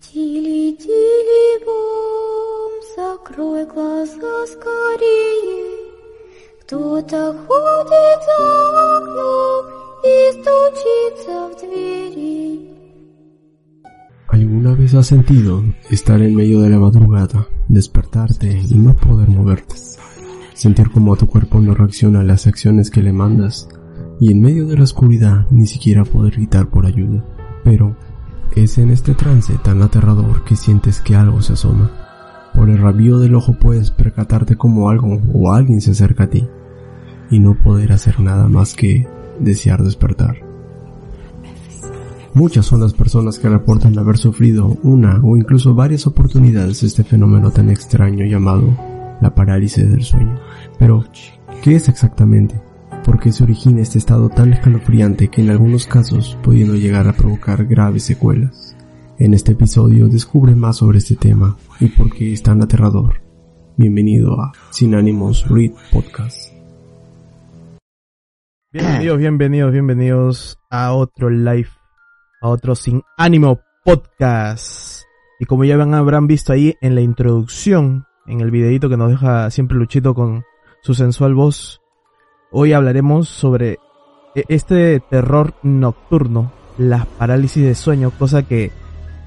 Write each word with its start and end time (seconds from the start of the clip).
Тили-тили 0.00 1.64
бом, 1.64 2.72
закрой 2.96 3.64
глаза 3.66 4.46
скорее. 4.46 5.72
Кто-то 6.62 7.34
ходит 7.46 8.20
за 8.26 8.96
окном 8.96 9.64
и 10.04 10.32
стучится 10.32 11.48
в 11.48 11.60
двери. 11.60 12.72
¿Alguna 14.28 14.74
vez 14.74 14.94
has 14.94 15.06
sentido 15.06 15.62
estar 15.90 16.20
en 16.22 16.34
medio 16.34 16.60
de 16.62 16.70
la 16.70 16.78
madrugada, 16.78 17.46
despertarte 17.68 18.48
y 18.48 18.74
no 18.74 18.94
poder 18.94 19.28
moverte? 19.28 19.74
Sentir 20.54 20.90
como 20.90 21.16
tu 21.16 21.26
cuerpo 21.26 21.60
no 21.60 21.74
reacciona 21.74 22.20
a 22.20 22.24
las 22.24 22.46
acciones 22.46 22.90
que 22.90 23.02
le 23.02 23.12
mandas 23.12 23.68
y 24.20 24.32
en 24.32 24.40
medio 24.40 24.66
de 24.66 24.76
la 24.76 24.84
oscuridad 24.84 25.46
ni 25.50 25.66
siquiera 25.66 26.04
poder 26.04 26.34
gritar 26.34 26.68
por 26.68 26.86
ayuda. 26.86 27.24
Pero 27.64 27.96
es 28.55 28.77
en 28.77 28.89
este 28.89 29.13
trance 29.13 29.57
tan 29.63 29.81
aterrador 29.81 30.43
que 30.43 30.55
sientes 30.55 31.01
que 31.01 31.15
algo 31.15 31.41
se 31.41 31.53
asoma. 31.53 31.91
Por 32.53 32.69
el 32.69 32.79
rabillo 32.79 33.19
del 33.19 33.35
ojo 33.35 33.53
puedes 33.53 33.91
percatarte 33.91 34.55
como 34.55 34.89
algo 34.89 35.21
o 35.33 35.53
alguien 35.53 35.81
se 35.81 35.91
acerca 35.91 36.23
a 36.23 36.29
ti 36.29 36.47
y 37.29 37.39
no 37.39 37.55
poder 37.55 37.91
hacer 37.91 38.19
nada 38.19 38.47
más 38.47 38.73
que 38.73 39.07
desear 39.39 39.83
despertar. 39.83 40.37
Muchas 42.33 42.65
son 42.65 42.81
las 42.81 42.93
personas 42.93 43.39
que 43.39 43.49
reportan 43.49 43.97
haber 43.97 44.17
sufrido 44.17 44.77
una 44.83 45.19
o 45.23 45.37
incluso 45.37 45.73
varias 45.73 46.05
oportunidades 46.05 46.81
de 46.81 46.87
este 46.87 47.03
fenómeno 47.03 47.51
tan 47.51 47.69
extraño 47.69 48.25
llamado 48.25 48.77
la 49.21 49.33
parálisis 49.33 49.89
del 49.89 50.03
sueño. 50.03 50.39
Pero, 50.77 51.03
¿qué 51.63 51.75
es 51.75 51.89
exactamente? 51.89 52.66
¿Por 53.07 53.21
qué 53.21 53.31
se 53.31 53.45
origina 53.45 53.81
este 53.81 53.99
estado 53.99 54.27
tan 54.27 54.51
escalofriante 54.51 55.29
que 55.29 55.39
en 55.39 55.49
algunos 55.49 55.87
casos 55.87 56.37
pudiendo 56.43 56.75
llegar 56.75 57.07
a 57.07 57.13
provocar 57.13 57.65
graves 57.65 58.03
secuelas? 58.03 58.75
En 59.17 59.33
este 59.33 59.53
episodio 59.53 60.09
descubre 60.09 60.55
más 60.55 60.75
sobre 60.75 60.97
este 60.97 61.15
tema 61.15 61.55
y 61.79 61.87
por 61.87 62.13
qué 62.13 62.33
es 62.33 62.43
tan 62.43 62.61
aterrador. 62.61 63.21
Bienvenido 63.77 64.33
a 64.41 64.51
Sin 64.71 64.93
Ánimos 64.93 65.47
Read 65.47 65.71
Podcast. 65.89 66.51
Bienvenidos, 68.73 69.17
bienvenidos, 69.19 69.71
bienvenidos 69.71 70.59
a 70.69 70.91
otro 70.91 71.29
live, 71.29 71.69
a 72.41 72.49
otro 72.49 72.75
Sin 72.75 73.03
Ánimo 73.17 73.61
Podcast. 73.85 75.03
Y 75.39 75.45
como 75.45 75.63
ya 75.63 75.81
habrán 75.81 76.27
visto 76.27 76.51
ahí 76.51 76.75
en 76.81 76.93
la 76.93 76.99
introducción, 76.99 78.03
en 78.25 78.41
el 78.41 78.51
videito 78.51 78.89
que 78.89 78.97
nos 78.97 79.11
deja 79.11 79.49
siempre 79.49 79.77
Luchito 79.77 80.13
con 80.13 80.43
su 80.81 80.93
sensual 80.93 81.35
voz, 81.35 81.79
hoy 82.51 82.73
hablaremos 82.73 83.29
sobre 83.29 83.79
e-, 84.35 84.43
este 84.47 84.99
terror 84.99 85.53
nocturno, 85.63 86.51
la 86.77 87.07
parálisis 87.17 87.63
de 87.63 87.75
sueño, 87.75 88.11
cosa 88.11 88.43
que 88.43 88.71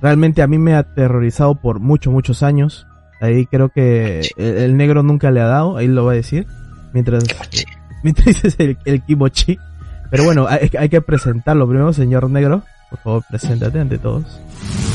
realmente 0.00 0.42
a 0.42 0.46
mí 0.46 0.58
me 0.58 0.74
ha 0.74 0.80
aterrorizado 0.80 1.54
por 1.54 1.80
muchos, 1.80 2.12
muchos 2.12 2.42
años. 2.42 2.86
Ahí 3.20 3.46
creo 3.46 3.68
que 3.68 4.22
el, 4.36 4.76
negro 4.76 5.02
nunca 5.02 5.30
le 5.30 5.40
ha 5.40 5.46
dado, 5.46 5.76
ahí 5.76 5.86
lo 5.86 6.04
va 6.06 6.12
a 6.12 6.16
decir. 6.16 6.46
Mientras, 6.92 7.24
mientras 8.02 8.26
dices 8.26 8.56
el, 8.58 8.78
el 8.84 9.02
kimochi. 9.02 9.58
Pero 10.10 10.24
bueno, 10.24 10.46
hay, 10.48 10.70
hay 10.78 10.88
que 10.88 11.00
presentarlo 11.00 11.68
primero, 11.68 11.92
señor 11.92 12.28
negro. 12.30 12.62
Por 12.88 12.98
favor, 13.00 13.24
preséntate 13.28 13.78
ante 13.78 13.98
todos. 13.98 14.24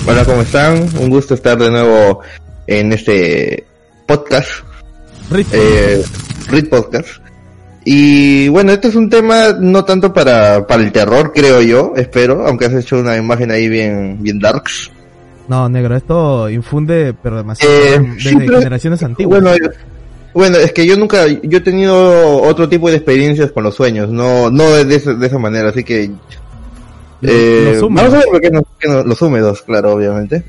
Hola, 0.08 0.26
¿cómo 0.26 0.42
están? 0.42 0.88
Un 1.00 1.10
gusto 1.10 1.34
estar 1.34 1.58
de 1.58 1.72
nuevo 1.72 2.22
en 2.68 2.92
este 2.92 3.66
podcast. 4.06 4.50
Rit. 5.32 5.48
Eh, 5.54 6.04
Read 6.50 6.70
Podcast. 6.70 7.25
Y 7.88 8.48
bueno, 8.50 8.72
este 8.72 8.88
es 8.88 8.96
un 8.96 9.10
tema 9.12 9.54
no 9.60 9.86
tanto 9.86 10.12
para, 10.12 10.66
para 10.66 10.82
el 10.82 10.92
terror, 10.92 11.32
creo 11.34 11.62
yo, 11.62 11.94
espero, 11.96 12.46
aunque 12.48 12.66
has 12.66 12.74
hecho 12.74 12.98
una 13.00 13.16
imagen 13.16 13.52
ahí 13.52 13.70
bien, 13.70 14.18
bien 14.22 14.40
darks. 14.40 14.92
No, 15.48 15.70
negro, 15.70 15.96
esto 15.96 16.50
infunde, 16.50 17.14
pero 17.22 17.38
demasiado 17.38 17.72
Eh, 17.72 18.16
sí, 18.18 18.36
pero- 18.40 18.58
generaciones 18.58 19.04
antiguas. 19.04 19.40
Bueno, 19.44 19.56
bueno, 20.34 20.58
es 20.58 20.74
que 20.74 20.86
yo 20.88 20.98
nunca, 20.98 21.28
yo 21.28 21.60
he 21.60 21.62
tenido 21.62 22.42
otro 22.42 22.68
tipo 22.68 22.90
de 22.90 22.96
experiencias 22.96 23.52
con 23.52 23.64
los 23.64 23.76
sueños, 23.76 24.10
no, 24.10 24.50
no 24.50 24.64
de, 24.72 24.96
esa, 24.96 25.14
de 25.14 25.28
esa 25.28 25.38
manera, 25.38 25.70
así 25.70 25.84
que, 25.84 26.10
eh, 27.22 27.72
los 27.74 27.84
húmedos. 27.84 28.10
vamos 28.10 28.14
a 28.14 28.18
ver 28.18 28.26
por 28.32 28.42
qué 28.42 28.50
no, 28.50 28.64
qué 28.80 28.88
no- 28.90 29.04
los 29.04 29.22
húmedos, 29.22 29.62
claro, 29.62 29.94
obviamente. 29.94 30.44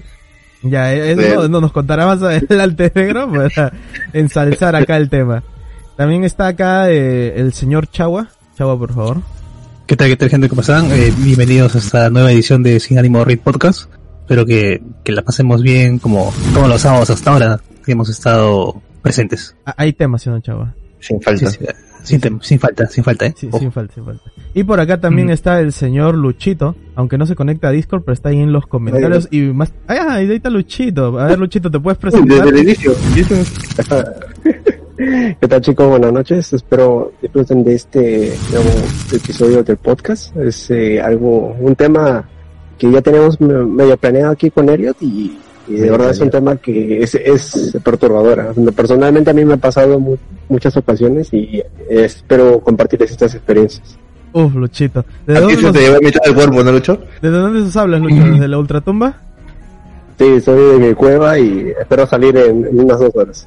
Ya, 0.62 0.94
eh, 0.94 1.12
eso 1.12 1.20
Sí. 1.22 1.28
no, 1.34 1.48
no 1.48 1.60
nos 1.60 1.72
contará 1.72 2.06
más 2.06 2.22
adelante, 2.22 2.90
negro, 2.94 3.30
para 3.30 3.72
ensalzar 4.14 4.74
acá 4.74 4.96
el 4.96 5.10
tema. 5.10 5.42
También 5.96 6.24
está 6.24 6.48
acá 6.48 6.90
eh, 6.90 7.34
el 7.40 7.52
señor 7.52 7.88
Chagua. 7.88 8.28
Chagua, 8.56 8.78
por 8.78 8.92
favor. 8.92 9.22
¿Qué 9.86 9.96
tal, 9.96 10.08
qué 10.08 10.16
tal, 10.16 10.28
gente? 10.28 10.48
¿Cómo 10.48 10.60
están? 10.60 10.90
Eh, 10.92 11.12
bienvenidos 11.18 11.74
a 11.74 11.78
esta 11.78 12.10
nueva 12.10 12.32
edición 12.32 12.62
de 12.62 12.80
Sin 12.80 12.98
Ánimo 12.98 13.24
Read 13.24 13.38
Podcast. 13.38 13.90
Espero 14.22 14.44
que, 14.44 14.82
que 15.04 15.12
la 15.12 15.22
pasemos 15.22 15.62
bien 15.62 15.98
como, 15.98 16.32
como 16.52 16.66
los 16.68 16.80
sábados 16.82 17.10
hasta 17.10 17.30
ahora, 17.32 17.60
que 17.84 17.92
hemos 17.92 18.08
estado 18.10 18.82
presentes. 19.00 19.56
Ah, 19.64 19.74
hay 19.78 19.92
temas, 19.92 20.22
señor 20.22 20.42
Chagua. 20.42 20.74
Sin 20.98 21.18
Sí, 21.18 21.24
falta. 21.24 21.50
sí, 21.50 21.58
sin, 22.02 22.20
tem- 22.20 22.42
sin 22.42 22.58
falta, 22.58 22.86
sin 22.88 23.04
falta, 23.04 23.26
¿eh? 23.26 23.34
Sí, 23.36 23.48
sin 23.58 23.70
falta, 23.70 23.94
sin 23.94 24.04
falta. 24.04 24.22
Y 24.54 24.64
por 24.64 24.80
acá 24.80 25.00
también 25.00 25.28
Mm. 25.28 25.32
está 25.32 25.60
el 25.60 25.72
señor 25.72 26.16
Luchito, 26.16 26.74
aunque 26.96 27.16
no 27.16 27.26
se 27.26 27.36
conecta 27.36 27.68
a 27.68 27.70
Discord, 27.70 28.02
pero 28.02 28.12
está 28.14 28.30
ahí 28.30 28.40
en 28.40 28.52
los 28.52 28.66
comentarios 28.66 29.28
y 29.30 29.42
más... 29.42 29.72
Ah, 29.86 30.14
ahí 30.14 30.30
está 30.30 30.50
Luchito. 30.50 31.18
A 31.20 31.26
ver, 31.26 31.38
Luchito, 31.38 31.70
¿te 31.70 31.78
puedes 31.78 31.98
presentar? 31.98 32.44
Desde 32.44 32.48
el 32.60 32.62
inicio, 32.64 32.92
¿Qué 35.40 35.48
tal 35.48 35.60
chicos? 35.60 35.88
Buenas 35.88 36.12
noches. 36.12 36.52
Espero 36.52 37.12
disfruten 37.20 37.62
de 37.64 37.74
este 37.74 38.32
nuevo 38.50 38.70
episodio 39.12 39.62
del 39.62 39.76
podcast. 39.76 40.34
Es 40.36 40.70
eh, 40.70 41.00
algo, 41.00 41.54
un 41.60 41.74
tema 41.74 42.24
que 42.78 42.90
ya 42.90 43.02
tenemos 43.02 43.40
me- 43.40 43.64
medio 43.64 43.96
planeado 43.96 44.32
aquí 44.32 44.50
con 44.50 44.68
Elliot 44.68 44.96
y, 45.02 45.38
y 45.68 45.74
de 45.74 45.90
verdad 45.90 46.10
es 46.10 46.20
un 46.20 46.30
tema 46.30 46.56
que 46.56 47.02
es, 47.02 47.14
es 47.14 47.76
perturbadora. 47.84 48.52
Personalmente 48.74 49.30
a 49.30 49.34
mí 49.34 49.44
me 49.44 49.54
ha 49.54 49.58
pasado 49.58 50.00
mu- 50.00 50.16
muchas 50.48 50.76
ocasiones 50.76 51.32
y 51.32 51.62
espero 51.90 52.60
compartirles 52.60 53.10
estas 53.10 53.34
experiencias. 53.34 53.98
Uf, 54.32 54.54
Luchito. 54.54 55.04
¿De 55.26 55.36
aquí 55.38 55.40
dónde, 55.40 55.56
se 55.56 55.62
nos, 55.62 55.72
te 55.72 55.80
lleva 55.80 55.98
mitad 56.00 56.20
del 56.24 56.34
cuerpo, 56.34 56.62
¿no, 56.64 56.72
Lucho? 56.72 56.98
¿Desde 57.22 57.36
dónde 57.36 57.60
nos 57.60 57.76
hablas, 57.76 58.00
Lucho? 58.00 58.16
¿Desde 58.32 58.48
la 58.48 58.58
ultratumba? 58.58 59.14
Sí, 60.18 60.40
soy 60.40 60.78
de 60.80 60.88
mi 60.88 60.94
cueva 60.94 61.38
y 61.38 61.72
espero 61.78 62.06
salir 62.06 62.34
en, 62.38 62.64
en 62.66 62.80
unas 62.80 62.98
dos 62.98 63.14
horas. 63.14 63.46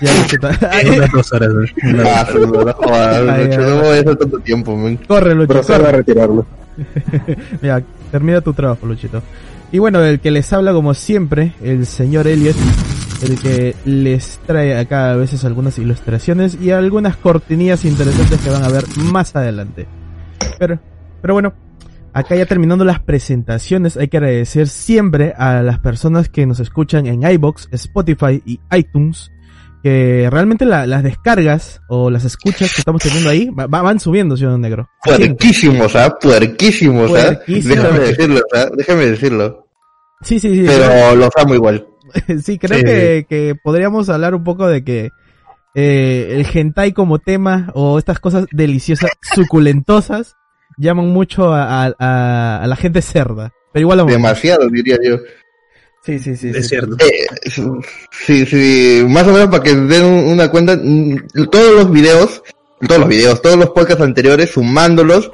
Ya, 0.00 0.14
Luchito. 0.14 0.48
En 0.82 0.94
unas 0.94 1.12
dos 1.12 1.32
horas, 1.32 1.48
¿no? 1.50 1.60
Una- 1.60 2.26
sí, 2.26 2.38
no 2.38 2.72
jodas, 2.72 2.76
Ay, 3.28 3.44
Lucho, 3.46 3.60
ay, 3.60 3.66
no 3.68 3.76
voy 3.78 3.88
a 3.88 4.00
hacer 4.00 4.16
tanto 4.16 4.38
tiempo, 4.40 4.76
man. 4.76 4.98
Corre, 5.08 5.34
Lucho, 5.34 5.48
Procedo 5.48 5.78
corre. 5.78 5.88
a 5.88 5.92
retirarme. 5.92 6.42
Ya, 7.62 7.82
termina 8.10 8.40
tu 8.40 8.52
trabajo, 8.52 8.86
Luchito. 8.86 9.22
Y 9.72 9.78
bueno, 9.78 10.00
el 10.02 10.20
que 10.20 10.30
les 10.30 10.50
habla 10.52 10.72
como 10.72 10.94
siempre, 10.94 11.52
el 11.62 11.84
señor 11.86 12.26
Elliot, 12.26 12.56
el 13.22 13.38
que 13.38 13.74
les 13.84 14.40
trae 14.46 14.78
acá 14.78 15.10
a 15.12 15.16
veces 15.16 15.44
algunas 15.44 15.78
ilustraciones 15.78 16.56
y 16.60 16.70
algunas 16.70 17.16
cortinillas 17.16 17.84
interesantes 17.84 18.40
que 18.40 18.48
van 18.50 18.62
a 18.64 18.68
ver 18.68 18.84
más 18.96 19.36
adelante. 19.36 19.86
Pero, 20.58 20.78
pero 21.20 21.34
bueno, 21.34 21.52
acá 22.14 22.34
ya 22.36 22.46
terminando 22.46 22.84
las 22.86 23.00
presentaciones, 23.00 23.96
hay 23.98 24.08
que 24.08 24.16
agradecer 24.16 24.68
siempre 24.68 25.34
a 25.36 25.60
las 25.62 25.78
personas 25.80 26.28
que 26.30 26.46
nos 26.46 26.60
escuchan 26.60 27.06
en 27.06 27.22
iBox, 27.30 27.68
Spotify 27.72 28.42
y 28.46 28.60
iTunes. 28.74 29.30
Que 29.82 30.28
realmente 30.30 30.64
la- 30.64 30.86
las 30.86 31.02
descargas 31.04 31.80
o 31.88 32.10
las 32.10 32.24
escuchas 32.24 32.72
que 32.74 32.80
estamos 32.80 33.00
teniendo 33.02 33.30
ahí 33.30 33.48
va- 33.50 33.66
va- 33.68 33.82
van 33.82 34.00
subiendo, 34.00 34.36
señor 34.36 34.58
Negro. 34.58 34.88
Puerquísimos, 35.04 35.94
¿ah? 35.94 36.16
Puerquísimos, 36.20 37.10
¿ah? 37.14 37.38
Déjame 37.46 37.98
decirlo, 38.00 38.40
¿ah? 38.54 38.66
Déjame 38.76 39.06
decirlo. 39.06 39.66
Sí, 40.22 40.40
sí, 40.40 40.52
sí. 40.54 40.64
Pero 40.66 41.14
los 41.14 41.30
amo 41.36 41.54
igual. 41.54 41.86
Sí, 42.42 42.58
creo 42.58 42.78
Sí. 42.78 42.84
que, 42.84 43.26
que 43.28 43.54
podríamos 43.62 44.08
hablar 44.08 44.34
un 44.34 44.42
poco 44.42 44.66
de 44.66 44.82
que 44.82 45.10
eh, 45.74 46.28
el 46.32 46.46
hentai 46.52 46.92
como 46.92 47.18
tema 47.20 47.70
o 47.74 47.98
estas 47.98 48.18
cosas 48.18 48.46
deliciosas, 48.50 49.10
suculentosas, 49.34 50.34
llaman 50.76 51.08
mucho 51.08 51.52
a, 51.52 51.84
a- 51.86 51.94
a- 51.98 52.62
a 52.62 52.66
la 52.66 52.76
gente 52.76 53.00
cerda. 53.02 53.52
Pero 53.72 53.82
igual. 53.82 54.06
Demasiado, 54.06 54.68
diría 54.70 54.96
yo. 55.04 55.18
Sí, 56.08 56.18
sí, 56.18 56.36
sí. 56.38 56.48
Es 56.48 56.62
sí. 56.62 56.68
cierto. 56.70 56.96
Eh, 57.04 57.26
sí, 58.24 58.46
sí, 58.46 59.04
más 59.06 59.26
o 59.26 59.32
menos 59.32 59.48
para 59.48 59.62
que 59.62 59.74
den 59.74 60.04
un- 60.04 60.24
una 60.32 60.50
cuenta, 60.50 60.74
mm, 60.82 61.48
todos 61.50 61.74
los 61.74 61.90
videos, 61.90 62.42
todos 62.86 63.00
los 63.00 63.08
videos, 63.10 63.42
todos 63.42 63.58
los 63.58 63.68
podcasts 63.70 64.02
anteriores, 64.02 64.50
sumándolos, 64.52 65.30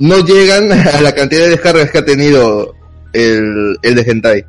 no 0.00 0.18
llegan 0.18 0.70
a 0.72 1.00
la 1.00 1.14
cantidad 1.14 1.44
de 1.44 1.50
descargas 1.50 1.90
que 1.90 1.96
ha 1.98 2.04
tenido 2.04 2.74
el, 3.14 3.78
el 3.80 3.94
de 3.94 4.02
Hentai. 4.02 4.44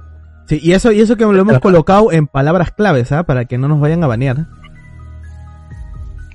Sí, 0.49 0.59
y 0.61 0.73
eso, 0.73 0.91
y 0.91 0.99
eso 0.99 1.15
que 1.15 1.23
lo 1.23 1.39
hemos 1.39 1.59
colocado 1.59 2.11
en 2.11 2.27
palabras 2.27 2.71
claves, 2.71 3.13
¿ah? 3.13 3.23
Para 3.23 3.45
que 3.45 3.57
no 3.57 3.69
nos 3.69 3.79
vayan 3.79 4.03
a 4.03 4.07
banear. 4.07 4.45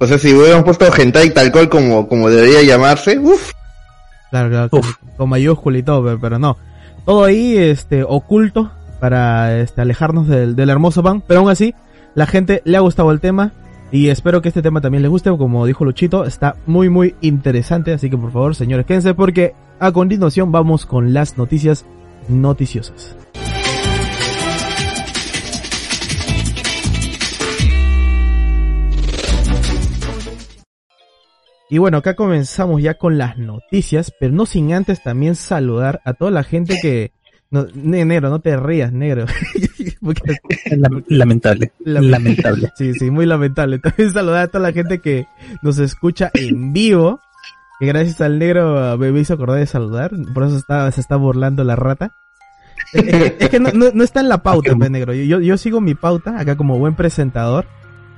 O 0.01 0.07
sea, 0.07 0.17
si 0.19 0.33
hubiéramos 0.33 0.65
puesto 0.65 0.87
Hentai 0.97 1.35
tal 1.35 1.53
cual 1.53 1.69
como, 1.69 2.09
como 2.09 2.31
debería 2.31 2.63
llamarse, 2.63 3.19
uff, 3.19 3.53
Claro, 4.31 4.49
claro, 4.49 4.69
Uf. 4.73 4.97
con, 4.97 5.11
con 5.17 5.29
mayúscula 5.29 5.77
y 5.79 5.83
todo, 5.83 6.03
pero, 6.05 6.19
pero 6.19 6.39
no. 6.39 6.57
Todo 7.05 7.25
ahí, 7.25 7.57
este, 7.59 8.03
oculto 8.03 8.71
para 9.01 9.59
este, 9.61 9.81
alejarnos 9.81 10.29
del, 10.29 10.57
del 10.57 10.71
hermoso 10.71 11.03
pan. 11.03 11.23
Pero 11.27 11.41
aún 11.41 11.51
así, 11.51 11.75
la 12.15 12.27
gente 12.27 12.63
le 12.65 12.77
ha 12.77 12.81
gustado 12.81 13.13
el 13.13 13.21
tema. 13.21 13.53
Y 13.91 14.09
espero 14.09 14.43
que 14.43 14.49
este 14.49 14.61
tema 14.61 14.83
también 14.83 15.03
les 15.03 15.11
guste, 15.11 15.31
como 15.31 15.65
dijo 15.65 15.85
Luchito, 15.85 16.27
está 16.27 16.57
muy 16.67 16.91
muy 16.91 17.15
interesante, 17.23 17.95
así 17.95 18.11
que 18.11 18.19
por 18.19 18.31
favor 18.33 18.55
señores 18.55 18.85
quédense 18.85 19.15
porque 19.15 19.55
a 19.81 19.93
continuación 19.93 20.53
vamos 20.53 20.85
con 20.85 21.15
las 21.15 21.39
noticias 21.39 21.87
noticiosas. 22.29 23.17
Y 31.71 31.79
bueno, 31.79 31.99
acá 31.99 32.15
comenzamos 32.15 32.83
ya 32.83 32.95
con 32.95 33.19
las 33.19 33.37
noticias, 33.37 34.13
pero 34.19 34.33
no 34.33 34.47
sin 34.47 34.73
antes 34.73 35.03
también 35.03 35.35
saludar 35.35 36.01
a 36.05 36.15
toda 36.15 36.31
la 36.31 36.43
gente 36.43 36.79
que 36.81 37.13
no, 37.51 37.67
ne- 37.75 38.05
negro, 38.05 38.29
no 38.31 38.41
te 38.41 38.57
rías, 38.57 38.93
negro. 38.93 39.25
Lamentable. 41.09 41.73
Lam- 41.85 42.11
Lamentable. 42.11 42.71
Sí, 42.77 42.93
sí, 42.95 43.11
muy 43.11 43.27
lamentable. 43.27 43.79
También 43.79 44.13
saludar 44.13 44.43
a 44.45 44.49
toda 44.49 44.61
la 44.69 44.73
gente 44.73 44.99
que 45.01 45.27
nos 45.63 45.79
escucha 45.79 46.31
en 46.35 46.73
vivo. 46.73 47.21
Que 47.81 47.87
gracias 47.87 48.21
al 48.21 48.39
negro 48.39 48.95
uh, 48.95 48.99
me 48.99 49.19
hizo 49.21 49.35
acordar 49.35 49.59
de 49.59 49.67
saludar. 49.67 50.11
Por 50.35 50.43
eso 50.45 50.57
está, 50.57 50.91
se 50.91 51.01
está 51.01 51.17
burlando 51.17 51.63
la 51.65 51.77
rata. 51.77 52.13
Eh, 52.93 53.03
eh, 53.07 53.37
es 53.41 53.49
que 53.51 53.61
no, 53.61 53.71
no, 53.73 53.87
no 53.95 54.05
está 54.05 54.21
en 54.21 54.29
la 54.29 54.43
pauta, 54.43 54.75
pues, 54.77 54.91
negro. 54.91 55.15
Yo, 55.15 55.41
yo, 55.41 55.57
sigo 55.57 55.81
mi 55.81 55.95
pauta 55.95 56.39
acá 56.41 56.57
como 56.57 56.79
buen 56.79 56.95
presentador. 56.95 57.67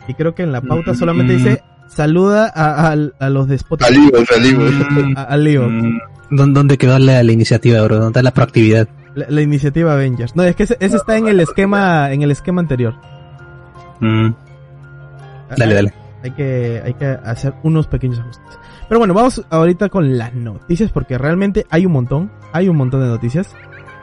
Y 0.09 0.15
creo 0.15 0.35
que 0.35 0.43
en 0.43 0.53
la 0.53 0.61
pauta 0.63 0.95
solamente 0.95 1.35
dice 1.37 1.63
saluda 1.89 2.51
a, 2.55 2.89
a- 2.93 2.97
a 3.21 3.31
los 3.31 3.49
de 3.49 3.57
Spotify. 3.57 3.93
Salimos, 3.95 4.29
salimos. 4.29 4.73
Mm, 4.91 5.17
A, 5.17 5.23
a 5.25 5.37
Leo. 5.37 5.69
mm, 5.69 5.99
¿dó- 6.31 6.47
¿Dónde 6.47 6.79
quedó 6.79 6.99
la, 6.99 7.23
la 7.23 7.33
iniciativa, 7.33 7.83
bro? 7.83 7.97
¿Dónde 7.97 8.09
está 8.09 8.23
la 8.23 8.33
proactividad? 8.33 8.89
La, 9.15 9.27
la 9.29 9.41
iniciativa 9.41 9.93
Avengers. 9.93 10.37
No, 10.37 10.43
es 10.43 10.55
que 10.57 10.65
ese, 10.65 10.77
ese 10.81 10.97
está 10.97 11.17
en 11.17 11.29
el 11.29 11.41
esquema, 11.41 12.13
en 12.13 12.23
el 12.23 12.31
esquema 12.31 12.61
anterior. 12.61 12.95
Mm, 14.01 14.31
dale, 15.57 15.75
dale. 15.75 15.95
Hay 16.23 16.31
que, 16.33 16.83
hay 16.85 16.95
que 16.95 17.07
hacer 17.07 17.55
unos 17.63 17.87
pequeños 17.87 18.19
ajustes. 18.19 18.59
Pero 18.89 18.99
bueno, 18.99 19.15
vamos 19.15 19.45
ahorita 19.51 19.89
con 19.89 20.19
las 20.19 20.35
noticias 20.35 20.91
porque 20.91 21.17
realmente 21.17 21.67
hay 21.71 21.87
un 21.87 21.93
montón, 21.93 22.31
hay 22.53 22.69
un 22.69 22.77
montón 22.77 23.01
de 23.01 23.09
noticias. 23.09 23.55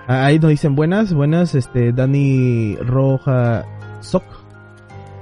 Ah, 0.08 0.26
Ahí 0.26 0.40
nos 0.40 0.50
dicen 0.50 0.76
buenas, 0.76 1.14
buenas, 1.14 1.54
este, 1.56 1.92
Dani 1.92 2.78
Roja 2.78 3.66
Soc, 4.00 4.24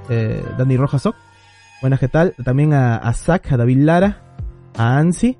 eh, 0.08 0.44
Dani 0.56 0.76
Roja 0.76 1.00
Soc, 1.00 1.16
buenas, 1.80 1.98
¿qué 1.98 2.08
tal? 2.08 2.34
También 2.44 2.72
a, 2.72 2.96
a 2.96 3.12
Zack, 3.12 3.50
a 3.52 3.56
David 3.56 3.78
Lara, 3.78 4.22
a 4.78 4.98
Ansi 4.98 5.36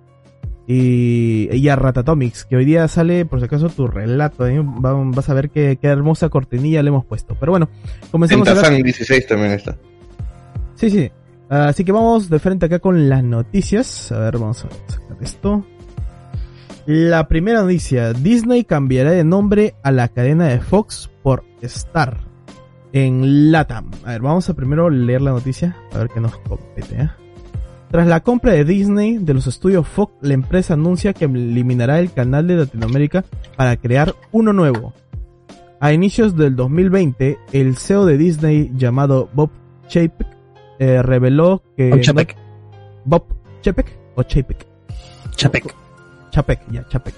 y, 0.66 1.48
y 1.54 1.68
a 1.68 1.76
Ratatomics, 1.76 2.44
que 2.44 2.56
hoy 2.56 2.64
día 2.64 2.86
sale, 2.88 3.24
por 3.24 3.38
si 3.38 3.44
acaso, 3.46 3.68
tu 3.68 3.86
relato, 3.86 4.46
¿eh? 4.46 4.58
Va- 4.60 4.94
vas 5.04 5.28
a 5.28 5.34
ver 5.34 5.50
qué, 5.50 5.78
qué 5.80 5.86
hermosa 5.88 6.28
cortinilla 6.28 6.82
le 6.82 6.88
hemos 6.88 7.04
puesto. 7.04 7.36
Pero 7.38 7.52
bueno, 7.52 7.68
comencemos 8.10 8.46
a 8.48 8.54
ver- 8.54 8.62
Tentazán 8.62 8.82
16 8.82 9.26
también 9.26 9.52
está. 9.52 9.76
Sí, 10.74 10.90
sí. 10.90 11.10
Así 11.48 11.84
que 11.84 11.92
vamos 11.92 12.28
de 12.28 12.38
frente 12.40 12.66
acá 12.66 12.80
con 12.80 13.08
las 13.08 13.22
noticias. 13.22 14.10
A 14.10 14.18
ver, 14.18 14.38
vamos 14.38 14.64
a 14.64 14.68
sacar 14.92 15.16
esto. 15.20 15.64
La 16.86 17.28
primera 17.28 17.62
noticia. 17.62 18.12
Disney 18.12 18.64
cambiará 18.64 19.12
de 19.12 19.24
nombre 19.24 19.74
a 19.82 19.90
la 19.92 20.08
cadena 20.08 20.46
de 20.48 20.60
Fox 20.60 21.10
por 21.22 21.44
Star. 21.62 22.18
En 22.92 23.52
LATAM. 23.52 23.90
A 24.04 24.10
ver, 24.12 24.22
vamos 24.22 24.48
a 24.48 24.54
primero 24.54 24.88
leer 24.90 25.20
la 25.22 25.30
noticia. 25.32 25.76
A 25.92 25.98
ver 25.98 26.08
qué 26.08 26.20
nos 26.20 26.36
compete. 26.38 26.94
¿eh? 27.02 27.08
Tras 27.90 28.06
la 28.06 28.20
compra 28.20 28.52
de 28.52 28.64
Disney 28.64 29.18
de 29.18 29.34
los 29.34 29.46
estudios 29.46 29.86
Fox, 29.86 30.12
la 30.20 30.34
empresa 30.34 30.74
anuncia 30.74 31.12
que 31.12 31.26
eliminará 31.26 32.00
el 32.00 32.12
canal 32.12 32.46
de 32.46 32.56
Latinoamérica 32.56 33.24
para 33.56 33.76
crear 33.76 34.14
uno 34.32 34.52
nuevo. 34.52 34.92
A 35.78 35.92
inicios 35.92 36.36
del 36.36 36.56
2020, 36.56 37.38
el 37.52 37.76
CEO 37.76 38.06
de 38.06 38.18
Disney 38.18 38.72
llamado 38.74 39.28
Bob 39.34 39.50
Chapek 39.88 40.26
eh, 40.78 41.02
reveló 41.02 41.62
que 41.76 41.90
Bob 41.90 42.00
Chapek. 42.00 42.36
Bob 43.04 43.24
Chapek 43.62 43.98
o 44.16 44.22
Chapek 44.22 44.66
Chapek. 45.36 45.74
Chapek 46.30 46.60
ya 46.70 46.86
Chapek 46.88 47.14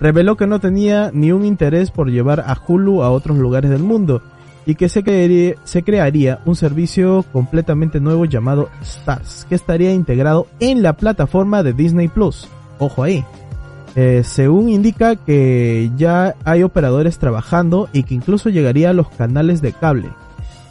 reveló 0.00 0.36
que 0.36 0.46
no 0.46 0.60
tenía 0.60 1.10
ni 1.12 1.32
un 1.32 1.44
interés 1.44 1.90
por 1.90 2.10
llevar 2.10 2.40
a 2.40 2.56
Hulu 2.66 3.02
a 3.02 3.10
otros 3.10 3.38
lugares 3.38 3.70
del 3.70 3.82
mundo 3.82 4.22
y 4.66 4.74
que 4.74 4.88
se 4.88 5.02
crearía, 5.02 5.54
se 5.64 5.82
crearía 5.82 6.40
un 6.44 6.56
servicio 6.56 7.24
completamente 7.32 8.00
nuevo 8.00 8.24
llamado 8.24 8.68
Stars 8.82 9.46
que 9.48 9.54
estaría 9.54 9.92
integrado 9.92 10.46
en 10.60 10.82
la 10.82 10.94
plataforma 10.94 11.62
de 11.62 11.72
Disney 11.72 12.08
Plus. 12.08 12.48
Ojo 12.78 13.02
ahí. 13.02 13.24
Eh, 13.94 14.22
según 14.24 14.70
indica 14.70 15.16
que 15.16 15.90
ya 15.96 16.34
hay 16.44 16.62
operadores 16.62 17.18
trabajando 17.18 17.88
y 17.92 18.04
que 18.04 18.14
incluso 18.14 18.48
llegaría 18.48 18.90
a 18.90 18.94
los 18.94 19.08
canales 19.10 19.60
de 19.60 19.72
cable 19.72 20.08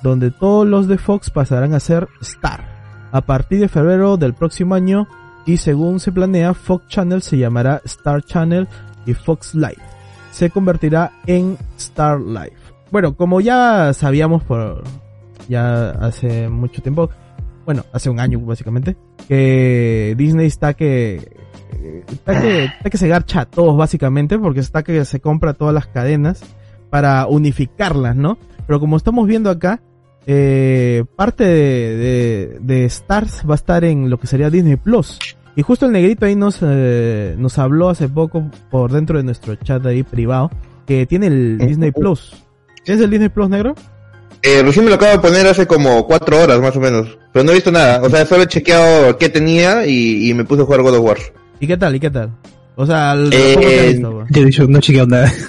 donde 0.01 0.31
todos 0.31 0.67
los 0.67 0.87
de 0.87 0.97
Fox 0.97 1.29
pasarán 1.29 1.73
a 1.73 1.79
ser 1.79 2.07
Star. 2.21 2.65
A 3.11 3.21
partir 3.21 3.59
de 3.59 3.67
febrero 3.67 4.17
del 4.17 4.33
próximo 4.33 4.75
año 4.75 5.07
y 5.45 5.57
según 5.57 5.99
se 5.99 6.11
planea 6.11 6.53
Fox 6.53 6.87
Channel 6.87 7.21
se 7.21 7.37
llamará 7.37 7.81
Star 7.85 8.23
Channel 8.23 8.67
y 9.05 9.13
Fox 9.13 9.53
Live. 9.55 9.81
Se 10.31 10.49
convertirá 10.49 11.11
en 11.25 11.57
Star 11.77 12.19
Live. 12.19 12.60
Bueno, 12.91 13.15
como 13.15 13.41
ya 13.41 13.93
sabíamos 13.93 14.43
por 14.43 14.83
ya 15.47 15.91
hace 15.91 16.49
mucho 16.49 16.81
tiempo, 16.81 17.09
bueno, 17.65 17.85
hace 17.93 18.09
un 18.09 18.19
año 18.19 18.39
básicamente, 18.39 18.95
que 19.27 20.13
Disney 20.17 20.47
está 20.47 20.73
que 20.73 21.37
está 22.07 22.41
que, 22.41 22.65
está 22.77 22.89
que 22.89 22.97
se 22.97 23.07
garcha 23.07 23.41
a 23.41 23.45
todos 23.45 23.75
básicamente 23.77 24.37
porque 24.37 24.59
está 24.59 24.83
que 24.83 25.05
se 25.05 25.19
compra 25.19 25.53
todas 25.53 25.73
las 25.73 25.87
cadenas 25.87 26.43
para 26.89 27.27
unificarlas, 27.27 28.15
¿no? 28.15 28.37
Pero 28.67 28.79
como 28.79 28.97
estamos 28.97 29.27
viendo 29.27 29.49
acá, 29.49 29.81
eh, 30.27 31.05
parte 31.15 31.45
de, 31.45 31.95
de, 31.95 32.59
de 32.61 32.85
Stars 32.85 33.43
va 33.49 33.53
a 33.53 33.55
estar 33.55 33.83
en 33.83 34.09
lo 34.09 34.19
que 34.19 34.27
sería 34.27 34.49
Disney 34.49 34.75
Plus. 34.75 35.17
Y 35.55 35.63
justo 35.63 35.85
el 35.85 35.91
negrito 35.91 36.25
ahí 36.25 36.35
nos, 36.35 36.59
eh, 36.61 37.35
nos 37.37 37.57
habló 37.57 37.89
hace 37.89 38.07
poco 38.07 38.49
por 38.69 38.91
dentro 38.91 39.17
de 39.17 39.23
nuestro 39.23 39.55
chat 39.55 39.85
ahí 39.85 40.03
privado 40.03 40.49
que 40.85 41.05
tiene 41.05 41.27
el 41.27 41.57
Disney 41.57 41.91
Plus. 41.91 42.40
¿Tienes 42.83 43.03
el 43.03 43.09
Disney 43.09 43.29
Plus 43.29 43.49
negro? 43.49 43.75
Eh, 44.43 44.61
recién 44.63 44.85
me 44.85 44.89
lo 44.89 44.95
acabo 44.95 45.11
de 45.11 45.19
poner 45.19 45.45
hace 45.47 45.67
como 45.67 46.05
cuatro 46.07 46.41
horas 46.41 46.59
más 46.59 46.75
o 46.75 46.79
menos. 46.79 47.17
Pero 47.31 47.45
no 47.45 47.51
he 47.51 47.55
visto 47.55 47.71
nada. 47.71 48.01
O 48.01 48.09
sea, 48.09 48.25
solo 48.25 48.43
he 48.43 48.47
chequeado 48.47 49.17
qué 49.17 49.29
tenía 49.29 49.85
y, 49.85 50.29
y 50.29 50.33
me 50.33 50.43
puse 50.45 50.63
a 50.63 50.65
jugar 50.65 50.81
God 50.81 50.95
of 50.97 51.05
War. 51.05 51.17
¿Y 51.59 51.67
qué 51.67 51.77
tal? 51.77 51.95
¿Y 51.95 51.99
qué 51.99 52.09
tal? 52.09 52.31
O 52.75 52.85
sea, 52.85 53.13
el 53.13 53.29
Eh, 53.31 53.89
visto. 53.93 54.25
Yo 54.29 54.41
he 54.41 54.45
dicho, 54.45 54.65
no 54.67 54.79
he 54.79 54.81
chequeado 54.81 55.07
nada. 55.07 55.31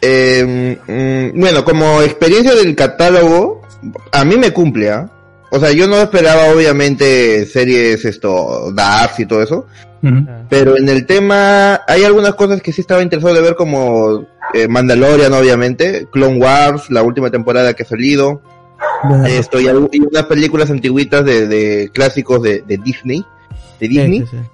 Eh, 0.00 0.76
mm, 1.34 1.40
bueno, 1.40 1.64
como 1.64 2.02
experiencia 2.02 2.54
del 2.54 2.76
catálogo, 2.76 3.62
a 4.12 4.24
mí 4.24 4.36
me 4.36 4.52
cumple, 4.52 4.90
¿ah? 4.92 5.10
O 5.50 5.58
sea, 5.58 5.72
yo 5.72 5.88
no 5.88 5.96
esperaba 6.00 6.52
obviamente 6.54 7.44
series 7.46 8.04
esto, 8.04 8.70
Dark 8.72 9.14
y 9.18 9.26
todo 9.26 9.42
eso. 9.42 9.66
Ujú. 10.02 10.24
Pero 10.48 10.76
en 10.76 10.88
el 10.88 11.04
tema, 11.04 11.80
hay 11.88 12.04
algunas 12.04 12.34
cosas 12.36 12.62
que 12.62 12.72
sí 12.72 12.80
estaba 12.82 13.02
interesado 13.02 13.34
de 13.34 13.40
ver 13.40 13.56
como 13.56 14.24
eh, 14.54 14.68
Mandalorian, 14.68 15.32
obviamente, 15.32 16.06
Clone 16.10 16.38
Wars, 16.38 16.90
la 16.90 17.02
última 17.02 17.30
temporada 17.30 17.74
que 17.74 17.82
ha 17.82 17.86
salido, 17.86 18.40
esto 19.26 19.60
y, 19.60 19.66
unas 19.66 20.26
películas 20.26 20.70
antiguitas 20.70 21.24
de, 21.24 21.46
de 21.46 21.90
clásicos 21.92 22.42
de, 22.42 22.62
de 22.66 22.78
Disney, 22.78 23.24
de 23.80 23.88
Disney. 23.88 24.20
Sí, 24.20 24.26
sí, 24.30 24.36
sí. 24.36 24.44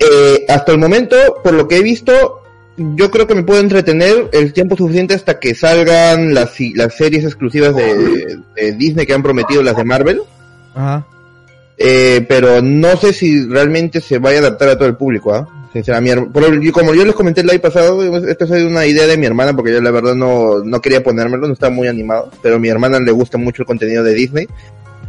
Eh, 0.00 0.46
hasta 0.48 0.72
el 0.72 0.78
momento, 0.78 1.16
por 1.42 1.54
lo 1.54 1.68
que 1.68 1.76
he 1.76 1.82
visto, 1.82 2.42
yo 2.76 3.10
creo 3.10 3.26
que 3.26 3.34
me 3.34 3.44
puedo 3.44 3.60
entretener 3.60 4.28
el 4.32 4.52
tiempo 4.52 4.76
suficiente 4.76 5.14
hasta 5.14 5.38
que 5.38 5.54
salgan 5.54 6.34
las, 6.34 6.52
series 6.52 7.24
exclusivas 7.24 7.74
de, 7.74 8.40
de 8.56 8.72
Disney 8.72 9.06
que 9.06 9.14
han 9.14 9.22
prometido, 9.22 9.62
las 9.62 9.76
de 9.76 9.84
Marvel. 9.84 10.22
Ajá. 10.74 11.06
Eh, 11.76 12.24
pero 12.28 12.62
no 12.62 12.96
sé 12.96 13.12
si 13.12 13.46
realmente 13.46 14.00
se 14.00 14.18
vaya 14.18 14.38
a 14.38 14.40
adaptar 14.40 14.68
a 14.68 14.78
todo 14.78 14.88
el 14.88 14.96
público, 14.96 15.34
¿ah? 15.34 15.48
Sinceramente, 15.74 16.30
yo- 16.62 16.72
como 16.72 16.94
yo 16.94 17.04
les 17.04 17.14
comenté 17.14 17.40
el 17.42 17.48
live 17.48 17.58
pasado, 17.58 18.00
esta 18.26 18.44
es 18.44 18.50
una 18.64 18.86
idea 18.86 19.06
de 19.06 19.18
mi 19.18 19.26
hermana, 19.26 19.54
porque 19.54 19.72
yo 19.72 19.80
la 19.82 19.90
verdad 19.90 20.14
no, 20.14 20.60
no 20.64 20.80
quería 20.80 21.02
ponérmelo, 21.02 21.46
no 21.48 21.52
estaba 21.52 21.74
muy 21.74 21.88
animado, 21.88 22.30
pero 22.42 22.56
a 22.56 22.58
mi 22.58 22.68
hermana 22.68 23.00
le 23.00 23.10
gusta 23.10 23.36
mucho 23.38 23.62
el 23.62 23.66
contenido 23.66 24.02
de 24.04 24.14
Disney, 24.14 24.46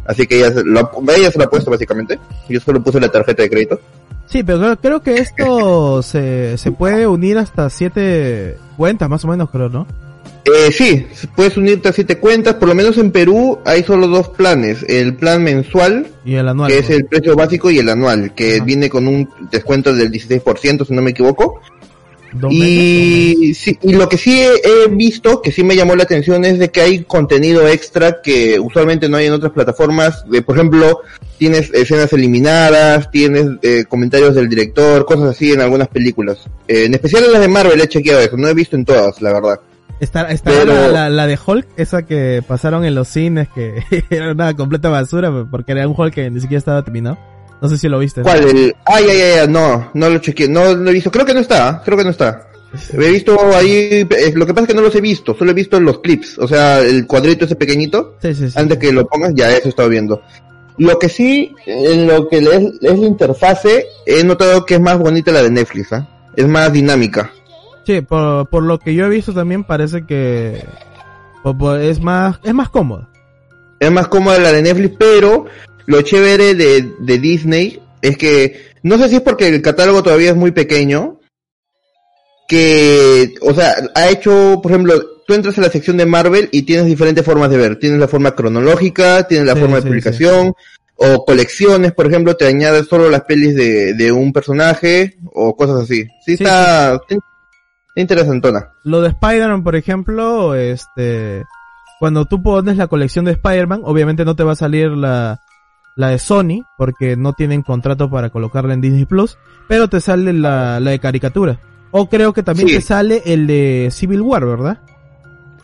así 0.04 0.26
que 0.26 0.38
ella, 0.38 0.52
se 0.52 0.64
lo, 0.64 0.90
ella 1.16 1.30
se 1.30 1.38
lo 1.38 1.44
ha 1.44 1.48
puesto 1.50 1.70
básicamente, 1.70 2.18
yo 2.48 2.60
solo 2.60 2.82
puse 2.82 3.00
la 3.00 3.08
tarjeta 3.10 3.44
de 3.44 3.48
crédito. 3.50 3.80
Sí, 4.26 4.42
pero 4.42 4.76
creo 4.78 5.00
que 5.00 5.18
esto 5.18 6.02
se, 6.02 6.58
se 6.58 6.72
puede 6.72 7.06
unir 7.06 7.38
hasta 7.38 7.70
siete 7.70 8.56
cuentas, 8.76 9.08
más 9.08 9.24
o 9.24 9.28
menos, 9.28 9.48
creo, 9.50 9.68
¿no? 9.68 9.86
Eh, 10.46 10.70
sí, 10.70 11.04
puedes 11.34 11.56
unirte 11.56 11.88
a 11.88 11.92
siete 11.92 12.18
cuentas, 12.18 12.54
por 12.54 12.68
lo 12.68 12.74
menos 12.74 12.96
en 12.98 13.10
Perú 13.10 13.58
hay 13.64 13.82
solo 13.82 14.06
dos 14.06 14.28
planes, 14.28 14.84
el 14.88 15.14
plan 15.14 15.42
mensual, 15.42 16.06
Y 16.24 16.36
el 16.36 16.48
anual. 16.48 16.70
que 16.70 16.78
es 16.78 16.90
el 16.90 17.04
precio 17.06 17.34
básico, 17.34 17.68
y 17.70 17.78
el 17.78 17.88
anual, 17.88 18.32
que 18.34 18.56
Ajá. 18.56 18.64
viene 18.64 18.88
con 18.88 19.08
un 19.08 19.28
descuento 19.50 19.92
del 19.92 20.10
16%, 20.12 20.86
si 20.86 20.94
no 20.94 21.02
me 21.02 21.10
equivoco. 21.10 21.60
Y, 22.50 23.54
sí, 23.54 23.78
y 23.82 23.94
lo 23.94 24.08
que 24.08 24.18
sí 24.18 24.40
he, 24.40 24.50
he 24.64 24.88
visto, 24.88 25.40
que 25.40 25.50
sí 25.52 25.64
me 25.64 25.74
llamó 25.74 25.96
la 25.96 26.02
atención, 26.02 26.44
es 26.44 26.58
de 26.58 26.70
que 26.70 26.80
hay 26.82 27.04
contenido 27.04 27.66
extra 27.66 28.20
que 28.20 28.60
usualmente 28.60 29.08
no 29.08 29.16
hay 29.16 29.26
en 29.26 29.32
otras 29.32 29.52
plataformas. 29.52 30.22
De, 30.28 30.42
por 30.42 30.56
ejemplo, 30.56 31.00
tienes 31.38 31.72
escenas 31.72 32.12
eliminadas, 32.12 33.10
tienes 33.10 33.46
eh, 33.62 33.84
comentarios 33.88 34.34
del 34.34 34.48
director, 34.48 35.06
cosas 35.06 35.30
así 35.30 35.52
en 35.52 35.60
algunas 35.62 35.88
películas. 35.88 36.38
Eh, 36.68 36.84
en 36.84 36.94
especial 36.94 37.24
en 37.24 37.32
las 37.32 37.40
de 37.40 37.48
Marvel 37.48 37.80
he 37.80 37.88
chequeado 37.88 38.20
eso, 38.20 38.36
no 38.36 38.48
he 38.48 38.54
visto 38.54 38.76
en 38.76 38.84
todas, 38.84 39.20
la 39.22 39.32
verdad. 39.32 39.60
Está, 40.00 40.30
está 40.30 40.50
Pero- 40.50 40.66
la, 40.74 40.88
la, 40.88 41.08
la 41.10 41.26
de 41.26 41.38
Hulk, 41.44 41.66
esa 41.76 42.02
que 42.02 42.42
pasaron 42.46 42.84
en 42.84 42.94
los 42.94 43.08
cines, 43.08 43.48
que 43.54 43.82
era 44.10 44.32
una 44.32 44.54
completa 44.54 44.88
basura, 44.90 45.32
porque 45.50 45.72
era 45.72 45.88
un 45.88 45.94
Hulk 45.96 46.12
que 46.14 46.30
ni 46.30 46.40
siquiera 46.40 46.58
estaba 46.58 46.82
terminado. 46.82 47.18
No 47.62 47.68
sé 47.70 47.78
si 47.78 47.88
lo 47.88 47.98
viste. 47.98 48.20
¿Cuál? 48.20 48.44
El, 48.44 48.74
ay, 48.84 49.04
ay, 49.08 49.20
ay, 49.40 49.48
no, 49.48 49.90
no 49.94 50.10
lo 50.10 50.18
chequeé, 50.18 50.48
no 50.48 50.74
lo 50.74 50.90
he 50.90 50.92
visto, 50.92 51.10
creo 51.10 51.24
que 51.24 51.32
no 51.32 51.40
está, 51.40 51.68
¿ah? 51.68 51.82
creo 51.84 51.96
que 51.96 52.04
no 52.04 52.10
está. 52.10 52.48
He 52.92 53.10
visto 53.10 53.38
ahí, 53.54 54.06
eh, 54.10 54.32
lo 54.34 54.44
que 54.44 54.52
pasa 54.52 54.64
es 54.64 54.68
que 54.68 54.74
no 54.74 54.82
los 54.82 54.94
he 54.94 55.00
visto, 55.00 55.34
solo 55.34 55.52
he 55.52 55.54
visto 55.54 55.80
los 55.80 56.00
clips, 56.00 56.36
o 56.38 56.46
sea, 56.46 56.80
el 56.80 57.06
cuadrito 57.06 57.46
ese 57.46 57.54
pequeñito, 57.56 58.16
Sí, 58.20 58.34
sí, 58.34 58.50
sí. 58.50 58.58
antes 58.58 58.76
que 58.76 58.92
lo 58.92 59.06
pongas, 59.06 59.32
ya 59.34 59.48
eso 59.50 59.66
he 59.66 59.68
estado 59.70 59.88
viendo. 59.88 60.20
Lo 60.76 60.98
que 60.98 61.08
sí, 61.08 61.54
en 61.64 62.06
lo 62.06 62.28
que 62.28 62.38
es, 62.38 62.44
es 62.82 62.98
la 62.98 63.06
interfase, 63.06 63.86
he 64.04 64.22
notado 64.24 64.66
que 64.66 64.74
es 64.74 64.80
más 64.80 64.98
bonita 64.98 65.32
la 65.32 65.42
de 65.42 65.50
Netflix, 65.50 65.92
¿ah? 65.94 66.06
Es 66.36 66.46
más 66.46 66.70
dinámica. 66.70 67.30
Sí, 67.86 68.00
por, 68.00 68.48
por 68.48 68.64
lo 68.64 68.78
que 68.80 68.94
yo 68.94 69.06
he 69.06 69.08
visto 69.08 69.32
también 69.32 69.62
parece 69.62 70.04
que 70.04 70.64
es 71.80 72.00
más 72.00 72.40
es 72.42 72.52
más 72.52 72.68
cómodo. 72.68 73.08
Es 73.78 73.92
más 73.92 74.08
cómoda 74.08 74.38
la 74.38 74.52
de 74.52 74.62
Netflix, 74.62 74.96
pero 74.98 75.46
lo 75.86 76.02
chévere 76.02 76.54
de, 76.54 76.94
de 76.98 77.18
Disney 77.18 77.80
es 78.02 78.16
que, 78.18 78.70
no 78.82 78.98
sé 78.98 79.08
si 79.08 79.16
es 79.16 79.22
porque 79.22 79.48
el 79.48 79.62
catálogo 79.62 80.02
todavía 80.02 80.30
es 80.30 80.36
muy 80.36 80.50
pequeño, 80.50 81.20
que, 82.48 83.34
o 83.40 83.54
sea, 83.54 83.74
ha 83.94 84.08
hecho, 84.08 84.60
por 84.62 84.72
ejemplo, 84.72 84.94
tú 85.26 85.34
entras 85.34 85.58
a 85.58 85.62
la 85.62 85.70
sección 85.70 85.96
de 85.96 86.06
Marvel 86.06 86.48
y 86.52 86.62
tienes 86.62 86.86
diferentes 86.86 87.24
formas 87.24 87.50
de 87.50 87.58
ver. 87.58 87.78
Tienes 87.78 87.98
la 87.98 88.08
forma 88.08 88.34
cronológica, 88.34 89.26
tienes 89.26 89.46
la 89.46 89.54
Sí, 89.54 89.60
forma 89.60 89.76
de 89.76 89.82
sí, 89.82 89.88
publicación, 89.88 90.54
o 90.96 91.24
colecciones, 91.24 91.92
por 91.92 92.06
ejemplo, 92.06 92.36
te 92.36 92.46
añades 92.46 92.86
solo 92.86 93.10
las 93.10 93.22
pelis 93.22 93.54
de, 93.54 93.94
de 93.94 94.12
un 94.12 94.32
personaje, 94.32 95.18
o 95.34 95.54
cosas 95.56 95.82
así. 95.82 96.06
Sí, 96.24 96.34
está 96.34 97.00
interesantona. 97.96 98.70
Lo 98.84 99.00
de 99.00 99.08
Spider-Man, 99.08 99.64
por 99.64 99.74
ejemplo, 99.76 100.54
este 100.54 101.44
cuando 101.98 102.26
tú 102.26 102.42
pones 102.42 102.76
la 102.76 102.86
colección 102.88 103.24
de 103.24 103.32
Spider-Man, 103.32 103.80
obviamente 103.84 104.24
no 104.24 104.36
te 104.36 104.44
va 104.44 104.52
a 104.52 104.56
salir 104.56 104.90
la 104.90 105.40
la 105.96 106.08
de 106.10 106.18
Sony 106.18 106.62
porque 106.76 107.16
no 107.16 107.32
tienen 107.32 107.62
contrato 107.62 108.10
para 108.10 108.28
colocarla 108.30 108.74
en 108.74 108.82
Disney 108.82 109.06
Plus, 109.06 109.38
pero 109.66 109.88
te 109.88 110.00
sale 110.00 110.32
la, 110.34 110.78
la 110.78 110.90
de 110.90 110.98
caricatura. 110.98 111.58
O 111.90 112.08
creo 112.10 112.34
que 112.34 112.42
también 112.42 112.68
Sí. 112.68 112.74
te 112.74 112.80
sale 112.82 113.22
el 113.24 113.46
de 113.46 113.88
Civil 113.90 114.20
War, 114.20 114.44
¿verdad? 114.44 114.78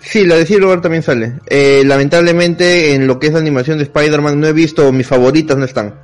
Sí, 0.01 0.25
la 0.27 0.37
de 0.37 0.47
Civil 0.47 0.65
War 0.65 0.81
también 0.81 1.03
sale. 1.03 1.35
Eh, 1.51 1.83
lamentablemente, 1.85 2.95
en 2.95 3.07
lo 3.07 3.19
que 3.19 3.27
es 3.29 3.35
animación 3.35 3.77
de 3.77 3.85
Spider-Man, 3.85 4.41
no 4.41 4.47
he 4.47 4.53
visto, 4.55 4.91
mis 4.91 5.07
favoritas 5.07 5.57
no 5.59 5.65
están. 5.65 5.95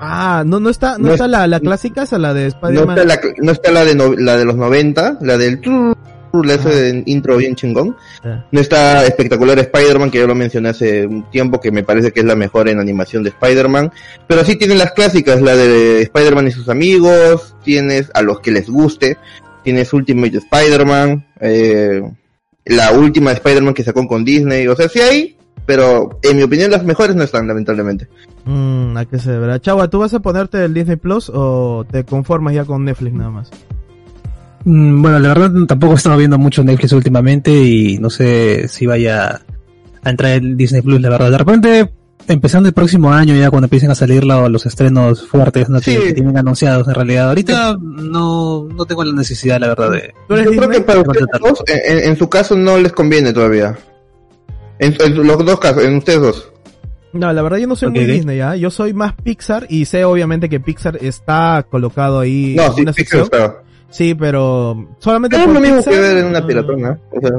Ah, 0.00 0.42
no 0.46 0.58
no 0.60 0.70
está 0.70 0.96
no, 0.98 1.08
No 1.08 1.12
está 1.12 1.26
es- 1.26 1.30
la, 1.30 1.46
la 1.46 1.60
clásica 1.60 2.02
esa 2.04 2.18
la 2.18 2.32
de 2.34 2.42
No 2.42 2.48
Spider-Man. 2.48 2.98
está 2.98 3.04
la, 3.04 3.20
no 3.38 3.52
está 3.52 3.70
la 3.70 3.84
de, 3.84 3.94
no- 3.94 4.14
la 4.14 4.36
de 4.36 4.44
los 4.44 4.56
90, 4.56 5.18
la 5.20 5.36
del 5.36 5.60
la 6.32 6.54
ese 6.54 6.68
Ah. 6.68 6.70
de 6.72 7.02
intro 7.06 7.36
bien 7.36 7.56
chingón. 7.56 7.96
Ah. 8.22 8.44
No 8.52 8.60
está 8.60 9.04
espectacular 9.04 9.58
Spider-Man, 9.58 10.10
que 10.12 10.18
yo 10.18 10.26
lo 10.28 10.34
mencioné 10.36 10.68
hace 10.68 11.04
un 11.06 11.28
tiempo, 11.30 11.60
que 11.60 11.72
me 11.72 11.82
parece 11.82 12.12
que 12.12 12.20
es 12.20 12.26
la 12.26 12.36
mejor 12.36 12.68
en 12.68 12.78
animación 12.78 13.22
de 13.24 13.30
Spider-Man. 13.30 13.90
Pero 14.28 14.44
sí 14.44 14.54
tienen 14.56 14.78
las 14.78 14.92
clásicas, 14.92 15.42
la 15.42 15.56
de 15.56 16.02
Spider-Man 16.02 16.46
y 16.46 16.52
sus 16.52 16.68
amigos, 16.68 17.56
tienes 17.64 18.10
a 18.14 18.22
los 18.22 18.38
que 18.40 18.52
les 18.52 18.70
guste, 18.70 19.18
tienes 19.64 19.92
Ultimate 19.92 20.38
Spider-Man, 20.38 21.26
eh, 21.40 22.00
la 22.64 22.92
última 22.92 23.32
Spider-Man 23.32 23.74
que 23.74 23.82
sacó 23.82 24.06
con 24.06 24.24
Disney, 24.24 24.68
o 24.68 24.76
sea, 24.76 24.88
sí 24.88 25.00
hay, 25.00 25.36
pero 25.66 26.18
en 26.22 26.36
mi 26.36 26.42
opinión 26.42 26.70
las 26.70 26.84
mejores 26.84 27.14
no 27.16 27.22
están, 27.22 27.46
lamentablemente. 27.46 28.08
Mm, 28.44 28.96
a 28.96 29.04
qué 29.04 29.18
se 29.18 29.36
verá. 29.38 29.60
Chava, 29.60 29.88
¿tú 29.88 29.98
vas 30.00 30.14
a 30.14 30.20
ponerte 30.20 30.64
el 30.64 30.74
Disney 30.74 30.96
Plus 30.96 31.30
o 31.32 31.84
te 31.90 32.04
conformas 32.04 32.54
ya 32.54 32.64
con 32.64 32.84
Netflix 32.84 33.14
nada 33.14 33.30
más? 33.30 33.50
Mm, 34.64 35.02
Bueno, 35.02 35.18
la 35.18 35.28
verdad 35.28 35.50
tampoco 35.66 35.94
he 35.94 35.96
estado 35.96 36.16
viendo 36.16 36.38
mucho 36.38 36.62
Netflix 36.64 36.92
últimamente 36.92 37.50
y 37.52 37.98
no 37.98 38.10
sé 38.10 38.68
si 38.68 38.86
vaya 38.86 39.40
a 40.02 40.10
entrar 40.10 40.32
el 40.32 40.56
Disney 40.56 40.82
Plus, 40.82 41.00
la 41.00 41.08
verdad. 41.10 41.30
De 41.30 41.38
repente, 41.38 41.90
empezando 42.28 42.68
el 42.68 42.74
próximo 42.74 43.12
año 43.12 43.34
ya 43.34 43.50
cuando 43.50 43.66
empiecen 43.66 43.90
a 43.90 43.94
salir 43.94 44.24
lo- 44.24 44.48
los 44.48 44.66
estrenos 44.66 45.26
fuertes 45.26 45.68
¿no? 45.68 45.80
que, 45.80 45.92
Sí. 45.96 45.98
que 45.98 46.12
tienen 46.12 46.36
anunciados 46.36 46.86
en 46.88 46.94
realidad. 46.94 47.28
Ahorita 47.28 47.76
no, 47.80 48.64
no 48.68 48.84
tengo 48.86 49.04
la 49.04 49.12
necesidad, 49.14 49.58
la 49.60 49.68
verdad, 49.68 49.90
de... 49.92 50.14
¿Tú 50.28 50.34
eres 50.34 50.46
Yo 50.46 50.52
creo 50.56 50.68
que 50.68 50.80
para 50.82 51.02
Disney? 51.02 51.52
ustedes 51.52 51.80
en- 51.86 52.10
en 52.10 52.16
su 52.16 52.28
caso 52.28 52.56
no 52.56 52.76
les 52.78 52.92
conviene 52.92 53.32
todavía. 53.32 53.76
En, 54.80 54.96
en 55.00 55.26
los 55.26 55.44
dos 55.44 55.60
casos, 55.60 55.84
en 55.84 55.96
ustedes 55.98 56.20
dos. 56.20 56.52
No, 57.12 57.32
la 57.32 57.42
verdad 57.42 57.58
yo 57.58 57.66
no 57.66 57.76
soy 57.76 57.88
Ok, 57.90 57.96
muy. 57.96 58.04
Disney, 58.06 58.38
¿ya? 58.38 58.56
Yo 58.56 58.70
soy 58.70 58.92
más 58.94 59.14
Pixar 59.14 59.66
y 59.68 59.84
sé 59.84 60.04
obviamente 60.04 60.48
que 60.48 60.60
Pixar 60.60 60.96
está 61.00 61.64
colocado 61.70 62.20
ahí 62.20 62.54
No, 62.56 62.66
en 62.66 62.72
sí, 62.74 62.80
una 62.82 62.92
sección. 62.92 63.22
está. 63.22 63.62
Sí, 63.90 64.14
pero 64.14 64.88
solamente 64.98 65.36
Es 65.36 65.44
por 65.44 65.54
lo 65.54 65.60
mismo 65.60 65.76
Pixar, 65.78 65.92
que 65.94 66.00
ver 66.00 66.16
en 66.18 66.26
una 66.26 66.40
no. 66.40 66.46
piratona. 66.46 66.98
O 67.10 67.20
sea, 67.20 67.30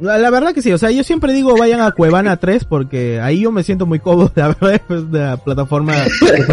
La, 0.00 0.16
la 0.18 0.30
verdad 0.30 0.52
que 0.54 0.62
sí, 0.62 0.72
o 0.72 0.78
sea, 0.78 0.90
yo 0.90 1.04
siempre 1.04 1.32
digo 1.34 1.54
vayan 1.58 1.80
a 1.82 1.90
Cuevana 1.92 2.38
3 2.38 2.64
porque 2.64 3.20
ahí 3.20 3.40
yo 3.42 3.52
me 3.52 3.62
siento 3.62 3.84
muy 3.86 3.98
cómodo, 3.98 4.32
la 4.34 4.48
verdad, 4.48 4.80
es 4.88 5.10
de 5.12 5.18
la 5.20 5.36
plataforma 5.36 5.92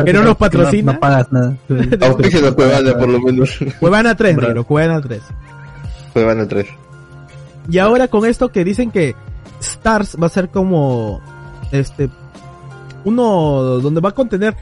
que 0.06 0.12
no 0.14 0.24
nos 0.24 0.36
patrocina. 0.36 0.92
No, 0.92 0.94
no 0.96 1.00
pagas 1.00 1.32
nada. 1.32 1.56
auspicia 2.02 2.42
la 2.42 2.52
Cuevana, 2.52 2.98
por 2.98 3.08
lo 3.08 3.20
menos. 3.22 3.58
Cuevana 3.80 4.16
3, 4.18 4.36
Bravo. 4.36 4.48
negro, 4.50 4.64
Cuevana 4.66 5.02
3. 5.02 5.22
Cuevana 6.12 6.48
3. 6.48 6.68
Y 7.70 7.78
ahora 7.78 8.10
con 8.10 8.26
esto 8.26 8.50
que 8.50 8.66
dicen 8.66 8.92
que 8.92 9.16
Stars 9.68 10.18
va 10.22 10.28
a 10.28 10.30
ser 10.30 10.50
como 10.50 11.22
este 11.72 12.10
uno 13.06 13.80
donde 13.82 14.02
va 14.02 14.10
a 14.10 14.14
contener 14.14 14.56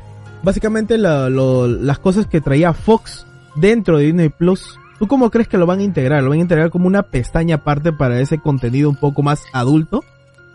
básicamente 0.44 0.98
la- 0.98 1.30
lo- 1.30 1.68
las 1.68 2.00
cosas 2.00 2.26
que 2.28 2.42
traía 2.42 2.74
Fox 2.74 3.26
dentro 3.56 3.98
de 3.98 4.06
Disney 4.06 4.30
Plus. 4.30 4.76
¿Tú 5.00 5.08
cómo 5.08 5.30
crees 5.30 5.48
que 5.48 5.58
lo 5.58 5.66
van 5.66 5.80
a 5.80 5.84
integrar? 5.84 6.24
¿Lo 6.24 6.30
van 6.30 6.40
a 6.40 6.42
integrar 6.44 6.70
como 6.70 6.88
una 6.88 7.04
pestaña 7.04 7.56
aparte 7.58 7.92
para 7.92 8.20
ese 8.20 8.38
contenido 8.40 8.90
un 8.90 8.96
poco 8.96 9.22
más 9.24 9.44
adulto? 9.54 10.04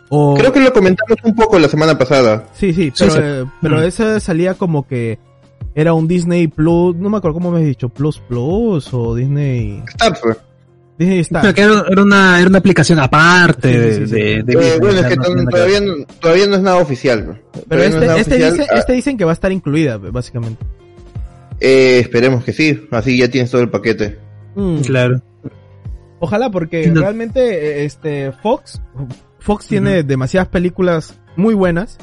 O 0.08 0.34
Creo 0.36 0.52
que 0.52 0.60
lo 0.60 0.72
comentamos 0.72 1.18
un 1.24 1.34
poco 1.34 1.58
la 1.58 1.68
semana 1.68 1.98
pasada. 1.98 2.44
sí, 2.52 2.72
sí, 2.72 2.92
pero, 2.96 3.10
sí. 3.10 3.18
eh, 3.22 3.44
pero 3.60 3.78
Mm. 3.78 3.82
ese 3.82 4.20
salía 4.20 4.54
como 4.54 4.86
que 4.86 5.18
era 5.74 5.94
un 5.94 6.06
Disney 6.08 6.46
Plus, 6.46 6.94
no 6.96 7.10
me 7.10 7.18
acuerdo 7.18 7.34
cómo 7.34 7.50
me 7.50 7.58
has 7.58 7.64
dicho, 7.66 7.88
Plus 7.88 8.18
Plus 8.20 8.92
o 8.94 9.14
Disney 9.16 9.82
Stars. 9.88 10.20
Disney 10.98 11.20
Star. 11.20 11.42
Pero 11.42 11.54
que 11.54 11.60
era, 11.62 11.84
era 11.90 12.02
una, 12.02 12.38
era 12.40 12.48
una 12.48 12.58
aplicación 12.58 12.98
aparte 12.98 13.72
Sí, 13.72 13.78
de, 13.78 13.92
sí, 13.94 14.00
sí, 14.00 14.06
sí. 14.06 14.12
de, 14.14 14.20
de 14.20 14.38
Eh, 14.38 14.42
Disney, 14.44 14.78
bueno, 14.80 14.98
es 15.00 15.06
que 15.06 15.16
no 15.16 15.50
todavía, 15.50 15.80
no, 15.80 15.94
todavía 16.20 16.46
no 16.46 16.56
es 16.56 16.62
nada 16.62 16.76
oficial. 16.78 17.40
Pero 17.52 17.64
Todavía 17.68 17.76
no 17.78 17.84
es 17.84 17.94
este, 17.94 18.06
nada 18.06 18.18
este, 18.20 18.34
oficial. 18.34 18.52
dice, 18.56 18.66
Ah, 18.72 18.78
este 18.78 18.92
dicen 18.94 19.16
que 19.18 19.24
va 19.24 19.32
a 19.32 19.34
estar 19.34 19.52
incluida, 19.52 19.96
básicamente. 19.98 20.64
eh, 21.60 21.98
esperemos 22.00 22.44
que 22.44 22.52
sí. 22.52 22.86
Así 22.90 23.18
ya 23.18 23.28
tienes 23.28 23.50
todo 23.50 23.60
el 23.62 23.70
paquete. 23.70 24.18
Mm. 24.54 24.78
Claro. 24.80 25.20
Ojalá, 26.18 26.50
porque 26.50 26.90
realmente 26.94 27.84
este 27.84 28.32
Fox, 28.42 28.80
Fox 29.38 29.66
tiene 29.66 30.02
demasiadas 30.02 30.48
películas 30.48 31.14
muy 31.36 31.54
buenas 31.54 31.98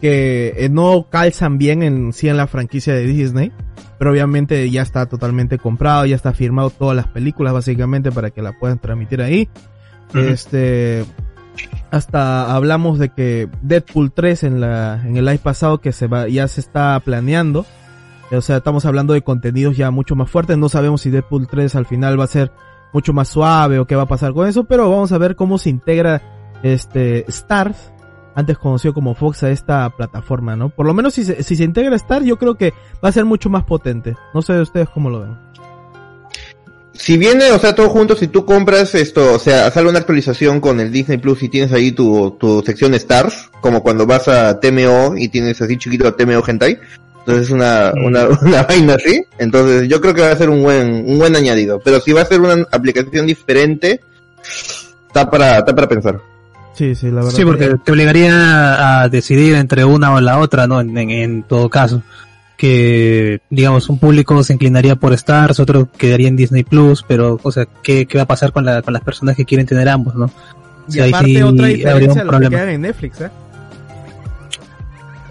que 0.00 0.54
eh, 0.56 0.68
no 0.68 1.06
calzan 1.10 1.58
bien 1.58 1.82
en 1.82 2.12
sí 2.12 2.28
en 2.28 2.36
la 2.36 2.46
franquicia 2.46 2.94
de 2.94 3.06
Disney, 3.06 3.52
pero 3.98 4.10
obviamente 4.10 4.70
ya 4.70 4.82
está 4.82 5.06
totalmente 5.06 5.58
comprado, 5.58 6.06
ya 6.06 6.16
está 6.16 6.32
firmado 6.32 6.70
todas 6.70 6.96
las 6.96 7.08
películas 7.08 7.52
básicamente 7.52 8.10
para 8.10 8.30
que 8.30 8.42
la 8.42 8.58
puedan 8.58 8.78
transmitir 8.78 9.22
ahí. 9.22 9.48
Este 10.14 11.04
hasta 11.90 12.54
hablamos 12.54 12.98
de 12.98 13.10
que 13.10 13.48
Deadpool 13.62 14.12
3 14.12 14.44
en 14.44 14.60
la 14.60 15.02
en 15.04 15.16
el 15.16 15.24
live 15.24 15.38
pasado 15.38 15.80
que 15.80 15.92
se 15.92 16.06
va 16.06 16.28
ya 16.28 16.48
se 16.48 16.60
está 16.60 16.98
planeando. 17.00 17.66
O 18.32 18.40
sea, 18.40 18.58
estamos 18.58 18.86
hablando 18.86 19.12
de 19.12 19.22
contenidos 19.22 19.76
ya 19.76 19.90
mucho 19.90 20.14
más 20.14 20.30
fuertes, 20.30 20.56
no 20.56 20.68
sabemos 20.68 21.00
si 21.00 21.10
Deadpool 21.10 21.48
3 21.48 21.74
al 21.74 21.86
final 21.86 22.18
va 22.18 22.24
a 22.24 22.28
ser 22.28 22.52
mucho 22.92 23.12
más 23.12 23.28
suave 23.28 23.78
o 23.78 23.86
qué 23.86 23.96
va 23.96 24.02
a 24.02 24.08
pasar 24.08 24.32
con 24.32 24.48
eso, 24.48 24.64
pero 24.64 24.88
vamos 24.88 25.12
a 25.12 25.18
ver 25.18 25.36
cómo 25.36 25.58
se 25.58 25.70
integra 25.70 26.22
este 26.62 27.24
Stars, 27.28 27.92
antes 28.34 28.58
conocido 28.58 28.94
como 28.94 29.14
Fox, 29.14 29.42
a 29.42 29.50
esta 29.50 29.88
plataforma, 29.90 30.56
¿no? 30.56 30.70
Por 30.70 30.86
lo 30.86 30.94
menos 30.94 31.14
si 31.14 31.24
se, 31.24 31.42
si 31.42 31.56
se 31.56 31.64
integra 31.64 31.96
Star, 31.96 32.22
yo 32.22 32.36
creo 32.38 32.56
que 32.56 32.72
va 33.04 33.08
a 33.08 33.12
ser 33.12 33.24
mucho 33.24 33.50
más 33.50 33.64
potente. 33.64 34.16
No 34.34 34.42
sé 34.42 34.60
ustedes 34.60 34.88
cómo 34.88 35.10
lo 35.10 35.20
ven. 35.20 35.50
Si 36.92 37.16
viene, 37.16 37.50
o 37.52 37.58
sea, 37.58 37.74
todo 37.74 37.88
junto, 37.88 38.14
si 38.14 38.28
tú 38.28 38.44
compras 38.44 38.94
esto, 38.94 39.34
o 39.34 39.38
sea, 39.38 39.70
sale 39.70 39.88
una 39.88 40.00
actualización 40.00 40.60
con 40.60 40.80
el 40.80 40.92
Disney 40.92 41.16
Plus 41.16 41.42
y 41.42 41.48
tienes 41.48 41.72
ahí 41.72 41.92
tu, 41.92 42.32
tu 42.32 42.62
sección 42.62 42.92
Stars, 42.94 43.50
como 43.62 43.82
cuando 43.82 44.06
vas 44.06 44.28
a 44.28 44.60
TMO 44.60 45.16
y 45.16 45.28
tienes 45.28 45.62
así 45.62 45.78
chiquito 45.78 46.12
TMO 46.12 46.42
Hentai. 46.46 46.78
Entonces 47.20 47.46
es 47.46 47.50
una, 47.50 47.92
una, 48.04 48.26
una 48.42 48.62
vaina 48.64 48.94
así. 48.94 49.24
Entonces 49.38 49.88
yo 49.88 50.00
creo 50.00 50.12
que 50.12 50.22
va 50.22 50.32
a 50.32 50.36
ser 50.36 50.50
un 50.50 50.62
buen, 50.62 51.08
un 51.08 51.18
buen 51.18 51.34
añadido. 51.36 51.80
Pero 51.80 52.00
si 52.00 52.12
va 52.12 52.22
a 52.22 52.26
ser 52.26 52.40
una 52.40 52.66
aplicación 52.70 53.26
diferente, 53.26 54.00
está 55.06 55.30
para, 55.30 55.58
está 55.58 55.74
para 55.74 55.88
pensar. 55.88 56.20
Sí, 56.80 56.94
sí, 56.94 57.08
la 57.08 57.16
verdad. 57.16 57.32
Sí, 57.32 57.44
porque 57.44 57.76
te 57.84 57.92
obligaría 57.92 59.02
a 59.02 59.08
decidir 59.10 59.54
entre 59.56 59.84
una 59.84 60.14
o 60.14 60.20
la 60.22 60.38
otra, 60.38 60.66
¿no? 60.66 60.80
En, 60.80 60.96
en, 60.96 61.10
en 61.10 61.42
todo 61.42 61.68
caso. 61.68 62.02
Que, 62.56 63.42
digamos, 63.50 63.90
un 63.90 63.98
público 63.98 64.42
se 64.42 64.54
inclinaría 64.54 64.96
por 64.96 65.12
Stars, 65.12 65.60
otro 65.60 65.90
quedaría 65.98 66.28
en 66.28 66.36
Disney 66.36 66.64
Plus, 66.64 67.04
pero, 67.06 67.38
o 67.42 67.52
sea, 67.52 67.66
¿qué, 67.82 68.06
qué 68.06 68.16
va 68.16 68.24
a 68.24 68.26
pasar 68.26 68.52
con, 68.52 68.64
la, 68.64 68.80
con 68.80 68.94
las 68.94 69.02
personas 69.02 69.36
que 69.36 69.44
quieren 69.44 69.66
tener 69.66 69.90
ambos, 69.90 70.14
no? 70.14 70.30
Ahí 70.94 71.10
aparte 71.10 71.26
sí 71.26 71.42
otra 71.42 71.66
habría 71.66 71.76
diferencia 71.76 72.22
un 72.22 72.28
los 72.28 72.40
que 72.40 72.48
quedan 72.48 72.68
en 72.70 72.80
Netflix, 72.80 73.20
¿eh? 73.20 73.30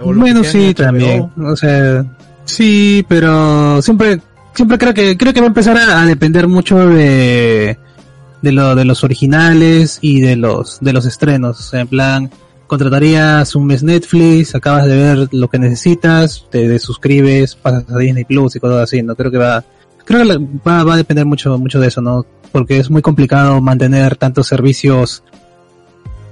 O 0.02 0.14
Bueno, 0.14 0.44
sí, 0.44 0.76
también. 0.76 1.32
O 1.36 1.56
sea, 1.56 2.06
sí, 2.46 3.04
pero 3.10 3.82
siempre, 3.82 4.22
siempre 4.54 4.78
creo 4.78 4.94
que, 4.94 5.18
creo 5.18 5.34
que 5.34 5.40
va 5.40 5.48
a 5.48 5.50
empezar 5.50 5.78
a, 5.78 6.04
a 6.04 6.06
depender 6.06 6.48
mucho 6.48 6.78
de, 6.90 7.80
de 8.42 8.52
lo, 8.52 8.76
de 8.76 8.86
los 8.86 9.04
originales 9.04 10.00
y 10.02 10.22
de 10.22 10.36
los, 10.36 10.80
de 10.82 10.94
los 10.94 11.06
estrenos. 11.06 11.74
En 11.74 11.88
plan, 11.88 12.30
contratarías 12.68 13.56
un 13.56 13.66
mes 13.66 13.84
Netflix, 13.84 14.56
acabas 14.56 14.86
de 14.86 14.96
ver 14.96 15.28
lo 15.32 15.48
que 15.50 15.60
necesitas, 15.60 16.46
te, 16.50 16.78
suscribes, 16.80 17.56
pasas 17.56 17.86
a 17.90 17.98
Disney 17.98 18.24
Plus 18.26 18.56
y 18.56 18.60
cosas 18.60 18.84
así, 18.84 19.02
¿no? 19.02 19.16
Creo 19.16 19.32
que 19.32 19.38
va, 19.38 19.64
creo 20.06 20.24
que 20.26 20.38
va, 20.68 20.84
va 20.84 20.94
a 20.94 20.98
depender 20.98 21.26
mucho, 21.26 21.58
mucho 21.58 21.80
de 21.80 21.88
eso, 21.88 22.02
¿no? 22.02 22.26
Porque 22.52 22.78
es 22.78 22.90
muy 22.90 23.02
complicado 23.02 23.60
mantener 23.62 24.16
tantos 24.16 24.48
servicios 24.48 25.24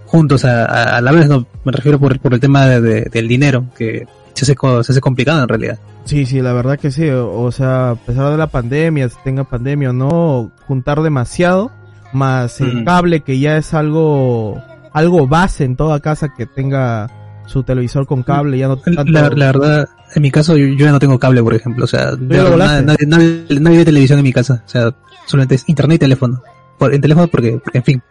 juntos 0.05 0.45
a, 0.45 0.97
a- 0.97 1.01
la 1.01 1.11
vez, 1.11 1.27
no, 1.27 1.45
me 1.63 1.71
refiero 1.71 1.99
por, 1.99 2.19
por 2.19 2.33
el 2.33 2.39
tema 2.39 2.65
de- 2.65 2.81
de- 2.81 3.01
del 3.11 3.27
dinero, 3.27 3.65
que 3.77 4.07
se 4.33 4.45
hace, 4.45 4.55
se 4.83 4.91
hace 4.91 5.01
complicado 5.01 5.41
en 5.41 5.47
realidad. 5.49 5.79
Sí, 6.05 6.25
sí, 6.25 6.41
la 6.41 6.53
verdad 6.53 6.79
que 6.79 6.91
sí. 6.91 7.09
O 7.09 7.51
sea, 7.51 7.89
a 7.91 7.95
pesar 7.95 8.31
de 8.31 8.37
la 8.37 8.47
pandemia, 8.47 9.09
si 9.09 9.15
tenga 9.23 9.43
pandemia 9.43 9.89
o 9.89 9.93
no, 9.93 10.51
juntar 10.67 11.01
demasiado, 11.01 11.71
más 12.13 12.61
el 12.61 12.83
cable 12.83 13.21
que 13.21 13.39
ya 13.39 13.57
es 13.57 13.73
algo, 13.73 14.61
algo 14.93 15.27
base 15.27 15.63
en 15.63 15.75
toda 15.75 15.99
casa 15.99 16.33
que 16.35 16.45
tenga 16.45 17.09
su 17.45 17.63
televisor 17.63 18.05
con 18.05 18.23
cable, 18.23 18.57
ya 18.57 18.67
no 18.67 18.77
tanto... 18.77 19.03
La, 19.05 19.29
la 19.29 19.45
verdad, 19.47 19.89
en 20.15 20.21
mi 20.21 20.31
caso, 20.31 20.57
yo, 20.57 20.67
yo 20.67 20.85
ya 20.85 20.91
no 20.91 20.99
tengo 20.99 21.17
cable, 21.17 21.41
por 21.41 21.53
ejemplo, 21.53 21.85
o 21.85 21.87
sea, 21.87 22.11
verdad, 22.17 22.83
nadie, 22.83 23.05
nadie, 23.07 23.45
nadie 23.59 23.77
ve 23.77 23.85
televisión 23.85 24.19
en 24.19 24.23
mi 24.23 24.33
casa, 24.33 24.63
o 24.65 24.69
sea, 24.69 24.93
solamente 25.25 25.55
es 25.55 25.67
internet 25.67 25.95
y 25.95 25.99
teléfono. 25.99 26.41
Por, 26.77 26.93
en 26.93 27.01
teléfono 27.01 27.27
porque, 27.27 27.59
porque 27.63 27.77
en 27.79 27.83
fin, 27.83 28.03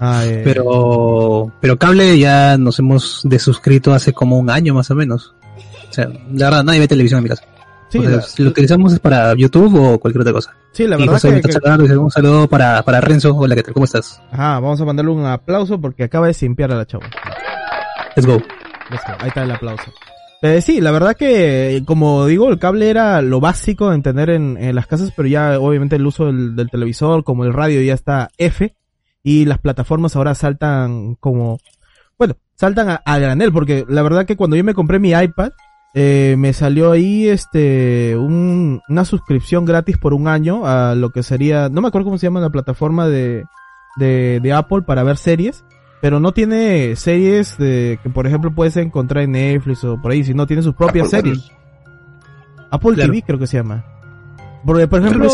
Ah, 0.00 0.22
eh, 0.24 0.42
pero, 0.44 1.50
pero 1.60 1.78
cable 1.78 2.18
ya 2.18 2.58
nos 2.58 2.78
hemos 2.78 3.20
desuscrito 3.24 3.94
hace 3.94 4.12
como 4.12 4.38
un 4.38 4.50
año 4.50 4.74
más 4.74 4.90
o 4.90 4.94
menos. 4.94 5.34
O 5.88 5.92
sea, 5.92 6.08
la 6.32 6.46
verdad, 6.46 6.64
nadie 6.64 6.80
ve 6.80 6.88
televisión 6.88 7.18
en 7.18 7.24
mi 7.24 7.30
casa. 7.30 7.44
Sí, 7.88 7.98
la, 8.00 8.22
lo 8.38 8.48
utilizamos 8.50 8.92
es 8.92 9.00
para 9.00 9.34
YouTube 9.34 9.74
o 9.80 9.98
cualquier 9.98 10.20
otra 10.22 10.32
cosa. 10.32 10.54
sí, 10.72 10.86
la 10.86 10.96
y 10.96 11.00
verdad 11.00 11.12
José 11.14 11.30
me 11.32 11.40
que, 11.40 11.48
que- 11.88 11.96
un 11.96 12.10
saludo 12.10 12.48
para, 12.48 12.82
para 12.82 13.00
Renzo. 13.00 13.34
Hola, 13.34 13.54
¿qué 13.54 13.62
tal? 13.62 13.74
¿Cómo 13.74 13.84
estás? 13.84 14.20
Ajá, 14.30 14.60
vamos 14.60 14.80
a 14.80 14.84
mandarle 14.84 15.12
un 15.12 15.24
aplauso 15.24 15.80
porque 15.80 16.04
acaba 16.04 16.26
de 16.26 16.34
simpiar 16.34 16.72
a 16.72 16.76
la 16.76 16.86
chava. 16.86 17.04
Let's 18.16 18.26
go. 18.26 18.34
Let's 18.90 19.02
go. 19.06 19.14
Ahí 19.20 19.28
está 19.28 19.42
el 19.44 19.50
aplauso. 19.50 19.92
Eh, 20.42 20.60
sí, 20.60 20.80
la 20.80 20.90
verdad 20.90 21.16
que, 21.16 21.82
como 21.86 22.26
digo, 22.26 22.50
el 22.50 22.58
cable 22.58 22.90
era 22.90 23.22
lo 23.22 23.40
básico 23.40 23.92
en 23.92 24.02
tener 24.02 24.28
en, 24.30 24.56
en 24.58 24.74
las 24.74 24.86
casas, 24.86 25.12
pero 25.16 25.28
ya 25.28 25.58
obviamente 25.58 25.96
el 25.96 26.06
uso 26.06 26.26
del, 26.26 26.54
del 26.54 26.70
televisor, 26.70 27.24
como 27.24 27.44
el 27.44 27.54
radio 27.54 27.80
ya 27.80 27.94
está 27.94 28.28
F, 28.36 28.76
y 29.22 29.46
las 29.46 29.58
plataformas 29.58 30.14
ahora 30.14 30.34
saltan 30.34 31.14
como, 31.16 31.58
bueno, 32.18 32.36
saltan 32.54 32.90
a, 32.90 32.96
a 33.04 33.18
granel, 33.18 33.50
porque 33.50 33.86
la 33.88 34.02
verdad 34.02 34.26
que 34.26 34.36
cuando 34.36 34.56
yo 34.56 34.62
me 34.62 34.74
compré 34.74 34.98
mi 34.98 35.10
iPad, 35.12 35.52
eh, 35.98 36.34
me 36.38 36.52
salió 36.52 36.92
ahí 36.92 37.26
este 37.26 38.16
un, 38.18 38.82
una 38.86 39.04
suscripción 39.06 39.64
gratis 39.64 39.96
por 39.96 40.12
un 40.12 40.28
año 40.28 40.66
a 40.66 40.94
lo 40.94 41.08
que 41.10 41.22
sería, 41.22 41.70
no 41.70 41.80
me 41.80 41.88
acuerdo 41.88 42.04
cómo 42.04 42.18
se 42.18 42.26
llama 42.26 42.40
la 42.40 42.50
plataforma 42.50 43.08
de, 43.08 43.44
de, 43.96 44.38
de 44.42 44.52
Apple 44.52 44.82
para 44.82 45.02
ver 45.02 45.16
series, 45.16 45.64
pero 46.02 46.20
no 46.20 46.32
tiene 46.32 46.94
series 46.96 47.56
de, 47.56 47.98
que 48.02 48.10
por 48.10 48.26
ejemplo 48.26 48.54
puedes 48.54 48.76
encontrar 48.76 49.24
en 49.24 49.32
Netflix 49.32 49.82
o 49.84 50.00
por 50.00 50.12
ahí, 50.12 50.22
sino 50.22 50.46
tiene 50.46 50.62
sus 50.62 50.74
propias 50.74 51.06
Apple 51.14 51.30
series. 51.34 51.50
Apple 52.70 52.94
Claro. 52.94 53.10
TV 53.12 53.22
creo 53.26 53.38
que 53.38 53.46
se 53.46 53.56
llama. 53.56 53.84
Porque, 54.66 54.88
por 54.88 55.00
ejemplo, 55.00 55.28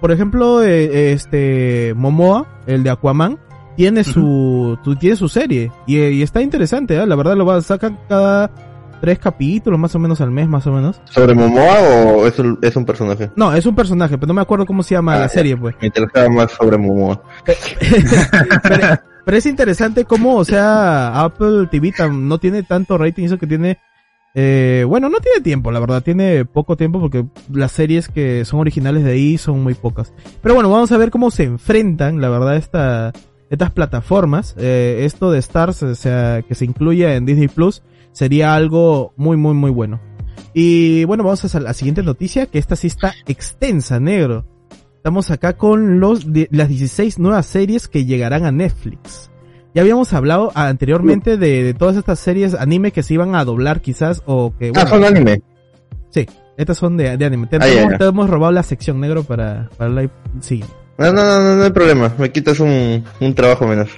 por 0.00 0.10
ejemplo, 0.10 0.62
eh, 0.64 1.12
este 1.12 1.92
Momoa, 1.94 2.46
el 2.66 2.82
de 2.82 2.90
Aquaman, 2.90 3.38
tiene 3.76 4.02
su, 4.04 4.78
tu- 4.82 4.96
tiene 4.96 5.16
su 5.16 5.28
serie 5.28 5.70
y, 5.86 5.98
y 5.98 6.22
está 6.22 6.40
interesante, 6.42 6.96
¿eh? 6.96 7.06
la 7.06 7.14
verdad 7.16 7.36
lo 7.36 7.44
va, 7.46 7.60
sacan 7.60 7.98
cada 8.08 8.50
tres 9.00 9.18
capítulos 9.18 9.78
más 9.78 9.94
o 9.94 9.98
menos 9.98 10.20
al 10.20 10.30
mes, 10.30 10.48
más 10.48 10.66
o 10.66 10.72
menos. 10.72 11.00
¿Sobre 11.04 11.34
Momoa 11.34 11.80
o 11.80 12.26
es 12.26 12.38
un, 12.38 12.58
es 12.62 12.76
un 12.76 12.84
personaje? 12.84 13.30
No, 13.36 13.52
es 13.54 13.64
un 13.66 13.74
personaje, 13.74 14.16
pero 14.18 14.28
no 14.28 14.34
me 14.34 14.42
acuerdo 14.42 14.66
cómo 14.66 14.82
se 14.82 14.94
llama 14.94 15.14
Ah, 15.14 15.20
la 15.20 15.26
ya. 15.26 15.28
serie, 15.28 15.56
pues. 15.56 15.74
Me 15.80 15.86
interesaba 15.86 16.28
más 16.28 16.52
sobre 16.52 16.76
Momoa. 16.78 17.22
pero, 18.62 18.98
pero 19.24 19.36
es 19.36 19.46
interesante 19.46 20.04
cómo, 20.04 20.36
o 20.36 20.44
sea, 20.44 21.22
Apple 21.22 21.68
TV 21.70 21.92
tam- 21.92 22.22
no 22.22 22.38
tiene 22.38 22.62
tanto 22.62 22.98
rating, 22.98 23.24
eso 23.24 23.38
que 23.38 23.46
tiene, 23.46 23.78
eh, 24.34 24.84
bueno, 24.86 25.08
no 25.08 25.18
tiene 25.18 25.40
tiempo, 25.40 25.70
la 25.70 25.80
verdad, 25.80 26.02
tiene 26.02 26.44
poco 26.44 26.76
tiempo 26.76 27.00
porque 27.00 27.24
las 27.52 27.72
series 27.72 28.08
que 28.08 28.44
son 28.44 28.60
originales 28.60 29.04
de 29.04 29.12
ahí 29.12 29.38
son 29.38 29.62
muy 29.62 29.74
pocas. 29.74 30.12
Pero 30.42 30.54
bueno, 30.54 30.70
vamos 30.70 30.92
a 30.92 30.98
ver 30.98 31.10
cómo 31.10 31.30
se 31.30 31.44
enfrentan, 31.44 32.20
la 32.20 32.28
verdad, 32.28 32.56
esta, 32.56 33.12
estas 33.50 33.70
plataformas. 33.72 34.54
Eh, 34.58 35.00
esto 35.04 35.30
de 35.30 35.38
Stars, 35.40 35.82
o 35.82 35.94
sea, 35.94 36.42
que 36.42 36.54
se 36.54 36.64
incluya 36.64 37.14
en 37.16 37.26
Disney 37.26 37.48
Plus, 37.48 37.82
sería 38.12 38.54
algo 38.54 39.12
muy, 39.16 39.36
muy, 39.36 39.54
muy 39.54 39.70
bueno. 39.70 40.00
Y 40.54 41.04
bueno, 41.04 41.22
vamos 41.24 41.54
a 41.54 41.60
la 41.60 41.72
siguiente 41.74 42.02
noticia, 42.02 42.46
que 42.46 42.58
esta 42.58 42.76
sí 42.76 42.86
está 42.88 43.14
extensa, 43.26 44.00
negro. 44.00 44.44
Estamos 44.96 45.30
acá 45.30 45.56
con 45.56 46.00
los 46.00 46.32
de- 46.32 46.48
las 46.50 46.68
16 46.68 47.18
nuevas 47.18 47.46
series 47.46 47.88
que 47.88 48.04
llegarán 48.04 48.44
a 48.44 48.52
Netflix. 48.52 49.30
Ya 49.74 49.82
habíamos 49.82 50.12
hablado 50.12 50.50
anteriormente 50.56 51.36
de, 51.36 51.62
de 51.62 51.74
todas 51.74 51.96
estas 51.96 52.18
series 52.18 52.54
anime 52.54 52.90
que 52.92 53.02
se 53.04 53.14
iban 53.14 53.34
a 53.36 53.44
doblar 53.44 53.80
quizás 53.80 54.22
o 54.26 54.52
que... 54.58 54.68
Ah, 54.68 54.84
bueno, 54.84 54.88
son 54.90 55.04
anime. 55.04 55.42
Sí, 56.10 56.26
estas 56.56 56.76
son 56.76 56.96
de, 56.96 57.16
de 57.16 57.24
anime. 57.24 57.46
Te, 57.46 57.56
Ah, 57.56 57.96
te 57.96 58.04
hemos 58.04 58.28
robado 58.28 58.52
la 58.52 58.64
sección 58.64 59.00
negro 59.00 59.22
para, 59.22 59.70
para 59.76 59.88
la... 59.90 60.10
Sí. 60.40 60.64
No, 60.98 61.12
no, 61.12 61.24
no, 61.24 61.40
no, 61.40 61.56
no 61.56 61.62
hay 61.64 61.70
problema. 61.70 62.12
Me 62.18 62.30
quitas 62.32 62.58
un, 62.60 63.04
un 63.20 63.34
trabajo 63.34 63.66
menos. 63.66 63.88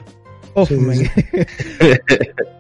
Oh, 0.54 0.66
Sí, 0.66 0.76
sí. 0.92 1.10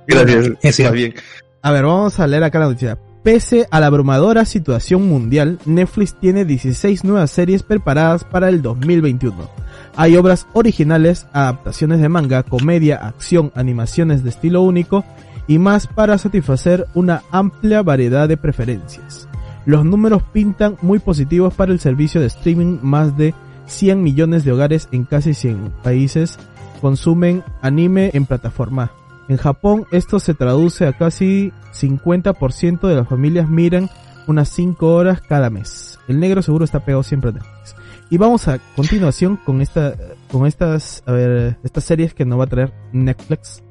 Gracias. 0.06 0.50
Es 0.62 0.76
cierto. 0.76 0.92
Más 0.92 1.00
bien. 1.00 1.14
A 1.62 1.70
ver, 1.70 1.84
vamos 1.84 2.18
a 2.18 2.26
leer 2.26 2.42
acá 2.44 2.58
la 2.58 2.66
noticia. 2.66 2.98
Pese 3.22 3.68
a 3.70 3.78
la 3.78 3.86
abrumadora 3.86 4.44
situación 4.44 5.08
mundial, 5.08 5.60
Netflix 5.64 6.18
tiene 6.18 6.44
16 6.44 7.04
nuevas 7.04 7.30
series 7.30 7.62
preparadas 7.62 8.24
para 8.24 8.48
el 8.48 8.62
2021. 8.62 9.48
Hay 9.94 10.16
obras 10.16 10.48
originales, 10.54 11.28
adaptaciones 11.32 12.00
de 12.00 12.08
manga, 12.08 12.42
comedia, 12.42 12.96
acción, 12.96 13.52
animaciones 13.54 14.24
de 14.24 14.30
estilo 14.30 14.62
único 14.62 15.04
y 15.46 15.58
más 15.58 15.86
para 15.86 16.18
satisfacer 16.18 16.86
una 16.94 17.22
amplia 17.30 17.82
variedad 17.82 18.28
de 18.28 18.36
preferencias. 18.36 19.28
Los 19.66 19.84
números 19.84 20.24
pintan 20.32 20.76
muy 20.82 20.98
positivos 20.98 21.54
para 21.54 21.70
el 21.70 21.78
servicio 21.78 22.20
de 22.20 22.26
streaming, 22.26 22.78
más 22.82 23.16
de 23.16 23.34
100 23.66 24.02
millones 24.02 24.44
de 24.44 24.50
hogares 24.50 24.88
en 24.90 25.04
casi 25.04 25.32
100 25.34 25.74
países 25.84 26.40
consumen 26.82 27.42
anime 27.62 28.10
en 28.12 28.26
plataforma. 28.26 28.92
En 29.28 29.38
Japón 29.38 29.86
esto 29.92 30.18
se 30.18 30.34
traduce 30.34 30.86
a 30.86 30.92
casi 30.92 31.52
50% 31.72 32.86
de 32.86 32.94
las 32.94 33.08
familias 33.08 33.48
miran 33.48 33.88
unas 34.26 34.50
5 34.50 34.86
horas 34.94 35.22
cada 35.22 35.48
mes. 35.48 35.98
El 36.08 36.20
negro 36.20 36.42
seguro 36.42 36.64
está 36.66 36.84
pegado 36.84 37.02
siempre 37.02 37.30
a 37.30 37.32
Netflix. 37.34 37.76
Y 38.10 38.18
vamos 38.18 38.46
a 38.48 38.58
continuación 38.76 39.38
con 39.38 39.62
esta, 39.62 39.94
con 40.30 40.46
estas, 40.46 41.02
a 41.06 41.12
ver, 41.12 41.56
estas 41.62 41.84
series 41.84 42.12
que 42.12 42.26
nos 42.26 42.38
va 42.38 42.44
a 42.44 42.48
traer 42.48 42.72
Netflix. 42.92 43.62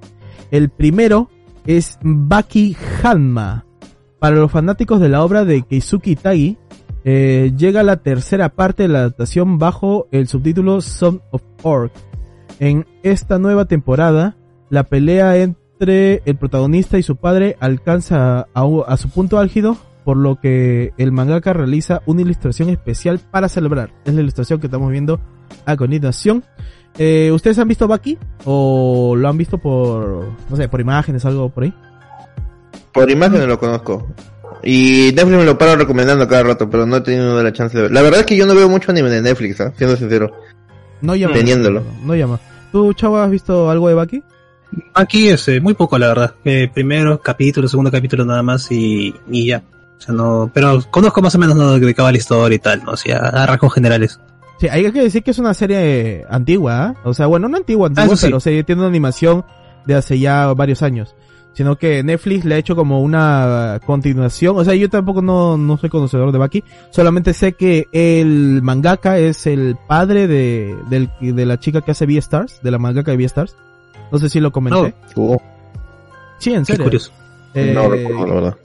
El 0.50 0.70
primero 0.70 1.30
es 1.68 2.00
Baki 2.02 2.76
Hanma. 3.04 3.66
Para 4.20 4.38
los 4.38 4.52
fanáticos 4.52 5.00
de 5.00 5.10
la 5.10 5.24
obra 5.24 5.46
de 5.46 5.62
Keisuke 5.62 6.16
Tagi, 6.16 6.58
eh, 7.04 7.52
llega 7.58 7.84
la 7.84 7.98
tercera 7.98 8.50
parte 8.50 8.84
de 8.84 8.90
la 8.90 9.00
adaptación 9.00 9.58
bajo 9.58 10.08
el 10.12 10.28
subtítulo 10.28 10.82
Son 10.82 11.22
of 11.32 11.42
Orc. 11.62 11.92
En 12.62 12.86
esta 13.02 13.40
nueva 13.40 13.66
temporada, 13.66 14.36
la 14.70 14.84
pelea 14.84 15.36
entre 15.36 16.22
el 16.26 16.36
protagonista 16.38 17.00
y 17.00 17.04
su 17.04 17.16
padre 17.16 17.58
alcanza 17.60 18.48
a, 18.54 18.66
a 18.86 18.98
su 18.98 19.10
punto 19.10 19.40
álgido, 19.40 19.78
por 20.06 20.16
lo 20.16 20.40
que 20.40 20.94
el 21.00 21.12
mangaka 21.12 21.54
realiza 21.54 22.04
una 22.06 22.22
ilustración 22.22 22.70
especial 22.70 23.20
para 23.20 23.50
celebrar. 23.50 23.92
Es 24.06 24.14
la 24.14 24.22
ilustración 24.22 24.60
que 24.60 24.68
estamos 24.68 24.92
viendo 24.92 25.20
a 25.66 25.76
continuación. 25.76 26.44
Eh, 27.00 27.32
¿Ustedes 27.34 27.58
han 27.58 27.68
visto 27.68 27.88
Baki? 27.88 28.20
¿O 28.46 29.16
lo 29.18 29.28
han 29.28 29.40
visto 29.40 29.58
por, 29.58 30.28
no 30.48 30.56
sé, 30.56 30.70
por 30.70 30.82
imágenes, 30.82 31.26
algo 31.26 31.50
por 31.50 31.64
ahí? 31.64 31.74
Por 32.94 33.10
imágenes 33.10 33.48
lo 33.48 33.58
conozco. 33.58 34.08
Y 34.64 35.14
Netflix 35.16 35.38
me 35.40 35.46
lo 35.46 35.58
para 35.58 35.76
recomendando 35.76 36.28
cada 36.28 36.44
rato, 36.44 36.70
pero 36.70 36.86
no 36.86 36.98
he 36.98 37.02
tenido 37.02 37.42
la 37.42 37.54
chance 37.54 37.76
de 37.76 37.82
ver. 37.82 37.92
La 37.92 38.04
verdad 38.04 38.20
es 38.20 38.28
que 38.28 38.36
yo 38.36 38.46
no 38.46 38.54
veo 38.54 38.70
mucho 38.70 38.92
anime 38.92 39.10
de 39.10 39.24
Netflix, 39.24 39.60
¿ah? 39.62 39.74
siendo 39.76 39.98
sincero. 39.98 40.32
No 41.02 41.16
llama. 41.16 41.34
Teniéndolo. 41.34 41.82
No 42.06 42.14
llama. 42.14 42.40
¿Tú, 42.72 42.94
Chavo, 42.94 43.18
has 43.18 43.30
visto 43.30 43.70
algo 43.70 43.90
de 43.90 43.94
Baki? 43.96 44.24
Aquí 44.94 45.28
es 45.28 45.48
eh, 45.50 45.60
muy 45.60 45.74
poco, 45.74 45.98
la 45.98 46.08
verdad. 46.08 46.36
Eh, 46.46 46.70
primero 46.74 47.20
capítulo, 47.22 47.68
segundo 47.68 47.92
capítulo 47.92 48.24
nada 48.24 48.42
más 48.42 48.72
y, 48.72 49.14
y 49.30 49.48
ya. 49.48 49.64
O 49.98 50.02
sea, 50.02 50.16
no, 50.16 50.50
pero 50.54 50.82
conozco 50.90 51.22
más 51.22 51.36
o 51.36 51.38
menos 51.38 51.56
¿no? 51.56 51.78
de 51.78 51.94
qué 51.94 52.02
va 52.02 52.12
la 52.12 52.18
historia 52.18 52.56
y 52.56 52.60
tal, 52.60 52.84
¿no? 52.84 52.94
O 52.94 52.98
sea, 52.98 53.18
a 53.18 53.46
rasgos 53.46 53.74
generales. 53.74 54.20
Sí, 54.60 54.68
hay 54.68 54.92
que 54.92 55.02
decir 55.02 55.24
que 55.24 55.32
es 55.32 55.40
una 55.40 55.54
serie 55.54 56.26
antigua, 56.30 56.84
¿ah? 56.84 56.96
O 57.04 57.14
sea, 57.14 57.28
bueno, 57.28 57.50
no 57.50 57.58
antigua, 57.58 57.88
antigua, 57.88 58.16
sí. 58.16 58.28
pero 58.28 58.40
sí, 58.40 58.64
tiene 58.64 58.82
una 58.82 58.90
animación 58.90 59.44
de 59.86 59.96
hace 59.96 60.20
ya 60.20 60.54
varios 60.54 60.82
años. 60.82 61.16
Sino 61.54 61.76
que 61.76 62.02
Netflix 62.02 62.46
le 62.46 62.56
ha 62.56 62.58
hecho 62.58 62.76
como 62.76 63.02
una 63.02 63.80
continuación. 63.86 64.58
O 64.58 64.64
sea, 64.64 64.74
yo 64.74 64.90
tampoco 64.90 65.22
no, 65.22 65.58
no 65.58 65.78
soy 65.78 65.90
conocedor 65.90 66.32
de 66.32 66.38
Baki. 66.38 66.64
Solamente 66.92 67.34
sé 67.34 67.54
que 67.54 67.88
el 67.92 68.62
mangaka 68.64 69.18
es 69.18 69.46
el 69.48 69.76
padre 69.88 70.28
de, 70.28 70.76
del, 70.90 71.10
de 71.20 71.46
la 71.46 71.60
chica 71.60 71.82
que 71.82 71.92
hace 71.92 72.06
V-Stars, 72.06 72.62
de 72.64 72.72
la 72.72 72.78
mangaka 72.78 73.12
de 73.12 73.18
V-Stars. 73.18 73.56
No 74.12 74.18
sé 74.18 74.30
si 74.30 74.40
lo 74.40 74.52
comenté. 74.52 74.94
Uh, 75.16 75.38
Sí, 76.40 76.54
en 76.54 76.62
Qué 76.62 76.74
serio. 76.74 76.86
curioso. 76.86 77.12
Eh, 77.54 77.72
no 77.74 77.88
recuerdo, 77.90 78.26
la 78.26 78.34
verdad. 78.34 78.58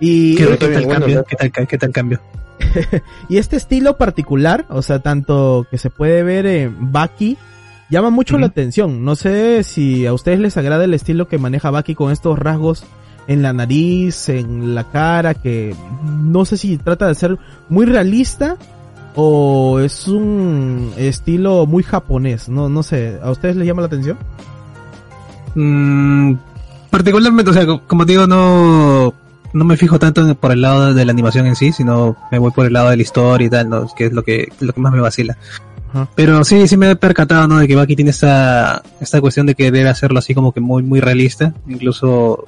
y, 0.00 0.34
¿Qué, 0.34 0.46
qué 0.46 0.56
tal 0.56 0.70
bueno, 0.84 0.88
cambio? 1.00 1.16
¿no? 1.18 1.24
¿Qué 1.24 1.36
tal, 1.36 1.66
qué 1.68 1.78
tal 1.78 1.92
cambio? 1.92 2.20
Y 3.28 3.36
este 3.38 3.56
estilo 3.56 3.96
particular, 3.96 4.66
o 4.70 4.82
sea, 4.82 4.98
tanto 5.00 5.66
que 5.70 5.78
se 5.78 5.90
puede 5.90 6.22
ver 6.22 6.46
en 6.46 6.92
Baki, 6.92 7.36
llama 7.92 8.10
mucho 8.10 8.38
la 8.38 8.46
atención. 8.46 9.04
No 9.04 9.14
sé 9.14 9.62
si 9.62 10.06
a 10.06 10.12
ustedes 10.12 10.40
les 10.40 10.56
agrada 10.56 10.84
el 10.84 10.94
estilo 10.94 11.28
que 11.28 11.38
maneja 11.38 11.70
Baki 11.70 11.94
con 11.94 12.10
estos 12.10 12.36
rasgos 12.38 12.84
en 13.28 13.42
la 13.42 13.52
nariz, 13.52 14.28
en 14.28 14.74
la 14.74 14.90
cara, 14.90 15.34
que 15.34 15.76
no 16.24 16.44
sé 16.44 16.56
si 16.56 16.76
trata 16.78 17.06
de 17.06 17.14
ser 17.14 17.38
muy 17.68 17.86
realista 17.86 18.56
o 19.14 19.78
es 19.78 20.08
un 20.08 20.92
estilo 20.96 21.66
muy 21.66 21.82
japonés. 21.84 22.48
No, 22.48 22.68
no 22.68 22.82
sé, 22.82 23.18
¿a 23.22 23.30
ustedes 23.30 23.54
les 23.54 23.66
llama 23.66 23.82
la 23.82 23.86
atención? 23.86 24.18
Mm, 25.54 26.34
particularmente, 26.90 27.50
o 27.50 27.54
sea, 27.54 27.66
co- 27.66 27.82
como 27.86 28.04
digo, 28.04 28.26
no, 28.26 29.12
no 29.52 29.64
me 29.64 29.76
fijo 29.76 29.98
tanto 29.98 30.34
por 30.34 30.52
el 30.52 30.62
lado 30.62 30.86
de, 30.86 30.94
de 30.94 31.04
la 31.04 31.12
animación 31.12 31.46
en 31.46 31.56
sí, 31.56 31.72
sino 31.72 32.16
me 32.30 32.38
voy 32.38 32.50
por 32.52 32.66
el 32.66 32.72
lado 32.72 32.90
de 32.90 32.96
la 32.96 33.02
historia 33.02 33.46
y 33.46 33.50
tal, 33.50 33.68
¿no? 33.68 33.86
que 33.94 34.06
es 34.06 34.12
lo 34.12 34.22
que, 34.22 34.48
lo 34.60 34.72
que 34.72 34.80
más 34.80 34.92
me 34.92 35.00
vacila. 35.00 35.36
Ajá. 35.92 36.08
Pero 36.14 36.42
sí, 36.44 36.66
sí 36.66 36.76
me 36.76 36.90
he 36.90 36.96
percatado, 36.96 37.46
¿no? 37.46 37.58
De 37.58 37.68
que 37.68 37.76
Baki 37.76 37.94
tiene 37.96 38.10
esta, 38.10 38.82
esta 39.00 39.20
cuestión 39.20 39.46
de 39.46 39.54
que 39.54 39.70
debe 39.70 39.88
hacerlo 39.88 40.18
así 40.18 40.34
como 40.34 40.52
que 40.52 40.60
muy, 40.60 40.82
muy 40.82 41.00
realista. 41.00 41.52
Incluso, 41.68 42.46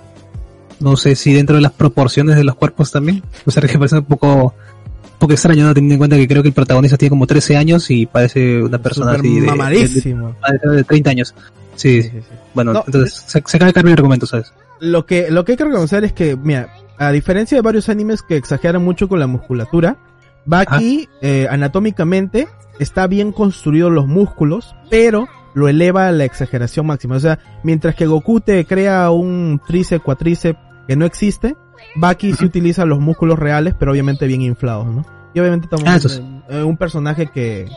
no 0.80 0.96
sé 0.96 1.14
si 1.14 1.33
dentro 1.35 1.57
de 1.57 1.62
las 1.62 1.72
proporciones 1.72 2.37
de 2.37 2.44
los 2.44 2.54
cuerpos 2.54 2.90
también. 2.90 3.22
O 3.44 3.50
sea, 3.50 3.62
que 3.68 3.78
parece 3.78 3.98
un 3.98 4.04
poco, 4.04 4.44
un 4.44 5.18
poco 5.18 5.33
extraño, 5.33 5.64
¿no? 5.66 5.74
Teniendo 5.74 5.94
en 5.94 5.98
cuenta 5.98 6.16
que 6.16 6.26
creo 6.26 6.42
que 6.42 6.48
el 6.48 6.54
protagonista 6.54 6.96
tiene 6.96 7.11
como 7.11 7.26
13 7.26 7.57
años 7.57 7.90
y 7.90 8.07
parece 8.07 8.62
una 8.62 8.78
persona 8.78 9.12
así 9.12 9.40
de, 9.40 9.46
de, 9.46 10.68
de, 10.70 10.76
de 10.76 10.85
30 10.85 11.11
años. 11.11 11.35
Sí, 11.76 12.02
Sí, 12.02 12.11
sí, 12.11 12.18
sí. 12.20 12.35
bueno, 12.54 12.72
No, 12.72 12.85
entonces 12.87 13.24
se, 13.26 13.42
se 13.44 13.57
acaba 13.57 13.66
de 13.66 13.72
caer 13.72 13.87
mi 13.87 13.92
argumento, 13.92 14.26
¿sabes? 14.26 14.52
Lo 14.80 15.07
que, 15.07 15.30
lo 15.30 15.44
que 15.44 15.52
hay 15.52 15.59
que 15.59 15.64
reconocer 15.64 16.04
es 16.04 16.12
que, 16.12 16.37
mira, 16.37 16.68
a 16.98 17.11
diferencia 17.11 17.57
de 17.57 17.62
varios 17.62 17.88
animes 17.88 18.22
que 18.22 18.37
exageran 18.37 18.83
mucho 18.85 19.09
con 19.09 19.18
la 19.18 19.26
musculatura, 19.26 19.96
Baki, 20.46 21.09
eh, 21.22 21.46
anatómicamente, 21.50 22.48
está 22.78 23.07
bien 23.07 23.33
construido 23.33 23.90
los 23.90 24.07
músculos, 24.07 24.74
pero 24.90 25.26
lo 25.54 25.68
eleva 25.68 26.09
a 26.09 26.12
la 26.12 26.24
exageración 26.24 26.87
máxima. 26.87 27.16
O 27.16 27.20
sea, 27.20 27.38
mientras 27.62 27.94
que 27.94 28.07
Goku 28.07 28.40
te 28.40 28.64
crea 28.64 29.11
un 29.11 29.61
tríceps, 29.66 30.04
cuatríceps 30.04 30.59
que 30.88 30.96
no 30.96 31.07
existe, 31.07 31.57
Baki 31.96 32.33
sí 32.35 32.44
utiliza 32.44 32.85
los 32.85 32.98
músculos 33.00 33.38
reales, 33.38 33.74
pero 33.78 33.92
obviamente 33.92 34.26
bien 34.26 34.42
inflados, 34.42 34.87
¿no? 34.87 35.04
Y 35.35 35.40
obviamente 35.40 35.66
estamos 35.72 35.87
Ah, 35.88 35.98
sí. 36.09 36.18
en- 36.18 36.42
en 36.57 36.64
un 36.64 36.76
personaje 36.76 37.26
que, 37.28 37.68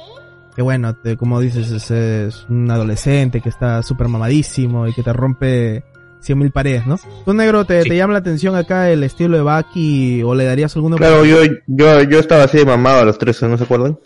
que 0.56 0.62
bueno, 0.62 0.94
te- 0.96 1.18
como 1.18 1.40
dices, 1.40 1.72
es, 1.72 1.92
es 1.92 2.46
un 2.50 2.70
adolescente 2.70 3.42
que 3.42 3.50
está 3.50 3.82
súper 3.84 4.08
mamadísimo 4.08 4.88
y 4.88 4.94
que 4.94 5.04
te 5.04 5.14
rompe 5.14 5.84
cien 6.28 6.38
mil 6.38 6.52
paredes, 6.52 6.86
¿no? 6.86 7.00
¿Tú, 7.26 7.34
negro, 7.34 7.66
te, 7.66 7.82
Sí. 7.84 7.90
te 7.90 7.96
llama 7.96 8.14
la 8.14 8.20
atención 8.20 8.56
acá 8.56 8.92
el 8.92 9.04
estilo 9.04 9.38
de 9.38 9.44
Baki 9.44 10.22
o 10.24 10.36
le 10.36 10.44
darías 10.46 10.76
alguna 10.76 10.98
Claro, 10.98 11.26
yo, 11.26 11.38
yo, 11.68 12.04
yo 12.04 12.20
estaba 12.20 12.44
así 12.44 12.58
de 12.58 12.66
mamado 12.66 13.02
a 13.02 13.06
los 13.06 13.18
13, 13.18 13.48
¿no 13.48 13.58
se 13.58 13.64
acuerdan? 13.64 13.98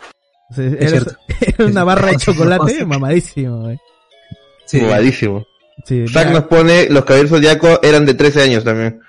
Cierto. 0.54 1.16
eres 1.40 1.58
una 1.70 1.84
barra 1.84 2.08
de 2.12 2.16
chocolate 2.18 2.84
mamadísimo, 2.86 3.62
güey. 3.62 3.78
Sí. 4.66 4.80
Mamadísimo. 4.80 5.44
Sí, 5.84 6.06
Zack 6.06 6.30
nos 6.30 6.44
pone, 6.44 6.88
los 6.88 7.04
caballeros 7.04 7.30
zodiaco 7.30 7.80
eran 7.82 8.06
de 8.06 8.14
13 8.14 8.42
años 8.42 8.62
también. 8.64 9.00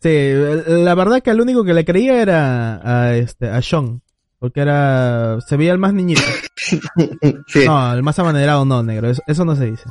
sí, 0.00 0.32
la 0.66 0.94
verdad 0.94 1.22
que 1.22 1.30
el 1.30 1.40
único 1.40 1.64
que 1.64 1.74
le 1.74 1.84
creía 1.84 2.20
era 2.20 2.80
a 2.82 3.16
este, 3.16 3.48
a 3.48 3.62
Sean. 3.62 4.02
Porque 4.40 4.60
era, 4.60 5.38
se 5.46 5.56
veía 5.56 5.72
el 5.72 5.78
más 5.78 5.94
niñito. 5.94 6.22
Sí. 7.46 7.64
No, 7.64 7.94
el 7.94 8.02
más 8.02 8.18
amanerado 8.18 8.64
no, 8.64 8.82
negro, 8.82 9.08
eso, 9.08 9.22
eso 9.26 9.44
no 9.44 9.56
se 9.56 9.70
dice. 9.70 9.84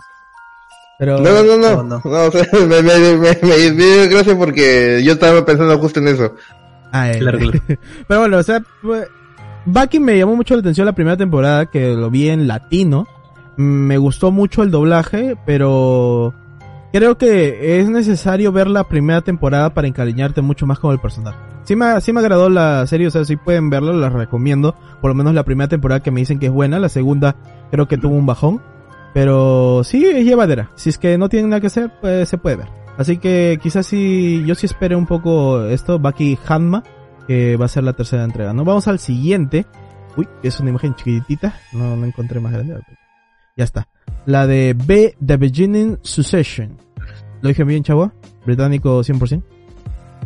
Pero, 0.99 1.19
No, 1.19 1.31
no, 1.31 1.43
no, 1.43 1.57
No, 1.57 1.83
no. 1.83 1.83
no. 1.83 2.01
No, 2.03 2.25
o 2.27 2.31
sea, 2.31 2.45
me, 2.53 2.81
me, 2.81 2.81
me, 2.81 3.17
me, 3.17 3.38
me 3.41 3.71
dio 3.71 4.10
gracia 4.10 4.36
porque 4.38 5.01
yo 5.03 5.13
estaba 5.13 5.45
pensando 5.45 5.77
justo 5.77 5.99
en 5.99 6.07
eso. 6.07 6.33
Ah, 6.91 7.12
él. 7.12 7.19
Claro, 7.19 7.38
claro. 7.39 7.60
Pero 8.07 8.19
bueno, 8.19 8.38
o 8.38 8.43
sea, 8.43 8.63
Baki 9.65 9.99
me 9.99 10.17
llamó 10.17 10.36
mucho 10.36 10.55
la 10.55 10.62
atención 10.62 10.86
la 10.86 10.93
primera 10.93 11.17
temporada 11.17 11.65
que 11.65 11.93
lo 11.93 12.10
vi 12.10 12.29
en 12.29 12.47
latino. 12.47 13.05
Me 13.57 13.97
gustó 13.97 14.31
mucho 14.31 14.62
el 14.63 14.69
doblaje, 14.69 15.36
pero 15.45 16.33
creo 16.93 17.17
que 17.17 17.79
es 17.79 17.89
necesario 17.89 18.51
ver 18.51 18.67
la 18.67 18.83
primera 18.83 19.21
temporada 19.21 19.71
para 19.73 19.88
encariñarte 19.88 20.41
mucho 20.41 20.67
más 20.67 20.77
con 20.77 20.91
el 20.91 20.99
personaje. 20.99 21.39
Sí 21.63 21.75
me, 21.75 21.99
sí 22.01 22.13
me 22.13 22.19
agradó 22.19 22.49
la 22.49 22.86
serie, 22.86 23.07
o 23.07 23.12
sea, 23.12 23.25
si 23.25 23.36
pueden 23.36 23.71
verla, 23.71 23.93
la 23.93 24.10
recomiendo. 24.10 24.75
Por 25.01 25.10
lo 25.10 25.15
menos 25.15 25.33
la 25.33 25.43
primera 25.43 25.67
temporada 25.67 26.01
que 26.01 26.12
me 26.12 26.19
dicen 26.19 26.38
que 26.39 26.45
es 26.45 26.51
buena, 26.51 26.79
la 26.79 26.88
segunda 26.88 27.36
creo 27.71 27.88
que 27.88 27.97
tuvo 27.97 28.15
un 28.15 28.27
bajón. 28.27 28.62
Pero 29.17 29.84
sí 29.84 30.06
es 30.06 30.23
llevadera. 30.23 30.69
Si 30.75 30.89
es 30.89 30.99
que 30.99 31.17
no 31.17 31.27
tienen 31.27 31.49
nada 31.49 31.60
que 31.60 31.65
hacer, 31.65 31.91
pues 32.01 32.30
se 32.30 32.38
puede 32.38 32.58
ver. 32.58 32.67
Así 32.99 33.17
que 33.17 33.58
quizás 33.60 33.88
sí, 33.88 34.43
yo 34.45 34.53
sí 34.53 34.67
espere 34.67 34.95
un 34.95 35.08
poco 35.08 35.65
esto, 35.65 35.97
Baki 35.97 36.38
Hanma, 36.47 36.84
que 37.25 37.58
va 37.58 37.65
a 37.65 37.67
ser 37.67 37.84
la 37.84 37.93
tercera 37.93 38.23
entrega. 38.23 38.53
¿no? 38.53 38.63
Vamos 38.63 38.88
al 38.88 38.99
siguiente. 38.99 39.65
Uy, 40.17 40.27
es 40.43 40.60
una 40.60 40.69
imagen 40.69 40.93
chiquitita. 40.93 41.60
No, 41.73 41.95
no 41.95 42.06
encontré 42.06 42.39
más 42.39 42.53
grande. 42.53 42.75
Ya 43.56 43.63
está. 43.63 43.88
La 44.27 44.45
de 44.45 44.75
B, 44.77 45.15
The 45.25 45.38
Beginning 45.38 45.97
Succession. 46.03 46.77
¿Lo 47.41 47.49
dije 47.49 47.63
bien, 47.63 47.82
chavo? 47.82 48.12
Británico 48.45 48.99
100%. 49.01 49.41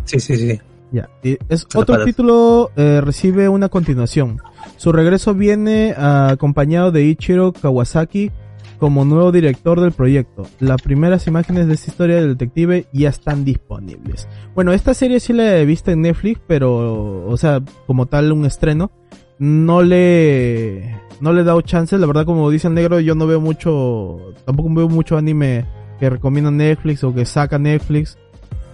Sí, 0.03 0.19
sí, 0.19 0.35
sí. 0.35 0.59
Ya. 0.91 1.09
Y 1.23 1.37
es 1.47 1.65
otro 1.75 2.03
título 2.03 2.71
eh, 2.75 2.99
recibe 2.99 3.47
una 3.47 3.69
continuación. 3.69 4.41
Su 4.75 4.91
regreso 4.91 5.33
viene 5.33 5.95
ah, 5.97 6.27
acompañado 6.31 6.91
de 6.91 7.05
Ichiro 7.05 7.53
Kawasaki 7.53 8.31
como 8.81 9.05
nuevo 9.05 9.31
director 9.31 9.79
del 9.79 9.91
proyecto. 9.91 10.47
Las 10.59 10.81
primeras 10.81 11.27
imágenes 11.27 11.67
de 11.67 11.75
esta 11.75 11.91
historia 11.91 12.15
del 12.15 12.29
detective 12.29 12.87
ya 12.91 13.09
están 13.09 13.45
disponibles. 13.45 14.27
Bueno, 14.55 14.73
esta 14.73 14.95
serie 14.95 15.19
sí 15.19 15.33
la 15.33 15.59
he 15.59 15.65
visto 15.65 15.91
en 15.91 16.01
Netflix, 16.01 16.41
pero, 16.47 17.27
o 17.27 17.37
sea, 17.37 17.61
como 17.85 18.07
tal 18.07 18.31
un 18.31 18.43
estreno, 18.43 18.89
no 19.37 19.83
le, 19.83 20.99
no 21.19 21.31
le 21.31 21.41
he 21.41 21.43
dado 21.43 21.61
chances. 21.61 21.99
La 21.99 22.07
verdad, 22.07 22.25
como 22.25 22.49
dice 22.49 22.69
el 22.69 22.73
negro, 22.73 22.99
yo 22.99 23.13
no 23.13 23.27
veo 23.27 23.39
mucho, 23.39 24.33
tampoco 24.45 24.73
veo 24.73 24.89
mucho 24.89 25.15
anime 25.15 25.63
que 25.99 26.09
recomienda 26.09 26.49
Netflix 26.49 27.03
o 27.03 27.13
que 27.13 27.25
saca 27.25 27.59
Netflix. 27.59 28.17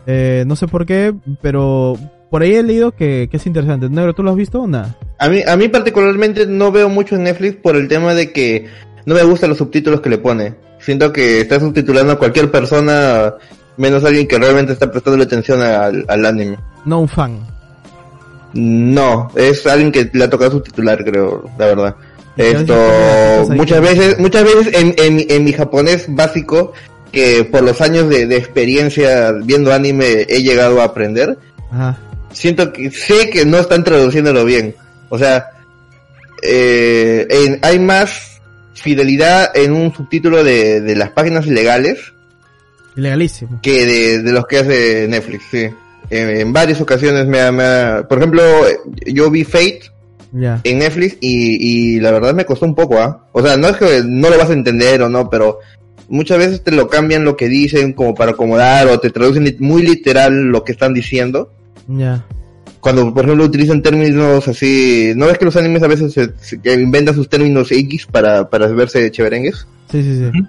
Eh, 0.06 0.46
no 0.48 0.56
sé 0.56 0.70
por 0.70 0.86
qué, 0.86 1.14
pero 1.42 1.98
por 2.32 2.44
ahí 2.44 2.54
he 2.54 2.64
leído 2.64 2.94
que, 2.94 3.28
que 3.30 3.36
es 3.36 3.46
interesante. 3.46 3.90
Negro, 3.90 4.14
¿tú 4.14 4.24
lo 4.24 4.30
has 4.30 4.38
visto 4.38 4.62
o 4.62 4.68
nada? 4.68 4.96
A 5.20 5.28
mí, 5.28 5.42
a 5.46 5.58
mí 5.58 5.68
particularmente 5.68 6.48
no 6.48 6.72
veo 6.72 6.88
mucho 6.88 7.18
en 7.18 7.24
Netflix 7.24 7.58
por 7.58 7.76
el 7.76 7.90
tema 7.90 8.14
de 8.14 8.32
que 8.32 8.68
no 9.08 9.16
me 9.16 9.24
gustan 9.24 9.50
los 9.50 9.58
subtítulos 9.58 10.02
que 10.02 10.10
le 10.10 10.18
pone. 10.20 10.54
Siento 10.80 11.12
que 11.12 11.42
está 11.42 11.60
subtitulando 11.60 12.14
a 12.14 12.20
cualquier 12.20 12.52
persona, 12.52 13.34
menos 13.78 14.04
alguien 14.04 14.28
que 14.28 14.38
realmente 14.38 14.74
está 14.74 14.92
prestando 14.92 15.24
atención 15.24 15.62
al, 15.62 16.06
al 16.08 16.26
anime. 16.26 16.58
No 16.86 17.00
un 17.00 17.08
fan. 17.08 17.40
No, 18.54 19.32
es 19.36 19.66
alguien 19.68 19.92
que 19.92 20.10
le 20.12 20.24
ha 20.24 20.30
tocado 20.30 20.52
subtitular, 20.52 21.04
creo, 21.04 21.50
la 21.58 21.66
verdad. 21.68 21.96
Esto, 22.38 22.76
muchas 23.50 23.82
veces, 23.82 24.20
muchas 24.20 24.44
veces 24.44 24.74
en, 24.74 24.94
en, 24.98 25.26
en 25.30 25.44
mi 25.44 25.54
japonés 25.54 26.06
básico, 26.10 26.74
que 27.12 27.44
por 27.46 27.64
los 27.64 27.82
años 27.82 28.10
de, 28.10 28.28
de 28.28 28.38
experiencia 28.38 29.32
viendo 29.32 29.74
anime 29.74 30.26
he 30.30 30.44
llegado 30.44 30.82
a 30.82 30.86
aprender, 30.86 31.38
Ajá. 31.72 31.98
siento 32.34 32.72
que 32.74 32.92
sé 32.92 33.30
que 33.30 33.46
no 33.46 33.58
están 33.58 33.84
traduciéndolo 33.84 34.46
bien. 34.46 34.76
O 35.10 35.18
sea, 35.18 35.48
eh, 36.44 37.26
en- 37.30 37.60
hay 37.64 37.80
más 37.80 38.37
fidelidad 38.82 39.56
en 39.56 39.72
un 39.74 39.94
subtítulo 39.94 40.44
de, 40.44 40.82
de 40.82 40.96
las 40.96 41.10
páginas 41.12 41.46
ilegales 41.48 42.00
Ilegalísimo. 42.96 43.60
que 43.62 43.86
de, 43.86 44.22
de 44.24 44.32
los 44.32 44.48
que 44.48 44.58
hace 44.60 45.08
Netflix, 45.08 45.44
sí. 45.52 45.68
En, 46.10 46.30
en 46.30 46.54
varias 46.54 46.80
ocasiones 46.82 47.28
me 47.28 47.42
ha, 47.42 47.52
me 47.52 47.64
ha- 47.64 48.06
por 48.08 48.18
ejemplo, 48.18 48.42
yo 49.06 49.30
vi 49.30 49.44
Fate 49.44 49.82
Ya. 50.32 50.62
en 50.64 50.80
Netflix 50.80 51.18
y, 51.22 51.96
y 51.96 52.00
la 52.00 52.12
verdad 52.12 52.34
me 52.34 52.46
costó 52.46 52.66
un 52.66 52.76
poco, 52.76 53.00
¿ah? 53.00 53.26
O 53.34 53.42
sea, 53.46 53.58
no 53.58 53.68
es 53.70 53.78
que 53.78 54.02
no 54.06 54.30
lo 54.30 54.38
vas 54.38 54.50
a 54.50 54.54
entender 54.54 55.02
o 55.02 55.10
no, 55.10 55.30
pero 55.30 55.60
muchas 56.10 56.38
veces 56.38 56.64
te 56.64 56.72
lo 56.72 56.88
cambian 56.88 57.24
lo 57.26 57.36
que 57.38 57.48
dicen 57.50 57.94
como 57.94 58.16
para 58.16 58.32
acomodar 58.32 58.88
o 58.88 59.00
te 59.00 59.10
traducen 59.10 59.56
muy 59.60 59.84
literal 59.84 60.34
lo 60.46 60.64
que 60.64 60.72
están 60.72 60.94
diciendo. 60.94 61.52
Ya. 61.88 62.24
Cuando, 62.80 63.14
por 63.14 63.24
ejemplo, 63.26 63.46
utilizan 63.46 63.82
términos 63.82 64.48
así, 64.48 65.14
¿no 65.16 65.26
ves 65.28 65.38
que 65.38 65.46
los 65.46 65.56
animes 65.56 65.84
a 65.84 65.88
veces 65.88 66.14
se, 66.14 66.74
inventan 66.74 67.16
sus 67.16 67.28
términos 67.30 67.72
X 67.72 68.06
para, 68.06 68.50
para 68.50 68.68
verse 68.68 69.10
chéverengues? 69.12 69.68
Sí, 69.92 70.04
sí, 70.04 70.18
sí. 70.32 70.40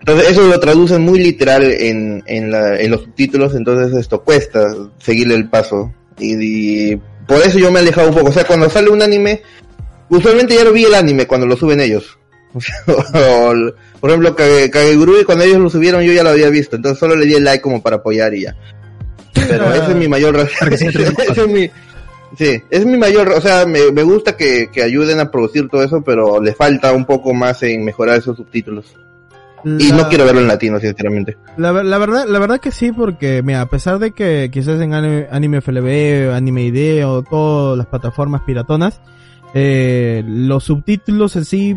Entonces 0.00 0.30
eso 0.30 0.46
lo 0.48 0.58
traducen 0.58 1.02
muy 1.02 1.18
literal 1.20 1.62
en, 1.62 2.22
en, 2.26 2.50
la, 2.50 2.78
en 2.80 2.90
los 2.90 3.02
subtítulos, 3.02 3.54
entonces 3.54 3.96
esto 3.98 4.22
cuesta 4.22 4.74
seguirle 4.98 5.34
el 5.34 5.48
paso. 5.48 5.92
Y, 6.18 6.92
y 6.92 7.00
por 7.26 7.38
eso 7.38 7.58
yo 7.58 7.70
me 7.70 7.78
he 7.78 7.82
alejado 7.82 8.08
un 8.08 8.14
poco. 8.14 8.30
O 8.30 8.32
sea, 8.32 8.44
cuando 8.44 8.68
sale 8.68 8.90
un 8.90 9.00
anime, 9.02 9.42
usualmente 10.08 10.54
ya 10.54 10.64
lo 10.64 10.72
vi 10.72 10.84
el 10.84 10.94
anime 10.94 11.26
cuando 11.26 11.46
lo 11.46 11.56
suben 11.56 11.80
ellos. 11.80 12.18
O 12.54 12.60
sea, 12.60 12.74
o, 12.86 13.54
por 14.00 14.10
ejemplo, 14.10 14.36
Kage- 14.36 14.68
Kagegurui 14.70 15.24
cuando 15.24 15.44
ellos 15.44 15.58
lo 15.58 15.70
subieron 15.70 16.02
yo 16.02 16.12
ya 16.12 16.22
lo 16.22 16.28
había 16.30 16.50
visto, 16.50 16.76
entonces 16.76 16.98
solo 16.98 17.16
le 17.16 17.24
di 17.24 17.34
el 17.34 17.44
like 17.44 17.62
como 17.62 17.80
para 17.82 17.96
apoyar 17.96 18.34
y 18.34 18.42
ya. 18.42 18.56
Pero 19.34 19.72
ese 19.72 19.90
es 19.92 19.96
mi 19.96 20.08
mayor 20.08 20.36
Ese 20.70 20.88
es 20.88 21.48
mi, 21.48 21.70
sí, 22.36 22.62
es 22.70 22.84
mi 22.86 22.96
mayor, 22.98 23.30
o 23.30 23.40
sea, 23.40 23.64
me, 23.66 23.90
me 23.92 24.02
gusta 24.02 24.36
que, 24.36 24.68
que 24.72 24.82
ayuden 24.82 25.20
a 25.20 25.30
producir 25.30 25.68
todo 25.68 25.82
eso, 25.82 26.02
pero 26.02 26.40
le 26.40 26.54
falta 26.54 26.92
un 26.92 27.04
poco 27.04 27.32
más 27.34 27.62
en 27.62 27.84
mejorar 27.84 28.18
esos 28.18 28.36
subtítulos. 28.36 28.94
Y 29.64 29.92
no 29.92 30.08
quiero 30.08 30.24
verlo 30.24 30.40
en 30.40 30.48
latino, 30.48 30.80
sinceramente. 30.80 31.36
La, 31.56 31.70
ver- 31.70 31.84
la 31.84 31.96
verdad, 31.98 32.24
la 32.26 32.40
verdad 32.40 32.58
que 32.58 32.72
sí, 32.72 32.90
porque, 32.90 33.42
mira, 33.44 33.60
a 33.60 33.66
pesar 33.66 34.00
de 34.00 34.10
que 34.10 34.50
quizás 34.52 34.80
en 34.80 34.92
anime, 34.92 35.28
anime 35.30 35.60
FLB, 35.60 36.32
anime 36.34 36.64
ID 36.64 37.06
o 37.06 37.22
todas 37.22 37.78
las 37.78 37.86
plataformas 37.86 38.40
piratonas, 38.42 39.00
eh, 39.54 40.24
los 40.26 40.64
subtítulos 40.64 41.36
en 41.36 41.44
sí 41.44 41.76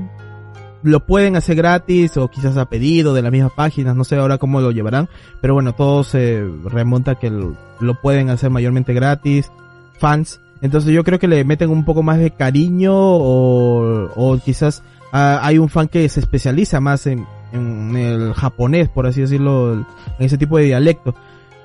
lo 0.85 1.05
pueden 1.05 1.35
hacer 1.35 1.55
gratis 1.55 2.15
o 2.17 2.29
quizás 2.29 2.55
a 2.57 2.69
pedido 2.69 3.13
de 3.13 3.21
las 3.21 3.31
mismas 3.31 3.51
páginas, 3.53 3.95
no 3.95 4.03
sé 4.03 4.15
ahora 4.15 4.37
cómo 4.37 4.61
lo 4.61 4.71
llevarán, 4.71 5.09
pero 5.41 5.55
bueno, 5.55 5.73
todo 5.73 6.03
se 6.03 6.47
remonta 6.63 7.11
a 7.11 7.15
que 7.15 7.29
lo, 7.29 7.55
pueden 8.01 8.29
hacer 8.29 8.51
mayormente 8.51 8.93
gratis, 8.93 9.51
fans, 9.97 10.39
entonces 10.61 10.93
yo 10.93 11.03
creo 11.03 11.19
que 11.19 11.27
le 11.27 11.43
meten 11.43 11.71
un 11.71 11.85
poco 11.85 12.03
más 12.03 12.19
de 12.19 12.31
cariño 12.31 12.93
o, 12.95 14.11
o 14.15 14.37
quizás 14.37 14.83
ah, 15.11 15.39
hay 15.41 15.57
un 15.57 15.69
fan 15.69 15.87
que 15.87 16.07
se 16.07 16.19
especializa 16.19 16.79
más 16.79 17.07
en, 17.07 17.25
en 17.51 17.95
el 17.95 18.33
japonés, 18.33 18.89
por 18.89 19.07
así 19.07 19.21
decirlo, 19.21 19.73
en 19.73 19.85
ese 20.19 20.37
tipo 20.37 20.57
de 20.57 20.65
dialecto. 20.65 21.15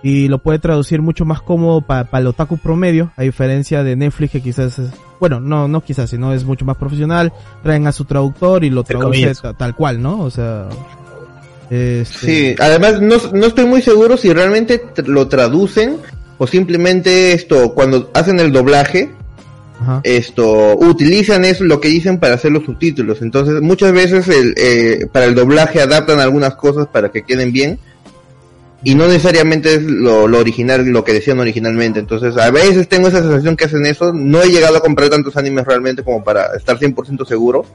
Y 0.03 0.29
lo 0.29 0.39
puede 0.39 0.59
traducir 0.59 1.03
mucho 1.03 1.25
más 1.27 1.43
cómodo 1.43 1.83
para 1.83 2.09
el 2.13 2.27
otaku 2.27 2.57
promedio, 2.57 3.13
a 3.17 3.23
diferencia 3.23 3.83
de 3.85 3.97
Netflix 3.97 4.33
que 4.33 4.41
quizás 4.41 4.79
es, 4.79 4.89
bueno, 5.21 5.41
no, 5.41 5.69
no 5.69 5.83
quizás, 5.85 6.09
sino 6.09 6.33
es 6.33 6.45
mucho 6.45 6.65
más 6.65 6.79
profesional, 6.79 7.33
traen 7.63 7.87
a 7.87 7.93
su 7.93 8.07
traductor 8.07 8.65
y 8.65 8.71
lo 8.71 8.83
traduce 8.83 9.35
ta- 9.35 9.53
tal 9.53 9.77
cual, 9.77 10.01
¿no? 10.01 10.21
O 10.23 10.31
sea, 10.31 10.69
este, 11.69 12.05
Sí, 12.05 12.55
además 12.59 13.01
no, 13.01 13.17
no 13.33 13.47
estoy 13.47 13.67
muy 13.67 13.83
seguro 13.83 14.17
si 14.17 14.33
realmente 14.33 14.83
lo 15.07 15.29
traducen 15.29 15.99
o 16.39 16.47
simplemente 16.47 17.33
esto, 17.35 17.75
cuando 17.75 18.11
hacen 18.15 18.41
el 18.41 18.51
doblaje, 18.53 19.11
ajá. 19.83 20.01
esto, 20.03 20.77
utilizan 20.79 21.45
eso, 21.45 21.65
lo 21.65 21.79
que 21.81 21.89
dicen 21.89 22.19
para 22.19 22.37
hacer 22.37 22.51
los 22.53 22.65
subtítulos. 22.65 23.21
Entonces, 23.21 23.61
muchas 23.61 23.93
veces 23.93 24.27
el, 24.29 24.55
eh, 24.57 25.07
para 25.13 25.27
el 25.27 25.35
doblaje 25.35 25.83
adaptan 25.83 26.19
algunas 26.21 26.55
cosas 26.57 26.87
para 26.87 27.11
que 27.11 27.23
queden 27.23 27.53
bien. 27.53 27.79
Y 28.83 28.95
no 28.95 29.07
necesariamente 29.07 29.75
es 29.75 29.83
lo, 29.83 30.27
lo 30.27 30.39
original, 30.39 30.87
lo 30.87 31.05
que 31.05 31.13
decían 31.13 31.39
originalmente. 31.39 32.01
Entonces, 32.01 32.37
a 32.39 32.51
veces 32.51 32.89
tengo 32.89 33.09
esa 33.09 33.21
sensación 33.21 33.55
que 33.57 33.67
hacen 33.67 33.85
eso. 33.85 34.13
No 34.15 34.43
he 34.43 34.49
llegado 34.51 34.79
a 34.79 34.81
comprar 34.81 35.11
tantos 35.11 35.37
animes 35.37 35.67
realmente 35.67 36.03
como 36.03 36.25
para 36.25 36.57
estar 36.57 36.79
100% 36.79 37.27
seguro. 37.27 37.67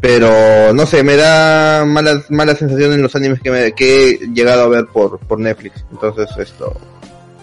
Pero, 0.00 0.72
no 0.74 0.84
sé, 0.84 1.04
me 1.04 1.14
da 1.14 1.84
malas, 1.86 2.28
malas 2.28 2.58
sensaciones 2.58 2.96
en 2.96 3.02
los 3.02 3.14
animes 3.14 3.40
que, 3.40 3.50
me- 3.52 3.72
que 3.72 4.10
he 4.10 4.18
llegado 4.34 4.62
a 4.62 4.68
ver 4.68 4.86
por, 4.86 5.20
por 5.20 5.38
Netflix. 5.38 5.84
Entonces, 5.92 6.28
esto, 6.38 6.74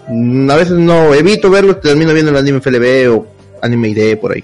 a 0.07 0.55
veces 0.57 0.73
no, 0.77 1.13
evito 1.13 1.49
verlos, 1.49 1.79
termino 1.79 2.13
viendo 2.13 2.31
el 2.31 2.37
anime 2.37 2.59
FLB 2.59 3.15
o 3.15 3.25
anime 3.61 3.89
ID 3.89 4.17
por 4.17 4.33
ahí. 4.33 4.43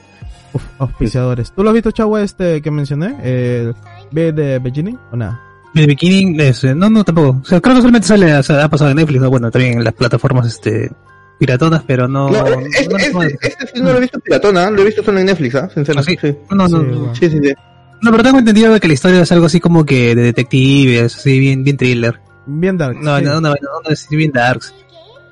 Uf, 0.54 0.64
auspiciadores. 0.80 1.52
¿Tú 1.52 1.62
lo 1.62 1.72
has 1.72 1.74
visto, 1.74 1.92
Chavo, 1.92 2.18
este 2.18 2.62
que 2.62 2.72
mencioné? 2.72 3.18
El 3.22 3.76
B 4.12 4.32
de 4.32 4.60
Beginning 4.60 4.98
o 5.12 5.18
nada? 5.18 5.42
El 5.76 5.88
bikini, 5.88 6.42
ese, 6.42 6.74
no, 6.74 6.90
no, 6.90 7.04
tampoco. 7.04 7.42
O 7.42 7.46
sea, 7.46 7.60
creo 7.60 7.76
que 7.76 7.82
solamente 7.82 8.08
sale, 8.08 8.34
o 8.34 8.44
sea, 8.44 8.64
ha 8.64 8.70
pasado 8.70 8.92
en 8.92 8.98
Netflix, 8.98 9.22
¿no? 9.22 9.30
bueno, 9.30 9.52
también 9.52 9.78
en 9.78 9.84
las 9.84 9.94
plataformas, 9.94 10.48
este, 10.48 10.90
piratonas, 11.38 11.84
pero 11.86 12.08
no... 12.08 12.30
No, 12.30 12.44
no, 12.44 12.60
este, 12.62 12.88
no, 12.88 13.20
no, 13.20 13.24
este, 13.24 13.48
este 13.50 13.68
sí 13.68 13.82
no 13.82 13.92
lo 13.92 13.98
he 13.98 14.02
visto 14.02 14.20
piratona, 14.20 14.70
lo 14.70 14.82
he 14.82 14.86
visto 14.86 15.04
solo 15.04 15.20
en 15.20 15.26
Netflix, 15.26 15.56
¿ah? 15.56 15.70
Sinceramente. 15.74 16.18
¿Ah, 16.18 16.28
sí? 16.28 16.34
sí. 16.34 16.56
no, 16.56 16.68
no, 16.68 16.80
Sí, 16.80 16.86
no. 16.86 17.16
Sí, 17.16 17.30
sí, 17.30 17.40
sí. 17.44 17.54
No, 18.02 18.12
pero 18.12 18.24
tengo 18.24 18.40
entendido 18.40 18.74
de 18.74 18.80
que 18.80 18.88
la 18.88 18.94
historia 18.94 19.22
es 19.22 19.32
algo 19.32 19.48
así 19.48 19.60
como 19.60 19.86
que 19.86 20.16
de 20.16 20.24
detectives, 20.24 21.16
así 21.16 21.40
bien, 21.40 21.64
bien 21.64 21.76
thriller. 21.76 22.20
Bien 22.46 22.78
dark. 22.78 22.98
No, 23.02 23.18
sí. 23.18 23.26
no, 23.26 23.42
no, 23.42 23.50
no, 23.50 23.56
no, 23.84 23.90
es 23.90 24.08
bien 24.10 24.32
darks. 24.32 24.74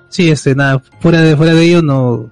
Sí, 0.09 0.29
este, 0.29 0.55
nada, 0.55 0.81
fuera 0.99 1.21
de, 1.21 1.37
fuera 1.37 1.53
de 1.53 1.63
ello 1.63 1.81
no, 1.81 2.29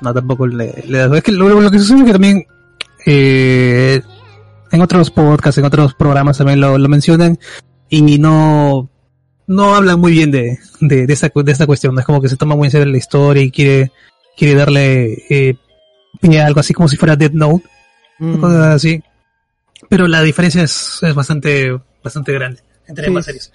no 0.00 0.14
tampoco 0.14 0.46
le, 0.46 0.82
le 0.86 0.98
das. 0.98 1.12
Es 1.12 1.22
que 1.22 1.32
lo, 1.32 1.48
lo 1.48 1.70
que 1.70 1.78
sucede 1.78 1.98
es 2.00 2.04
que 2.04 2.12
también, 2.12 2.46
eh, 3.06 4.02
en 4.72 4.80
otros 4.82 5.10
podcasts, 5.10 5.58
en 5.58 5.64
otros 5.64 5.94
programas 5.94 6.38
también 6.38 6.60
lo, 6.60 6.78
lo 6.78 6.88
mencionan 6.88 7.38
y 7.88 8.18
no, 8.18 8.88
no 9.46 9.74
hablan 9.74 9.98
muy 10.00 10.12
bien 10.12 10.30
de, 10.30 10.58
de, 10.80 11.06
de 11.06 11.12
esta, 11.12 11.30
de 11.34 11.52
esta 11.52 11.66
cuestión. 11.66 11.98
Es 11.98 12.04
como 12.04 12.20
que 12.20 12.28
se 12.28 12.36
toma 12.36 12.54
muy 12.56 12.66
en 12.66 12.70
serio 12.70 12.86
la 12.86 12.98
historia 12.98 13.42
y 13.42 13.50
quiere, 13.50 13.90
quiere 14.36 14.54
darle, 14.54 15.24
eh, 15.28 15.56
algo 16.42 16.60
así 16.60 16.72
como 16.74 16.88
si 16.88 16.96
fuera 16.96 17.16
Dead 17.16 17.32
Note 17.32 17.64
Mm. 18.22 18.38
cosas 18.38 18.66
así. 18.74 19.02
Pero 19.88 20.06
la 20.06 20.20
diferencia 20.22 20.62
es, 20.62 20.98
es 21.02 21.14
bastante, 21.14 21.74
bastante 22.04 22.32
grande 22.34 22.60
entre 22.86 23.04
Sí. 23.04 23.08
ambas 23.08 23.24
series. 23.24 23.50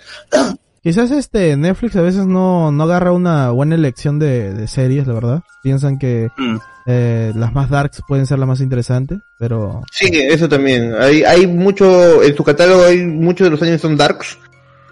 Quizás 0.86 1.10
este 1.10 1.58
Netflix 1.58 1.96
a 1.96 2.02
veces 2.04 2.28
no, 2.28 2.72
no 2.72 2.84
agarra 2.84 3.12
una 3.12 3.50
buena 3.50 3.74
elección 3.74 4.20
de, 4.20 4.54
de 4.54 4.68
series, 4.68 5.08
la 5.08 5.14
verdad. 5.16 5.42
Piensan 5.64 5.98
que 5.98 6.30
Mm. 6.38 6.58
eh, 6.86 7.32
las 7.36 7.52
más 7.54 7.72
darks 7.72 8.04
pueden 8.08 8.28
ser 8.28 8.38
las 8.38 8.48
más 8.48 8.62
interesantes, 8.62 9.18
pero 9.40 9.82
Sí, 9.92 10.10
eso 10.14 10.48
también. 10.48 10.94
Hay, 10.94 11.24
hay 11.24 11.48
mucho, 11.48 12.22
en 12.22 12.36
su 12.38 12.44
catálogo 12.44 12.84
hay 12.86 13.04
muchos 13.04 13.46
de 13.46 13.50
los 13.52 13.62
animes 13.64 13.82
son 13.82 13.98
darks. 13.98 14.38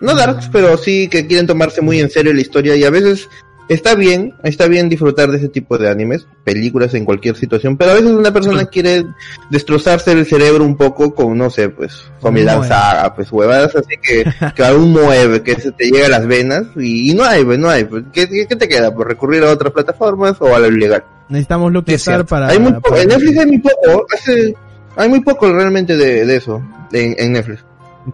No 0.01 0.15
darks, 0.15 0.49
pero 0.51 0.75
sí 0.77 1.07
que 1.09 1.27
quieren 1.27 1.45
tomarse 1.45 1.79
muy 1.81 1.99
en 1.99 2.09
serio 2.09 2.33
la 2.33 2.41
historia 2.41 2.75
y 2.75 2.83
a 2.83 2.89
veces 2.89 3.29
está 3.69 3.95
bien, 3.95 4.33
está 4.43 4.67
bien 4.67 4.89
disfrutar 4.89 5.29
de 5.31 5.37
ese 5.37 5.49
tipo 5.49 5.77
de 5.77 5.89
animes, 5.89 6.27
películas 6.43 6.93
en 6.93 7.05
cualquier 7.05 7.35
situación, 7.35 7.77
pero 7.77 7.91
a 7.91 7.93
veces 7.95 8.11
una 8.11 8.31
persona 8.33 8.65
quiere 8.65 9.05
destrozarse 9.49 10.11
el 10.11 10.25
cerebro 10.25 10.63
un 10.63 10.75
poco 10.75 11.13
con, 11.13 11.37
no 11.37 11.49
sé, 11.49 11.69
pues, 11.69 12.03
Family 12.21 12.45
Moe. 12.45 12.67
Saga, 12.67 13.13
pues 13.15 13.31
huevadas 13.31 13.75
así 13.75 13.95
que, 14.01 14.25
que 14.55 14.63
algún 14.63 14.91
mueve, 14.91 15.41
que 15.43 15.55
se 15.55 15.71
te 15.71 15.89
llega 15.89 16.07
a 16.07 16.09
las 16.09 16.27
venas 16.27 16.63
y, 16.75 17.11
y 17.11 17.13
no 17.13 17.23
hay, 17.23 17.43
pues, 17.43 17.59
no 17.59 17.69
hay, 17.69 17.83
pues, 17.85 18.03
¿qué, 18.11 18.27
te 18.27 18.67
queda? 18.67 18.93
Pues 18.93 19.07
recurrir 19.07 19.43
a 19.43 19.51
otras 19.51 19.73
plataformas 19.73 20.35
o 20.39 20.55
a 20.55 20.59
lo 20.59 20.67
ilegal. 20.67 21.03
necesitamos 21.29 21.71
Luke 21.71 21.93
Es 21.93 22.01
Star 22.01 22.15
cierto. 22.15 22.29
para... 22.29 22.47
hay 22.49 22.59
muy 22.59 22.73
poco, 22.73 22.89
para- 22.89 23.01
en 23.01 23.07
Netflix 23.09 23.37
hay 23.39 23.45
muy 23.47 23.59
poco, 23.59 24.05
hace- 24.13 24.53
hay 24.95 25.09
muy 25.09 25.21
poco 25.21 25.51
realmente 25.51 25.95
de, 25.97 26.25
de 26.25 26.35
eso, 26.35 26.61
en, 26.91 27.15
en 27.17 27.31
Netflix. 27.33 27.63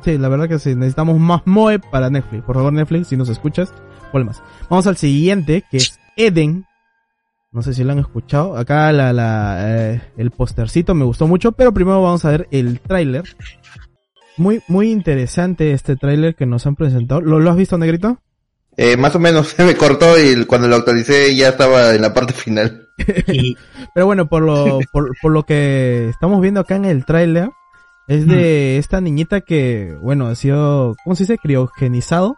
Sí, 0.05 0.17
la 0.19 0.29
verdad 0.29 0.47
que 0.47 0.59
sí, 0.59 0.75
necesitamos 0.75 1.17
más 1.19 1.41
Moe 1.45 1.79
para 1.79 2.09
Netflix. 2.11 2.43
Por 2.43 2.55
favor, 2.55 2.71
Netflix, 2.71 3.07
si 3.07 3.17
nos 3.17 3.27
escuchas, 3.27 3.73
más. 4.13 4.43
Vamos 4.69 4.87
al 4.87 4.97
siguiente, 4.97 5.63
que 5.69 5.77
es 5.77 5.99
Eden. 6.15 6.65
No 7.51 7.61
sé 7.61 7.73
si 7.73 7.83
lo 7.83 7.91
han 7.91 7.99
escuchado. 7.99 8.57
Acá 8.57 8.91
la, 8.91 9.11
la, 9.11 9.57
eh, 9.61 10.01
el 10.17 10.31
postercito 10.31 10.93
me 10.93 11.05
gustó 11.05 11.27
mucho, 11.27 11.51
pero 11.51 11.73
primero 11.73 12.01
vamos 12.01 12.23
a 12.25 12.31
ver 12.31 12.47
el 12.51 12.79
tráiler. 12.79 13.23
Muy, 14.37 14.61
muy 14.67 14.91
interesante 14.91 15.73
este 15.73 15.95
tráiler 15.95 16.35
que 16.35 16.45
nos 16.45 16.65
han 16.65 16.75
presentado. 16.75 17.21
¿Lo, 17.21 17.39
lo 17.39 17.49
has 17.49 17.57
visto, 17.57 17.77
Negrito? 17.77 18.19
Eh, 18.77 18.95
más 18.97 19.15
o 19.15 19.19
menos 19.19 19.47
se 19.57 19.65
me 19.65 19.75
cortó 19.75 20.17
y 20.19 20.45
cuando 20.45 20.67
lo 20.67 20.77
actualicé 20.77 21.35
ya 21.35 21.49
estaba 21.49 21.95
en 21.95 22.01
la 22.01 22.13
parte 22.13 22.33
final. 22.33 22.87
Pero 23.93 24.05
bueno, 24.05 24.29
por 24.29 24.43
lo, 24.43 24.79
por, 24.91 25.11
por 25.21 25.31
lo 25.31 25.43
que 25.43 26.09
estamos 26.09 26.41
viendo 26.41 26.59
acá 26.59 26.75
en 26.75 26.85
el 26.85 27.05
tráiler, 27.05 27.49
es 28.07 28.25
de 28.25 28.77
esta 28.77 29.01
niñita 29.01 29.41
que, 29.41 29.95
bueno, 30.01 30.27
ha 30.27 30.35
sido, 30.35 30.95
¿cómo 31.03 31.15
se 31.15 31.23
dice? 31.23 31.37
Criogenizado 31.37 32.37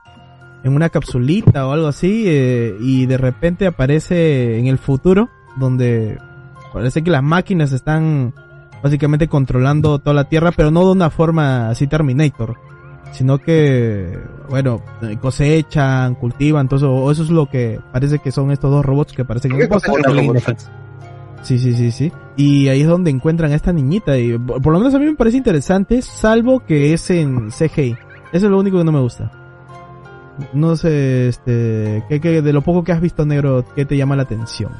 en 0.63 0.75
una 0.75 0.89
capsulita 0.89 1.67
o 1.67 1.71
algo 1.71 1.87
así, 1.87 2.25
eh, 2.27 2.75
y 2.79 3.05
de 3.05 3.17
repente 3.17 3.67
aparece 3.67 4.59
en 4.59 4.67
el 4.67 4.77
futuro, 4.77 5.29
donde 5.57 6.17
parece 6.73 7.03
que 7.03 7.11
las 7.11 7.23
máquinas 7.23 7.71
están 7.71 8.33
básicamente 8.81 9.27
controlando 9.27 9.99
toda 9.99 10.13
la 10.13 10.29
Tierra, 10.29 10.51
pero 10.55 10.71
no 10.71 10.85
de 10.85 10.91
una 10.91 11.09
forma 11.09 11.69
así 11.69 11.87
Terminator, 11.87 12.57
sino 13.11 13.39
que, 13.39 14.17
bueno, 14.49 14.81
eh, 15.01 15.17
cosechan, 15.19 16.15
cultivan, 16.15 16.67
eso, 16.71 16.91
o 16.91 17.11
eso 17.11 17.23
es 17.23 17.29
lo 17.29 17.47
que 17.47 17.79
parece 17.91 18.19
que 18.19 18.31
son 18.31 18.51
estos 18.51 18.71
dos 18.71 18.85
robots 18.85 19.13
que 19.13 19.25
parecen. 19.25 19.51
Defense. 20.33 20.67
Sí, 21.43 21.57
sí, 21.57 21.73
sí, 21.73 21.91
sí. 21.91 22.11
Y 22.37 22.67
ahí 22.67 22.81
es 22.81 22.87
donde 22.87 23.09
encuentran 23.09 23.51
a 23.51 23.55
esta 23.55 23.73
niñita. 23.73 24.17
Y 24.17 24.37
por 24.37 24.61
por 24.61 24.73
lo 24.73 24.79
menos 24.79 24.93
a 24.93 24.99
mí 24.99 25.05
me 25.05 25.15
parece 25.15 25.37
interesante, 25.37 26.01
salvo 26.01 26.59
que 26.59 26.93
es 26.93 27.09
en 27.09 27.49
CGI. 27.49 27.95
Eso 28.31 28.45
es 28.45 28.51
lo 28.51 28.59
único 28.59 28.77
que 28.77 28.83
no 28.83 28.91
me 28.91 28.99
gusta. 28.99 29.40
No 30.53 30.75
sé, 30.75 31.27
este, 31.29 32.03
¿qué, 32.09 32.19
qué- 32.21 32.41
de 32.41 32.53
lo 32.53 32.61
poco 32.61 32.83
que 32.83 32.91
has 32.91 33.01
visto, 33.01 33.25
negro, 33.25 33.65
¿qué 33.75 33.85
te 33.85 33.97
llama 33.97 34.15
la 34.15 34.23
atención? 34.23 34.71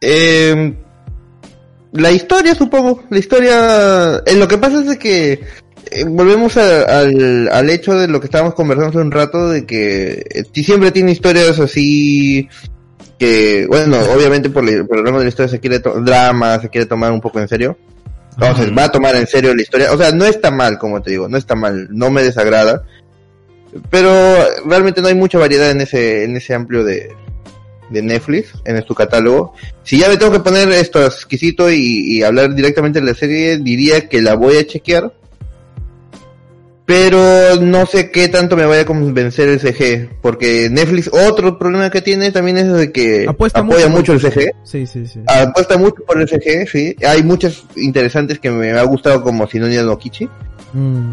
Eh, 0.00 0.74
la 1.92 2.10
historia, 2.12 2.54
supongo. 2.54 3.02
La 3.10 3.18
historia. 3.18 4.22
eh, 4.26 4.36
lo 4.36 4.46
que 4.48 4.58
pasa 4.58 4.80
es 4.80 4.98
que 4.98 5.40
eh, 5.90 6.04
volvemos 6.06 6.56
a- 6.56 7.00
al, 7.00 7.48
al 7.50 7.70
hecho 7.70 7.94
de 7.94 8.08
lo 8.08 8.20
que 8.20 8.26
estábamos 8.26 8.54
conversando 8.54 8.90
hace 8.90 8.98
un 8.98 9.10
rato, 9.12 9.50
de 9.50 9.64
que 9.66 10.24
eh, 10.30 10.44
siempre 10.62 10.92
tiene 10.92 11.12
historias 11.12 11.58
así 11.58 12.48
que, 13.18 13.66
bueno, 13.68 13.96
obviamente 14.14 14.48
por, 14.50 14.68
el 14.68 14.86
ramo 14.88 15.18
de 15.18 15.24
la 15.24 15.28
historia 15.28 15.48
se 15.50 15.58
quiere 15.60 15.80
drama, 15.80 16.60
se 16.60 16.68
quiere 16.68 16.86
tomar 16.86 17.10
un 17.10 17.20
poco 17.20 17.40
en 17.40 17.48
serio. 17.48 17.76
Sea, 18.38 18.54
va 18.78 18.84
a 18.84 18.92
tomar 18.92 19.16
en 19.16 19.26
serio 19.26 19.52
la 19.52 19.62
historia. 19.62 19.92
O 19.92 19.98
sea, 19.98 20.12
no 20.12 20.24
está 20.24 20.52
mal, 20.52 20.78
como 20.78 21.02
te 21.02 21.10
digo, 21.10 21.28
no 21.28 21.36
está 21.36 21.56
mal, 21.56 21.88
no 21.90 22.08
me 22.12 22.22
desagrada. 22.22 22.84
Pero 23.90 24.10
realmente 24.64 25.02
no 25.02 25.08
hay 25.08 25.14
mucha 25.14 25.38
variedad 25.38 25.70
en 25.70 25.80
ese, 25.80 26.24
en 26.24 26.36
ese 26.36 26.54
amplio 26.54 26.84
de, 26.84 27.10
de 27.90 28.02
Netflix, 28.02 28.52
en 28.64 28.82
su 28.86 28.94
catálogo. 28.94 29.54
Si 29.82 29.98
ya 29.98 30.08
me 30.08 30.16
tengo 30.16 30.32
que 30.32 30.40
poner 30.40 30.70
esto 30.72 31.04
exquisito 31.04 31.70
y, 31.70 32.18
y 32.18 32.22
hablar 32.22 32.54
directamente 32.54 33.00
de 33.00 33.06
la 33.06 33.14
serie, 33.14 33.58
diría 33.58 34.08
que 34.08 34.22
la 34.22 34.34
voy 34.34 34.56
a 34.56 34.66
chequear. 34.66 35.12
Pero 36.88 37.56
no 37.60 37.84
sé 37.84 38.10
qué 38.10 38.28
tanto 38.28 38.56
me 38.56 38.64
vaya 38.64 38.80
a 38.80 38.86
convencer 38.86 39.46
el 39.50 39.60
CG, 39.60 40.08
porque 40.22 40.70
Netflix, 40.70 41.10
otro 41.12 41.58
problema 41.58 41.90
que 41.90 42.00
tiene 42.00 42.32
también 42.32 42.56
es 42.56 42.72
de 42.72 42.90
que 42.90 43.26
Apuesta 43.28 43.60
apoya 43.60 43.88
mucho 43.88 44.14
mucho 44.14 44.26
el 44.26 44.32
CG. 44.32 44.52
Sí, 44.64 44.86
sí, 44.86 45.06
sí. 45.06 45.20
Apuesta 45.26 45.76
mucho 45.76 46.02
por 46.06 46.18
el 46.18 46.26
CG, 46.26 46.66
sí. 46.66 46.96
Hay 47.06 47.22
muchas 47.22 47.62
interesantes 47.76 48.38
que 48.38 48.50
me 48.50 48.70
ha 48.70 48.82
gustado 48.84 49.22
como 49.22 49.46
Sinonia 49.46 49.82
no 49.82 49.98
Kichi. 49.98 50.30
Mm. 50.72 51.12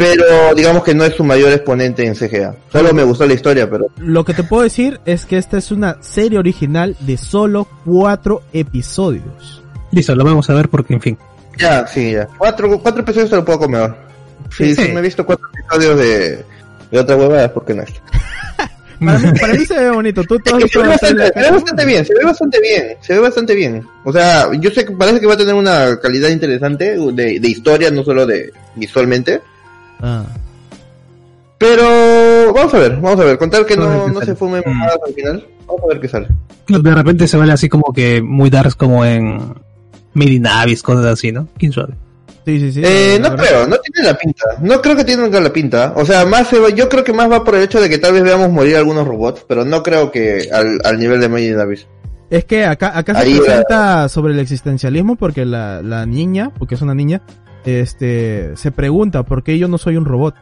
Pero 0.00 0.54
digamos 0.54 0.82
que 0.82 0.94
no 0.94 1.04
es 1.04 1.14
su 1.14 1.22
mayor 1.24 1.52
exponente 1.52 2.06
en 2.06 2.14
CGA. 2.14 2.54
Solo 2.72 2.94
me 2.94 3.02
gustó 3.02 3.26
la 3.26 3.34
historia, 3.34 3.68
pero 3.68 3.86
Lo 3.98 4.24
que 4.24 4.32
te 4.32 4.42
puedo 4.42 4.62
decir 4.62 4.98
es 5.04 5.26
que 5.26 5.36
esta 5.36 5.58
es 5.58 5.70
una 5.70 5.98
serie 6.02 6.38
original 6.38 6.96
de 7.00 7.18
solo 7.18 7.68
cuatro 7.84 8.42
episodios. 8.54 9.62
Listo, 9.92 10.14
lo 10.14 10.24
vamos 10.24 10.48
a 10.48 10.54
ver 10.54 10.68
porque, 10.70 10.94
en 10.94 11.00
fin. 11.02 11.18
ya, 11.58 11.86
sí, 11.86 12.12
ya. 12.12 12.26
Cuatro, 12.38 12.80
cuatro 12.80 13.02
episodios 13.02 13.28
se 13.28 13.36
lo 13.36 13.44
puedo 13.44 13.58
comer. 13.58 13.94
Sí, 14.56 14.74
sí, 14.74 14.84
Sí. 14.86 14.92
me 14.92 15.00
he 15.00 15.02
visto 15.02 15.26
cuatro 15.26 15.46
episodios 15.52 15.98
de, 15.98 16.44
de 16.90 16.98
otra 16.98 17.16
huevada, 17.16 17.52
¿por 17.52 17.64
qué 17.66 17.74
no? 17.74 17.84
Para 19.00 19.18
mí, 19.18 19.38
para 19.40 19.54
mí 19.54 19.64
se 19.64 19.78
ve 19.78 19.90
bonito. 19.90 20.22
Tú, 20.24 20.38
que 20.38 20.68
se 20.68 20.78
ve 20.78 20.88
bastante, 20.88 21.26
se 21.32 21.40
ve 21.40 21.50
bastante 21.50 21.84
bien, 21.86 22.04
se 22.04 22.14
ve 22.14 22.22
bastante 22.24 22.60
bien, 22.60 22.84
se 23.00 23.14
ve 23.14 23.18
bastante 23.20 23.54
bien. 23.54 23.86
O 24.04 24.12
sea, 24.12 24.50
yo 24.58 24.70
sé 24.70 24.84
que 24.84 24.92
parece 24.92 25.20
que 25.20 25.26
va 25.26 25.32
a 25.34 25.36
tener 25.38 25.54
una 25.54 25.98
calidad 26.00 26.28
interesante 26.28 26.96
de, 26.98 27.40
de 27.40 27.48
historia, 27.48 27.90
no 27.90 28.04
solo 28.04 28.26
de, 28.26 28.52
visualmente. 28.76 29.40
Ah. 30.02 30.24
Pero 31.58 32.52
vamos 32.54 32.72
a 32.72 32.78
ver, 32.78 32.96
vamos 32.96 33.20
a 33.20 33.24
ver, 33.24 33.38
contar 33.38 33.66
que 33.66 33.76
no, 33.76 34.08
no 34.08 34.20
se 34.22 34.34
fumen 34.34 34.62
Mm. 34.64 34.70
mamadas 34.70 34.98
al 35.06 35.14
final. 35.14 35.46
Vamos 35.66 35.82
a 35.84 35.86
ver 35.88 36.00
qué 36.00 36.08
sale. 36.08 36.28
De 36.68 36.94
repente 36.94 37.28
se 37.28 37.36
vale 37.36 37.52
así 37.52 37.68
como 37.68 37.92
que 37.92 38.22
muy 38.22 38.48
darks 38.48 38.74
como 38.74 39.04
en 39.04 39.54
Made 40.14 40.30
in 40.32 40.46
Abyss, 40.46 40.82
cosas 40.82 41.04
así, 41.04 41.32
¿no? 41.32 41.48
¿Quién 41.58 41.72
sabe? 41.72 41.94
Sí, 42.46 42.58
sí, 42.58 42.72
sí. 42.72 42.82
Eh, 42.82 43.18
no 43.20 43.30
verdad. 43.30 43.44
creo, 43.46 43.66
no 43.66 43.76
tiene 43.76 44.08
la 44.08 44.16
pinta. 44.16 44.44
No 44.62 44.80
creo 44.80 44.96
que 44.96 45.04
tenga 45.04 45.40
la 45.40 45.52
pinta. 45.52 45.92
O 45.96 46.06
sea, 46.06 46.24
más 46.24 46.48
se 46.48 46.58
va- 46.58 46.70
yo 46.70 46.88
creo 46.88 47.04
que 47.04 47.12
más 47.12 47.30
va 47.30 47.44
por 47.44 47.54
el 47.54 47.62
hecho 47.62 47.80
de 47.80 47.90
que 47.90 47.98
tal 47.98 48.14
vez 48.14 48.22
veamos 48.22 48.50
morir 48.50 48.76
algunos 48.76 49.06
robots, 49.06 49.44
pero 49.46 49.64
no 49.64 49.82
creo 49.82 50.10
que 50.10 50.48
al, 50.52 50.80
al 50.82 50.98
nivel 50.98 51.20
de 51.20 51.26
in 51.46 51.58
Abyss. 51.60 51.86
Es 52.30 52.44
que 52.46 52.64
acá, 52.64 52.96
acá 52.96 53.20
se 53.20 53.28
la- 53.30 53.42
presenta 53.42 54.08
sobre 54.08 54.32
el 54.32 54.38
existencialismo 54.38 55.16
porque 55.16 55.44
la, 55.44 55.82
la 55.82 56.06
niña, 56.06 56.50
porque 56.58 56.76
es 56.76 56.82
una 56.82 56.94
niña, 56.94 57.20
este, 57.64 58.56
se 58.56 58.70
pregunta 58.70 59.22
por 59.22 59.42
qué 59.42 59.58
yo 59.58 59.68
no 59.68 59.78
soy 59.78 59.96
un 59.96 60.04
robot. 60.04 60.34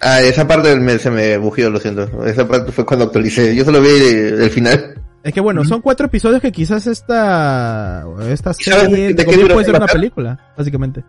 Ah, 0.00 0.20
esa 0.20 0.46
parte 0.46 0.76
me- 0.76 0.98
se 0.98 1.10
me 1.10 1.38
bugió, 1.38 1.70
lo 1.70 1.80
siento. 1.80 2.24
Esa 2.26 2.46
parte 2.46 2.70
fue 2.72 2.84
cuando 2.84 3.06
actualicé. 3.06 3.54
Yo 3.54 3.64
solo 3.64 3.80
vi 3.80 3.88
el, 3.88 4.50
final. 4.50 5.00
Es 5.22 5.32
que 5.32 5.40
bueno, 5.40 5.64
son 5.64 5.80
cuatro 5.80 6.06
episodios 6.06 6.40
que 6.40 6.52
quizás 6.52 6.86
esta, 6.86 8.04
esta 8.28 8.52
¿Y 8.58 8.64
sabes 8.64 8.90
serie 8.90 9.14
de 9.14 9.24
qué 9.24 9.46
puede 9.46 9.64
ser 9.64 9.74
una 9.74 9.86
película, 9.86 10.38
básicamente. 10.56 11.04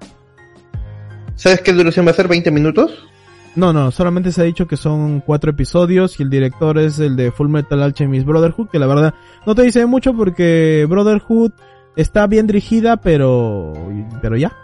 ¿Sabes 1.35 1.61
qué 1.61 1.73
duración 1.73 2.07
va 2.07 2.11
a 2.11 2.15
ser? 2.15 2.27
¿20 2.27 2.51
minutos? 2.51 3.07
No, 3.55 3.73
no, 3.73 3.91
solamente 3.91 4.31
se 4.31 4.41
ha 4.41 4.45
dicho 4.45 4.67
que 4.67 4.77
son 4.77 5.19
cuatro 5.19 5.51
episodios 5.51 6.19
y 6.19 6.23
el 6.23 6.29
director 6.29 6.77
es 6.77 6.99
el 6.99 7.15
de 7.15 7.31
Full 7.31 7.49
Metal 7.49 7.81
Alchemist 7.81 8.25
Brotherhood, 8.25 8.69
que 8.69 8.79
la 8.79 8.85
verdad 8.87 9.13
no 9.45 9.55
te 9.55 9.63
dice 9.63 9.85
mucho 9.85 10.13
porque 10.13 10.85
Brotherhood 10.87 11.51
está 11.95 12.27
bien 12.27 12.47
dirigida, 12.47 12.97
pero, 12.97 13.73
pero 14.21 14.37
ya. 14.37 14.55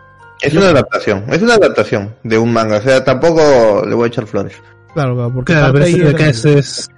Es 0.42 0.54
una 0.54 0.70
adaptación. 0.70 1.24
Es 1.30 1.42
una 1.42 1.54
adaptación 1.56 2.16
de 2.24 2.38
un 2.38 2.52
manga. 2.52 2.78
O 2.78 2.82
sea, 2.82 3.04
tampoco 3.04 3.84
le 3.88 3.96
voy 3.96 4.06
a 4.06 4.08
echar 4.08 4.26
flores. 4.28 4.54
Claro, 4.94 5.16
claro, 5.16 5.34
porque 5.34 5.54
Claro, 5.54 5.74
pero 5.74 5.86
este 5.86 6.04
de 6.04 6.10
acá 6.10 6.28
es, 6.30 6.46
es 6.46 6.90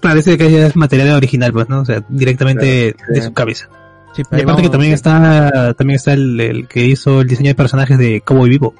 claro, 0.00 0.18
este 0.18 0.36
de 0.36 0.44
acá 0.44 0.52
ya 0.52 0.66
es 0.66 0.76
material 0.76 1.16
original, 1.16 1.52
pues, 1.52 1.68
¿no? 1.68 1.80
O 1.80 1.84
sea, 1.84 2.02
directamente 2.08 2.94
Claro, 2.94 3.12
de 3.12 3.20
sí. 3.20 3.26
su 3.26 3.32
cabeza. 3.32 3.68
Sí, 4.14 4.22
Y 4.30 4.42
aparte 4.42 4.62
que 4.62 4.68
también 4.68 4.92
está, 4.92 5.74
también 5.74 5.96
está 5.96 6.12
el, 6.12 6.40
el 6.40 6.68
que 6.68 6.84
hizo 6.84 7.20
el 7.22 7.26
diseño 7.28 7.48
de 7.48 7.54
personajes 7.54 7.98
de 7.98 8.20
Cowboy 8.20 8.48
Vivo. 8.50 8.74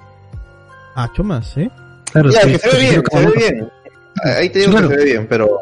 Ah, 0.94 1.10
chumas, 1.14 1.50
¿sí? 1.54 1.68
Claro, 2.12 2.30
Ya, 2.30 2.42
sí, 2.42 2.52
que 2.52 2.58
se 2.58 2.68
ve 2.70 2.78
bien, 2.78 3.02
se 3.10 3.26
ve 3.26 3.32
bien. 3.36 3.68
Ahí 4.38 4.48
te 4.50 4.58
digo 4.60 4.70
Claro. 4.72 4.88
que 4.88 4.94
se 4.94 5.00
ve 5.00 5.10
bien, 5.10 5.26
pero... 5.28 5.60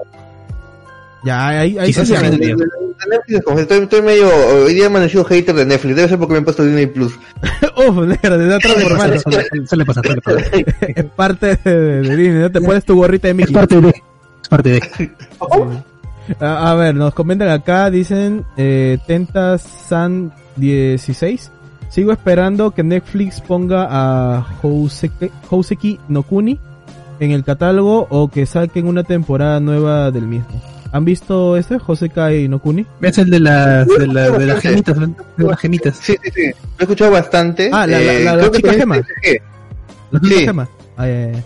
Ya, 1.24 1.48
ahí, 1.48 1.78
ahí 1.78 1.86
Quizás 1.86 2.08
se 2.08 2.14
De- 2.18 2.36
bien. 2.36 2.56
ve. 2.56 2.64
de- 2.64 2.70
de 3.02 3.16
Netflix, 3.16 3.38
estoy, 3.60 3.78
estoy 3.78 4.02
medio... 4.02 4.28
Hoy 4.64 4.74
día 4.74 4.84
he 4.84 4.86
amanecido 4.86 5.24
hater 5.24 5.54
de 5.54 5.64
Netflix. 5.66 5.96
Debe 5.96 6.08
ser 6.08 6.18
porque 6.18 6.34
me 6.34 6.38
he 6.40 6.42
puesto 6.42 6.64
Disney 6.64 6.86
Plus. 6.86 7.12
Uf, 7.76 7.96
negra, 8.06 8.36
te 8.38 8.46
da 8.46 8.58
transformar. 8.58 9.18
Suele- 9.18 9.44
pasar, 9.44 9.66
suele 9.68 9.84
pasar. 9.84 10.04
es 10.96 11.04
parte 11.16 11.56
de, 11.64 11.70
de 12.02 12.16
Disney, 12.16 12.42
¿no? 12.42 12.50
Te 12.52 12.60
pones 12.60 12.84
tu 12.84 12.96
gorrita 12.96 13.28
de 13.28 13.32
Es 13.32 13.36
Mickey. 13.36 13.54
parte 13.54 13.80
de, 13.80 13.88
es 13.88 14.48
parte 14.48 14.70
de. 14.70 14.80
A, 16.40 16.70
a 16.70 16.74
ver, 16.76 16.94
nos 16.94 17.12
comentan 17.14 17.48
acá, 17.48 17.90
dicen 17.90 18.44
eh, 18.56 18.98
Tenta 19.08 19.58
San 19.58 20.32
16. 20.56 21.50
Sigo 21.88 22.12
esperando 22.12 22.70
que 22.70 22.84
Netflix 22.84 23.40
ponga 23.40 23.86
a 23.90 24.42
Houseki, 24.62 25.30
Houseki 25.50 25.98
no 26.08 26.22
Kuni 26.22 26.58
en 27.18 27.32
el 27.32 27.42
catálogo 27.42 28.06
o 28.08 28.28
que 28.28 28.46
saquen 28.46 28.86
una 28.86 29.02
temporada 29.02 29.58
nueva 29.58 30.10
del 30.12 30.26
mismo. 30.28 30.46
¿Han 30.92 31.04
visto 31.06 31.56
este? 31.56 31.78
Hosekai 31.84 32.48
no 32.48 32.58
Kuni. 32.58 32.84
Es 33.00 33.16
el 33.18 33.30
de 33.30 33.40
las, 33.40 33.86
de, 33.86 34.06
la- 34.06 34.28
de 34.30 34.46
las 34.46 34.60
gemitas, 34.60 34.96
de 34.98 35.44
las 35.44 35.58
gemitas. 35.58 35.96
Sí, 36.00 36.14
sí, 36.22 36.30
sí. 36.34 36.42
Lo 36.46 36.78
he 36.80 36.82
escuchado 36.82 37.10
bastante. 37.10 37.70
Ah, 37.72 37.86
la- 37.86 37.98
la- 37.98 38.12
Eh, 38.12 38.24
la- 38.24 38.36
la 38.36 38.50
chica 38.50 38.72
gema. 38.74 38.96
TCG. 39.00 39.42
¿La 40.10 40.20
Sí. 40.20 40.28
chica 40.28 40.40
gema? 40.40 40.68
Ah, 40.98 41.06
ya, 41.06 41.32
ya. 41.32 41.44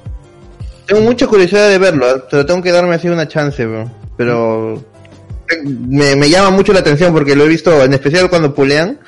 Tengo 0.86 1.02
mucha 1.02 1.26
curiosidad 1.28 1.68
de 1.68 1.78
verlo, 1.78 2.08
¿eh? 2.10 2.22
pero 2.30 2.44
tengo 2.44 2.60
que 2.62 2.72
darme 2.72 2.94
así 2.96 3.08
una 3.08 3.26
chance, 3.28 3.64
bro. 3.66 3.90
pero 4.16 4.82
me, 5.64 6.16
me 6.16 6.28
llama 6.30 6.50
mucho 6.50 6.72
la 6.72 6.80
atención 6.80 7.12
porque 7.12 7.36
lo 7.36 7.44
he 7.44 7.48
visto 7.48 7.84
en 7.84 7.92
especial 7.92 8.28
cuando 8.28 8.52
pulean. 8.54 8.98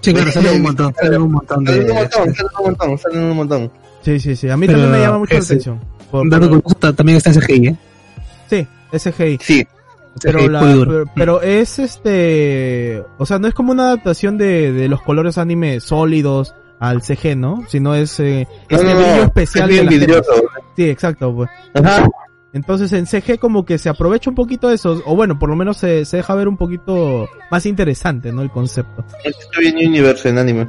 Sí, 0.00 0.14
claro, 0.14 0.30
salen 0.32 0.54
un 0.56 0.62
montón, 0.62 0.94
salen 0.98 1.20
un 1.22 1.32
montón 1.32 1.66
Salen 1.66 1.80
un 1.82 1.86
de... 1.88 1.92
montón, 1.94 2.34
salen 2.34 2.50
un 2.58 2.64
montón, 2.64 2.98
salen 2.98 3.20
un 3.22 3.36
montón. 3.36 3.70
Sí, 4.02 4.20
sí, 4.20 4.36
sí. 4.36 4.48
A 4.48 4.56
mí 4.56 4.66
Pero 4.66 4.78
también 4.80 5.00
me 5.00 5.04
llama 5.06 5.18
mucho 5.18 5.34
la 5.34 5.40
atención. 5.40 5.80
Por- 6.10 6.30
Dato 6.30 6.48
por- 6.48 6.62
curioso, 6.62 6.76
ta- 6.76 6.92
también 6.94 7.16
está 7.18 7.30
en 7.30 7.40
CGI, 7.40 7.66
¿eh? 7.66 7.76
SGI. 8.92 9.38
Sí, 9.40 9.66
Pero, 10.22 10.48
la- 10.48 10.60
pero, 10.60 11.04
pero 11.14 11.42
es 11.42 11.78
este, 11.78 13.02
o 13.18 13.26
sea, 13.26 13.38
no 13.38 13.46
es 13.48 13.54
como 13.54 13.72
una 13.72 13.84
adaptación 13.88 14.36
de, 14.38 14.72
de 14.72 14.88
los 14.88 15.02
colores 15.02 15.38
anime 15.38 15.80
sólidos 15.80 16.54
al 16.80 17.02
CG, 17.02 17.36
¿no? 17.36 17.64
Sino 17.68 17.94
es 17.94 18.18
eh, 18.20 18.46
no, 18.70 18.76
este 18.76 18.84
no, 18.94 18.96
brillo 18.96 19.16
no, 19.16 19.22
especial 19.24 19.70
es 19.70 19.76
de 19.76 19.82
bien 19.82 20.00
vidrioso. 20.00 20.32
Sí, 20.76 20.88
exacto, 20.90 21.34
pues. 21.34 21.50
Ajá. 21.74 22.06
Entonces 22.52 22.92
en 22.94 23.06
CG 23.06 23.38
como 23.38 23.64
que 23.64 23.78
se 23.78 23.88
aprovecha 23.90 24.30
un 24.30 24.36
poquito 24.36 24.68
de 24.68 24.76
eso, 24.76 25.02
o 25.04 25.14
bueno, 25.14 25.38
por 25.38 25.50
lo 25.50 25.56
menos 25.56 25.76
se, 25.76 26.04
se 26.04 26.16
deja 26.18 26.34
ver 26.34 26.48
un 26.48 26.56
poquito 26.56 27.28
más 27.50 27.66
interesante, 27.66 28.32
¿no? 28.32 28.42
El 28.42 28.50
concepto. 28.50 29.04
Estoy 29.22 29.66
en 29.66 29.88
Universe 29.88 30.28
en 30.28 30.38
anime. 30.38 30.68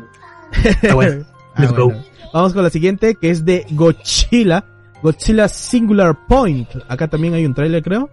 Está 0.64 0.94
bueno. 0.96 1.26
Ah, 1.56 1.62
Let's 1.62 1.74
go. 1.74 1.86
bueno. 1.86 2.04
Vamos 2.34 2.54
con 2.54 2.64
la 2.64 2.70
siguiente, 2.70 3.16
que 3.16 3.30
es 3.32 3.46
de 3.46 3.66
Godzilla. 3.72 4.66
Godzilla 5.02 5.48
Singular 5.48 6.28
Point. 6.28 6.70
Acá 6.88 7.08
también 7.08 7.34
hay 7.34 7.46
un 7.46 7.54
tráiler, 7.54 7.84
creo. 7.84 8.10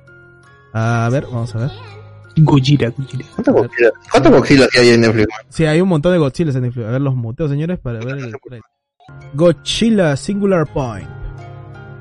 A 0.72 1.08
ver, 1.10 1.24
vamos 1.24 1.54
a 1.54 1.58
ver. 1.58 1.70
Gojira. 2.38 2.90
¿Cuántas 2.90 3.54
boxilas? 3.54 3.92
¿Cuántas 4.10 4.32
boxilas 4.32 4.68
hay 4.78 4.90
en 4.90 5.00
Netflix? 5.00 5.28
Sí, 5.48 5.64
hay 5.64 5.80
un 5.80 5.88
montón 5.88 6.12
de 6.12 6.18
Godzillas 6.18 6.54
en 6.56 6.62
Netflix. 6.62 6.86
A 6.86 6.90
ver 6.90 7.00
los 7.00 7.14
muteos, 7.14 7.50
señores, 7.50 7.78
para 7.78 7.98
ver 7.98 8.18
el 8.18 8.30
trailer. 8.30 8.62
Godzilla 9.34 10.16
Singular 10.16 10.66
Point. 10.72 11.08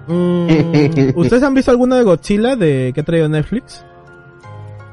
Mm, 0.07 1.11
¿Ustedes 1.15 1.43
han 1.43 1.53
visto 1.53 1.71
alguna 1.71 1.97
de 1.97 2.03
Godzilla 2.03 2.55
de 2.55 2.91
que 2.93 3.01
ha 3.01 3.03
traído 3.03 3.29
Netflix? 3.29 3.85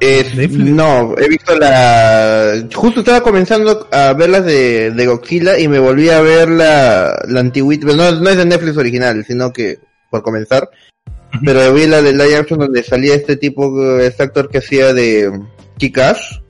Es- 0.03 0.35
Netflix. 0.35 0.71
no, 0.71 1.15
he 1.17 1.29
visto 1.29 1.57
la... 1.57 2.55
Justo 2.75 3.01
estaba 3.01 3.21
comenzando 3.23 3.87
a 3.93 4.13
ver 4.15 4.31
las 4.31 4.45
de, 4.45 4.91
de 4.91 5.07
Godzilla 5.07 5.59
y 5.59 5.69
me 5.69 5.79
volví 5.79 6.09
a 6.11 6.21
ver 6.21 6.49
la, 6.49 7.23
la 7.29 7.41
antigüita, 7.41 7.87
pero 7.87 7.97
no, 7.97 8.21
no 8.21 8.29
es 8.29 8.37
de 8.37 8.45
Netflix 8.45 8.77
original, 8.77 9.25
sino 9.25 9.53
que 9.53 9.79
por 10.11 10.23
comenzar. 10.23 10.69
Pero 11.45 11.73
vi 11.73 11.87
la 11.87 12.03
de 12.03 12.13
live 12.13 12.37
action 12.37 12.59
donde 12.59 12.83
salía 12.83 13.15
este 13.15 13.37
tipo, 13.37 13.99
este 14.01 14.25
actor 14.25 14.49
que 14.51 14.59
hacía 14.59 14.93
de 14.93 15.31
Kick-Ass. 15.79 16.43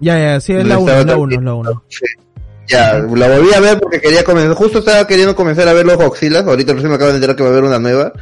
Ya, 0.00 0.18
ya, 0.18 0.40
sí, 0.40 0.52
es 0.54 0.66
la 0.66 0.78
1, 0.78 0.86
estaba 0.88 1.00
es 1.00 1.06
la 1.06 1.12
tan 1.12 1.20
1, 1.20 1.34
es 1.36 1.42
la 1.42 1.54
1. 1.54 1.82
Ya, 2.66 2.94
la 2.98 3.28
volví 3.28 3.52
a 3.52 3.60
ver 3.60 3.78
porque 3.78 4.00
quería 4.00 4.24
comenzar, 4.24 4.54
justo 4.54 4.78
estaba 4.78 5.06
queriendo 5.06 5.36
comenzar 5.36 5.68
a 5.68 5.74
ver 5.74 5.84
los 5.86 5.96
Godzillas, 5.96 6.44
ahorita 6.46 6.72
recién 6.72 6.88
me 6.88 6.96
acabo 6.96 7.10
de 7.10 7.16
enterar 7.16 7.36
que 7.36 7.42
va 7.42 7.50
a 7.50 7.52
haber 7.52 7.64
una 7.64 7.78
nueva. 7.78 8.12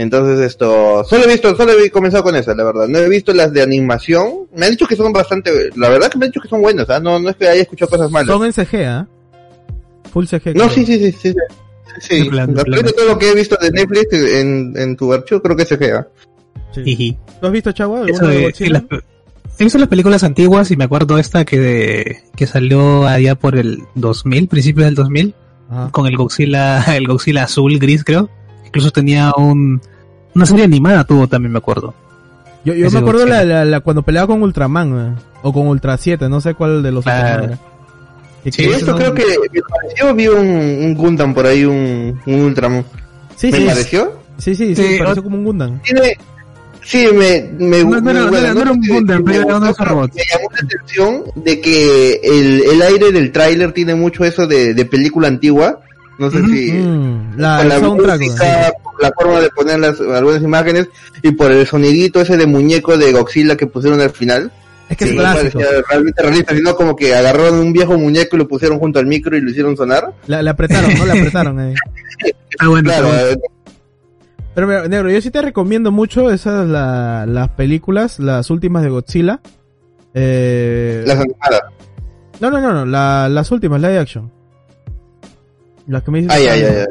Entonces 0.00 0.40
esto, 0.40 1.04
solo 1.04 1.24
he 1.24 1.28
visto, 1.28 1.54
solo 1.54 1.72
he 1.72 1.90
comenzado 1.90 2.22
con 2.24 2.34
esa, 2.34 2.54
la 2.54 2.64
verdad. 2.64 2.88
No 2.88 2.98
he 2.98 3.08
visto 3.10 3.34
las 3.34 3.52
de 3.52 3.60
animación. 3.60 4.48
Me 4.56 4.64
han 4.64 4.72
dicho 4.72 4.86
que 4.86 4.96
son 4.96 5.12
bastante, 5.12 5.50
la 5.76 5.90
verdad 5.90 6.10
que 6.10 6.16
me 6.16 6.24
han 6.24 6.30
dicho 6.30 6.40
que 6.40 6.48
son 6.48 6.62
buenas, 6.62 6.88
¿ah? 6.88 7.00
No, 7.00 7.18
no 7.18 7.28
es 7.28 7.36
que 7.36 7.46
haya 7.46 7.60
escuchado 7.60 7.90
cosas 7.90 8.10
malas. 8.10 8.28
Son 8.28 8.42
en 8.46 8.52
CG, 8.54 8.86
¿ah? 8.86 9.06
Full 10.10 10.24
CG. 10.24 10.54
No, 10.56 10.68
creo. 10.68 10.70
sí, 10.70 10.86
sí, 10.86 10.98
sí, 10.98 11.12
sí. 11.12 11.34
Sí, 12.00 12.24
De 12.24 12.30
plan, 12.30 12.54
de 12.54 12.92
todo 12.94 13.08
lo 13.08 13.18
que 13.18 13.30
he 13.30 13.34
visto 13.34 13.58
de 13.60 13.70
Netflix 13.72 14.12
en, 14.12 14.72
en 14.74 14.96
tu 14.96 15.12
archivo 15.12 15.42
creo 15.42 15.54
que 15.54 15.64
es 15.64 15.68
CG, 15.68 15.92
¿ah? 15.92 16.08
Sí. 16.72 17.18
¿Tú 17.38 17.46
has 17.46 17.52
visto, 17.52 17.72
Chagua, 17.72 18.00
de 18.00 18.12
de, 18.12 19.02
he 19.58 19.64
visto 19.64 19.78
las 19.78 19.88
películas 19.88 20.24
antiguas 20.24 20.70
y 20.70 20.76
me 20.76 20.84
acuerdo 20.84 21.18
esta 21.18 21.44
que, 21.44 22.22
que 22.36 22.46
salió 22.46 23.06
allá 23.06 23.34
por 23.34 23.58
el 23.58 23.82
2000, 23.96 24.48
principios 24.48 24.86
del 24.86 24.94
2000, 24.94 25.34
Ajá. 25.68 25.90
con 25.90 26.06
el 26.06 26.16
Godzilla, 26.16 26.82
el 26.96 27.06
Godzilla 27.06 27.42
azul, 27.42 27.78
gris 27.78 28.02
creo. 28.02 28.30
Incluso 28.70 28.90
tenía 28.92 29.32
un, 29.36 29.80
una 30.34 30.46
serie 30.46 30.64
animada 30.64 31.04
tuvo 31.04 31.26
también 31.26 31.52
me 31.52 31.58
acuerdo. 31.58 31.92
Yo, 32.64 32.74
yo 32.74 32.90
me 32.90 32.98
acuerdo 33.00 33.26
la, 33.26 33.44
la, 33.44 33.64
la- 33.64 33.80
cuando 33.80 34.02
peleaba 34.02 34.26
con 34.28 34.42
Ultraman, 34.42 35.16
eh, 35.16 35.20
o 35.42 35.52
con 35.52 35.66
Ultra 35.66 35.96
7, 35.96 36.28
no 36.28 36.40
sé 36.40 36.54
cuál 36.54 36.82
de 36.82 36.92
los 36.92 37.06
Ah. 37.06 37.34
Era. 37.44 37.58
Y 38.44 38.52
Sí, 38.52 38.64
esto 38.64 38.92
no- 38.92 38.96
creo 38.96 39.14
que 39.14 39.24
me 39.52 39.60
pareció, 39.62 40.14
vi 40.14 40.28
un, 40.28 40.46
un 40.46 40.94
Gundam 40.94 41.34
por 41.34 41.46
ahí, 41.46 41.64
un, 41.64 42.18
un 42.26 42.34
Ultraman. 42.42 42.84
sí, 43.36 43.50
¿Me 43.50 43.58
sí, 43.58 43.64
pareció? 43.66 44.12
sí, 44.38 44.54
sí, 44.54 44.74
sí, 44.74 44.82
Sí, 44.88 44.98
pareció 44.98 45.20
o- 45.20 45.24
como 45.24 45.36
un 45.36 45.44
Gundam. 45.44 45.80
Tiene, 45.82 46.16
sí, 46.84 47.06
me, 47.12 47.50
me, 47.58 47.82
No, 47.84 48.00
no 48.00 48.10
era- 48.10 48.20
bueno, 48.20 48.30
no 48.30 48.36
era- 48.38 48.54
no 48.54 48.60
era 48.62 48.72
un 48.72 48.80
Gundam, 48.86 49.22
me 49.24 49.32
pero 49.32 49.56
era 49.58 49.70
esos 49.70 49.88
robots. 49.88 50.14
Me 50.14 50.22
llamó 50.30 50.48
la 50.52 50.58
atención 50.66 51.22
de 51.34 51.60
que 51.60 52.20
el, 52.22 52.62
el 52.72 52.82
aire 52.82 53.10
del 53.12 53.32
tráiler 53.32 53.72
tiene 53.72 53.94
mucho 53.94 54.24
eso 54.24 54.46
de, 54.46 54.74
de 54.74 54.84
película 54.84 55.28
antigua. 55.28 55.80
No 56.20 56.30
sé 56.30 56.38
si 56.46 56.70
Mm, 56.72 57.38
la, 57.38 57.64
la 57.64 57.78
soundtrack. 57.80 58.20
música, 58.20 58.72
por 58.84 59.02
la 59.02 59.10
forma 59.18 59.40
de 59.40 59.48
poner 59.50 59.80
las, 59.80 59.98
algunas 60.00 60.42
imágenes 60.42 60.88
y 61.22 61.32
por 61.32 61.50
el 61.50 61.66
sonidito 61.66 62.20
ese 62.20 62.36
de 62.36 62.46
muñeco 62.46 62.96
de 62.98 63.10
Godzilla 63.12 63.56
que 63.56 63.66
pusieron 63.66 64.00
al 64.00 64.10
final. 64.10 64.52
Es 64.90 64.96
que 64.98 65.04
Sí, 65.06 65.10
es 65.12 65.16
clásico. 65.16 65.60
realmente 65.88 66.22
realista, 66.22 66.54
sino 66.54 66.74
como 66.76 66.94
que 66.94 67.14
agarraron 67.14 67.58
un 67.58 67.72
viejo 67.72 67.96
muñeco 67.96 68.36
y 68.36 68.40
lo 68.40 68.46
pusieron 68.48 68.78
junto 68.78 68.98
al 68.98 69.06
micro 69.06 69.36
y 69.36 69.40
lo 69.40 69.48
hicieron 69.50 69.76
sonar. 69.76 70.12
La, 70.26 70.42
le 70.42 70.50
apretaron, 70.50 70.92
¿no? 70.98 71.06
Le 71.06 71.12
apretaron 71.18 71.58
ahí. 71.58 71.74
Ah, 72.58 72.68
bueno, 72.68 72.90
Claro, 72.90 73.08
pero- 73.10 73.30
eh, 73.30 73.36
Pero 74.54 74.88
negro, 74.88 75.10
yo 75.10 75.20
sí 75.22 75.30
te 75.30 75.40
recomiendo 75.40 75.90
mucho 75.90 76.30
esas 76.30 76.68
la, 76.68 77.24
las 77.26 77.48
películas, 77.50 78.18
las 78.18 78.50
últimas 78.50 78.82
de 78.82 78.90
Godzilla. 78.90 79.40
Eh, 80.12 81.02
las 81.06 81.16
animadas. 81.18 81.62
No, 82.40 82.50
no, 82.50 82.60
no, 82.60 82.72
no, 82.74 82.84
la- 82.84 83.28
las 83.30 83.50
últimas, 83.52 83.80
live 83.80 83.98
action. 83.98 84.30
La 85.90 86.00
que 86.02 86.10
me 86.10 86.18
dices 86.22 86.34
Ay, 86.34 86.46
ay, 86.46 86.62
ay, 86.62 86.74
ay. 86.78 86.84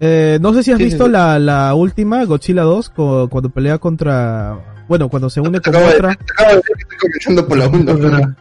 Eh, 0.00 0.38
no 0.40 0.52
sé 0.52 0.62
si 0.62 0.72
has 0.72 0.78
Sí, 0.78 0.84
sí, 0.84 0.88
visto 0.90 1.06
sí. 1.06 1.10
La, 1.12 1.38
la 1.38 1.74
última, 1.74 2.24
Godzilla 2.24 2.62
2, 2.62 2.90
co- 2.90 3.28
cuando 3.28 3.50
pelea 3.50 3.78
contra... 3.78 4.58
Bueno, 4.88 5.08
cuando 5.08 5.28
se 5.30 5.40
une 5.40 5.60
con 5.60 5.74
Acabo 5.74 5.88
de, 5.90 5.94
otra... 5.96 6.10
acabo 6.12 6.50
de 6.50 6.56
decir 6.56 6.76
que 6.76 6.82
estoy 6.82 6.98
comenzando 6.98 7.48
por 7.48 7.58
la 7.58 7.68
1. 8.18 8.36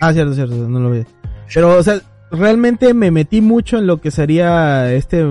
Ah, 0.00 0.12
cierto, 0.12 0.34
cierto, 0.34 0.54
no 0.54 0.80
lo 0.80 0.90
vi. 0.90 1.04
Pero, 1.52 1.76
o 1.78 1.82
sea, 1.82 2.00
realmente 2.30 2.94
me 2.94 3.10
metí 3.10 3.40
mucho 3.40 3.78
en 3.78 3.86
lo 3.86 4.00
que 4.00 4.10
sería 4.10 4.92
este... 4.92 5.24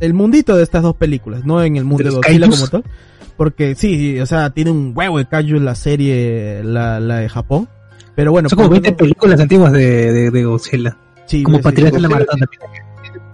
El 0.00 0.12
mundito 0.14 0.56
de 0.56 0.62
estas 0.64 0.82
dos 0.82 0.96
películas, 0.96 1.44
no 1.44 1.62
en 1.62 1.76
el 1.76 1.84
mundo 1.84 2.02
¿De 2.04 2.10
Godzilla 2.10 2.40
kaijus? 2.48 2.68
como 2.70 2.82
tal. 2.82 2.90
Porque 3.36 3.74
sí, 3.76 3.96
sí, 3.96 4.20
o 4.20 4.26
sea, 4.26 4.50
tiene 4.50 4.70
un 4.72 4.92
huevo 4.94 5.18
de 5.18 5.26
kaiju 5.26 5.56
en 5.56 5.64
la 5.64 5.74
serie, 5.76 6.62
la, 6.64 6.98
la 7.00 7.18
de 7.18 7.28
Japón. 7.28 7.68
Pero 8.16 8.32
bueno, 8.32 8.48
Son 8.48 8.56
como 8.56 8.68
por 8.70 8.76
lo 8.78 8.82
20 8.82 8.88
menos- 8.90 8.98
películas 8.98 9.40
antiguas 9.40 9.72
de, 9.72 10.12
de, 10.12 10.30
de 10.30 10.44
Godzilla. 10.44 10.96
sí, 11.26 11.42
Como 11.44 11.58
sí, 11.58 11.64
sí. 11.68 11.74
tirarte 11.76 12.00
la 12.00 12.08
maratón 12.08 12.40
también. 12.40 12.60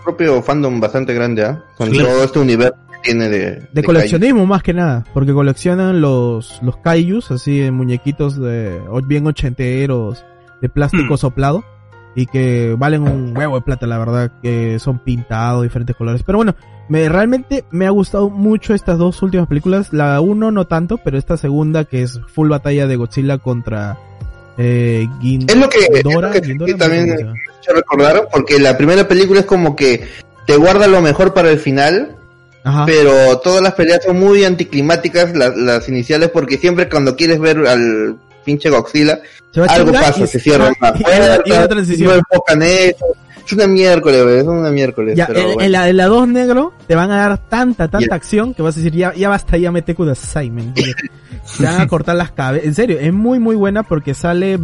Propio 0.05 0.43
fandom 0.43 0.81
bastante 0.81 1.15
grande, 1.15 1.45
¿ah? 1.45 1.65
Con 1.77 1.91
Claro. 1.91 2.09
todo 2.09 2.25
este 2.25 2.39
universo 2.39 2.75
que 2.93 2.99
tiene 3.03 3.29
de... 3.29 3.69
De 3.73 3.83
coleccionismo 3.83 4.47
más 4.47 4.63
que 4.63 4.75
nada, 4.75 5.05
porque 5.15 5.33
coleccionan 5.33 6.01
los, 6.01 6.61
los 6.63 6.77
kaijus, 6.79 7.31
así 7.31 7.61
en 7.63 7.75
muñequitos 7.75 8.39
de, 8.41 8.81
bien 9.07 9.27
ochenteros, 9.27 10.25
de 10.61 10.69
plástico 10.69 11.15
Hmm. 11.15 11.19
soplado, 11.19 11.65
y 12.15 12.27
que 12.27 12.75
valen 12.77 13.03
un 13.03 13.37
huevo 13.37 13.55
de 13.57 13.63
plata, 13.63 13.87
la 13.87 13.99
verdad, 13.99 14.33
que 14.43 14.79
son 14.79 14.99
pintados, 14.99 15.63
diferentes 15.63 15.95
colores. 15.97 16.23
Pero 16.25 16.39
bueno, 16.39 16.55
me, 16.89 17.09
realmente 17.09 17.65
me 17.71 17.87
ha 17.87 17.91
gustado 17.91 18.31
mucho 18.31 18.75
estas 18.75 18.99
dos 18.99 19.23
últimas 19.23 19.47
películas, 19.47 19.93
la 19.93 20.21
uno 20.21 20.51
no 20.51 20.67
tanto, 20.67 20.99
pero 20.99 21.17
esta 21.19 21.37
segunda 21.37 21.85
que 21.85 22.03
es 22.03 22.21
full 22.27 22.49
batalla 22.49 22.89
de 22.89 22.97
Godzilla 22.97 23.39
contra 23.39 23.97
eh, 24.59 25.07
Es 25.49 25.57
lo 25.57 25.69
que, 25.69 25.79
es 25.93 26.05
lo 26.05 26.77
también 26.77 27.35
se 27.61 27.73
recordaron, 27.73 28.27
porque 28.33 28.59
la 28.59 28.77
primera 28.77 29.07
película 29.07 29.41
es 29.41 29.47
como 29.47 29.77
que 29.77 30.07
te 30.47 30.57
guarda 30.57 30.87
lo 30.87 31.01
mejor 31.01 31.35
para 31.35 31.51
el 31.51 31.59
final, 31.59 32.17
Ajá. 32.65 32.85
pero 32.87 33.39
todas 33.39 33.63
las 33.63 33.75
peleas 33.75 34.01
son 34.05 34.19
muy 34.19 34.45
anticlimáticas, 34.45 35.35
las, 35.37 35.57
las 35.57 35.89
iniciales, 35.89 36.31
porque 36.31 36.59
siempre 36.59 36.89
cuando 36.89 37.17
quieres 37.17 37.39
ver 37.39 37.59
al 37.67 38.17
pinche 38.45 38.71
Godzilla, 38.71 39.21
algo 39.69 39.93
pasa, 39.93 40.25
y- 40.25 40.27
se 40.27 40.41
cierra 40.41 40.73
una 40.81 40.93
puerta, 40.95 41.69
transición. 41.69 42.09
no 42.11 42.15
enfocan 42.17 42.63
eso. 42.63 43.07
Es 43.51 43.57
una 43.57 43.67
miércoles, 43.67 44.27
es 44.27 44.45
una 44.47 44.71
miércoles. 44.71 45.17
Ya, 45.17 45.27
pero 45.27 45.41
en, 45.41 45.45
bueno. 45.47 45.63
en 45.63 45.73
la, 45.73 45.89
en 45.89 45.97
la 45.97 46.07
2 46.07 46.29
negro 46.29 46.73
te 46.87 46.95
van 46.95 47.11
a 47.11 47.17
dar 47.29 47.39
tanta, 47.49 47.89
tanta 47.89 48.15
acción 48.15 48.55
que 48.55 48.63
vas 48.63 48.77
a 48.77 48.81
decir, 48.81 48.95
ya, 48.95 49.13
ya 49.15 49.29
basta, 49.29 49.57
ya 49.57 49.73
mete 49.73 49.95
Kudasai, 49.95 50.51
men. 50.51 50.73
Porque 50.75 50.93
Te 51.59 51.65
van 51.65 51.81
a 51.81 51.87
cortar 51.89 52.17
las 52.17 52.31
cabezas. 52.33 52.67
En 52.67 52.75
serio, 52.75 52.99
es 53.01 53.13
muy, 53.13 53.39
muy 53.39 53.57
buena 53.57 53.83
porque 53.83 54.15
sale 54.15 54.59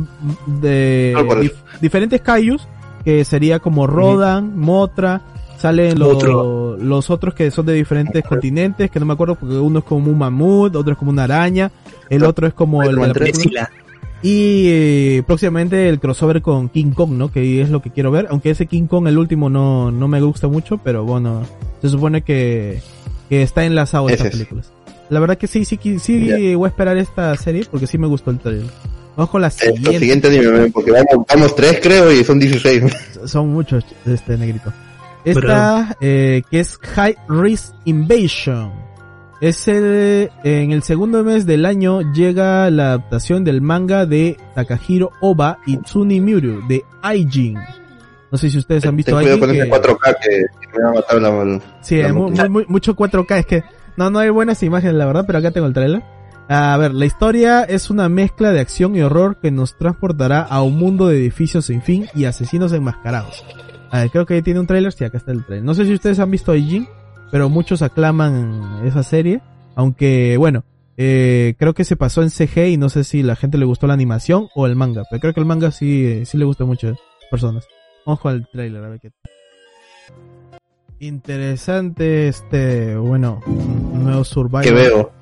de 0.47 1.15
dif- 1.17 1.53
diferentes 1.81 2.21
Kaijus, 2.21 2.69
que 3.05 3.25
sería 3.25 3.59
como 3.59 3.87
Rodan, 3.87 4.57
Motra, 4.59 5.23
salen 5.59 5.99
los, 5.99 6.15
Otro. 6.15 6.77
los 6.77 7.09
otros 7.11 7.35
que 7.35 7.51
son 7.51 7.67
de 7.67 7.73
diferentes 7.73 8.23
continentes, 8.25 8.91
que 8.91 9.01
no 9.01 9.07
me 9.07 9.15
acuerdo 9.15 9.35
porque 9.37 9.55
uno 9.57 9.79
es 9.81 9.85
como 9.85 10.11
un 10.11 10.19
mamut, 10.19 10.77
otro 10.77 10.93
es 10.93 10.99
como 10.99 11.11
una 11.11 11.25
araña, 11.25 11.71
el 12.11 12.25
otro 12.25 12.47
es 12.47 12.53
como 12.55 12.83
el 12.83 12.95
de 12.95 13.07
la 13.09 13.15
película. 13.15 13.71
Y 14.23 14.69
eh, 14.69 15.23
próximamente 15.27 15.89
el 15.89 16.01
crossover 16.01 16.43
con 16.43 16.69
King 16.69 16.93
Kong, 16.93 17.13
¿no? 17.13 17.31
Que 17.31 17.61
es 17.61 17.71
lo 17.71 17.83
que 17.83 17.91
quiero 17.91 18.11
ver. 18.11 18.27
Aunque 18.31 18.51
ese 18.51 18.67
King 18.67 18.87
Kong, 18.87 19.07
el 19.07 19.19
último, 19.19 19.49
no, 19.51 19.91
no 19.91 20.09
me 20.09 20.21
gusta 20.21 20.49
mucho, 20.49 20.79
pero 20.79 21.05
bueno, 21.05 21.43
se 21.83 21.89
supone 21.91 22.23
que, 22.23 22.81
que 23.29 23.43
está 23.43 23.65
enlazado 23.65 24.09
a 24.09 24.13
estas 24.13 24.29
es. 24.29 24.33
películas. 24.33 24.73
La 25.11 25.21
verdad 25.21 25.39
que 25.39 25.47
sí, 25.47 25.65
sí, 25.65 25.79
sí, 26.01 26.27
Ya. 26.27 26.57
voy 26.57 26.67
a 26.67 26.71
esperar 26.71 26.97
esta 26.97 27.37
serie 27.37 27.65
porque 27.71 27.87
sí 27.87 27.99
me 27.99 28.07
gustó 28.09 28.31
el 28.31 28.39
trailer. 28.39 28.67
Vamos 29.17 29.31
con 29.31 29.41
la 29.41 29.49
Esto, 29.49 29.65
siguiente. 29.67 29.99
siguiente 30.01 30.29
anime, 30.29 30.71
porque 30.73 30.91
vamos, 30.91 31.27
vamos 31.33 31.55
tres 31.55 31.79
creo 31.83 32.11
y 32.13 32.25
son 32.25 32.39
16. 32.39 32.83
Son 33.27 33.49
muchos, 33.49 33.85
este 34.05 34.37
negrito. 34.37 34.73
Esta, 35.25 35.97
eh, 36.01 36.43
que 36.51 36.61
es 36.61 36.77
High 36.79 37.17
Risk 37.29 37.73
Invasion. 37.85 38.71
Es 39.41 39.69
el, 39.69 40.31
en 40.45 40.73
el 40.73 40.83
segundo 40.83 41.23
mes 41.23 41.45
del 41.45 41.67
año 41.67 42.01
llega 42.13 42.71
la 42.71 42.89
adaptación 42.95 43.45
del 43.45 43.61
manga 43.61 44.07
de 44.07 44.39
Takahiro 44.55 45.11
Oba 45.21 45.59
y 45.67 45.77
Tsuni 45.79 46.21
Miuru 46.21 46.67
de 46.67 46.85
Aijin. 47.03 47.59
No 48.33 48.39
sé 48.39 48.49
si 48.51 48.57
ustedes 48.59 48.87
han 48.87 48.97
visto 48.97 49.17
Aijin. 49.19 49.39
con 49.39 49.51
ese 49.51 49.65
que- 49.65 49.71
4K 49.71 50.17
que, 50.23 50.29
que 50.61 50.79
me 50.79 50.85
va 50.85 50.91
a 50.91 50.95
matar 50.95 51.21
la 51.21 51.61
Sí, 51.83 52.03
la 52.03 52.13
mu- 52.15 52.31
mu- 52.49 52.65
mucho 52.69 52.97
4K, 52.97 53.39
es 53.39 53.47
que 53.47 53.63
no, 53.99 54.09
no 54.11 54.19
hay 54.21 54.31
buenas 54.31 54.63
imágenes, 54.63 54.95
la 54.97 55.05
verdad, 55.07 55.25
pero 55.27 55.39
acá 55.39 55.51
tengo 55.51 55.67
el 55.67 55.75
trailer. 55.75 56.03
A 56.49 56.77
ver, 56.79 56.95
la 56.95 57.05
historia 57.07 57.65
es 57.65 57.91
una 57.91 58.09
mezcla 58.09 58.53
de 58.53 58.61
acción 58.61 58.95
y 58.97 59.03
horror 59.03 59.37
que 59.41 59.51
nos 59.51 59.77
transportará 59.77 60.41
a 60.43 60.63
un 60.63 60.79
mundo 60.79 61.09
de 61.09 61.19
edificios 61.19 61.67
sin 61.67 61.83
fin 61.83 62.07
y 62.15 62.25
asesinos 62.25 62.73
enmascarados. 62.73 63.45
A 63.91 64.01
ver, 64.01 64.11
creo 64.11 64.25
que 64.27 64.35
ahí 64.35 64.43
tiene 64.43 64.61
un 64.61 64.67
trailer, 64.67 64.93
sí, 64.93 65.05
acá 65.05 65.19
está 65.19 65.33
el 65.33 65.45
trailer. 65.45 65.65
No 65.65 65.75
sé 65.75 65.85
si 65.85 65.93
ustedes 65.93 66.19
han 66.21 66.31
visto 66.31 66.53
Aijin, 66.53 66.89
pero 67.31 67.49
muchos 67.49 67.83
aclaman 67.83 68.81
esa 68.85 69.03
serie, 69.03 69.41
aunque 69.75 70.37
bueno, 70.37 70.65
eh, 70.97 71.55
creo 71.59 71.75
que 71.75 71.85
se 71.85 71.97
pasó 71.97 72.23
en 72.23 72.31
CG 72.31 72.69
y 72.69 72.77
no 72.77 72.89
sé 72.89 73.05
si 73.05 73.23
la 73.23 73.37
gente 73.37 73.59
le 73.59 73.67
gustó 73.67 73.87
la 73.87 73.95
animación 73.95 74.49
o 74.55 74.67
el 74.67 74.77
manga, 74.77 75.05
pero 75.11 75.21
creo 75.21 75.35
que 75.35 75.41
el 75.41 75.47
manga 75.47 75.71
sí, 75.71 76.25
sí 76.25 76.39
le 76.39 76.45
gusta 76.45 76.65
a 76.65 76.67
muchas 76.67 76.99
personas. 77.31 77.67
Ojo 78.05 78.29
al 78.29 78.49
trailer, 78.49 78.83
a 78.85 78.89
ver 78.89 79.01
qué 79.01 79.11
Interesante 80.99 82.29
este, 82.29 82.97
bueno, 82.97 83.43
un 83.47 84.05
nuevo 84.05 84.25
Survival. 84.25 84.65
que 84.65 84.73
veo. 84.73 85.13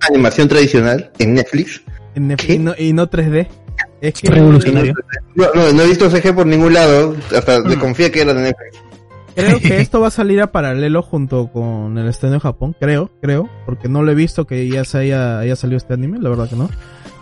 Animación 0.00 0.48
tradicional 0.48 1.10
en 1.18 1.34
Netflix. 1.34 1.82
En 2.14 2.36
¿Qué? 2.36 2.54
y, 2.54 2.58
no, 2.58 2.74
y 2.76 2.92
no 2.92 3.08
3D. 3.08 3.48
Es 4.00 4.14
que 4.14 4.30
Revolucionario. 4.30 4.94
No, 5.34 5.46
no, 5.54 5.72
no 5.72 5.82
he 5.82 5.86
visto 5.86 6.10
CG 6.10 6.34
por 6.34 6.46
ningún 6.46 6.74
lado, 6.74 7.16
hasta 7.34 7.62
desconfié 7.62 8.10
que 8.10 8.20
era 8.20 8.34
de 8.34 8.42
Netflix. 8.42 8.87
Creo 9.38 9.60
que 9.60 9.80
esto 9.80 10.00
va 10.00 10.08
a 10.08 10.10
salir 10.10 10.40
a 10.40 10.52
paralelo 10.52 11.02
junto 11.02 11.48
con 11.48 11.96
el 11.98 12.08
estreno 12.08 12.34
de 12.34 12.40
Japón, 12.40 12.74
creo, 12.78 13.10
creo, 13.20 13.48
porque 13.64 13.88
no 13.88 14.02
lo 14.02 14.10
he 14.10 14.14
visto 14.14 14.46
que 14.46 14.68
ya 14.68 14.84
se 14.84 14.98
haya, 14.98 15.38
haya 15.38 15.56
salido 15.56 15.78
este 15.78 15.94
anime, 15.94 16.18
la 16.18 16.28
verdad 16.28 16.48
que 16.48 16.56
no. 16.56 16.68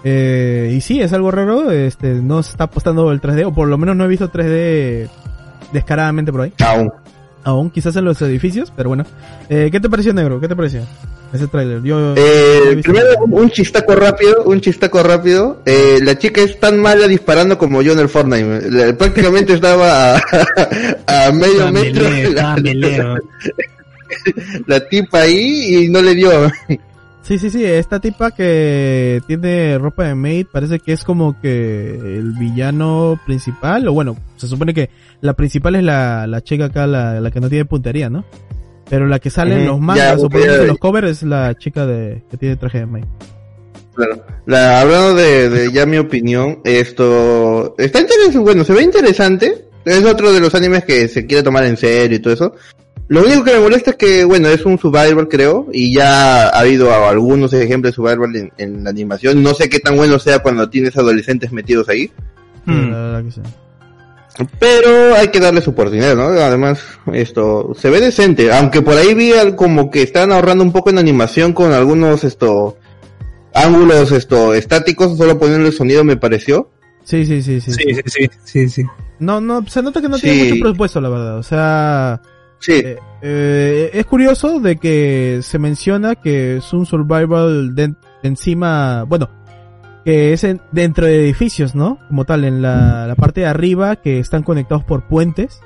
Eh, 0.04 0.72
y 0.76 0.80
sí, 0.80 1.00
es 1.00 1.12
algo 1.12 1.30
raro, 1.30 1.70
este, 1.70 2.14
no 2.14 2.42
se 2.42 2.50
está 2.50 2.64
apostando 2.64 3.10
el 3.12 3.20
3D, 3.20 3.46
o 3.46 3.54
por 3.54 3.68
lo 3.68 3.78
menos 3.78 3.96
no 3.96 4.04
he 4.04 4.08
visto 4.08 4.30
3D 4.30 5.08
descaradamente 5.72 6.32
por 6.32 6.42
ahí, 6.42 6.52
Aún. 6.64 6.92
Aún, 7.46 7.70
quizás 7.70 7.94
en 7.96 8.04
los 8.04 8.20
edificios, 8.22 8.72
pero 8.76 8.90
bueno. 8.90 9.06
Eh, 9.48 9.68
¿Qué 9.72 9.80
te 9.80 9.88
pareció, 9.88 10.12
negro? 10.12 10.40
¿Qué 10.40 10.48
te 10.48 10.56
pareció? 10.56 10.80
Ese 11.32 11.46
tráiler. 11.48 11.82
Yo, 11.82 12.14
Eh, 12.16 12.80
primero, 12.82 13.06
un- 13.28 13.50
chistaco 13.50 13.94
rápido, 13.96 14.42
un 14.44 14.60
chistaco 14.60 15.02
rápido. 15.02 15.60
Eh, 15.66 15.98
la 16.02 16.16
chica 16.18 16.40
es 16.40 16.58
tan 16.60 16.78
mala 16.80 17.06
disparando 17.08 17.56
como 17.58 17.82
yo 17.82 17.92
en 17.92 17.98
el 18.00 18.08
Fortnite. 18.08 18.70
La- 18.70 18.96
Prácticamente 18.96 19.52
estaba 19.54 20.16
a, 20.16 20.20
a 21.28 21.32
medio 21.32 21.70
metro 21.72 22.08
la, 22.32 22.54
cameleo. 22.54 23.16
la 24.66 24.80
tipa 24.88 25.20
ahí 25.22 25.84
y 25.84 25.88
no 25.88 26.00
le 26.02 26.14
dio. 26.14 26.30
Sí, 27.26 27.40
sí, 27.40 27.50
sí, 27.50 27.64
esta 27.64 27.98
tipa 27.98 28.30
que 28.30 29.20
tiene 29.26 29.78
ropa 29.78 30.04
de 30.04 30.14
maid 30.14 30.46
parece 30.52 30.78
que 30.78 30.92
es 30.92 31.02
como 31.02 31.40
que 31.40 31.90
el 31.90 32.34
villano 32.38 33.18
principal, 33.26 33.88
o 33.88 33.92
bueno, 33.92 34.16
se 34.36 34.46
supone 34.46 34.72
que 34.72 34.90
la 35.22 35.32
principal 35.32 35.74
es 35.74 35.82
la, 35.82 36.28
la 36.28 36.40
chica 36.42 36.66
acá, 36.66 36.86
la, 36.86 37.20
la 37.20 37.32
que 37.32 37.40
no 37.40 37.48
tiene 37.48 37.64
puntería, 37.64 38.08
¿no? 38.08 38.24
Pero 38.88 39.08
la 39.08 39.18
que 39.18 39.30
sale 39.30 39.56
en 39.56 39.66
los 39.66 39.80
mangas 39.80 40.22
o 40.22 40.30
por 40.30 40.46
los 40.46 40.78
covers 40.78 41.10
es 41.10 41.22
la 41.24 41.52
chica 41.58 41.84
de 41.84 42.22
que 42.30 42.36
tiene 42.36 42.54
traje 42.54 42.78
de 42.78 42.86
maid. 42.86 43.04
Claro. 43.96 44.24
La, 44.46 44.80
hablando 44.80 45.16
de, 45.16 45.48
de 45.48 45.72
ya 45.72 45.84
mi 45.84 45.96
opinión, 45.96 46.60
esto 46.62 47.74
está 47.76 48.02
interesante, 48.02 48.38
bueno, 48.38 48.62
se 48.62 48.72
ve 48.72 48.82
interesante. 48.84 49.64
Es 49.84 50.04
otro 50.04 50.32
de 50.32 50.38
los 50.38 50.54
animes 50.54 50.84
que 50.84 51.08
se 51.08 51.26
quiere 51.26 51.42
tomar 51.42 51.64
en 51.64 51.76
serio 51.76 52.18
y 52.18 52.20
todo 52.20 52.34
eso. 52.34 52.54
Lo 53.08 53.22
único 53.22 53.44
que 53.44 53.52
me 53.54 53.60
molesta 53.60 53.90
es 53.92 53.96
que, 53.96 54.24
bueno, 54.24 54.48
es 54.48 54.64
un 54.64 54.78
survival 54.78 55.28
creo, 55.28 55.68
y 55.72 55.94
ya 55.94 56.48
ha 56.48 56.58
habido 56.60 56.92
algunos 57.06 57.52
ejemplos 57.52 57.92
de 57.92 57.94
survival 57.96 58.34
en, 58.34 58.52
en 58.58 58.82
la 58.84 58.90
animación. 58.90 59.42
No 59.42 59.54
sé 59.54 59.68
qué 59.68 59.78
tan 59.78 59.96
bueno 59.96 60.18
sea 60.18 60.40
cuando 60.40 60.68
tienes 60.68 60.96
adolescentes 60.96 61.52
metidos 61.52 61.88
ahí, 61.88 62.10
Mm. 62.68 62.90
La 62.90 62.96
verdad 62.98 63.24
que 63.24 63.30
sí. 63.30 63.40
pero 64.58 65.14
hay 65.14 65.28
que 65.28 65.38
darle 65.38 65.60
su 65.60 65.70
oportunidad, 65.70 66.16
¿no? 66.16 66.24
Además, 66.24 66.80
esto 67.12 67.74
se 67.78 67.90
ve 67.90 68.00
decente, 68.00 68.52
aunque 68.52 68.82
por 68.82 68.96
ahí 68.96 69.14
vi 69.14 69.32
al- 69.34 69.54
como 69.54 69.88
que 69.88 70.02
están 70.02 70.32
ahorrando 70.32 70.64
un 70.64 70.72
poco 70.72 70.90
en 70.90 70.98
animación 70.98 71.52
con 71.52 71.72
algunos, 71.72 72.24
esto, 72.24 72.76
ángulos, 73.54 74.10
esto, 74.10 74.52
estáticos, 74.52 75.16
solo 75.16 75.38
poniendo 75.38 75.66
el 75.68 75.72
sonido 75.72 76.02
me 76.02 76.16
pareció. 76.16 76.70
Sí, 77.04 77.24
sí, 77.24 77.40
sí, 77.40 77.60
sí. 77.60 77.70
Sí, 77.72 77.84
sí, 77.94 78.02
sí, 78.06 78.28
sí, 78.44 78.68
sí. 78.68 78.82
No, 79.20 79.40
no, 79.40 79.64
se 79.68 79.80
nota 79.80 80.00
que 80.02 80.08
no 80.08 80.16
Sí. 80.16 80.22
tiene 80.22 80.42
mucho 80.50 80.60
presupuesto, 80.60 81.00
la 81.00 81.08
verdad. 81.08 81.38
O 81.38 81.42
sea, 81.44 82.20
Sí, 82.66 82.72
Eh, 82.84 82.98
eh, 83.22 83.90
es 83.94 84.06
curioso 84.06 84.58
de 84.60 84.76
que 84.76 85.38
se 85.42 85.58
menciona 85.58 86.16
que 86.16 86.56
es 86.56 86.72
un 86.72 86.84
survival 86.84 87.74
de, 87.76 87.94
encima, 88.24 89.04
bueno, 89.04 89.28
que 90.04 90.32
es 90.32 90.42
en- 90.44 90.60
dentro 90.72 91.06
de 91.06 91.20
edificios, 91.24 91.74
¿no? 91.76 91.98
Como 92.08 92.24
tal, 92.24 92.44
en 92.44 92.62
la, 92.62 93.06
la 93.06 93.14
parte 93.14 93.42
de 93.42 93.46
arriba 93.46 93.96
que 93.96 94.18
están 94.18 94.42
conectados 94.42 94.82
por 94.84 95.06
puentes. 95.06 95.60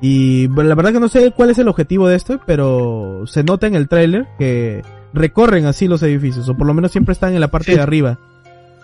Y 0.00 0.46
bueno, 0.48 0.68
la 0.68 0.74
verdad 0.76 0.92
que 0.92 1.00
no 1.00 1.08
sé 1.08 1.32
cuál 1.32 1.50
es 1.50 1.58
el 1.58 1.68
objetivo 1.68 2.08
de 2.08 2.16
esto, 2.16 2.40
pero 2.46 3.22
se 3.26 3.42
nota 3.44 3.66
en 3.66 3.74
el 3.74 3.88
tráiler 3.88 4.26
que 4.38 4.82
recorren 5.12 5.66
así 5.66 5.88
los 5.88 6.02
edificios, 6.02 6.48
o 6.48 6.56
por 6.56 6.66
lo 6.66 6.74
menos 6.74 6.92
siempre 6.92 7.12
están 7.12 7.34
en 7.34 7.40
la 7.40 7.48
parte 7.48 7.72
Sí. 7.72 7.76
de 7.76 7.82
arriba. 7.82 8.18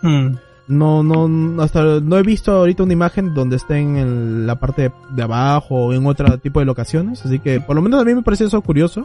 Mm. 0.03 0.35
No, 0.69 1.03
no, 1.03 1.63
hasta 1.63 2.01
no 2.01 2.17
he 2.17 2.23
visto 2.23 2.53
ahorita 2.53 2.85
una 2.85 2.93
imagen 2.93 3.35
donde 3.35 3.57
estén 3.57 3.97
en 3.97 4.47
la 4.47 4.61
parte 4.61 4.93
de, 5.11 5.23
abajo 5.23 5.87
o 5.87 5.93
en 5.93 6.07
otro 6.07 6.39
tipo 6.39 6.61
de 6.61 6.67
locaciones, 6.67 7.25
así 7.27 7.41
que 7.41 7.61
por 7.61 7.75
lo 7.75 7.83
menos 7.83 8.01
a 8.01 8.05
mí 8.05 8.15
me 8.15 8.23
parece 8.23 8.45
eso 8.45 8.61
curioso 8.63 9.05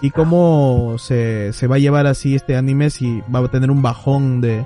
y 0.00 0.10
cómo 0.10 0.96
se, 0.98 1.52
se 1.52 1.66
va 1.66 1.76
a 1.76 1.78
llevar 1.78 2.06
así 2.06 2.34
este 2.34 2.56
anime 2.56 2.90
si 2.90 3.22
va 3.34 3.40
a 3.40 3.48
tener 3.48 3.70
un 3.70 3.82
bajón 3.82 4.40
de 4.40 4.64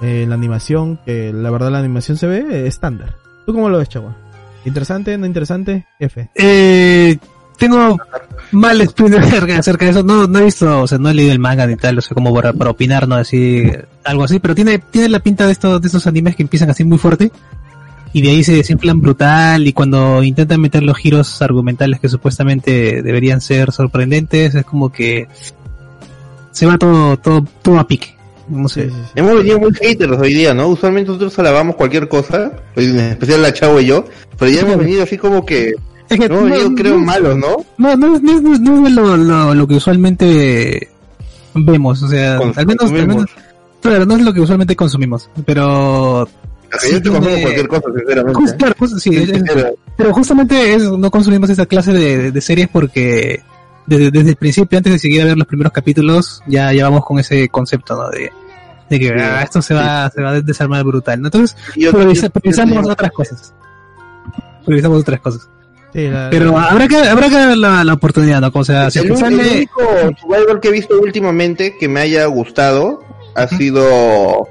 eh, 0.00 0.24
la 0.28 0.34
animación, 0.34 0.98
que 1.04 1.32
la 1.32 1.50
verdad 1.50 1.70
la 1.70 1.78
animación 1.78 2.16
se 2.16 2.26
ve 2.26 2.66
estándar. 2.66 3.16
¿Tú 3.46 3.52
cómo 3.52 3.68
lo 3.68 3.78
ves, 3.78 3.88
chavo? 3.88 4.14
¿Interesante? 4.64 5.16
¿No 5.18 5.26
interesante? 5.26 5.86
F. 5.98 6.30
Eh, 6.34 7.18
tengo 7.62 7.96
mal 8.50 8.80
experiencia 8.80 9.38
acerca, 9.58 9.84
de 9.84 9.90
eso. 9.92 10.02
No, 10.02 10.26
no 10.26 10.38
he 10.40 10.44
visto, 10.44 10.82
o 10.82 10.86
sea, 10.86 10.98
no 10.98 11.10
he 11.10 11.14
leído 11.14 11.32
el 11.32 11.38
manga 11.38 11.66
ni 11.66 11.76
tal, 11.76 11.98
o 11.98 12.00
sea, 12.00 12.14
como 12.14 12.34
para, 12.34 12.52
para 12.52 12.70
opinar, 12.70 13.06
no 13.06 13.14
así, 13.14 13.70
algo 14.04 14.24
así, 14.24 14.40
pero 14.40 14.54
tiene, 14.54 14.78
tiene 14.78 15.08
la 15.08 15.20
pinta 15.20 15.46
de 15.46 15.52
estos, 15.52 15.80
de 15.80 15.86
estos 15.86 16.06
animes 16.06 16.34
que 16.34 16.42
empiezan 16.42 16.70
así 16.70 16.82
muy 16.82 16.98
fuerte 16.98 17.30
y 18.12 18.20
de 18.20 18.30
ahí 18.30 18.44
se 18.44 18.54
desinflan 18.54 19.00
brutal 19.00 19.66
y 19.66 19.72
cuando 19.72 20.22
intentan 20.22 20.60
meter 20.60 20.82
los 20.82 20.98
giros 20.98 21.40
argumentales 21.40 22.00
que 22.00 22.08
supuestamente 22.08 23.00
deberían 23.02 23.40
ser 23.40 23.70
sorprendentes, 23.70 24.54
es 24.54 24.64
como 24.64 24.92
que 24.92 25.28
se 26.50 26.66
va 26.66 26.76
todo, 26.78 27.16
todo, 27.16 27.46
todo 27.62 27.78
a 27.78 27.86
pique. 27.86 28.16
No 28.48 28.68
sé. 28.68 28.90
Hemos 29.14 29.36
venido 29.36 29.60
muy 29.60 29.72
haters 29.72 30.18
hoy 30.18 30.34
día, 30.34 30.52
¿no? 30.52 30.66
Usualmente 30.66 31.08
nosotros 31.08 31.38
alabamos 31.38 31.76
cualquier 31.76 32.08
cosa, 32.08 32.52
en 32.74 32.98
especial 32.98 33.40
la 33.40 33.52
Chavo 33.52 33.80
y 33.80 33.86
yo, 33.86 34.04
pero 34.36 34.50
ya 34.50 34.60
hemos 34.62 34.78
venido 34.78 35.04
así 35.04 35.16
como 35.16 35.46
que, 35.46 35.74
Es 36.12 36.18
que 36.20 36.26
hemos 36.26 36.42
venido 36.44 36.74
creo 36.74 36.98
malos, 36.98 37.36
¿no? 37.36 37.56
No, 37.78 37.96
no, 37.96 38.16
es- 38.16 38.22
no, 38.22 38.32
es- 38.54 38.60
no 38.60 38.86
es 38.86 38.92
lo, 38.92 39.16
lo, 39.16 39.54
lo 39.54 39.66
que 39.66 39.74
usualmente 39.76 40.88
vemos, 41.54 42.02
o 42.02 42.08
sea, 42.08 42.38
al 42.38 42.66
menos, 42.66 42.90
al 42.90 43.06
menos, 43.06 43.26
claro, 43.80 44.06
no 44.06 44.16
es 44.16 44.22
lo 44.22 44.32
que 44.32 44.40
usualmente 44.40 44.74
consumimos, 44.76 45.28
pero, 45.44 46.26
yo 46.26 46.78
te 46.78 46.88
Sí, 46.88 47.02
consumo 47.02 47.36
cualquier 47.42 47.68
cosa, 47.68 47.82
sinceramente. 47.96 48.40
Jus- 48.40 48.52
claro, 48.54 48.74
sí, 48.98 49.16
es- 49.16 49.28
es- 49.30 49.42
Pero- 49.96 50.12
justamente 50.14 50.74
es, 50.74 50.82
no 50.90 51.10
consumimos 51.10 51.50
esa 51.50 51.66
clase 51.66 51.92
de, 51.92 52.32
de 52.32 52.40
series 52.40 52.68
porque 52.68 53.42
desde, 53.86 54.10
desde 54.10 54.30
el 54.30 54.36
principio, 54.36 54.78
antes 54.78 54.92
de 54.92 54.98
seguir 54.98 55.22
a 55.22 55.24
ver 55.26 55.36
los 55.36 55.46
primeros 55.46 55.72
capítulos, 55.72 56.42
ya, 56.46 56.72
ya 56.72 56.84
vamos 56.84 57.04
con 57.04 57.18
ese 57.18 57.48
concepto, 57.50 57.94
¿no? 57.96 58.08
De, 58.08 58.30
de 58.88 58.98
que 59.00 59.08
Sí, 59.08 59.14
ah, 59.18 59.42
esto 59.42 59.60
se 59.60 59.74
va, 59.74 60.10
se 60.10 60.22
va 60.22 60.30
a 60.30 60.40
desarmar 60.40 60.82
brutal, 60.84 61.20
¿no? 61.20 61.28
Entonces, 61.28 61.56
yo- 61.76 61.92
prioriza- 61.92 62.26
yo- 62.28 62.30
priorizamos 62.32 62.86
yo- 62.86 62.92
otras 62.92 63.10
cosas. 63.12 63.54
Priorizamos 64.64 65.00
otras 65.00 65.20
cosas. 65.20 65.48
Sí, 65.92 66.08
la- 66.08 66.28
Pero 66.30 66.56
habrá 66.58 66.88
que, 66.88 66.96
habrá 66.96 67.28
que 67.28 67.34
dar 67.34 67.56
la, 67.56 67.84
la 67.84 67.92
oportunidad, 67.92 68.40
¿no? 68.40 68.50
O 68.54 68.64
sea, 68.64 68.90
si 68.90 69.00
el, 69.00 69.16
sale... 69.16 69.36
único 69.36 69.80
Survivor 70.20 70.60
que 70.60 70.68
he 70.68 70.72
visto 70.72 70.98
últimamente 71.00 71.76
que 71.78 71.88
me 71.88 72.00
haya 72.00 72.24
gustado 72.26 73.00
ha 73.34 73.46
sido 73.48 74.48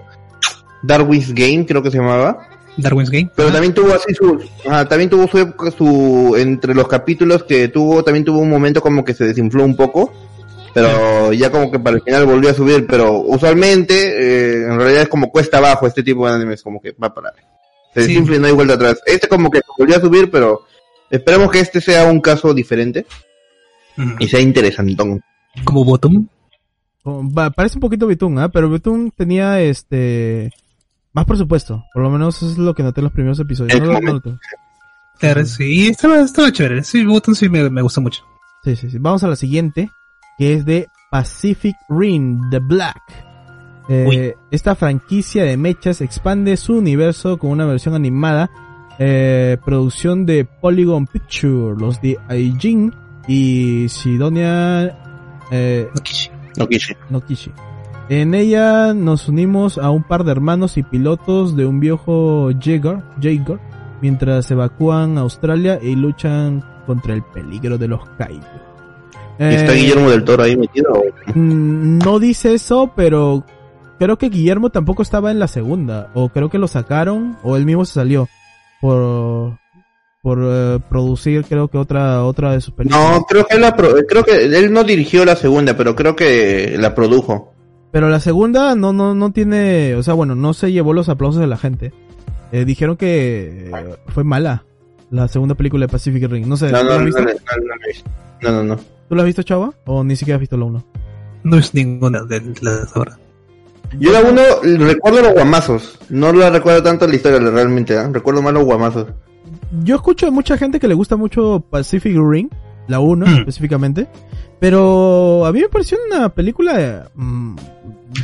Darwin's 0.83 1.33
Game, 1.33 1.65
creo 1.65 1.81
que 1.83 1.91
se 1.91 1.97
llamaba. 1.97 2.47
Darwin's 2.77 3.09
Game. 3.09 3.29
Pero 3.35 3.51
también 3.51 3.73
tuvo 3.73 3.93
así 3.93 4.13
su, 4.13 4.39
ajá, 4.67 4.87
también 4.87 5.09
tuvo 5.09 5.27
su 5.27 5.37
época, 5.39 5.71
su, 5.71 6.35
entre 6.37 6.73
los 6.73 6.87
capítulos 6.87 7.43
que 7.43 7.67
tuvo, 7.67 8.03
también 8.03 8.23
tuvo 8.25 8.39
un 8.39 8.49
momento 8.49 8.81
como 8.81 9.03
que 9.03 9.13
se 9.13 9.25
desinfló 9.25 9.63
un 9.65 9.75
poco, 9.75 10.11
pero 10.73 11.33
ya 11.33 11.51
como 11.51 11.69
que 11.71 11.79
para 11.79 11.97
el 11.97 12.01
final 12.03 12.25
volvió 12.25 12.49
a 12.49 12.53
subir, 12.53 12.87
pero 12.87 13.19
usualmente, 13.19 13.93
eh, 13.95 14.63
en 14.63 14.77
realidad 14.79 15.01
es 15.03 15.09
como 15.09 15.29
cuesta 15.31 15.57
abajo 15.57 15.85
este 15.85 16.01
tipo 16.01 16.27
de 16.27 16.33
animes, 16.35 16.63
como 16.63 16.79
que 16.81 16.93
va 16.93 17.13
para, 17.13 17.33
se 17.93 18.01
Sí. 18.03 18.07
desinfla 18.07 18.37
y 18.37 18.39
no 18.39 18.47
hay 18.47 18.53
vuelta 18.53 18.75
atrás. 18.75 19.01
Este 19.05 19.27
como 19.27 19.51
que 19.51 19.59
volvió 19.77 19.97
a 19.97 20.01
subir, 20.01 20.31
pero 20.31 20.61
esperemos 21.11 21.51
que 21.51 21.59
este 21.59 21.81
sea 21.81 22.05
un 22.05 22.19
caso 22.21 22.53
diferente 22.53 23.05
y 24.19 24.27
sea 24.27 24.39
interesantón. 24.39 25.21
Como 25.63 25.83
Bottom. 25.85 26.27
Oh, 27.03 27.23
parece 27.55 27.75
un 27.77 27.81
poquito 27.81 28.07
Betún, 28.07 28.37
¿ah? 28.39 28.49
Pero 28.49 28.69
Betún 28.69 29.11
tenía 29.15 29.59
este 29.61 30.51
más 31.13 31.25
presupuesto. 31.25 31.83
Por 31.93 32.03
lo 32.03 32.09
menos 32.09 32.37
eso 32.37 32.51
es 32.51 32.57
lo 32.57 32.73
que 32.73 32.83
noté 32.83 33.01
en 33.01 33.05
los 33.05 33.13
primeros 33.13 33.39
episodios. 33.39 33.79
No 33.81 33.99
lo- 33.99 34.21
Claro, 35.19 35.45
sí, 35.45 35.87
estaba, 35.87 36.21
estaba 36.21 36.51
chévere. 36.51 36.83
Sí, 36.83 37.05
Bottom 37.05 37.35
sí 37.35 37.47
me, 37.47 37.69
me 37.69 37.81
gustó 37.83 38.01
mucho. 38.01 38.23
Sí, 38.63 38.75
sí, 38.75 38.89
sí. 38.89 38.97
Vamos 38.99 39.23
a 39.23 39.27
la 39.27 39.35
siguiente, 39.35 39.89
que 40.39 40.53
es 40.53 40.65
de 40.65 40.87
Pacific 41.11 41.75
Rim, 41.89 42.49
The 42.49 42.59
Black. 42.59 43.01
Eh, 43.89 44.35
esta 44.51 44.73
franquicia 44.75 45.43
de 45.43 45.57
mechas 45.57 46.01
expande 46.01 46.55
su 46.57 46.73
universo 46.75 47.37
con 47.37 47.49
una 47.51 47.65
versión 47.65 47.93
animada, 47.93 48.49
eh, 49.03 49.57
producción 49.65 50.27
de 50.27 50.45
Polygon 50.45 51.07
Picture, 51.07 51.75
los 51.75 51.99
de 52.01 52.19
Aijin 52.27 52.93
y 53.27 53.89
Sidonia 53.89 54.95
eh, 55.49 55.89
No 56.55 56.67
quise. 56.67 56.95
no 57.09 57.19
Kishi. 57.25 57.51
En 58.09 58.35
ella 58.35 58.93
nos 58.93 59.27
unimos 59.27 59.79
a 59.79 59.89
un 59.89 60.03
par 60.03 60.23
de 60.23 60.31
hermanos 60.31 60.77
y 60.77 60.83
pilotos 60.83 61.55
de 61.55 61.65
un 61.65 61.79
viejo 61.79 62.51
Jaeger, 62.59 63.01
Jaeger 63.19 63.59
mientras 64.03 64.51
evacúan 64.51 65.17
a 65.17 65.21
Australia 65.21 65.79
y 65.81 65.95
luchan 65.95 66.63
contra 66.85 67.15
el 67.15 67.23
peligro 67.23 67.79
de 67.79 67.87
los 67.87 68.07
Kaiju. 68.19 68.39
¿Y 69.39 69.43
está 69.43 69.73
Eh, 69.73 69.77
Guillermo 69.77 70.11
del 70.11 70.23
Toro 70.23 70.43
ahí 70.43 70.55
metido? 70.55 70.91
No 71.33 72.19
dice 72.19 72.53
eso, 72.53 72.91
pero 72.95 73.43
creo 73.97 74.19
que 74.19 74.29
Guillermo 74.29 74.69
tampoco 74.69 75.01
estaba 75.01 75.31
en 75.31 75.39
la 75.39 75.47
segunda, 75.47 76.11
o 76.13 76.29
creo 76.29 76.49
que 76.49 76.59
lo 76.59 76.67
sacaron, 76.67 77.37
o 77.41 77.57
él 77.57 77.65
mismo 77.65 77.85
se 77.85 77.93
salió 77.93 78.27
por 78.81 79.57
por 80.23 80.39
eh, 80.43 80.79
producir 80.89 81.43
creo 81.45 81.67
que 81.67 81.77
otra 81.79 82.23
otra 82.23 82.51
de 82.51 82.61
sus 82.61 82.73
películas. 82.73 83.11
No, 83.19 83.23
creo 83.25 83.45
que 83.45 83.55
él 83.55 83.61
la 83.61 83.75
pro- 83.75 83.95
creo 84.07 84.23
que 84.23 84.43
él 84.45 84.71
no 84.73 84.83
dirigió 84.83 85.25
la 85.25 85.35
segunda, 85.35 85.75
pero 85.77 85.95
creo 85.95 86.15
que 86.15 86.75
la 86.77 86.93
produjo. 86.93 87.53
Pero 87.91 88.07
la 88.09 88.19
segunda 88.19 88.75
no, 88.75 88.93
no, 88.93 89.15
no 89.15 89.31
tiene, 89.31 89.95
o 89.95 90.03
sea, 90.03 90.13
bueno, 90.13 90.35
no 90.35 90.53
se 90.53 90.71
llevó 90.71 90.93
los 90.93 91.09
aplausos 91.09 91.41
de 91.41 91.47
la 91.47 91.57
gente. 91.57 91.91
Eh, 92.51 92.65
dijeron 92.65 92.97
que 92.97 93.69
eh, 93.73 93.95
fue 94.09 94.23
mala 94.23 94.63
la 95.09 95.27
segunda 95.27 95.55
película 95.55 95.85
de 95.87 95.91
Pacific 95.91 96.29
Rim. 96.29 96.47
No 96.47 96.55
sé, 96.55 96.71
No, 96.71 96.79
¿tú 96.79 96.83
no, 96.85 96.89
la 96.89 96.95
has 96.95 96.99
no, 97.01 97.05
visto? 97.05 97.21
no, 97.21 97.27
no, 97.27 97.31
no, 97.33 98.51
no, 98.51 98.63
no, 98.63 98.75
no. 98.75 98.81
¿Tú 99.09 99.15
la 99.15 99.23
has 99.23 99.25
visto, 99.25 99.43
chava? 99.43 99.73
¿O 99.85 100.03
ni 100.03 100.15
siquiera 100.15 100.35
has 100.35 100.41
visto 100.41 100.55
la 100.55 100.65
1? 100.65 100.83
No 101.43 101.57
es 101.57 101.73
ninguna 101.73 102.23
de 102.23 102.41
las 102.61 102.95
ahora. 102.95 103.17
Yo 103.99 104.11
la 104.11 104.21
uno 104.21 104.41
recuerdo 104.85 105.21
los 105.21 105.33
guamazos, 105.33 105.97
no 106.09 106.31
la 106.31 106.49
recuerdo 106.49 106.81
tanto 106.83 107.07
la 107.07 107.15
historia 107.15 107.39
realmente, 107.39 107.97
¿ah? 107.97 108.09
recuerdo 108.11 108.41
más 108.41 108.53
los 108.53 108.63
guamazos. 108.63 109.07
Yo 109.83 109.95
escucho 109.95 110.27
a 110.27 110.31
mucha 110.31 110.57
gente 110.57 110.79
que 110.79 110.87
le 110.87 110.93
gusta 110.93 111.15
mucho 111.17 111.63
Pacific 111.69 112.15
Rim, 112.17 112.49
la 112.87 112.99
1 112.99 113.25
Hmm. 113.25 113.37
específicamente, 113.39 114.07
pero 114.59 115.45
a 115.45 115.51
mí 115.51 115.61
me 115.61 115.69
pareció 115.69 115.97
una 116.09 116.29
película 116.29 117.09
mm, 117.15 117.55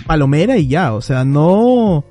palomera 0.06 0.58
y 0.58 0.68
ya, 0.68 0.94
o 0.94 1.02
sea, 1.02 1.24
no 1.26 2.04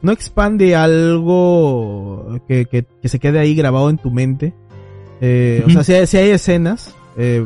no 0.00 0.12
expande 0.12 0.76
algo 0.76 2.38
que, 2.46 2.66
que, 2.66 2.84
que 3.02 3.08
se 3.08 3.18
quede 3.18 3.38
ahí 3.40 3.54
grabado 3.54 3.90
en 3.90 3.98
tu 3.98 4.10
mente. 4.10 4.54
Eh, 5.20 5.64
O 5.66 5.70
sea, 5.70 5.82
si 5.82 5.92
hay, 5.94 6.06
si 6.06 6.16
hay 6.18 6.30
escenas, 6.30 6.94
eh, 7.16 7.44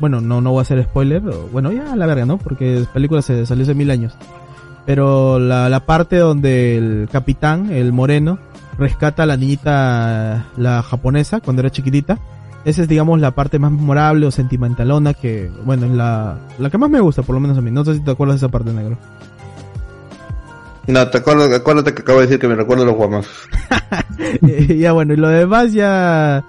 bueno, 0.00 0.20
no, 0.20 0.40
no 0.40 0.50
voy 0.50 0.58
a 0.58 0.62
hacer 0.62 0.82
spoiler, 0.82 1.22
o- 1.28 1.48
bueno, 1.52 1.70
ya 1.72 1.92
a 1.92 1.96
la 1.96 2.06
verga, 2.06 2.26
¿no? 2.26 2.38
Porque 2.38 2.80
la 2.80 2.92
película 2.92 3.22
se 3.22 3.46
salió 3.46 3.62
hace 3.62 3.74
mil 3.74 3.90
años. 3.90 4.16
Pero 4.86 5.38
la, 5.38 5.68
la 5.68 5.80
parte 5.86 6.16
donde 6.16 6.76
el 6.76 7.08
capitán, 7.10 7.72
el 7.72 7.92
moreno, 7.92 8.38
rescata 8.78 9.22
a 9.22 9.26
la 9.26 9.36
niñita, 9.36 10.46
la 10.56 10.82
japonesa, 10.82 11.40
cuando 11.40 11.60
era 11.60 11.70
chiquitita. 11.70 12.18
Esa 12.64 12.82
es, 12.82 12.88
digamos, 12.88 13.20
la 13.20 13.32
parte 13.32 13.58
más 13.58 13.70
memorable 13.72 14.26
o 14.26 14.30
sentimentalona 14.30 15.12
que, 15.12 15.50
bueno, 15.64 15.86
es 15.86 15.92
la, 15.92 16.38
la 16.58 16.70
que 16.70 16.78
más 16.78 16.88
me 16.88 17.00
gusta, 17.00 17.22
por 17.22 17.34
lo 17.34 17.40
menos 17.40 17.58
a 17.58 17.60
mí. 17.60 17.70
No 17.70 17.84
sé 17.84 17.94
si 17.94 18.00
te 18.00 18.10
acuerdas 18.10 18.40
de 18.40 18.46
esa 18.46 18.50
parte, 18.50 18.72
negro. 18.72 18.96
No, 20.86 21.08
te 21.08 21.18
acuerdas, 21.18 21.52
acuérdate 21.52 21.94
que 21.94 22.02
acabo 22.02 22.20
de 22.20 22.26
decir 22.26 22.40
que 22.40 22.48
me 22.48 22.54
recuerdo 22.54 22.84
los 22.84 22.94
guamazos. 22.94 23.48
Eh, 24.46 24.78
ya 24.78 24.92
bueno, 24.92 25.14
y 25.14 25.16
lo 25.16 25.28
demás 25.28 25.72
ya... 25.72 26.44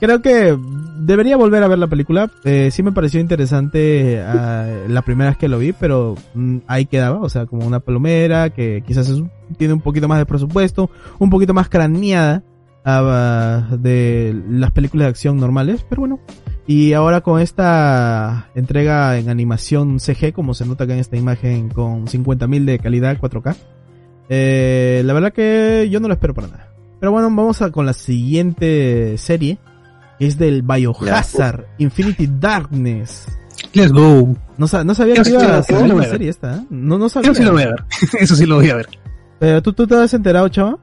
Creo 0.00 0.22
que 0.22 0.56
debería 0.98 1.36
volver 1.36 1.62
a 1.62 1.68
ver 1.68 1.78
la 1.78 1.86
película. 1.86 2.30
Eh, 2.44 2.70
sí 2.70 2.82
me 2.82 2.92
pareció 2.92 3.20
interesante 3.20 4.20
ah, 4.20 4.66
la 4.88 5.02
primera 5.02 5.30
vez 5.30 5.38
que 5.38 5.48
lo 5.48 5.58
vi, 5.58 5.72
pero 5.72 6.14
mm, 6.34 6.58
ahí 6.66 6.86
quedaba. 6.86 7.20
O 7.20 7.28
sea, 7.28 7.46
como 7.46 7.66
una 7.66 7.80
palomera 7.80 8.50
que 8.50 8.82
quizás 8.86 9.08
es 9.08 9.22
tiene 9.56 9.74
un 9.74 9.80
poquito 9.80 10.08
más 10.08 10.18
de 10.18 10.26
presupuesto, 10.26 10.90
un 11.18 11.30
poquito 11.30 11.54
más 11.54 11.68
craneada 11.68 12.42
ah, 12.84 13.66
de 13.78 14.40
las 14.48 14.70
películas 14.70 15.06
de 15.06 15.10
acción 15.10 15.36
normales. 15.38 15.84
Pero 15.88 16.00
bueno. 16.00 16.20
Y 16.66 16.92
ahora 16.92 17.22
con 17.22 17.40
esta 17.40 18.50
entrega 18.54 19.18
en 19.18 19.30
animación 19.30 20.00
CG, 20.00 20.34
como 20.34 20.52
se 20.52 20.66
nota 20.66 20.84
acá 20.84 20.92
en 20.92 21.00
esta 21.00 21.16
imagen 21.16 21.70
con 21.70 22.06
50.000 22.06 22.64
de 22.66 22.78
calidad 22.78 23.18
4K. 23.18 23.56
Eh, 24.28 25.00
la 25.02 25.14
verdad 25.14 25.32
que 25.32 25.88
yo 25.90 25.98
no 25.98 26.08
lo 26.08 26.14
espero 26.14 26.34
para 26.34 26.48
nada. 26.48 26.68
Pero 27.00 27.12
bueno, 27.12 27.28
vamos 27.28 27.62
a 27.62 27.70
con 27.70 27.86
la 27.86 27.94
siguiente 27.94 29.16
serie. 29.16 29.58
Es 30.20 30.36
del 30.38 30.62
Biohazard 30.62 31.64
Infinity 31.78 32.28
Darkness. 32.40 33.26
Let's 33.72 33.92
go. 33.92 34.34
No, 34.56 34.66
sa- 34.66 34.82
no 34.84 34.94
sabía 34.94 35.22
que 35.22 35.30
iba 35.30 35.58
a 35.58 35.62
salir 35.62 35.82
voy 35.82 35.90
una 35.92 36.04
serie 36.04 36.28
esta. 36.30 36.56
¿eh? 36.56 36.60
No, 36.70 36.98
no 36.98 37.08
sabía. 37.08 37.30
Eso 37.32 37.40
sí 37.40 37.44
lo 37.46 37.52
voy 37.52 37.62
a 37.62 37.66
ver. 37.68 37.84
Eso 38.20 38.36
sí 38.36 38.46
lo 38.46 38.56
voy 38.56 38.70
a 38.70 38.74
ver. 38.76 38.88
Pero 39.38 39.62
¿tú, 39.62 39.72
tú 39.72 39.86
te 39.86 39.94
has 39.96 40.12
enterado, 40.14 40.48
chava. 40.48 40.78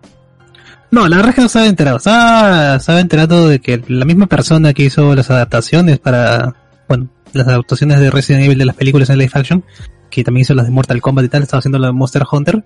No, 0.91 1.07
la 1.09 1.17
verdad 1.17 1.29
es 1.29 1.35
que 1.35 1.41
no 1.41 1.47
estaba 1.47 1.65
enterado. 1.67 1.97
Estaba, 1.97 2.75
estaba 2.75 2.99
enterado 3.01 3.49
de 3.49 3.59
que 3.59 3.83
la 3.87 4.05
misma 4.05 4.27
persona 4.27 4.73
que 4.73 4.83
hizo 4.83 5.13
las 5.15 5.29
adaptaciones 5.29 5.99
para, 5.99 6.55
bueno, 6.87 7.09
las 7.33 7.47
adaptaciones 7.47 7.99
de 7.99 8.11
Resident 8.11 8.45
Evil 8.45 8.57
de 8.59 8.65
las 8.65 8.75
películas 8.75 9.09
en 9.09 9.17
live 9.17 9.31
action, 9.33 9.63
que 10.09 10.23
también 10.23 10.43
hizo 10.43 10.53
las 10.53 10.67
de 10.67 10.71
Mortal 10.71 11.01
Kombat 11.01 11.25
y 11.25 11.29
tal, 11.29 11.43
estaba 11.43 11.59
haciendo 11.59 11.79
la 11.79 11.87
de 11.87 11.93
Monster 11.93 12.23
Hunter. 12.31 12.63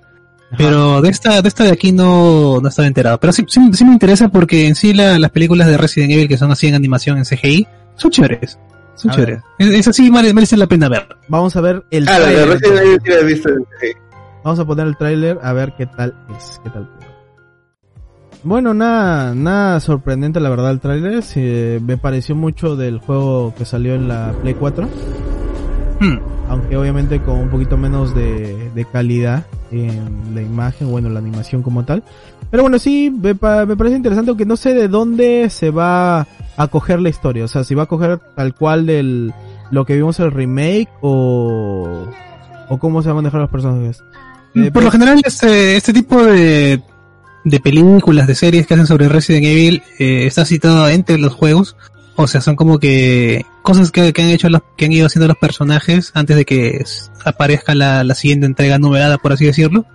Pero 0.58 1.02
de 1.02 1.10
esta, 1.10 1.42
de 1.42 1.48
esta 1.48 1.64
de 1.64 1.72
aquí 1.72 1.92
no, 1.92 2.60
no 2.62 2.68
estaba 2.70 2.88
enterado. 2.88 3.20
Pero 3.20 3.32
sí, 3.34 3.46
sí, 3.48 3.62
sí 3.74 3.86
me 3.86 3.94
interesa 3.94 4.30
porque 4.30 4.68
en 4.68 4.76
sí 4.76 4.94
la- 4.94 5.20
las 5.20 5.32
películas 5.32 5.68
de 5.68 5.78
Resident 5.78 6.12
Evil 6.12 6.28
que 6.28 6.38
son 6.38 6.52
así 6.52 6.68
en 6.68 6.76
animación 6.76 7.18
en 7.18 7.26
CGI 7.26 7.68
son 7.96 8.12
chéveres. 8.12 8.58
Son 8.96 9.12
A 9.12 9.16
chéveres. 9.16 9.42
Es, 9.60 9.68
es 9.68 9.88
así, 9.88 10.10
mere- 10.12 10.34
merecen 10.34 10.60
la 10.60 10.68
pena 10.68 10.90
ver. 10.90 11.08
Vamos 11.28 11.56
a 11.56 11.62
ver 11.62 11.84
el 11.92 12.08
Ah, 12.10 12.18
la 12.20 12.26
de 12.28 12.34
tráiler, 12.36 12.50
Resident. 12.50 12.78
Evil 12.80 13.00
sí 13.04 13.10
la 13.10 13.16
he 13.18 13.24
visto. 13.26 13.50
sí. 13.82 13.88
Vamos 14.44 14.60
a 14.60 14.66
poner 14.66 14.88
el 14.88 14.98
tráiler 14.98 15.40
a 15.44 15.54
ver 15.54 15.74
qué 15.78 15.86
tal 15.86 16.16
es, 16.36 16.60
qué 16.64 16.70
tal. 16.70 16.90
Bueno, 18.42 18.74
nada, 18.74 19.36
nada 19.36 19.80
sorprendente 19.82 20.40
la 20.40 20.50
verdad 20.50 20.72
el 20.72 20.80
tráiler. 20.80 21.22
sí, 21.24 21.78
me 21.86 21.98
pareció 21.98 22.36
mucho 22.36 22.76
del 22.78 23.00
juego 23.00 23.54
que 23.58 23.66
salió 23.66 23.96
en 23.96 24.08
la 24.08 24.34
Play 24.42 24.54
4, 24.56 24.88
Hmm. 26.00 26.18
Aunque 26.50 26.76
obviamente 26.76 27.22
con 27.22 27.38
un 27.40 27.50
poquito 27.50 27.78
menos 27.78 28.14
de, 28.14 28.72
de 28.76 28.86
calidad 28.86 29.46
en 29.72 30.36
la 30.36 30.42
imagen, 30.42 30.90
bueno, 30.92 31.10
la 31.10 31.20
animación 31.20 31.62
como 31.62 31.86
tal. 31.86 32.04
Pero 32.52 32.64
bueno, 32.64 32.80
sí, 32.80 33.10
me, 33.12 33.34
me 33.34 33.78
parece 33.78 33.96
interesante, 33.96 34.32
aunque 34.32 34.46
no 34.46 34.58
sé 34.58 34.74
de 34.74 34.88
dónde 34.88 35.50
se 35.52 35.70
va 35.70 36.28
a 36.58 36.68
coger 36.68 37.00
la 37.00 37.10
historia. 37.10 37.46
O 37.46 37.48
sea, 37.48 37.64
si 37.64 37.76
va 37.76 37.84
a 37.84 37.86
coger 37.86 38.20
tal 38.36 38.56
cual 38.56 38.88
del 38.88 39.32
lo 39.72 39.86
que 39.86 39.96
vimos 39.96 40.20
en 40.20 40.26
el 40.26 40.32
remake 40.32 40.90
o, 41.02 42.10
o 42.68 42.80
cómo 42.80 43.02
se 43.04 43.10
van 43.10 43.18
a 43.18 43.22
manejar 43.22 43.42
los 43.42 43.52
personajes. 43.52 44.04
Eh, 44.56 44.72
Por 44.72 44.84
lo 44.84 44.90
general, 44.90 45.22
este, 45.24 45.76
este 45.76 45.94
tipo 45.94 46.24
de, 46.24 46.82
de 47.46 47.60
películas, 47.60 48.26
de 48.26 48.34
series 48.34 48.66
que 48.66 48.74
hacen 48.74 48.88
sobre 48.88 49.08
Resident 49.08 49.46
Evil, 49.46 49.84
eh, 50.00 50.26
está 50.26 50.46
citado 50.46 50.90
entre 50.90 51.20
los 51.20 51.34
juegos. 51.36 51.76
O 52.22 52.28
sea, 52.28 52.42
son 52.42 52.56
como 52.58 52.80
que 52.80 53.46
cosas 53.62 53.92
que, 53.92 54.12
que 54.12 54.22
han 54.22 54.30
hecho 54.30 54.50
los, 54.50 54.62
que 54.76 54.86
han 54.86 54.92
ido 54.92 55.06
haciendo 55.08 55.28
los 55.28 55.38
personajes 55.38 56.12
antes 56.16 56.36
de 56.36 56.44
que 56.46 56.84
aparezca 57.24 57.74
la, 57.76 58.04
la 58.04 58.14
siguiente 58.14 58.46
entrega 58.46 58.78
numerada, 58.78 59.18
por 59.18 59.32
así 59.32 59.46
decirlo. 59.46 59.86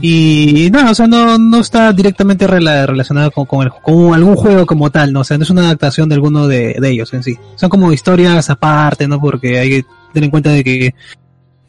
Y 0.00 0.68
nada, 0.72 0.92
o 0.92 0.94
sea, 0.94 1.06
no, 1.08 1.36
no 1.36 1.58
está 1.58 1.92
directamente 1.92 2.46
rela- 2.46 2.86
relacionado 2.86 3.30
con, 3.32 3.46
con, 3.46 3.62
el, 3.66 3.72
con 3.82 4.14
algún 4.14 4.36
juego 4.36 4.64
como 4.66 4.90
tal, 4.90 5.12
¿no? 5.12 5.20
O 5.20 5.24
sea, 5.24 5.36
no 5.36 5.42
es 5.42 5.50
una 5.50 5.62
adaptación 5.62 6.08
de 6.08 6.14
alguno 6.14 6.46
de, 6.46 6.76
de 6.78 6.90
ellos 6.90 7.12
en 7.12 7.22
sí. 7.24 7.36
Son 7.56 7.68
como 7.68 7.92
historias 7.92 8.48
aparte, 8.50 9.08
¿no? 9.08 9.20
Porque 9.20 9.58
hay 9.58 9.68
que 9.70 9.84
tener 10.12 10.26
en 10.26 10.30
cuenta 10.30 10.50
de 10.50 10.62
que 10.62 10.94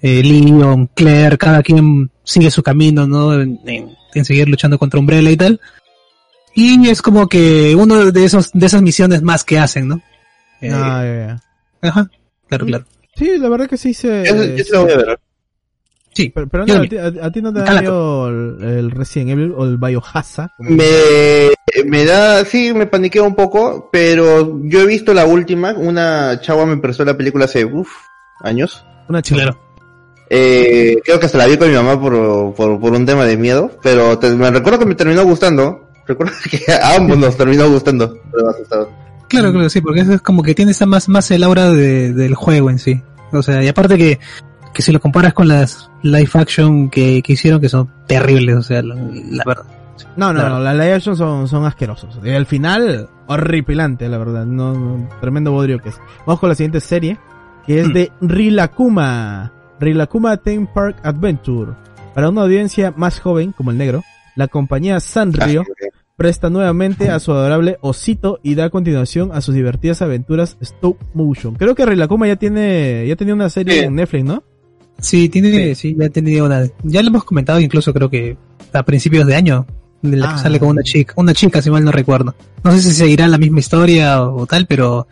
eh, 0.02 0.24
Leon, 0.24 0.88
Claire, 0.94 1.38
cada 1.40 1.64
quien 1.64 2.12
sigue 2.24 2.52
su 2.52 2.62
camino, 2.62 3.08
¿no? 3.08 3.34
En, 3.34 3.60
en- 3.66 3.90
en 4.14 4.24
seguir 4.24 4.48
luchando 4.48 4.78
contra 4.78 5.00
Umbrella 5.00 5.30
y 5.32 5.36
tal. 5.38 5.60
Y 6.56 6.88
es 6.90 7.02
como 7.02 7.28
que 7.28 7.76
uno 7.76 8.12
de 8.12 8.26
esos, 8.26 8.52
de 8.54 8.66
esas 8.66 8.82
misiones 8.82 9.22
más 9.22 9.44
que 9.44 9.60
hacen, 9.60 9.88
¿no? 9.90 10.02
Eh, 10.62 10.72
Ah, 10.74 11.04
ya, 11.04 11.28
ya. 11.82 11.90
Ajá, 11.90 12.10
claro, 12.48 12.66
claro. 12.66 12.86
Sí, 13.16 13.38
la 13.38 13.50
verdad 13.50 13.68
que 13.68 13.78
sí 13.78 13.94
se... 13.94 14.24
Yo, 14.26 14.44
yo 14.44 14.64
sí 14.64 14.72
la 14.72 14.80
voy 14.80 14.92
a 14.92 14.98
ver. 14.98 15.20
Sí, 16.14 16.32
Pero, 16.34 16.48
pero 16.48 16.66
Yo 16.66 16.76
no, 16.78 16.84
a, 16.84 16.88
ti, 16.88 16.98
a- 16.98 17.26
a 17.26 17.32
ti 17.32 17.42
no 17.42 17.54
te 17.54 17.60
da 17.62 17.82
miedo 17.82 18.30
el, 18.30 18.64
el 18.64 18.92
Resident 18.92 19.32
Evil 19.32 19.54
o 19.56 19.66
el 19.66 19.78
Biohazard. 19.78 20.50
Me, 20.60 21.50
me 21.86 22.06
da, 22.06 22.46
sí, 22.46 22.74
me 22.74 22.88
paniquea 22.88 23.22
un 23.24 23.36
poco, 23.36 23.90
pero 23.92 24.58
yo 24.64 24.80
he 24.80 24.86
visto 24.88 25.14
la 25.14 25.26
última, 25.26 25.74
una 25.74 26.40
chava 26.40 26.66
me 26.66 26.78
prestó 26.78 27.04
la 27.04 27.18
película 27.18 27.46
hace, 27.46 27.66
uff, 27.66 27.90
años. 28.42 28.86
Una 29.10 29.22
chica. 29.22 29.42
claro. 29.42 29.60
Eh, 30.30 30.98
creo 31.04 31.20
que 31.20 31.26
hasta 31.28 31.38
la 31.38 31.46
vi 31.48 31.58
con 31.58 31.70
mi 31.70 31.76
mamá 31.76 32.00
por, 32.02 32.56
por, 32.56 32.80
por 32.80 32.94
un 32.94 33.06
tema 33.06 33.26
de 33.26 33.36
miedo, 33.38 33.72
pero 33.84 34.18
te- 34.18 34.32
me 34.32 34.50
recuerdo 34.50 34.80
que 34.80 34.86
me 34.86 34.96
terminó 34.96 35.24
gustando. 35.26 35.85
Recuerdo 36.08 36.34
que 36.50 36.72
a 36.72 36.96
ambos 36.96 37.18
nos 37.18 37.38
terminó 37.38 37.70
gustando. 37.70 38.18
Pero 38.32 38.50
asustado. 38.50 38.90
Claro, 39.28 39.52
claro, 39.52 39.70
sí, 39.70 39.82
porque 39.82 40.02
eso 40.02 40.14
es 40.14 40.22
como 40.22 40.44
que 40.44 40.54
tiene 40.54 40.72
esa 40.72 40.86
más, 40.86 41.10
más 41.10 41.30
el 41.32 41.44
aura 41.44 41.72
de, 41.72 42.14
del 42.14 42.36
juego 42.36 42.70
en 42.70 42.80
sí. 42.80 43.02
O 43.32 43.42
sea, 43.42 43.64
y 43.64 43.68
aparte 43.68 43.98
que, 43.98 44.20
que 44.74 44.82
si 44.82 44.92
lo 44.92 45.00
comparas 45.00 45.34
con 45.34 45.48
las 45.48 45.90
live 46.04 46.30
action 46.36 46.90
que, 46.90 47.22
que 47.24 47.34
hicieron, 47.34 47.60
que 47.60 47.70
son 47.70 47.90
terribles, 48.08 48.56
o 48.56 48.62
sea, 48.62 48.84
la, 48.84 48.96
la 48.96 49.44
verdad. 49.44 49.66
No, 50.16 50.32
no, 50.32 50.48
no, 50.48 50.60
las 50.60 50.76
live 50.76 50.94
action 50.94 51.18
son, 51.18 51.48
son 51.48 51.66
asquerosos. 51.66 52.20
Y 52.24 52.30
al 52.30 52.46
final, 52.46 53.10
horripilante, 53.28 54.08
la 54.08 54.18
verdad. 54.18 54.46
No, 54.46 54.74
no, 54.74 55.10
tremendo 55.22 55.52
bodrio 55.52 55.80
que 55.80 55.90
es. 55.90 56.00
Vamos 56.26 56.40
con 56.40 56.50
la 56.50 56.56
siguiente 56.56 56.80
serie, 56.80 57.18
que 57.66 57.82
es 57.82 57.88
Hmm. 57.90 57.94
de 57.94 58.12
Rilakuma. 58.22 59.52
Rilakuma 59.80 60.38
Theme 60.38 60.70
Park 60.74 60.98
Adventure. 61.04 61.74
Para 62.14 62.30
una 62.30 62.44
audiencia 62.44 62.94
más 62.96 63.20
joven, 63.20 63.52
como 63.52 63.72
el 63.72 63.78
negro, 63.78 64.04
la 64.36 64.48
compañía 64.48 65.00
Sanrio 65.00 65.64
presta 66.18 66.50
nuevamente 66.50 67.10
a 67.10 67.20
su 67.20 67.32
adorable 67.34 67.78
osito 67.82 68.40
y 68.44 68.56
da 68.56 68.70
continuación 68.70 69.32
a 69.34 69.42
sus 69.42 69.54
divertidas 69.56 70.02
aventuras 70.02 70.58
stop 70.62 70.98
motion. 71.14 71.56
Creo 71.56 71.76
que 71.76 71.86
Rilakuma 71.86 72.28
ya 72.28 72.36
tiene, 72.38 73.06
ya 73.08 73.16
tenía 73.16 73.34
una 73.34 73.50
serie 73.50 73.74
Sí. 73.80 73.86
en 73.86 73.96
Netflix, 73.96 74.24
¿no? 74.26 74.44
Sí, 75.00 75.28
tiene, 75.28 75.76
sí, 75.76 75.96
ya 76.00 76.06
ha 76.06 76.10
tenido 76.10 76.46
una, 76.46 76.64
ya 76.84 77.02
lo 77.02 77.10
hemos 77.10 77.26
comentado 77.26 77.60
incluso 77.60 77.94
creo 77.94 78.10
que 78.10 78.38
a 78.72 78.84
principios 78.84 79.28
de 79.28 79.36
año, 79.36 79.66
de 80.02 80.16
la 80.18 80.30
Ah. 80.30 80.34
que 80.36 80.40
sale 80.40 80.60
con 80.60 80.70
una 80.70 80.84
chica, 80.84 81.14
una 81.18 81.34
chica 81.34 81.62
si 81.62 81.70
mal 81.70 81.84
no 81.84 81.92
recuerdo. 81.92 82.34
No 82.64 82.72
sé 82.72 82.82
si 82.82 82.92
seguirá 82.92 83.28
la 83.28 83.38
misma 83.38 83.60
historia 83.60 84.22
o, 84.24 84.42
o 84.42 84.46
tal, 84.46 84.68
pero 84.68 85.08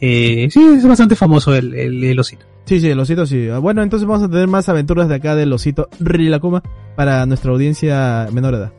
eh, 0.00 0.46
sí, 0.50 0.60
es 0.76 0.86
bastante 0.86 1.16
famoso 1.16 1.54
el, 1.54 1.74
el, 1.74 2.04
el 2.04 2.18
osito. 2.20 2.44
Sí, 2.66 2.80
sí, 2.80 2.88
el 2.88 2.98
osito 3.00 3.26
sí. 3.26 3.48
Ah, 3.48 3.58
Bueno, 3.58 3.82
entonces 3.82 4.06
vamos 4.06 4.24
a 4.24 4.30
tener 4.30 4.46
más 4.48 4.68
aventuras 4.68 5.08
de 5.08 5.14
acá 5.16 5.34
del 5.34 5.52
osito 5.52 5.88
Rilakuma 6.00 6.62
para 6.96 7.24
nuestra 7.26 7.50
audiencia 7.52 8.28
menor 8.32 8.52
de 8.56 8.58
edad. 8.62 8.72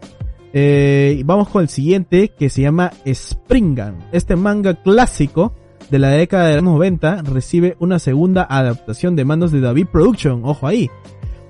Eh, 0.54 1.22
vamos 1.26 1.50
con 1.50 1.62
el 1.62 1.70
siguiente 1.70 2.30
que 2.30 2.50
se 2.50 2.62
llama 2.62 2.92
Springan. 3.06 4.10
Este 4.12 4.36
manga 4.36 4.76
clásico 4.76 5.54
de 5.90 6.00
la 6.00 6.10
década 6.10 6.50
de 6.50 6.56
los 6.56 6.64
90 6.64 7.24
recibe 7.24 7.76
una 7.80 8.00
segunda 8.00 8.46
adaptación 8.50 9.16
de 9.16 9.26
manos 9.26 9.52
de 9.52 9.62
David 9.62 9.88
Production. 9.92 10.42
Ojo 10.44 10.68
ahí. 10.68 10.90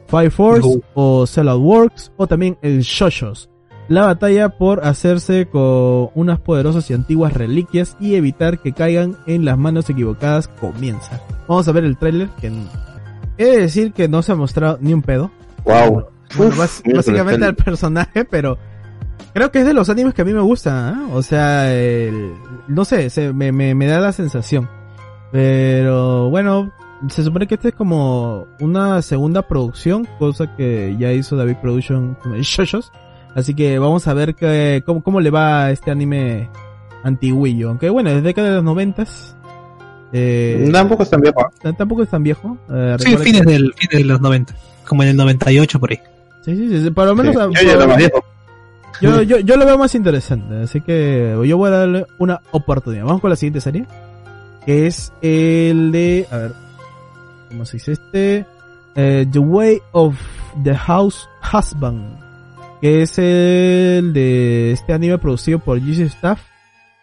Fire 0.07 0.31
Force 0.31 0.81
o 0.93 1.27
Sellout 1.27 1.61
Works 1.61 2.11
o 2.17 2.27
también 2.27 2.57
el 2.61 2.81
Shoshos. 2.81 3.49
La 3.89 4.05
batalla 4.05 4.49
por 4.49 4.85
hacerse 4.85 5.47
con 5.47 6.09
unas 6.13 6.39
poderosas 6.39 6.89
y 6.89 6.93
antiguas 6.93 7.33
reliquias 7.33 7.95
y 7.99 8.15
evitar 8.15 8.59
que 8.59 8.73
caigan 8.73 9.17
en 9.27 9.45
las 9.45 9.57
manos 9.57 9.89
equivocadas 9.89 10.49
comienza. 10.49 11.21
Vamos 11.47 11.67
a 11.67 11.71
ver 11.71 11.85
el 11.85 11.97
tráiler 11.97 12.29
que 12.41 12.51
he 13.37 13.45
de 13.45 13.61
decir 13.61 13.93
que 13.93 14.09
no 14.09 14.21
se 14.21 14.33
ha 14.33 14.35
mostrado 14.35 14.77
ni 14.81 14.93
un 14.93 15.01
pedo. 15.01 15.31
Wow. 15.63 16.07
Bueno, 16.35 16.51
Uf, 16.51 16.83
básicamente 16.93 17.45
al 17.45 17.55
personaje, 17.55 18.25
pero 18.25 18.57
creo 19.33 19.51
que 19.51 19.59
es 19.59 19.65
de 19.65 19.73
los 19.73 19.89
animes 19.89 20.13
que 20.13 20.21
a 20.21 20.25
mí 20.25 20.33
me 20.33 20.41
gustan, 20.41 20.75
¿ah? 20.75 21.07
O 21.13 21.21
sea, 21.21 21.73
el- 21.73 22.33
no 22.67 22.85
sé, 22.85 23.09
se, 23.09 23.33
me, 23.33 23.51
me, 23.51 23.75
me 23.75 23.87
da 23.87 23.99
la 23.99 24.11
sensación. 24.11 24.67
Pero 25.31 26.29
bueno, 26.29 26.71
se 27.09 27.23
supone 27.23 27.47
que 27.47 27.55
este 27.55 27.69
es 27.69 27.75
como 27.75 28.47
una 28.59 29.01
segunda 29.01 29.41
producción, 29.47 30.07
cosa 30.19 30.55
que 30.55 30.95
ya 30.97 31.11
hizo 31.11 31.35
David 31.35 31.57
Production 31.61 32.15
con 32.21 32.33
Shoshos. 32.41 32.91
Así 33.35 33.53
que 33.53 33.77
vamos 33.77 34.07
a 34.07 34.13
ver 34.13 34.33
que, 34.35 34.81
cómo, 34.85 35.03
cómo 35.03 35.19
le 35.21 35.29
va 35.29 35.65
a 35.65 35.71
este 35.71 35.91
anime 35.91 36.49
antiguillo. 37.03 37.69
Aunque 37.69 37.89
bueno, 37.89 38.09
desde 38.09 38.23
década 38.23 38.49
de 38.49 38.55
los 38.55 38.63
noventas. 38.63 39.35
Eh, 40.13 40.69
Tampoco 40.71 41.03
es 41.03 41.09
tan 41.09 41.21
viejo. 41.21 41.41
¿eh? 41.63 41.73
tampoco 41.77 42.03
es 42.03 42.09
tan 42.09 42.23
viejo. 42.23 42.57
Eh, 42.71 42.95
Sí, 42.99 43.15
fines 43.17 43.41
que- 43.41 43.51
del, 43.51 43.73
fines 43.75 43.97
de 43.97 44.03
los 44.05 44.21
90, 44.21 44.55
como 44.87 45.03
en 45.03 45.09
el 45.09 45.17
98 45.17 45.79
por 45.79 45.91
ahí. 45.91 45.99
sí, 46.43 46.55
sí, 46.55 46.69
sí, 46.69 46.83
sí, 46.85 46.89
por 46.91 47.05
lo 47.05 47.13
menos 47.15 47.35
Sí, 47.35 47.39
a- 47.41 47.45
Yo 47.45 47.51
ya 47.53 47.61
era 47.73 47.79
por- 47.79 47.87
más 47.89 47.97
viejo. 47.97 48.23
Yo, 49.01 49.21
yo, 49.23 49.39
yo 49.39 49.57
lo 49.57 49.65
veo 49.65 49.77
más 49.77 49.95
interesante, 49.95 50.63
así 50.63 50.81
que 50.81 51.35
yo 51.45 51.57
voy 51.57 51.67
a 51.67 51.71
darle 51.71 52.05
una 52.17 52.41
oportunidad. 52.51 53.05
Vamos 53.05 53.21
con 53.21 53.29
la 53.29 53.35
siguiente 53.35 53.61
serie, 53.61 53.85
que 54.65 54.87
es 54.87 55.13
el 55.21 55.91
de, 55.91 56.27
a 56.31 56.37
ver, 56.37 56.53
¿cómo 57.49 57.65
se 57.65 57.77
dice 57.77 57.93
este? 57.93 58.45
Eh, 58.95 59.27
the 59.31 59.39
Way 59.39 59.79
of 59.91 60.17
the 60.63 60.75
House 60.75 61.29
Husband, 61.53 62.17
que 62.81 63.03
es 63.03 63.17
el 63.19 64.11
de 64.13 64.71
este 64.71 64.93
anime 64.93 65.17
producido 65.19 65.59
por 65.59 65.79
GC 65.79 66.01
Staff. 66.07 66.41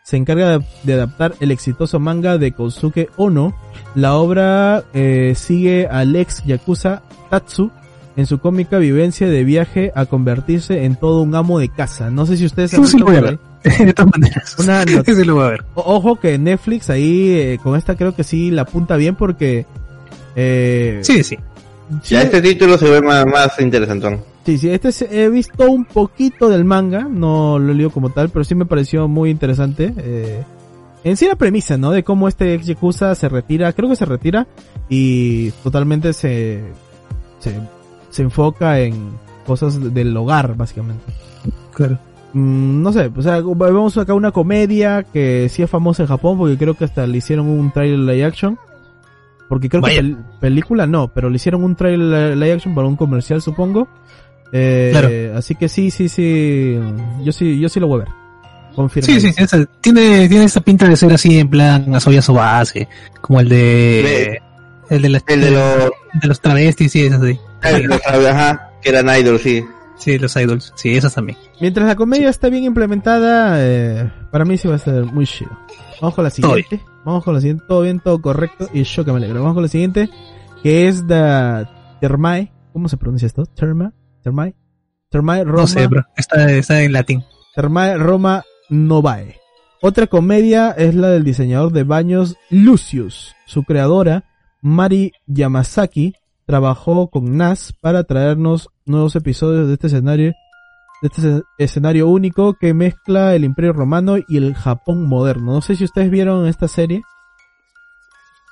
Se 0.03 0.16
encarga 0.16 0.59
de, 0.59 0.64
de 0.82 0.95
adaptar 0.95 1.35
el 1.41 1.51
exitoso 1.51 1.99
manga 1.99 2.37
de 2.37 2.53
Kosuke 2.53 3.09
Ono. 3.16 3.55
La 3.95 4.16
obra 4.16 4.85
eh, 4.93 5.35
sigue 5.35 5.87
al 5.87 6.14
ex 6.16 6.45
Yakuza 6.45 7.03
Tatsu, 7.30 7.70
en 8.17 8.27
su 8.27 8.39
cómica 8.39 8.79
vivencia 8.79 9.29
de 9.29 9.43
viaje 9.45 9.93
a 9.95 10.07
convertirse 10.07 10.85
en 10.85 10.97
todo 10.97 11.23
un 11.23 11.35
amo 11.35 11.59
de 11.59 11.69
casa. 11.69 12.11
No 12.11 12.27
sé 12.27 12.37
si 12.37 12.45
ustedes 12.47 12.71
sí 12.71 12.81
visto 12.81 12.99
lo 12.99 13.07
voy 13.07 13.17
a 13.17 13.21
por 13.21 13.31
ver. 13.31 13.39
ahí. 13.65 13.87
de 13.87 13.93
todas 13.95 14.12
maneras. 14.12 14.57
Una 14.59 14.83
Ese 15.07 15.25
lo 15.25 15.35
voy 15.37 15.45
a 15.45 15.49
ver. 15.51 15.65
O- 15.75 15.95
Ojo 15.97 16.17
que 16.17 16.39
Netflix 16.39 16.91
ahí 16.91 17.31
eh, 17.33 17.59
con 17.62 17.77
esta 17.77 17.97
creo 17.97 18.15
que 18.15 18.23
sí 18.25 18.51
la 18.51 18.62
apunta 18.62 18.97
bien 18.97 19.15
porque 19.17 19.67
eh, 20.37 21.01
Sí, 21.03 21.23
sí. 21.25 21.37
sí, 22.03 22.15
Ya 22.15 22.23
este 22.23 22.41
título 22.43 22.77
se 22.79 22.89
ve 22.91 23.01
más, 23.01 23.27
más 23.27 23.59
interesante. 23.61 24.21
sí, 24.45 24.59
sí, 24.59 24.71
este 24.71 24.93
se- 24.93 25.25
he 25.25 25.29
visto 25.29 25.71
un 25.71 25.85
poquito 25.85 26.49
del 26.49 26.65
manga, 26.65 27.09
no 27.11 27.59
lo 27.59 27.73
leo 27.75 27.91
como 27.91 28.11
tal, 28.11 28.29
pero 28.31 28.45
sí 28.45 28.55
me 28.55 28.67
pareció 28.67 29.09
muy 29.09 29.31
interesante. 29.31 29.93
eh, 29.99 30.43
en 31.05 31.17
sí 31.19 31.27
la 31.27 31.37
premisa, 31.37 31.77
¿no? 31.77 31.91
De 31.91 32.03
cómo 32.03 32.29
este 32.29 32.55
ex 32.55 32.65
Yakuza 32.67 33.15
se 33.15 33.29
retira, 33.29 33.73
creo 33.75 33.91
que 33.91 33.97
se 33.97 34.07
retira 34.07 34.47
y 34.89 35.51
totalmente 35.62 36.15
se, 36.15 36.62
se, 37.41 37.53
se 38.15 38.23
enfoca 38.23 38.79
en 38.81 39.11
cosas 39.45 39.93
del 39.93 40.17
hogar, 40.17 40.57
básicamente. 40.57 41.03
Claro. 41.75 41.99
Mm, 42.33 42.83
no 42.83 42.93
sé, 42.93 43.11
o 43.15 43.23
sea, 43.23 43.41
vamos 43.43 43.97
acá 43.99 44.15
una 44.15 44.31
comedia 44.31 45.03
que 45.03 45.49
sí 45.49 45.62
es 45.62 45.71
famosa 45.71 46.03
en 46.05 46.09
Japón 46.09 46.39
porque 46.39 46.57
creo 46.57 46.75
que 46.75 46.85
hasta 46.85 47.07
le 47.07 47.19
hicieron 47.19 47.49
un 47.49 47.73
trailer 47.73 47.99
live 47.99 48.25
action. 48.25 48.59
Porque 49.49 49.69
creo 49.69 49.83
Vaya. 49.83 49.97
que 50.01 50.03
pel- 50.09 50.17
película 50.41 50.87
no, 50.87 51.09
pero 51.09 51.29
le 51.29 51.37
hicieron 51.37 51.62
un 51.65 51.75
trailer 51.77 52.37
live 52.37 52.53
action 52.55 52.75
para 52.75 52.87
un 52.89 52.97
comercial, 52.97 53.43
supongo. 53.43 53.89
Eh, 54.53 54.89
Claro. 54.93 55.39
Así 55.39 55.55
que 55.57 55.69
sí, 55.69 55.91
sí, 55.91 56.09
sí. 56.09 56.79
Yo 57.23 57.33
sí, 57.33 57.59
yo 57.61 57.69
sí 57.69 57.79
lo 57.81 57.87
voy 57.89 58.01
a 58.03 58.05
ver. 58.05 58.12
Confirmo. 58.75 59.07
Sí, 59.07 59.21
sí, 59.21 59.35
esa- 59.37 59.67
tiene, 59.81 60.29
tiene 60.29 60.45
esta 60.45 60.61
pinta 60.61 60.89
de 60.89 60.97
ser 60.97 61.12
así 61.12 61.39
en 61.39 61.49
plan 61.49 61.95
Asoya 61.95 62.23
su 62.23 62.33
base, 62.35 62.89
como 63.21 63.39
el 63.41 63.49
de, 63.49 64.41
el 64.91 65.03
de, 65.03 65.09
las- 65.11 65.25
El 65.29 65.41
de 65.43 65.51
los, 65.51 65.91
de 66.23 66.29
los 66.29 66.41
travestis, 66.41 66.91
sí, 66.91 67.03
esas 67.07 67.23
sí. 67.23 67.39
Ajá, 67.65 68.71
que 68.81 68.89
eran 68.89 69.09
idols, 69.09 69.43
sí. 69.43 69.65
Sí, 69.97 70.19
los 70.19 70.37
idols, 70.37 70.73
sí, 70.77 70.97
esas 70.97 71.15
también. 71.15 71.39
Mientras 71.61 71.87
la 71.87 71.97
comedia 71.97 72.29
está 72.29 72.49
bien 72.49 72.65
implementada, 72.65 73.57
eh, 73.59 74.11
para 74.31 74.45
mí 74.45 74.59
sí 74.59 74.69
va 74.69 74.75
a 74.75 74.79
ser 74.79 75.05
muy 75.05 75.27
chido. 75.27 75.51
Vamos 76.01 76.15
con 76.15 76.25
la 76.25 76.31
siguiente. 76.31 76.81
Vamos 77.05 77.25
con 77.25 77.35
la 77.35 77.41
siguiente. 77.41 77.65
Todo 77.69 77.83
bien, 77.83 78.01
todo 78.01 78.21
correcto. 78.21 78.69
Y 78.73 78.83
yo 78.83 79.05
que 79.05 79.12
me 79.12 79.19
alegro. 79.19 79.41
Vamos 79.41 79.55
con 79.55 79.62
la 79.62 79.69
siguiente. 79.69 80.11
Que 80.62 80.89
es 80.89 81.07
The 81.07 81.67
Termae. 82.01 82.53
¿Cómo 82.73 82.89
se 82.89 82.97
pronuncia 82.97 83.27
esto? 83.27 83.47
Terma. 83.47 83.93
Termae. 84.23 84.55
Termae 85.11 85.45
Roma. 85.45 85.61
No 85.61 85.67
sé, 85.67 85.87
bro, 85.87 86.05
está, 86.17 86.51
está 86.51 86.83
en 86.83 86.93
latín. 86.93 87.25
Termae 87.55 87.97
Roma 87.97 88.43
Novae. 88.69 89.39
Otra 89.81 90.07
comedia 90.07 90.73
es 90.73 90.95
la 90.95 91.11
del 91.11 91.25
diseñador 91.25 91.73
de 91.73 91.85
baños 91.85 92.37
Lucius. 92.51 93.37
Su 93.47 93.62
creadora, 93.65 94.25
Mari 94.61 95.12
Yamazaki, 95.27 96.15
trabajó 96.47 97.09
con 97.09 97.37
NAS 97.37 97.73
para 97.81 98.05
traernos 98.05 98.69
nuevos 98.87 99.17
episodios 99.17 99.67
de 99.69 99.75
este 99.75 99.87
escenario, 99.89 100.33
de 101.03 101.09
este 101.09 101.23
escen- 101.23 101.43
escenario 101.59 102.09
único 102.09 102.55
que 102.55 102.75
mezcla 102.75 103.35
el 103.35 103.45
Imperio 103.45 103.73
Romano 103.73 104.17
y 104.29 104.37
el 104.37 104.55
Japón 104.55 105.07
moderno. 105.07 105.53
No 105.55 105.61
sé 105.63 105.77
si 105.77 105.85
ustedes 105.85 106.11
vieron 106.11 106.47
esta 106.47 106.69
serie. 106.69 107.03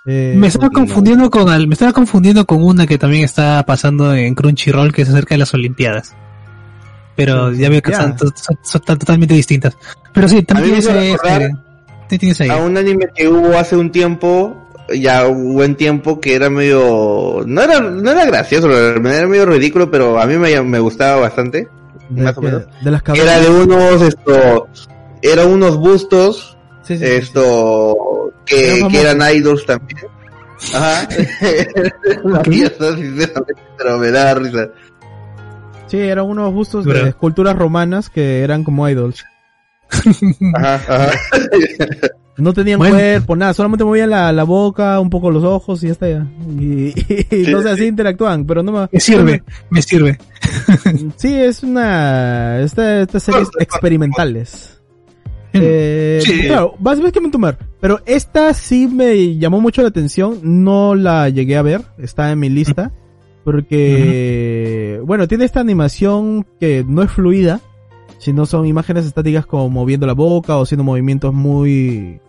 Eh, 0.06 0.34
Me 0.36 0.48
estaba 0.48 0.70
confundiendo 0.70 1.30
con 1.30 1.48
al- 1.48 1.68
me 1.68 1.74
estaba 1.74 1.92
confundiendo 1.92 2.44
con 2.44 2.62
una 2.62 2.86
que 2.86 2.98
también 2.98 3.22
está 3.24 3.62
pasando 3.64 4.12
en 4.14 4.34
Crunchyroll 4.34 4.92
que 4.92 5.02
es 5.02 5.08
acerca 5.08 5.34
de 5.34 5.38
las 5.40 5.54
Olimpiadas. 5.54 6.16
Pero 7.14 7.52
ya 7.52 7.68
veo 7.68 7.82
que 7.82 7.94
son, 7.94 8.16
son- 8.18 8.58
son 8.62 8.80
totalmente 8.82 9.34
distintas. 9.34 9.76
Pero 10.12 10.28
sí, 10.28 10.42
también 10.42 10.80
tienes 10.80 10.86
este, 10.88 12.18
tienes 12.18 12.40
ahí. 12.40 12.48
A 12.50 12.56
un 12.56 12.76
anime 12.76 13.06
que 13.14 13.28
hubo 13.28 13.56
hace 13.56 13.76
un 13.76 13.92
tiempo, 13.92 14.56
ya 14.94 15.26
un 15.26 15.54
buen 15.54 15.74
tiempo, 15.76 16.20
que 16.20 16.34
era 16.34 16.50
medio, 16.50 17.42
no 17.46 17.62
era, 17.62 17.80
no 17.80 18.10
era 18.10 18.24
gracioso, 18.26 18.70
era 18.70 18.98
medio 19.00 19.46
ridículo, 19.46 19.90
pero 19.90 20.20
a 20.20 20.26
mí 20.26 20.36
me, 20.36 20.60
me 20.62 20.78
gustaba 20.78 21.20
bastante. 21.20 21.68
de, 22.08 22.22
más 22.22 22.36
o 22.36 22.42
menos. 22.42 22.64
de 22.82 22.90
las 22.90 23.02
Era 23.14 23.40
de 23.40 23.50
unos, 23.50 24.02
esto, 24.02 24.68
eran 25.22 25.48
unos 25.48 25.76
bustos, 25.76 26.56
Sí, 26.82 26.98
sí, 26.98 26.98
sí, 26.98 27.06
sí. 27.06 27.12
esto, 27.12 28.32
que, 28.44 28.80
eran 28.92 29.20
idols 29.34 29.64
también. 29.66 30.00
Ajá. 30.74 31.08
Pienso, 32.44 32.96
sinceramente, 32.96 33.54
pero 33.78 33.98
me 33.98 34.10
da 34.10 34.34
risa. 34.34 34.68
Sí, 35.86 35.98
eran 35.98 36.24
unos 36.24 36.52
bustos 36.52 36.84
de 36.84 37.08
esculturas 37.08 37.56
romanas 37.56 38.08
que 38.08 38.42
eran 38.42 38.64
como 38.64 38.88
idols. 38.88 39.24
Ajá, 40.54 40.74
ajá. 40.74 41.10
No 42.38 42.52
tenían 42.54 42.78
Bueno. 42.78 42.96
cuerpo, 42.96 43.36
nada, 43.36 43.52
solamente 43.52 43.84
movían 43.84 44.08
la, 44.10 44.32
la 44.32 44.44
boca, 44.44 44.98
un 45.00 45.10
poco 45.10 45.30
los 45.30 45.44
ojos 45.44 45.82
y 45.82 45.86
ya 45.86 45.92
está 45.92 46.08
ya. 46.08 46.26
Y, 46.58 46.94
y 47.30 47.50
no 47.50 47.60
sé, 47.62 47.70
así 47.70 47.84
interactúan, 47.84 48.46
pero 48.46 48.62
no 48.62 48.72
me... 48.72 48.88
Me 48.90 49.00
sirve, 49.00 49.42
me 49.70 49.82
sirve. 49.82 50.18
Sí, 51.16 51.34
es 51.34 51.62
una... 51.62 52.60
Esta, 52.60 53.02
estas 53.02 53.22
series 53.22 53.48
experimentales. 53.60 54.80
Eh, 55.52 56.20
Sí. 56.24 56.42
Claro, 56.46 56.74
básicamente 56.78 57.28
tomar. 57.32 57.58
Pero 57.80 58.00
esta 58.06 58.54
sí 58.54 58.88
me 58.88 59.36
llamó 59.36 59.60
mucho 59.60 59.82
la 59.82 59.88
atención, 59.88 60.38
no 60.42 60.94
la 60.94 61.28
llegué 61.28 61.56
a 61.58 61.62
ver, 61.62 61.82
está 61.98 62.32
en 62.32 62.38
mi 62.38 62.48
lista. 62.48 62.92
Porque, 63.44 65.00
bueno, 65.04 65.26
tiene 65.28 65.44
esta 65.44 65.60
animación 65.60 66.46
que 66.60 66.84
no 66.86 67.02
es 67.02 67.10
fluida, 67.10 67.60
sino 68.22 68.46
son 68.46 68.66
imágenes 68.66 69.04
estáticas 69.04 69.46
como 69.46 69.68
moviendo 69.68 70.06
la 70.06 70.12
boca 70.12 70.56
o 70.56 70.62
haciendo 70.62 70.84
movimientos 70.84 71.34
muy, 71.34 72.20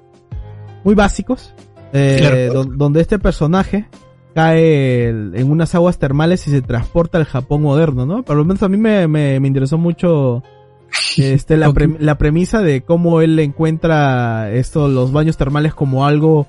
muy 0.83 0.95
básicos. 0.95 1.53
eh, 1.93 2.17
Claro. 2.19 2.63
donde 2.65 3.01
este 3.01 3.19
personaje 3.19 3.85
cae 4.33 5.09
en 5.09 5.51
unas 5.51 5.75
aguas 5.75 5.99
termales 5.99 6.47
y 6.47 6.49
se 6.49 6.63
transporta 6.63 7.19
al 7.19 7.25
Japón 7.25 7.61
moderno, 7.61 8.07
¿no? 8.07 8.23
Por 8.23 8.35
lo 8.35 8.43
menos 8.43 8.63
a 8.63 8.67
mí 8.69 8.77
me, 8.77 9.07
me, 9.07 9.39
me 9.39 9.47
interesó 9.47 9.77
mucho 9.77 10.41
este, 11.17 11.55
la, 11.57 11.71
pre- 11.71 11.95
la 11.99 12.17
premisa 12.17 12.61
de 12.63 12.81
cómo 12.81 13.21
él 13.21 13.37
encuentra 13.37 14.51
esto, 14.51 14.87
los 14.87 15.11
baños 15.11 15.37
termales 15.37 15.75
como 15.75 16.07
algo 16.07 16.47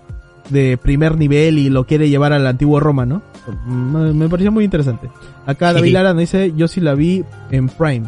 de 0.48 0.78
primer 0.78 1.18
nivel 1.18 1.58
y 1.58 1.68
lo 1.68 1.84
quiere 1.86 2.08
llevar 2.08 2.32
al 2.32 2.46
antiguo 2.46 2.80
Roma, 2.80 3.04
¿no? 3.04 3.20
Me, 3.66 4.14
me 4.14 4.28
pareció 4.30 4.50
muy 4.50 4.64
interesante. 4.64 5.10
Acá 5.44 5.74
David. 5.74 5.92
Lara 5.92 6.14
nos 6.14 6.20
dice, 6.20 6.54
yo 6.56 6.68
sí 6.68 6.80
la 6.80 6.94
vi 6.94 7.22
en 7.50 7.68
Prime. 7.68 8.06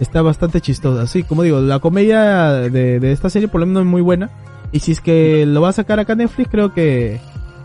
Está 0.00 0.22
bastante 0.22 0.60
chistosa. 0.60 1.06
Sí, 1.06 1.22
como 1.22 1.42
digo, 1.42 1.60
la 1.60 1.78
comedia 1.78 2.50
de, 2.52 2.98
de 3.00 3.12
esta 3.12 3.28
serie 3.30 3.48
por 3.48 3.60
lo 3.60 3.66
menos 3.66 3.82
es 3.82 3.88
muy 3.88 4.00
buena. 4.02 4.30
Y 4.72 4.80
si 4.80 4.92
es 4.92 5.00
que 5.00 5.44
lo 5.46 5.60
va 5.60 5.68
a 5.68 5.72
sacar 5.72 6.00
acá 6.00 6.14
Netflix, 6.14 6.48
creo 6.50 6.72
que 6.72 7.20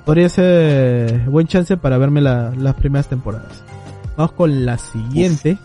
podría 0.06 0.28
ser 0.28 1.22
buen 1.30 1.48
chance 1.48 1.78
para 1.78 1.98
verme 1.98 2.20
la- 2.22 2.52
las 2.58 2.76
primeras 2.76 3.08
temporadas. 3.08 3.64
Vamos 4.18 4.34
con 4.34 4.66
la 4.66 4.78
siguiente, 4.78 5.58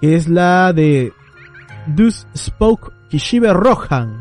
que 0.00 0.16
es 0.16 0.28
la 0.28 0.72
de 0.72 1.12
Dus 1.86 2.26
Spoke 2.36 2.92
Kishibe 3.10 3.52
Rohan. 3.52 4.20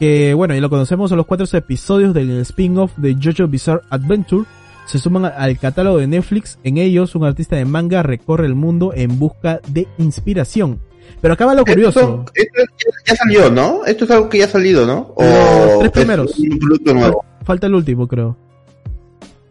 Que 0.00 0.34
bueno, 0.34 0.54
ya 0.54 0.60
lo 0.60 0.70
conocemos, 0.70 1.10
son 1.10 1.18
los 1.18 1.26
cuatro 1.26 1.46
episodios 1.52 2.12
del 2.14 2.40
spin-off 2.40 2.92
de 2.96 3.14
JoJo 3.14 3.46
Bizarre 3.46 3.82
Adventure. 3.90 4.44
Se 4.86 4.98
suman 4.98 5.24
al 5.26 5.58
catálogo 5.58 5.98
de 5.98 6.06
Netflix. 6.08 6.58
En 6.64 6.76
ellos, 6.78 7.14
un 7.14 7.24
artista 7.24 7.56
de 7.56 7.64
manga 7.64 8.02
recorre 8.02 8.46
el 8.46 8.54
mundo 8.54 8.92
en 8.94 9.18
busca 9.18 9.60
de 9.68 9.86
inspiración. 9.98 10.80
Pero 11.20 11.34
acaba 11.34 11.54
lo 11.54 11.64
curioso. 11.64 12.24
Esto, 12.34 12.60
esto 12.60 12.90
ya, 13.06 13.16
salió, 13.16 13.50
¿no? 13.50 13.84
Esto 13.86 14.04
es 14.04 14.10
algo 14.10 14.28
que 14.28 14.38
ya 14.38 14.44
ha 14.44 14.48
salido, 14.48 14.86
¿no? 14.86 15.14
Los 15.18 15.78
tres 15.78 15.84
es 15.86 15.90
primeros. 15.92 16.38
un 16.38 16.58
producto 16.58 16.94
nuevo. 16.94 17.24
Falta 17.44 17.66
el 17.66 17.74
último, 17.74 18.06
creo. 18.06 18.36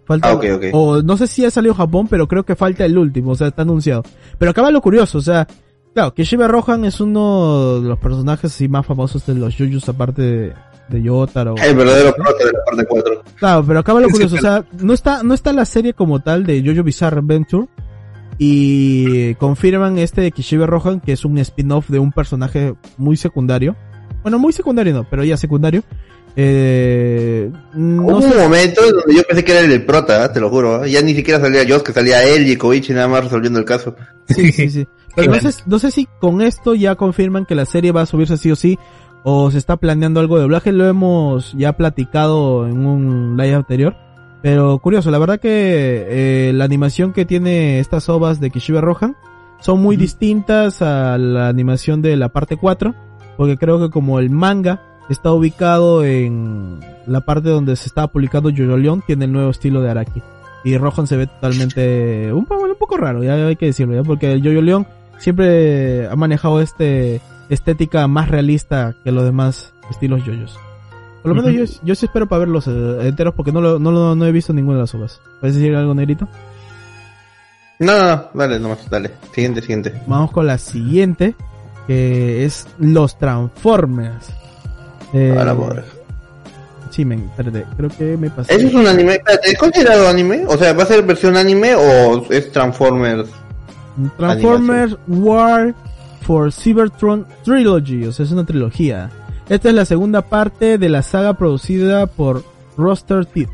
Falta, 0.06 0.30
Ah, 0.30 0.34
ok, 0.34 0.46
ok. 0.56 0.64
O 0.74 1.02
no 1.02 1.16
sé 1.18 1.28
si 1.28 1.44
ya 1.44 1.52
salió 1.52 1.74
Japón, 1.74 2.08
pero 2.10 2.28
creo 2.28 2.44
que 2.44 2.56
falta 2.56 2.84
el 2.86 2.98
último, 2.98 3.32
o 3.32 3.36
sea, 3.36 3.48
está 3.48 3.62
anunciado. 3.62 4.04
Pero 4.38 4.52
acaba 4.52 4.70
lo 4.70 4.82
curioso, 4.82 5.18
o 5.18 5.22
sea, 5.22 5.48
claro, 5.94 6.14
Kishibe 6.14 6.48
Rohan 6.48 6.84
es 6.86 7.00
uno 7.00 7.80
de 7.80 7.88
los 7.88 8.00
personajes 8.00 8.52
así 8.54 8.68
más 8.68 8.86
famosos 8.86 9.26
de 9.26 9.36
los 9.36 9.56
Jujus, 9.56 9.88
aparte 9.88 10.22
de, 10.22 10.54
de 10.90 11.02
Yotaro. 11.02 11.56
El 11.58 11.76
verdadero 11.76 12.14
prota 12.14 12.46
de 12.46 12.52
la 12.52 12.60
parte 12.66 12.86
4. 12.86 13.24
Claro, 13.38 13.64
pero 13.66 13.80
acaba 13.80 14.02
lo 14.02 14.10
curioso, 14.10 14.36
o 14.36 14.40
sea, 14.40 14.66
no 14.82 14.94
está, 14.94 15.24
no 15.24 15.34
está 15.34 15.54
la 15.54 15.64
serie 15.66 15.94
como 15.94 16.20
tal 16.22 16.46
de 16.46 16.62
Jojo 16.66 16.84
Bizarre 16.84 17.20
Adventure. 17.20 17.68
Y 18.46 19.36
confirman 19.36 19.98
este 19.98 20.20
de 20.20 20.32
Kishibe 20.32 20.68
Rohan, 20.68 21.00
que 21.00 21.14
es 21.14 21.24
un 21.24 21.38
spin-off 21.38 21.90
de 21.90 22.00
un 22.00 22.12
personaje 22.12 22.74
muy 22.98 23.16
secundario. 23.16 23.78
Bueno, 24.22 24.38
muy 24.38 24.52
secundario 24.52 24.94
no, 24.94 25.10
pero 25.10 25.24
ya 25.24 25.38
secundario. 25.38 25.82
Eh, 26.36 27.50
no 27.74 28.04
Hubo 28.04 28.22
sé 28.22 28.28
un 28.28 28.38
momento 28.38 28.82
en 28.84 28.96
donde 28.96 29.16
yo 29.16 29.24
pensé 29.24 29.46
que 29.46 29.52
era 29.54 29.62
el 29.62 29.70
del 29.70 29.86
prota, 29.86 30.26
¿eh? 30.26 30.30
te 30.30 30.42
lo 30.42 30.50
juro. 30.50 30.84
¿eh? 30.84 30.92
Ya 30.92 31.02
ni 31.02 31.16
siquiera 31.16 31.40
salía 31.40 31.64
Joss, 31.66 31.84
que 31.84 31.94
salía 31.94 32.22
él 32.22 32.50
y 32.50 32.58
Koichi 32.58 32.92
nada 32.92 33.08
más 33.08 33.24
resolviendo 33.24 33.60
el 33.60 33.66
caso. 33.66 33.96
Sí, 34.28 34.52
sí, 34.52 34.70
sí. 34.70 34.88
Pero 35.16 35.32
no 35.32 35.40
sé, 35.40 35.64
no 35.66 35.80
sé 35.80 35.92
si 35.92 36.06
con 36.20 36.42
esto 36.42 36.76
ya 36.76 36.96
confirman 36.96 37.46
que 37.46 37.56
la 37.56 37.66
serie 37.66 37.94
va 37.94 38.02
a 38.02 38.06
subirse 38.06 38.36
sí 38.36 38.52
o 38.52 38.58
sí, 38.58 38.78
o 39.24 39.52
se 39.52 39.58
está 39.58 39.78
planeando 39.78 40.20
algo 40.20 40.36
de 40.36 40.42
doblaje, 40.42 40.74
lo 40.74 40.86
hemos 40.86 41.54
ya 41.54 41.78
platicado 41.78 42.68
en 42.68 42.86
un 42.86 43.38
live 43.38 43.56
anterior. 43.56 43.96
Pero 44.44 44.78
curioso, 44.80 45.10
la 45.10 45.20
verdad 45.20 45.40
que 45.40 46.50
eh, 46.50 46.54
la 46.54 46.66
animación 46.66 47.14
que 47.14 47.26
tiene 47.26 47.80
estas 47.80 48.10
ovas 48.10 48.42
de 48.42 48.52
Kishibe 48.52 48.82
Rohan 48.82 49.16
son 49.62 49.82
muy 49.82 49.96
distintas 49.96 50.82
a 50.82 51.18
la 51.18 51.48
animación 51.48 52.02
de 52.02 52.18
la 52.18 52.28
parte 52.28 52.58
4, 52.58 52.94
porque 53.38 53.58
creo 53.58 53.80
que 53.80 53.90
como 53.90 54.20
el 54.20 54.30
manga 54.30 54.82
está 55.10 55.32
ubicado 55.32 56.04
en 56.04 56.82
la 57.08 57.22
parte 57.22 57.48
donde 57.48 57.78
se 57.78 57.88
estaba 57.88 58.08
publicando 58.08 58.50
Jojo 58.50 58.76
Leon, 58.76 59.02
tiene 59.08 59.26
el 59.26 59.32
nuevo 59.32 59.50
estilo 59.50 59.82
de 59.82 59.92
Araki. 59.92 60.22
Y 60.66 60.78
Rohan 60.78 61.08
se 61.08 61.16
ve 61.16 61.28
totalmente 61.28 62.34
un 62.34 62.46
poco, 62.46 62.66
un 62.66 62.76
poco 62.78 62.98
raro, 62.98 63.24
ya 63.24 63.36
hay 63.36 63.56
que 63.56 63.68
decirlo, 63.68 63.96
¿ya? 63.96 64.04
porque 64.04 64.34
el 64.34 64.44
Jojo 64.44 64.62
Leon 64.62 64.86
siempre 65.20 66.06
ha 66.10 66.16
manejado 66.18 66.60
este 66.60 67.22
estética 67.48 68.10
más 68.10 68.28
realista 68.28 68.94
que 69.06 69.14
los 69.14 69.24
demás 69.24 69.74
estilos 69.90 70.26
yoyos. 70.26 70.60
Por 71.24 71.36
lo 71.36 71.42
menos 71.42 71.72
yo, 71.72 71.80
yo 71.84 71.96
sí 71.96 72.06
espero 72.06 72.28
para 72.28 72.40
verlos 72.42 72.68
eh, 72.68 73.08
enteros 73.08 73.34
porque 73.34 73.52
no, 73.52 73.62
lo, 73.62 73.80
no, 73.80 73.92
lo- 73.92 74.14
no 74.16 74.26
he 74.26 74.32
visto 74.32 74.54
ninguna 74.54 74.76
de 74.78 74.82
las 74.84 74.94
obras. 74.94 75.20
¿Puedes 75.40 75.56
decir 75.56 75.74
algo, 75.76 75.94
Negrito? 75.96 76.28
No, 77.80 77.98
no, 77.98 78.06
no, 78.08 78.24
dale, 78.34 78.60
nomás, 78.60 78.88
dale. 78.90 79.12
Siguiente, 79.34 79.62
siguiente. 79.62 80.02
Vamos 80.06 80.32
con 80.32 80.46
la 80.48 80.58
siguiente, 80.58 81.36
que 81.88 82.46
es 82.46 82.68
Los 82.78 83.18
Transformers. 83.18 84.28
Eh, 85.14 85.36
A 85.38 85.44
la 85.44 85.54
madre. 85.54 85.84
Sí, 86.92 87.04
men, 87.06 87.26
espérate, 87.30 87.66
creo 87.76 87.90
que 87.90 88.18
me 88.18 88.30
pasé. 88.30 88.54
¿Eso 88.56 88.68
es 88.68 88.74
un 88.76 88.86
anime? 88.88 89.20
¿es 89.44 89.58
considerado 89.58 90.08
anime? 90.08 90.46
O 90.48 90.56
sea, 90.58 90.74
¿va 90.74 90.84
a 90.84 90.86
ser 90.86 91.04
versión 91.04 91.36
anime 91.38 91.74
o 91.74 92.24
es 92.32 92.52
Transformers? 92.52 93.30
Transformers 94.18 94.96
War 95.08 95.74
for 96.22 96.52
Cybertron 96.52 97.26
Trilogy, 97.44 98.06
o 98.06 98.12
sea, 98.12 98.26
es 98.26 98.32
una 98.32 98.46
trilogía. 98.46 99.10
Esta 99.50 99.70
es 99.70 99.76
la 99.76 99.86
segunda 99.86 100.22
parte 100.24 100.78
de 100.78 100.90
la 100.90 101.02
saga 101.02 101.34
producida 101.34 102.08
por 102.08 102.44
Roster 102.78 103.26
Teeth. 103.26 103.50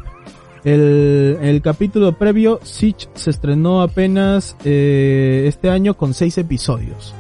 El, 0.64 1.38
el 1.42 1.62
capítulo 1.62 2.18
previo, 2.18 2.60
Siege, 2.64 3.08
se 3.16 3.30
estrenó 3.30 3.82
apenas 3.82 4.56
eh, 4.66 5.46
este 5.48 5.70
año 5.70 5.96
con 5.96 6.14
seis 6.14 6.38
episodios. 6.38 7.14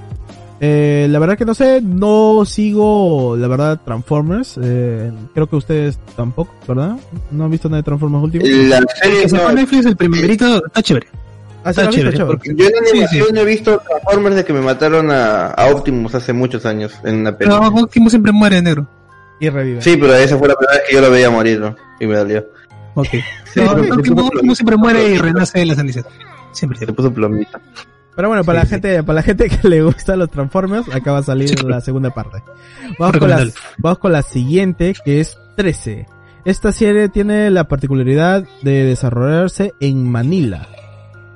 Eh, 0.61 1.07
la 1.09 1.19
verdad 1.19 1.37
que 1.37 1.45
no 1.45 1.53
sé, 1.53 1.79
no 1.81 2.43
sigo, 2.45 3.37
la 3.37 3.47
verdad, 3.47 3.79
Transformers. 3.83 4.59
Eh, 4.61 5.09
creo 5.33 5.47
que 5.47 5.55
ustedes 5.55 5.97
tampoco, 6.17 6.53
¿verdad? 6.67 6.97
¿No 7.31 7.45
han 7.45 7.51
visto 7.51 7.69
nada 7.69 7.77
de 7.77 7.83
Transformers 7.83 8.23
último? 8.25 8.45
La 8.45 8.83
serie 9.01 9.21
Que 9.23 9.29
se 9.29 9.37
no- 9.37 9.51
Netflix 9.53 9.85
el 9.85 9.95
primerito 9.95 10.65
está 10.65 10.81
chévere. 10.83 11.07
Ah, 11.69 11.73
sí, 11.73 11.81
está 11.81 11.83
¿lo 11.83 11.89
has 11.89 11.95
visto, 11.95 12.11
chévere, 12.11 12.25
porque 12.25 12.55
yo 12.55 12.67
en 12.67 12.75
animación 12.77 13.27
Sí, 13.27 13.33
sí. 13.33 13.39
he 13.39 13.45
visto 13.45 13.79
Transformers 13.87 14.35
de 14.35 14.45
que 14.45 14.53
me 14.53 14.61
mataron 14.61 15.11
a, 15.11 15.47
a 15.47 15.65
Optimus 15.67 16.15
hace 16.15 16.33
muchos 16.33 16.65
años 16.65 16.93
en 17.03 17.15
una 17.17 17.37
Pero 17.37 17.59
película. 17.59 17.83
Optimus 17.83 18.11
siempre 18.11 18.31
muere 18.31 18.61
negro. 18.61 18.87
Y 19.39 19.49
revive. 19.49 19.81
Sí, 19.81 19.95
pero 19.97 20.15
esa 20.15 20.37
fue 20.37 20.47
la 20.49 20.55
primera 20.55 20.77
vez 20.79 20.83
que 20.89 20.95
yo 20.95 21.01
lo 21.01 21.11
veía 21.11 21.29
morir, 21.29 21.59
¿no? 21.59 21.75
Y 21.99 22.07
me 22.07 22.15
dolió. 22.17 22.45
Ok. 22.95 23.07
Sí, 23.53 23.59
No, 23.63 23.83
sí, 23.83 23.91
Optimus, 23.91 24.21
sí, 24.23 24.31
Optimus 24.35 24.57
siempre 24.57 24.75
muere 24.77 25.09
y 25.09 25.17
renace 25.17 25.59
de 25.59 25.65
las 25.65 25.77
cenizas. 25.77 26.05
Siempre, 26.51 26.79
Se 26.79 26.87
puso 26.91 27.13
plomita. 27.13 27.59
Pero 28.15 28.27
bueno, 28.27 28.43
para 28.43 28.59
la 28.59 28.65
gente, 28.65 29.01
para 29.03 29.15
la 29.15 29.23
gente 29.23 29.47
que 29.49 29.65
le 29.69 29.81
gusta 29.81 30.17
los 30.17 30.29
Transformers, 30.29 30.93
acá 30.93 31.13
va 31.13 31.19
a 31.19 31.23
salir 31.23 31.63
la 31.63 31.79
segunda 31.79 32.09
parte. 32.09 32.43
Vamos 32.97 33.17
con, 33.17 33.29
la, 33.29 33.47
vamos 33.77 33.99
con 33.99 34.11
la 34.11 34.23
siguiente, 34.23 34.93
que 35.05 35.21
es 35.21 35.37
13. 35.55 36.05
Esta 36.43 36.73
serie 36.73 37.07
tiene 37.07 37.49
la 37.49 37.65
particularidad 37.69 38.43
de 38.61 38.83
desarrollarse 38.83 39.73
en 39.79 40.09
Manila. 40.11 40.67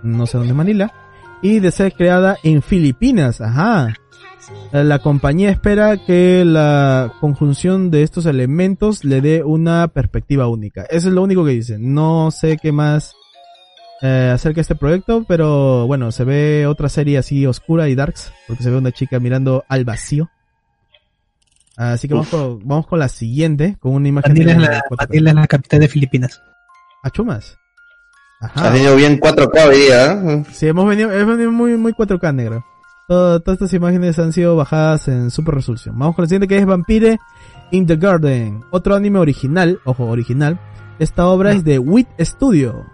No 0.03 0.27
sé 0.27 0.37
dónde 0.37 0.51
es 0.51 0.57
Manila. 0.57 0.93
Y 1.41 1.59
de 1.59 1.71
ser 1.71 1.93
creada 1.93 2.37
en 2.43 2.61
Filipinas. 2.61 3.41
Ajá. 3.41 3.93
La 4.71 4.99
compañía 4.99 5.49
espera 5.49 5.97
que 5.97 6.43
la 6.45 7.13
conjunción 7.19 7.91
de 7.91 8.03
estos 8.03 8.25
elementos 8.25 9.05
le 9.05 9.21
dé 9.21 9.43
una 9.43 9.87
perspectiva 9.87 10.47
única. 10.47 10.83
Eso 10.83 11.09
es 11.09 11.13
lo 11.13 11.21
único 11.21 11.45
que 11.45 11.51
dice. 11.51 11.77
No 11.79 12.31
sé 12.31 12.57
qué 12.61 12.71
más 12.71 13.13
eh, 14.01 14.31
acerca 14.33 14.55
de 14.55 14.61
este 14.61 14.75
proyecto, 14.75 15.25
pero 15.27 15.87
bueno, 15.87 16.11
se 16.11 16.23
ve 16.23 16.67
otra 16.67 16.89
serie 16.89 17.17
así 17.17 17.45
oscura 17.45 17.87
y 17.87 17.95
darks, 17.95 18.33
porque 18.47 18.63
se 18.63 18.69
ve 18.69 18.77
una 18.77 18.91
chica 18.91 19.19
mirando 19.19 19.63
al 19.69 19.85
vacío. 19.85 20.29
Así 21.77 22.07
que 22.07 22.13
vamos 22.13 22.29
con, 22.29 22.67
vamos 22.67 22.87
con 22.87 22.99
la 22.99 23.07
siguiente, 23.07 23.77
con 23.79 23.93
una 23.93 24.07
imagen 24.07 24.33
Manila 24.33 24.51
es 24.51 24.59
la, 24.59 24.83
4K. 24.83 25.07
Manila 25.07 25.29
es 25.29 25.35
la 25.35 25.47
capital 25.47 25.79
de 25.79 25.87
Filipinas. 25.87 26.41
Ah, 27.01 27.11
chumas. 28.49 28.51
Has 28.55 28.61
Ajá. 28.63 28.73
venido 28.73 28.95
bien 28.95 29.19
4K 29.19 29.67
hoy 29.69 29.75
día, 29.77 30.13
¿eh? 30.13 30.43
Sí, 30.51 30.67
hemos 30.67 30.87
venido, 30.87 31.11
hemos 31.11 31.35
venido 31.37 31.51
muy, 31.51 31.77
muy 31.77 31.93
4K 31.93 32.33
negro. 32.33 32.65
Todo- 33.07 33.39
todas 33.41 33.57
estas 33.61 33.73
imágenes 33.73 34.17
han 34.19 34.31
sido 34.33 34.55
bajadas 34.55 35.07
en 35.07 35.29
super 35.29 35.55
resolución. 35.55 35.97
Vamos 35.97 36.15
con 36.15 36.23
la 36.23 36.27
siguiente 36.29 36.47
que 36.47 36.57
es 36.57 36.65
Vampire 36.65 37.19
in 37.71 37.85
the 37.85 37.95
Garden. 37.97 38.63
Otro 38.71 38.95
anime 38.95 39.19
original, 39.19 39.79
ojo, 39.85 40.05
original. 40.05 40.59
Esta 40.99 41.25
obra 41.27 41.51
es 41.51 41.63
de 41.63 41.79
Wit 41.79 42.07
Studio. 42.19 42.85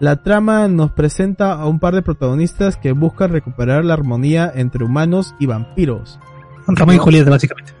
La 0.00 0.22
trama 0.22 0.68
nos 0.68 0.90
presenta 0.92 1.52
a 1.52 1.66
un 1.66 1.78
par 1.78 1.94
de 1.94 2.02
protagonistas 2.02 2.76
que 2.76 2.92
buscan 2.92 3.30
recuperar 3.32 3.84
la 3.84 3.94
armonía 3.94 4.50
entre 4.54 4.84
humanos 4.84 5.34
y 5.38 5.46
vampiros. 5.46 6.18
Romeo 6.66 6.96
y 6.96 6.98
Julieta, 6.98 7.30
básicamente. 7.30 7.72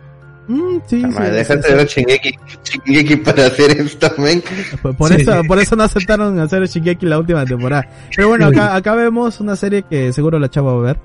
Mm, 0.52 0.80
sí, 0.86 1.00
sí, 1.00 1.06
Madre, 1.06 1.28
sí, 1.28 1.34
Dejaste 1.36 1.62
sí. 1.62 1.68
de 1.70 1.74
ver 1.76 1.86
Shingeki, 1.86 2.38
Shingeki 2.84 3.16
para 3.16 3.46
hacer 3.46 3.70
esto, 3.80 4.12
men. 4.18 4.42
Por, 4.82 4.94
por 4.94 5.08
Sí, 5.08 5.22
eso, 5.22 5.42
por 5.48 5.58
eso 5.58 5.76
no 5.76 5.84
aceptaron 5.84 6.38
hacer 6.38 6.66
Shingeki 6.68 7.06
la 7.06 7.18
última 7.18 7.46
temporada. 7.46 7.88
Pero 8.14 8.28
bueno, 8.28 8.46
acá, 8.48 8.76
acá 8.76 8.94
vemos 8.94 9.40
una 9.40 9.56
serie 9.56 9.82
que 9.82 10.12
seguro 10.12 10.38
la 10.38 10.50
chava 10.50 10.74
va 10.74 10.80
a 10.80 10.82
ver. 10.82 10.98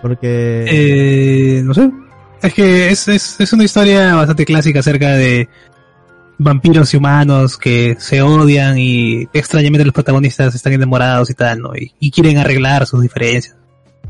Porque... 0.00 0.64
Eh, 0.66 1.62
no 1.64 1.74
sé. 1.74 1.90
Es 2.42 2.54
que 2.54 2.88
es, 2.88 3.08
es, 3.08 3.40
es 3.40 3.52
una 3.52 3.64
historia 3.64 4.14
bastante 4.14 4.46
clásica 4.46 4.80
acerca 4.80 5.10
de 5.12 5.48
vampiros 6.38 6.94
y 6.94 6.96
humanos 6.96 7.58
que 7.58 7.96
se 7.98 8.22
odian 8.22 8.78
y 8.78 9.28
extrañamente 9.34 9.84
los 9.84 9.94
protagonistas 9.94 10.54
están 10.54 10.72
enamorados 10.72 11.28
y 11.28 11.34
tal, 11.34 11.60
¿no? 11.60 11.76
Y, 11.76 11.92
y 12.00 12.10
quieren 12.10 12.38
arreglar 12.38 12.86
sus 12.86 13.02
diferencias 13.02 13.54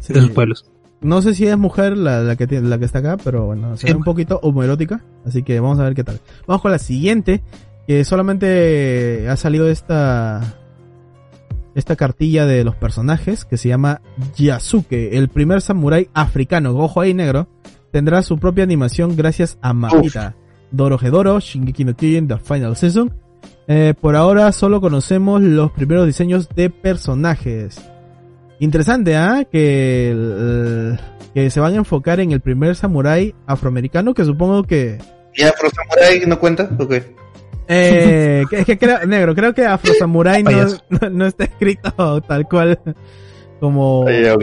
sí. 0.00 0.12
de 0.12 0.20
sus 0.20 0.30
pueblos. 0.30 0.64
No 1.04 1.22
sé 1.22 1.34
si 1.34 1.46
es 1.46 1.56
mujer 1.56 1.96
la, 1.96 2.20
la 2.22 2.34
que 2.34 2.46
tiene, 2.46 2.68
la 2.68 2.78
que 2.78 2.86
está 2.86 2.98
acá, 3.00 3.16
pero 3.22 3.46
bueno, 3.46 3.76
se 3.76 3.86
ve 3.86 3.92
Sí. 3.92 3.96
un 3.96 4.02
poquito 4.04 4.40
homoerótica, 4.42 5.04
así 5.26 5.42
que 5.42 5.60
vamos 5.60 5.78
a 5.78 5.84
ver 5.84 5.94
qué 5.94 6.02
tal. 6.02 6.18
Vamos 6.46 6.62
con 6.62 6.70
la 6.72 6.78
siguiente, 6.78 7.42
que 7.86 8.04
solamente 8.04 9.28
ha 9.28 9.36
salido 9.36 9.68
esta 9.68 10.40
esta 11.74 11.96
cartilla 11.96 12.46
de 12.46 12.62
los 12.64 12.76
personajes 12.76 13.44
que 13.44 13.56
se 13.58 13.68
llama 13.68 14.00
Yasuke, 14.36 15.16
el 15.18 15.28
primer 15.28 15.60
samurái 15.60 16.08
africano, 16.14 16.70
ojo 16.76 17.00
ahí 17.00 17.14
negro, 17.14 17.48
tendrá 17.90 18.22
su 18.22 18.38
propia 18.38 18.62
animación 18.64 19.16
gracias 19.16 19.58
a 19.60 19.72
Mapita, 19.74 20.36
Dorohedoro, 20.70 21.40
Shingeki 21.40 21.84
no 21.84 21.94
Kyojin 21.96 22.28
The 22.28 22.38
Final 22.38 22.76
Season. 22.76 23.12
Eh, 23.66 23.92
por 24.00 24.14
ahora 24.14 24.52
solo 24.52 24.80
conocemos 24.80 25.40
los 25.42 25.72
primeros 25.72 26.06
diseños 26.06 26.48
de 26.54 26.70
personajes. 26.70 27.80
Interesante, 28.60 29.16
¿ah? 29.16 29.44
Que, 29.50 30.10
el- 30.10 30.98
que 31.34 31.50
se 31.50 31.60
van 31.60 31.74
a 31.74 31.78
enfocar 31.78 32.20
en 32.20 32.30
el 32.32 32.40
primer 32.40 32.76
samurái 32.76 33.34
afroamericano, 33.46 34.14
que 34.14 34.24
supongo 34.24 34.62
que... 34.64 34.98
¿Y 35.34 35.42
Afro 35.42 35.68
Samurai 35.70 36.20
no 36.26 36.38
cuenta? 36.38 36.68
¿O 36.78 36.86
qué? 36.86 37.02
Eh, 37.68 38.44
que- 38.50 38.60
es 38.60 38.64
que 38.66 38.78
creo, 38.78 39.04
negro, 39.06 39.34
creo 39.34 39.52
que 39.54 39.66
Afro 39.66 39.92
Samurai 39.98 40.42
no, 40.42 40.50
no, 40.90 41.10
no 41.10 41.26
está 41.26 41.44
escrito 41.44 42.20
tal 42.22 42.44
cual 42.48 42.78
como 43.58 44.00
Oye, 44.02 44.30
ok, 44.30 44.36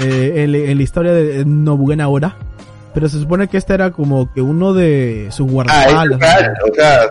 eh, 0.00 0.32
en, 0.44 0.54
en 0.54 0.76
la 0.76 0.82
historia 0.82 1.12
de 1.12 1.44
Nobugen 1.44 2.00
ahora. 2.00 2.36
Pero 2.94 3.08
se 3.08 3.18
supone 3.18 3.48
que 3.48 3.56
este 3.56 3.72
era 3.74 3.90
como 3.90 4.30
que 4.34 4.40
uno 4.42 4.74
de 4.74 5.28
sus 5.30 5.46
Ah, 5.46 5.48
es 5.48 5.52
guardaespaldas. 5.94 6.20
o 6.70 6.74
sea, 6.74 7.10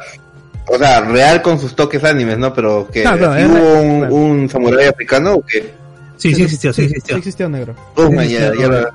o 0.68 0.78
sea, 0.78 1.02
real 1.02 1.41
con 1.41 1.60
sus 1.60 1.76
toques 1.76 2.04
animes, 2.04 2.38
¿no? 2.38 2.54
Pero 2.54 2.88
que 2.91 3.02
Claro, 3.02 3.18
claro, 3.18 3.34
¿sí 3.36 3.41
es 3.41 3.47
hubo 3.47 3.58
real, 3.58 3.86
un, 3.89 3.99
claro. 3.99 4.16
un 4.16 4.49
samurái 4.49 4.86
africano 4.88 5.34
o 5.36 5.41
qué? 5.45 5.72
Sí, 6.22 6.36
sí 6.36 6.43
existió, 6.43 6.72
sí 6.74 6.82
Sí 6.84 6.88
existió. 6.88 7.17
existió 7.17 7.49
negro. 7.49 7.76
Oh, 7.95 8.07
Sí, 8.07 8.30
ya 8.30 8.51
la- 8.51 8.93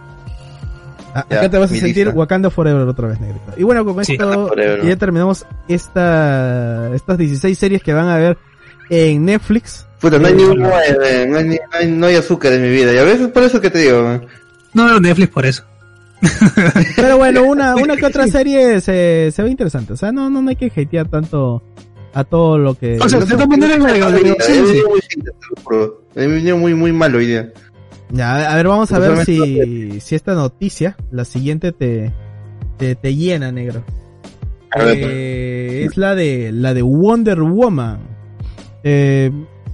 Ah, 1.14 1.24
Ya, 1.30 1.38
acá 1.38 1.50
te 1.50 1.58
vas 1.58 1.70
a 1.70 1.72
mi 1.74 1.80
sentir 1.80 2.04
lista. 2.06 2.18
Wakanda 2.18 2.50
Forever 2.50 2.82
otra 2.86 3.08
vez, 3.08 3.18
negrito. 3.20 3.52
Y 3.56 3.62
bueno, 3.62 3.84
con 3.86 4.04
Sí, 4.04 4.12
esto 4.12 4.54
ya 4.84 4.96
terminamos 4.96 5.46
esta, 5.66 6.94
estas 6.94 7.16
16 7.16 7.58
series 7.58 7.82
que 7.82 7.94
van 7.94 8.08
a 8.08 8.16
ver 8.18 8.36
en 8.90 9.24
Netflix. 9.24 9.86
Puta, 9.98 10.18
no 10.18 10.26
hay 10.28 10.34
ni 10.34 10.42
uno, 10.44 10.68
eh, 10.68 11.26
no 11.26 11.38
hay, 11.38 11.44
ni- 11.44 11.56
no 11.56 11.62
hay, 11.78 11.90
no 11.90 12.06
hay 12.06 12.16
azúcar 12.16 12.52
en 12.52 12.60
mi 12.62 12.68
vida. 12.68 12.92
Y 12.92 12.98
a 12.98 13.02
veces 13.04 13.28
por 13.28 13.42
eso 13.44 13.60
que 13.62 13.70
te 13.70 13.78
digo. 13.78 14.20
No 14.74 14.84
veo 14.84 15.00
Netflix 15.00 15.30
por 15.30 15.46
eso. 15.46 15.64
Pero 16.96 17.16
bueno, 17.16 17.44
una, 17.44 17.74
una 17.82 17.96
que 17.96 18.04
otra 18.06 18.26
serie 18.26 18.80
se, 18.82 19.30
se 19.34 19.42
ve 19.42 19.48
interesante. 19.50 19.94
O 19.94 19.96
sea, 19.96 20.12
no, 20.12 20.28
no 20.28 20.46
hay 20.48 20.56
que 20.56 20.66
hatear 20.82 21.08
tanto 21.08 21.62
a 22.16 22.24
todo 22.24 22.56
lo 22.56 22.74
que... 22.74 22.98
O 22.98 23.08
sea, 23.08 23.18
He 23.18 23.26
la- 23.26 24.36
sí, 24.40 24.52
sí. 24.66 24.82
venido 26.14 26.56
muy 26.56 26.72
muy, 26.72 26.74
muy 26.74 26.92
malo 26.92 27.18
hoy 27.18 27.26
día. 27.26 27.52
Ya, 28.10 28.50
a 28.50 28.56
ver, 28.56 28.68
vamos 28.68 28.90
a 28.92 28.98
ver 28.98 29.24
si, 29.26 30.00
si 30.00 30.14
esta 30.14 30.34
noticia, 30.34 30.96
la 31.10 31.24
siguiente 31.24 31.72
te, 31.72 32.12
te, 32.78 32.94
te 32.94 33.14
llena, 33.14 33.52
negro. 33.52 33.84
Eh, 34.78 35.84
es 35.86 35.96
la 35.98 36.14
de, 36.14 36.52
la 36.52 36.72
de 36.72 36.82
Wonder 36.82 37.40
Woman. 37.42 37.98
Eh, 38.82 39.30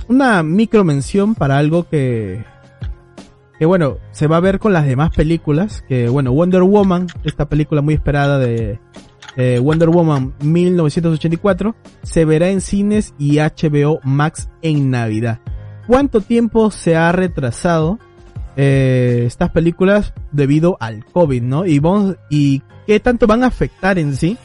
una 0.09 0.43
micro 0.43 0.83
mención 0.83 1.35
para 1.35 1.59
algo 1.59 1.89
que, 1.89 2.43
que 3.59 3.67
bueno, 3.67 3.99
se 4.11 4.27
va 4.27 4.39
a 4.39 4.41
ver 4.41 4.59
con 4.59 4.73
las 4.73 4.87
demás 4.87 5.11
películas. 5.15 5.85
Que 5.89 6.09
bueno, 6.09 6.33
Wonder 6.33 6.63
Woman, 6.63 7.07
esta 7.25 7.49
película 7.49 7.83
muy 7.83 7.95
esperada 7.95 8.39
de 8.39 8.81
eh, 9.37 9.59
Wonder 9.59 9.89
Woman 9.89 10.35
1984, 10.43 11.75
se 12.03 12.25
verá 12.25 12.49
en 12.51 12.61
cines 12.61 13.15
y 13.19 13.39
HBO 13.39 14.01
Max 14.03 14.49
en 14.63 14.91
Navidad. 14.91 15.41
¿Cuánto 15.87 16.21
tiempo 16.21 16.71
se 16.71 16.97
ha 16.97 17.11
retrasado 17.13 17.99
eh, 18.57 19.25
estas 19.27 19.51
películas 19.51 20.13
debido 20.31 20.77
al 20.81 21.05
COVID, 21.07 21.43
¿no? 21.43 21.65
Y 21.67 21.79
vamos, 21.79 22.17
y 22.31 22.63
qué 22.87 23.01
tanto 23.01 23.27
van 23.27 23.43
a 23.45 23.47
afectar 23.47 23.99
en 23.99 24.15
sí 24.17 24.37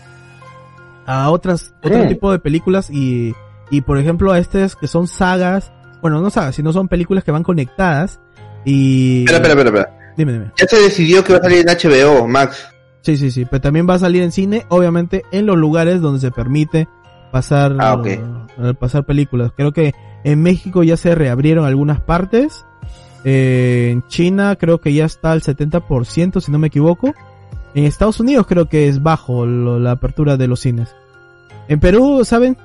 a 1.05 1.29
otras, 1.29 1.73
otro 1.83 2.03
Mm. 2.03 2.07
tipo 2.07 2.31
de 2.31 2.39
películas 2.39 2.89
y, 2.89 3.33
y 3.69 3.81
por 3.81 3.97
ejemplo 3.97 4.31
a 4.31 4.39
estas 4.39 4.75
que 4.75 4.87
son 4.87 5.07
sagas, 5.07 5.71
bueno, 6.01 6.21
no 6.21 6.29
sagas, 6.29 6.55
sino 6.55 6.71
son 6.73 6.87
películas 6.87 7.23
que 7.23 7.31
van 7.31 7.43
conectadas 7.43 8.19
y... 8.65 9.19
Espera, 9.25 9.37
espera, 9.37 9.61
espera, 9.61 9.79
espera. 9.87 10.13
Dime, 10.17 10.33
dime. 10.33 10.51
Ya 10.57 10.65
se 10.67 10.77
decidió 10.81 11.23
que 11.23 11.33
va 11.33 11.39
a 11.39 11.43
salir 11.43 11.65
en 11.67 11.67
HBO, 11.67 12.27
Max. 12.27 12.67
Sí, 13.07 13.15
sí, 13.15 13.31
sí, 13.31 13.45
pero 13.45 13.61
también 13.61 13.87
va 13.89 13.93
a 13.93 13.99
salir 13.99 14.21
en 14.21 14.33
cine, 14.33 14.65
obviamente 14.67 15.23
en 15.31 15.45
los 15.45 15.55
lugares 15.57 16.01
donde 16.01 16.19
se 16.19 16.29
permite 16.29 16.89
pasar, 17.31 17.73
Ah, 17.79 18.01
eh, 18.03 18.19
pasar 18.77 19.05
películas. 19.05 19.53
Creo 19.55 19.71
que 19.71 19.93
en 20.25 20.43
México 20.43 20.83
ya 20.83 20.97
se 20.97 21.15
reabrieron 21.15 21.65
algunas 21.65 22.01
partes. 22.01 22.65
Eh, 23.23 23.91
en 23.93 24.05
China 24.07 24.57
creo 24.57 24.81
que 24.81 24.93
ya 24.93 25.05
está 25.05 25.31
al 25.31 25.41
70%, 25.41 26.41
si 26.41 26.51
no 26.51 26.59
me 26.59 26.67
equivoco. 26.67 27.13
En 27.75 27.85
Estados 27.85 28.19
Unidos 28.19 28.45
creo 28.45 28.67
que 28.67 28.89
es 28.89 29.01
bajo 29.01 29.45
lo- 29.45 29.79
la 29.79 29.91
apertura 29.91 30.35
de 30.35 30.47
los 30.47 30.59
cines. 30.59 30.93
En 31.69 31.79
Perú, 31.79 32.25
¿saben? 32.25 32.57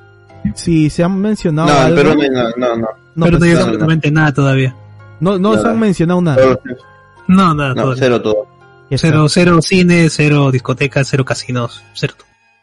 Si 0.57 0.91
se 0.91 1.05
han 1.05 1.21
mencionado 1.21 1.69
No, 1.69 1.87
en 1.89 1.95
Perú 1.95 2.15
no, 2.17 2.23
hay 2.23 2.31
nada, 2.31 2.51
no, 2.57 2.67
no. 2.77 2.87
no, 3.15 3.25
pero 3.27 3.31
no 3.33 3.39
pues, 3.39 3.57
absolutamente 3.59 4.11
nada 4.11 4.33
todavía. 4.35 4.75
no, 5.21 5.39
no 5.39 5.57
se 5.57 5.69
han 5.69 5.79
mencionado 5.79 6.21
nada. 6.21 6.59
No, 7.29 7.55
nada 7.55 7.69
No, 7.75 7.83
todavía. 7.83 8.03
cero 8.03 8.21
todo. 8.23 8.47
Cero, 8.99 9.27
cero 9.29 9.61
cine, 9.63 10.09
cero 10.11 10.51
discotecas, 10.51 11.09
cero 11.09 11.25
casinos, 11.25 11.83
cero. 11.95 12.15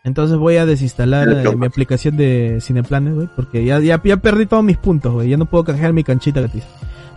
Entonces 0.04 0.38
voy 0.38 0.58
a 0.58 0.66
desinstalar 0.66 1.28
eh, 1.30 1.56
mi 1.56 1.66
aplicación 1.66 2.16
de 2.16 2.60
Cineplanes, 2.62 3.16
güey, 3.16 3.30
porque 3.36 3.66
ya, 3.66 3.80
ya, 3.80 4.02
ya 4.04 4.18
perdí 4.18 4.46
todos 4.46 4.64
mis 4.64 4.78
puntos, 4.78 5.12
güey. 5.14 5.30
Ya 5.30 5.38
no 5.38 5.46
puedo 5.46 5.66
canjear 5.66 5.92
mi 5.94 6.04
canchita 6.04 6.40
gratis. 6.40 6.64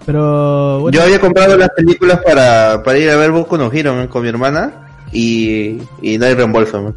Pero 0.05 0.81
bueno, 0.81 0.97
Yo 0.97 1.05
había 1.05 1.21
comprado 1.21 1.57
las 1.57 1.71
películas 1.71 2.21
para, 2.25 2.83
para 2.83 2.99
ir 2.99 3.09
a 3.11 3.17
ver 3.17 3.31
Boku 3.31 3.57
no 3.57 3.71
Hero 3.73 3.95
man, 3.95 4.09
con 4.09 4.23
mi 4.23 4.29
hermana 4.29 4.73
y, 5.13 5.79
y 6.01 6.19
no 6.19 6.27
hay 6.27 6.35
reembolso. 6.35 6.83
man. 6.83 6.95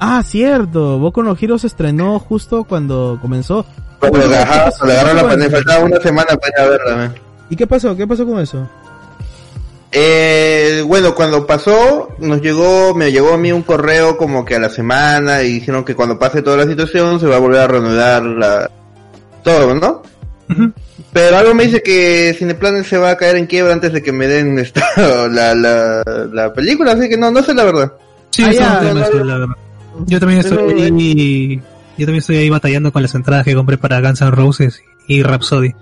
Ah, 0.00 0.22
cierto. 0.24 0.98
Boku 0.98 1.22
no 1.22 1.36
Hero 1.40 1.58
se 1.58 1.68
estrenó 1.68 2.18
justo 2.18 2.64
cuando 2.64 3.18
comenzó. 3.22 3.64
Cuando 4.00 4.18
le 4.18 4.36
agarraron, 4.36 4.72
¿qué 4.80 4.86
le 4.86 4.92
agarraron 4.92 5.16
la 5.16 5.28
pandemia, 5.28 5.56
faltaba 5.56 5.84
una 5.84 6.00
semana 6.00 6.36
para 6.36 6.48
ir 6.48 6.58
a 6.58 6.68
verla. 6.68 6.96
man. 6.96 7.14
¿Y 7.50 7.56
qué 7.56 7.66
pasó? 7.66 7.96
¿Qué 7.96 8.06
pasó 8.06 8.26
con 8.26 8.40
eso? 8.40 8.68
Eh, 9.90 10.82
bueno, 10.86 11.14
cuando 11.14 11.46
pasó, 11.46 12.14
nos 12.18 12.42
llegó, 12.42 12.94
me 12.94 13.10
llegó 13.10 13.32
a 13.32 13.38
mí 13.38 13.52
un 13.52 13.62
correo 13.62 14.18
como 14.18 14.44
que 14.44 14.56
a 14.56 14.60
la 14.60 14.68
semana 14.68 15.42
y 15.42 15.54
dijeron 15.54 15.84
que 15.84 15.94
cuando 15.94 16.18
pase 16.18 16.42
toda 16.42 16.58
la 16.58 16.66
situación 16.66 17.18
se 17.20 17.26
va 17.26 17.36
a 17.36 17.40
volver 17.40 17.60
a 17.60 17.66
reanudar 17.66 18.22
la, 18.22 18.70
todo, 19.42 19.74
¿no? 19.74 20.02
Pero 21.12 21.36
algo 21.36 21.54
me 21.54 21.64
dice 21.64 21.82
que 21.82 22.34
Cineplanet 22.38 22.84
se 22.84 22.98
va 22.98 23.10
a 23.10 23.16
caer 23.16 23.36
en 23.36 23.46
quiebra 23.46 23.72
antes 23.72 23.92
de 23.92 24.02
que 24.02 24.12
me 24.12 24.26
den 24.26 24.58
esta, 24.58 24.84
la, 25.30 25.54
la, 25.54 26.02
la 26.32 26.52
película, 26.52 26.92
así 26.92 27.08
que 27.08 27.16
no, 27.16 27.30
no 27.30 27.42
sé 27.42 27.54
la 27.54 27.64
verdad. 27.64 27.92
Sí, 28.30 28.44
Ah, 28.44 28.52
ya, 28.52 28.80
no 28.82 28.94
no, 28.94 29.24
la 29.24 29.38
verdad. 29.38 29.56
Yo 30.06 30.20
también 30.20 30.40
estoy 30.40 30.58
Pero, 30.58 30.80
ahí, 30.80 31.62
yo 31.96 32.06
también 32.06 32.18
estoy 32.18 32.36
ahí 32.36 32.50
batallando 32.50 32.92
con 32.92 33.02
las 33.02 33.14
entradas 33.14 33.44
que 33.44 33.54
compré 33.54 33.78
para 33.78 34.00
Guns 34.00 34.20
N' 34.20 34.30
Roses 34.30 34.82
y 35.06 35.22
Rhapsody. 35.22 35.74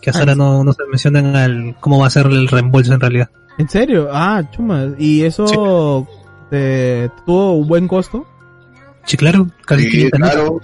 Que 0.00 0.10
hasta 0.10 0.20
Ah, 0.20 0.22
ahora 0.22 0.34
no, 0.34 0.64
no 0.64 0.72
se 0.72 0.84
mencionan 0.88 1.36
al, 1.36 1.76
cómo 1.80 1.98
va 2.00 2.06
a 2.06 2.10
ser 2.10 2.26
el 2.26 2.48
reembolso 2.48 2.94
en 2.94 3.00
realidad. 3.00 3.28
¿En 3.58 3.68
serio? 3.68 4.08
Ah, 4.12 4.42
chuma. 4.50 4.86
¿Y 4.98 5.22
eso 5.24 6.06
te 6.50 7.10
tuvo 7.26 7.54
un 7.56 7.68
buen 7.68 7.86
costo? 7.88 8.26
Sí, 9.04 9.16
claro, 9.16 9.46
casi 9.66 9.84
Sí, 9.84 9.90
500 10.10 10.20
lucas. 10.20 10.32
claro, 10.32 10.60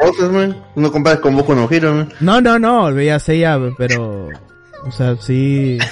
Roses, 0.00 0.30
man. 0.30 0.56
Uno 0.74 0.92
comparas 0.92 1.20
con 1.20 1.36
Boku 1.36 1.54
no 1.54 1.68
Hero, 1.70 1.94
man. 1.94 2.08
No, 2.20 2.40
no, 2.40 2.58
no, 2.58 3.00
ya 3.00 3.18
sé 3.18 3.38
ya, 3.38 3.58
pero... 3.78 4.28
O 4.84 4.92
sea, 4.92 5.16
sí... 5.16 5.78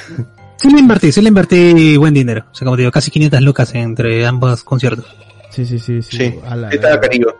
Sí 0.56 0.70
le 0.70 0.78
invertí, 0.80 1.12
sí 1.12 1.20
le 1.20 1.28
invertí 1.28 1.96
buen 1.98 2.14
dinero. 2.14 2.46
O 2.50 2.54
sea, 2.54 2.64
como 2.64 2.76
te 2.76 2.82
digo, 2.82 2.92
casi 2.92 3.10
500 3.10 3.42
lucas 3.42 3.74
entre 3.74 4.24
ambos 4.24 4.62
conciertos. 4.64 5.04
Sí, 5.50 5.66
sí, 5.66 5.78
sí, 5.78 6.00
sí. 6.00 6.16
Sí, 6.16 6.34
a 6.48 6.56
la- 6.56 6.70
sí 6.70 6.76
estaba 6.76 6.98
carillo. 7.00 7.36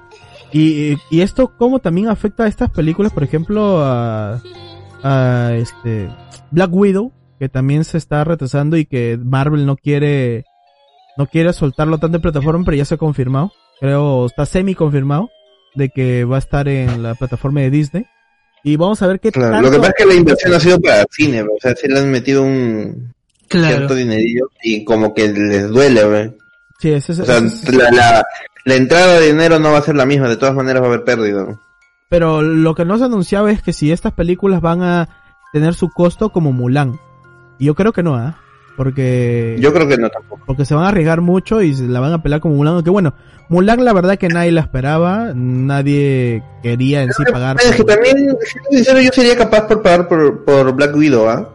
Y, 0.53 0.97
y 1.11 1.21
esto 1.23 1.53
cómo 1.57 1.79
también 1.79 2.09
afecta 2.09 2.43
a 2.45 2.49
estas 2.49 2.69
películas, 2.71 3.13
por 3.13 3.23
ejemplo, 3.25 3.83
a, 3.83 4.41
a 5.05 5.53
este 5.55 6.09
Black 6.51 6.71
Widow, 6.73 7.13
que 7.39 7.49
también 7.49 7.85
se 7.85 7.99
está 7.99 8.25
retrasando 8.25 8.77
y 8.77 8.87
que 8.87 9.19
Marvel 9.23 9.67
no 9.67 9.77
quiere 9.77 10.45
no 11.17 11.27
quiere 11.27 11.53
soltarlo 11.53 11.99
tanto 11.99 12.17
en 12.17 12.23
plataforma, 12.23 12.65
pero 12.65 12.77
ya 12.77 12.85
se 12.85 12.95
ha 12.95 12.99
confirmado, 12.99 13.53
creo 13.81 14.27
está 14.27 14.47
semi 14.47 14.75
confirmado 14.75 15.31
de 15.77 15.91
que 15.91 16.25
va 16.25 16.37
a 16.37 16.39
estar 16.41 16.67
en 16.67 17.03
la 17.03 17.15
plataforma 17.15 17.61
de 17.61 17.71
Disney. 17.71 18.07
Y 18.65 18.77
vamos 18.77 19.03
a 19.03 19.07
ver 19.07 19.21
qué 19.21 19.31
Claro, 19.31 19.53
tanto- 19.53 19.67
Lo 19.67 19.71
que 19.73 19.79
pasa 19.79 19.91
es 19.91 19.95
que 20.05 20.07
la 20.07 20.15
inversión 20.15 20.55
ha 20.55 20.59
sido 20.61 20.81
para 20.81 21.01
el 21.03 21.07
cine, 21.11 21.43
o 21.43 21.47
sea, 21.61 21.77
sí 21.77 21.87
le 21.87 21.99
han 22.01 22.11
metido 22.11 22.43
un 22.43 23.13
Claro. 23.49 23.77
cierto 23.77 23.95
dinerillo 23.95 24.49
y 24.63 24.85
como 24.85 25.13
que 25.13 25.29
les 25.29 25.69
duele. 25.69 26.33
Sí, 26.81 26.91
es- 26.91 27.11
O 27.11 27.13
sea, 27.25 27.37
ese 27.39 27.47
es- 27.47 27.75
la, 27.75 27.91
la, 27.91 28.25
la 28.65 28.75
entrada 28.75 29.21
de 29.21 29.27
dinero 29.27 29.59
no 29.59 29.71
va 29.73 29.79
a 29.79 29.83
ser 29.83 29.95
la 29.97 30.07
misma, 30.07 30.29
de 30.31 30.37
todas 30.39 30.55
maneras 30.55 30.83
va 30.83 30.87
a 30.87 30.89
haber 30.89 31.05
pérdida. 31.05 31.61
¿No? 32.15 32.39
pero 32.39 32.43
lo 32.43 32.75
que 32.75 32.85
no 32.85 32.97
se 32.99 33.05
anunciaba 33.05 33.51
es 33.51 33.63
que 33.63 33.73
si 33.73 33.91
estas 33.93 34.13
películas 34.13 34.61
van 34.61 34.83
a 34.83 35.09
tener 35.53 35.75
su 35.75 35.89
costo 35.91 36.31
como 36.31 36.53
Mulan. 36.53 36.99
Y 37.59 37.67
yo 37.67 37.75
creo 37.75 37.93
que 37.93 38.03
no, 38.03 38.17
¿ah? 38.17 38.37
Porque 38.77 39.57
Yo 39.61 39.73
creo 39.73 39.87
que 39.87 39.97
no 39.97 40.09
tampoco. 40.11 40.43
porque 40.47 40.65
se 40.65 40.75
van 40.75 40.85
a 40.85 40.89
arriesgar 40.89 41.21
mucho 41.21 41.63
y 41.63 41.75
se 41.75 41.85
la 41.85 42.01
van 42.01 42.13
a 42.13 42.23
pelar 42.23 42.41
como 42.41 42.57
Mulan, 42.57 42.75
aunque 42.75 42.91
bueno, 42.91 43.15
Mulan 43.49 43.85
la 43.85 43.93
verdad 43.93 44.19
que 44.19 44.29
nadie 44.29 44.51
la 44.51 44.63
esperaba, 44.63 45.31
nadie 45.35 46.43
quería 46.63 47.03
en 47.03 47.13
sí 47.13 47.23
pagar. 47.31 47.57
Es 47.61 47.77
que 47.77 47.85
por- 47.85 47.95
también, 47.95 48.17
siendo 48.17 48.39
sincero, 48.71 49.01
yo 49.01 49.11
sería 49.13 49.37
capaz 49.37 49.69
por 49.69 49.81
pagar 49.83 50.09
por, 50.09 50.45
por 50.45 50.73
Black 50.73 50.97
Widow, 50.97 51.29
¿ah? 51.29 51.49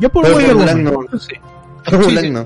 Yo 0.00 0.08
por 0.10 0.24
por 0.24 0.32
Woman. 0.42 0.56
Mulan 0.56 0.84
no. 0.84 1.18
Sí. 1.18 1.34
Por 1.84 2.02
Sí, 2.02 2.08
Mulan 2.10 2.24
sí, 2.24 2.30
no. 2.30 2.44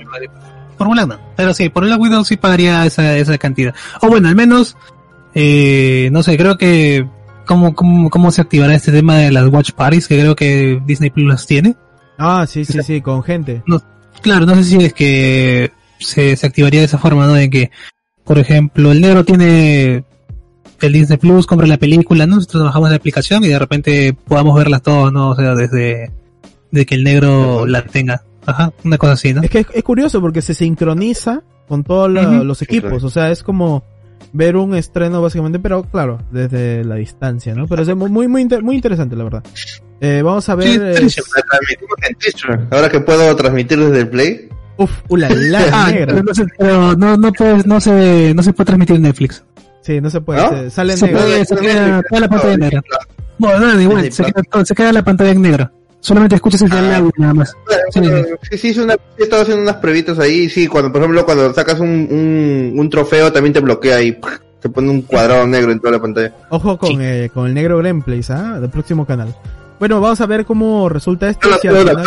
Por 0.77 0.87
Mulan 0.89 1.09
no. 1.09 1.19
Pero 1.37 1.55
sí, 1.55 1.69
por 1.71 1.85
Black 1.85 2.01
Widow 2.01 2.25
sí 2.25 2.37
pagaría 2.37 2.85
esa, 2.85 3.17
esa 3.17 3.39
cantidad. 3.39 3.75
O 4.03 4.09
bueno, 4.09 4.29
al 4.29 4.35
menos, 4.37 4.77
eh, 5.35 6.09
no 6.13 6.23
sé, 6.23 6.37
creo 6.37 6.57
que 6.59 7.07
cómo, 7.47 7.75
cómo, 7.75 8.11
cómo 8.11 8.31
se 8.31 8.41
activará 8.43 8.75
este 8.75 8.93
tema 8.93 9.17
de 9.19 9.31
las 9.33 9.47
Watch 9.49 9.73
Parties, 9.73 10.09
que 10.09 10.19
creo 10.19 10.37
que 10.37 10.81
Disney 10.87 11.11
Plus 11.11 11.29
las 11.29 11.47
tiene. 11.47 11.75
Ah, 12.19 12.47
sí, 12.49 12.65
sí, 12.65 12.83
sí, 12.83 13.01
con 13.01 13.23
gente. 13.23 13.63
Claro, 14.23 14.47
no 14.47 14.55
sé 14.57 14.65
si 14.65 14.77
es 14.85 14.93
que 14.93 15.71
se, 16.01 16.35
se 16.37 16.47
activaría 16.47 16.81
de 16.81 16.87
esa 16.87 16.99
forma, 16.99 17.27
¿no? 17.27 17.35
De 17.35 17.49
que, 17.49 17.71
por 18.25 18.39
ejemplo, 18.39 18.91
el 18.91 19.01
negro 19.01 19.25
tiene 19.25 20.05
el 20.81 20.93
Disney 20.93 21.19
Plus, 21.19 21.47
compra 21.47 21.67
la 21.67 21.77
película, 21.77 22.27
¿no? 22.27 22.37
Nosotros 22.37 22.61
trabajamos 22.61 22.89
en 22.89 22.93
la 22.93 22.97
aplicación 22.97 23.45
y 23.45 23.49
de 23.49 23.59
repente 23.59 24.17
podamos 24.27 24.57
verlas 24.57 24.83
todas, 24.83 25.13
¿no? 25.13 25.31
O 25.31 25.37
sea, 25.37 25.55
desde 25.55 26.11
de 26.71 26.87
que 26.87 26.95
el 26.97 27.05
negro 27.05 27.67
la 27.67 27.83
tenga. 27.83 28.23
Ajá, 28.47 28.73
una 28.85 28.99
cosa 28.99 29.13
así, 29.13 29.33
¿no? 29.35 29.43
Es 29.43 29.51
que 29.51 29.61
es, 29.61 29.67
es 29.75 29.83
curioso 29.85 30.21
porque 30.21 30.43
se 30.43 30.55
sincroniza 30.55 31.43
con 31.69 31.85
todos 31.85 32.11
la- 32.11 32.43
los 32.43 32.63
equipos, 32.63 33.05
o 33.05 33.11
sea, 33.11 33.31
es 33.31 33.43
como 33.43 33.85
ver 34.33 34.57
un 34.57 34.75
estreno 34.75 35.23
básicamente, 35.23 35.59
pero 35.59 35.83
claro, 35.85 36.19
desde 36.31 36.85
la 36.85 36.97
distancia, 36.97 37.55
¿no? 37.55 37.67
Pero 37.67 37.83
es 37.83 37.97
muy, 37.97 38.11
muy, 38.11 38.29
muy, 38.29 38.43
inter- 38.43 38.63
muy 38.63 38.77
interesante, 38.77 39.17
la 39.17 39.25
verdad. 39.25 39.43
Eh, 40.01 40.23
vamos 40.23 40.49
a 40.49 40.55
ver... 40.55 41.09
Sí, 41.11 41.21
en 42.09 42.69
Ahora 42.71 42.89
que 42.89 43.01
puedo 43.01 43.35
transmitir 43.37 43.79
desde 43.79 44.01
el 44.01 44.09
Play. 44.09 44.49
uf, 44.77 44.91
ulala, 45.09 45.61
Ah, 45.73 45.91
negra. 45.91 46.23
pero 46.59 46.77
no, 46.79 46.95
no, 46.97 47.17
no, 47.17 47.33
puedes, 47.33 47.67
no, 47.67 47.81
se, 47.81 48.33
no 48.35 48.43
se 48.43 48.53
puede 48.53 48.67
transmitir 48.67 48.97
en 48.97 49.03
Netflix. 49.03 49.45
Sí, 49.83 50.01
no 50.01 50.11
se 50.11 50.21
puede, 50.21 50.41
¿No? 50.43 50.51
se- 50.51 50.71
sale 50.71 50.97
Se 50.97 51.07
negro. 51.07 51.21
puede- 51.23 51.45
se 51.45 51.57
queda 51.57 52.03
toda 52.09 52.21
la 52.21 52.29
pantalla 52.29 52.57
negra. 52.57 52.83
Bueno, 53.39 53.59
no, 53.75 53.81
igual, 53.81 54.03
Disney 54.03 54.27
se 54.29 54.33
queda, 54.33 54.65
se 54.65 54.75
queda 54.75 54.93
la 54.93 55.03
pantalla 55.05 55.31
en 55.31 55.43
negro. 55.43 55.71
Solamente 56.01 56.37
escuchas 56.37 56.63
el 56.63 56.73
Ah. 56.73 56.81
diálogo 56.81 57.11
nada 57.19 57.35
más. 57.35 57.57
Sí, 57.91 58.01
sí. 58.59 58.73
Sí, 58.73 58.81
una, 58.81 58.95
he 59.19 59.23
estado 59.25 59.43
haciendo 59.43 59.63
unas 59.63 59.77
pruebitas 59.77 60.19
ahí. 60.19 60.49
Sí, 60.49 60.67
cuando, 60.69 60.93
por 60.93 61.01
ejemplo, 61.03 61.25
cuando 61.25 61.53
sacas 61.53 61.81
un, 61.81 61.89
un, 62.11 62.75
un 62.79 62.91
trofeo 62.91 63.33
también 63.33 63.53
te 63.53 63.61
bloquea 63.61 64.01
y 64.03 64.19
te 64.61 64.69
pone 64.69 64.91
un 64.91 65.03
cuadrado 65.03 65.47
negro 65.47 65.73
en 65.73 65.81
toda 65.81 65.93
la 65.93 66.01
pantalla. 66.01 66.35
Ojo 66.51 66.79
con, 66.79 66.91
Sí. 66.91 66.97
eh, 67.01 67.31
con 67.35 67.47
el 67.47 67.55
negro 67.55 67.79
Gameplays, 67.83 68.31
¿ah? 68.31 68.61
Del 68.61 68.71
próximo 68.71 69.05
canal. 69.07 69.35
Bueno, 69.81 70.01
vamos 70.01 70.21
a 70.21 70.27
ver 70.27 70.45
cómo 70.45 70.89
resulta 70.89 71.29
esto. 71.31 71.49
Final. 71.61 72.03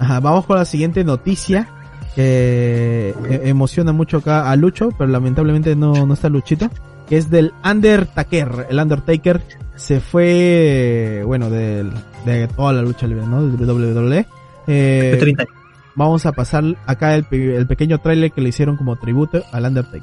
Ajá, 0.00 0.20
vamos 0.20 0.46
con 0.46 0.56
la 0.56 0.64
siguiente 0.64 1.04
noticia 1.04 1.68
que 2.14 3.14
eh, 3.28 3.40
emociona 3.44 3.92
mucho 3.92 4.18
acá 4.18 4.50
a 4.50 4.56
Lucho, 4.56 4.90
pero 4.96 5.10
lamentablemente 5.10 5.74
no, 5.76 6.06
no 6.06 6.14
está 6.14 6.28
Luchita, 6.28 6.70
que 7.08 7.16
es 7.18 7.30
del 7.30 7.52
Undertaker. 7.64 8.66
El 8.70 8.78
Undertaker 8.80 9.42
se 9.76 10.00
fue, 10.00 11.22
bueno, 11.24 11.48
del- 11.50 11.92
de 12.24 12.48
toda 12.48 12.72
la 12.72 12.82
lucha 12.82 13.06
libre, 13.06 13.26
¿no? 13.26 13.46
Del 13.46 13.68
WWE. 13.70 14.26
Eh, 14.66 15.10
De 15.12 15.16
30 15.18 15.42
años. 15.44 15.54
vamos 15.94 16.26
a 16.26 16.32
pasar 16.32 16.64
acá 16.86 17.14
el, 17.14 17.26
el 17.30 17.66
pequeño 17.66 17.98
trailer 17.98 18.32
que 18.32 18.40
le 18.40 18.50
hicieron 18.50 18.76
como 18.76 18.96
tributo 18.96 19.42
al 19.52 19.64
Undertaker. 19.64 20.02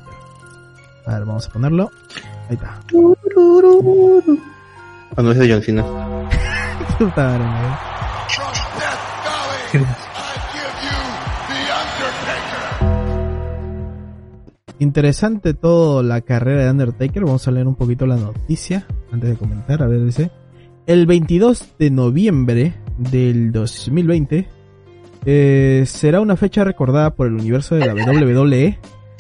A 1.05 1.13
ver, 1.19 1.25
vamos 1.25 1.47
a 1.47 1.51
ponerlo. 1.51 1.91
Ahí 2.49 2.55
está. 2.55 2.79
Cuando 5.13 5.31
es 5.31 5.37
de 5.37 5.51
John 5.53 5.61
Cena. 5.61 5.83
Puta 6.97 7.23
madre, 7.27 7.43
Interesante 14.79 15.53
todo 15.53 16.03
la 16.03 16.21
carrera 16.21 16.65
de 16.65 16.71
Undertaker. 16.71 17.23
Vamos 17.23 17.47
a 17.47 17.51
leer 17.51 17.67
un 17.67 17.75
poquito 17.75 18.05
la 18.05 18.17
noticia 18.17 18.85
antes 19.11 19.29
de 19.29 19.35
comentar. 19.37 19.81
A 19.81 19.87
ver, 19.87 20.03
dice. 20.03 20.31
El 20.85 21.07
22 21.07 21.75
de 21.79 21.89
noviembre 21.89 22.73
del 22.97 23.51
2020 23.51 24.47
eh, 25.25 25.83
será 25.87 26.21
una 26.21 26.35
fecha 26.35 26.63
recordada 26.63 27.15
por 27.15 27.27
el 27.27 27.33
universo 27.33 27.75
de 27.75 27.87
la 27.87 27.95
WWE, 27.95 28.77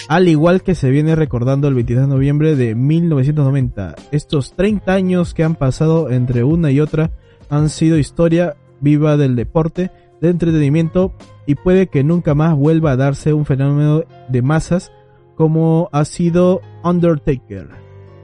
al 0.07 0.27
igual 0.27 0.61
que 0.61 0.75
se 0.75 0.91
viene 0.91 1.15
recordando 1.15 1.67
el 1.67 1.73
22 1.73 2.03
de 2.03 2.13
noviembre 2.13 2.55
de 2.55 2.75
1990. 2.75 3.95
Estos 4.11 4.53
30 4.53 4.93
años 4.93 5.33
que 5.33 5.43
han 5.43 5.55
pasado 5.55 6.11
entre 6.11 6.43
una 6.43 6.69
y 6.69 6.79
otra 6.79 7.11
han 7.49 7.69
sido 7.69 7.97
historia 7.97 8.57
viva 8.79 9.17
del 9.17 9.35
deporte, 9.35 9.89
de 10.21 10.29
entretenimiento 10.29 11.13
y 11.47 11.55
puede 11.55 11.87
que 11.87 12.03
nunca 12.03 12.35
más 12.35 12.55
vuelva 12.55 12.91
a 12.91 12.97
darse 12.97 13.33
un 13.33 13.45
fenómeno 13.45 14.03
de 14.29 14.41
masas 14.43 14.91
como 15.35 15.89
ha 15.91 16.05
sido 16.05 16.61
Undertaker, 16.83 17.67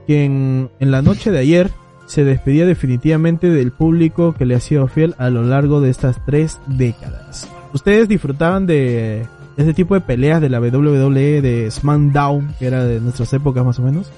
quien 0.06 0.70
en 0.80 0.90
la 0.90 1.02
noche 1.02 1.30
de 1.30 1.38
ayer 1.38 1.70
se 2.06 2.24
despedía 2.24 2.66
definitivamente 2.66 3.48
del 3.48 3.72
público 3.72 4.34
que 4.34 4.44
le 4.44 4.54
ha 4.54 4.60
sido 4.60 4.88
fiel 4.88 5.14
a 5.18 5.30
lo 5.30 5.42
largo 5.42 5.80
de 5.80 5.90
estas 5.90 6.24
tres 6.26 6.58
décadas. 6.66 7.48
¿Ustedes 7.72 8.08
disfrutaban 8.08 8.66
de 8.66 9.26
este 9.56 9.74
tipo 9.74 9.94
de 9.94 10.00
peleas 10.00 10.40
de 10.40 10.48
la 10.50 10.60
WWE 10.60 11.40
de 11.40 11.70
SmackDown, 11.70 12.54
que 12.58 12.66
era 12.66 12.84
de 12.84 13.00
nuestras 13.00 13.32
épocas 13.32 13.64
más 13.64 13.78
o 13.78 13.82
menos? 13.82 14.10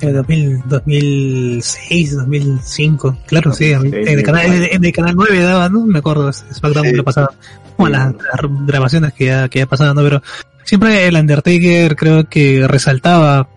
En 0.00 0.12
2000, 0.12 0.62
2006, 0.68 2.16
2005, 2.16 3.16
claro, 3.26 3.52
sí, 3.52 3.72
en, 3.72 3.92
el 3.92 4.22
canal, 4.22 4.46
en, 4.46 4.62
en 4.70 4.84
el 4.84 4.92
canal 4.92 5.16
9 5.16 5.40
daba, 5.42 5.68
¿no? 5.68 5.84
Me 5.86 5.98
acuerdo, 5.98 6.32
SmackDown 6.32 6.86
Sí. 6.86 6.92
lo 6.94 7.02
pasaba, 7.04 7.30
bueno, 7.76 7.98
las, 7.98 8.14
las 8.14 8.66
grabaciones 8.66 9.12
que 9.12 9.26
ya, 9.26 9.48
que 9.48 9.58
ya 9.58 9.66
pasaban, 9.66 9.96
¿no? 9.96 10.02
Pero 10.02 10.22
siempre 10.68 11.06
el 11.06 11.16
Undertaker 11.16 11.96
creo 11.96 12.28
que 12.28 12.66
resaltaba 12.68 13.48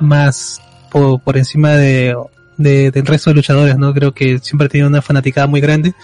más 0.00 0.60
por, 0.90 1.20
por 1.20 1.36
encima 1.36 1.72
de, 1.72 2.14
de- 2.56 2.90
del 2.90 3.06
resto 3.06 3.30
de 3.30 3.36
luchadores, 3.36 3.76
¿no? 3.76 3.92
Creo 3.94 4.12
que 4.12 4.38
siempre 4.38 4.66
ha 4.66 4.68
tenido 4.68 4.88
una 4.88 5.02
fanaticada 5.02 5.46
muy 5.46 5.60
grande. 5.60 5.94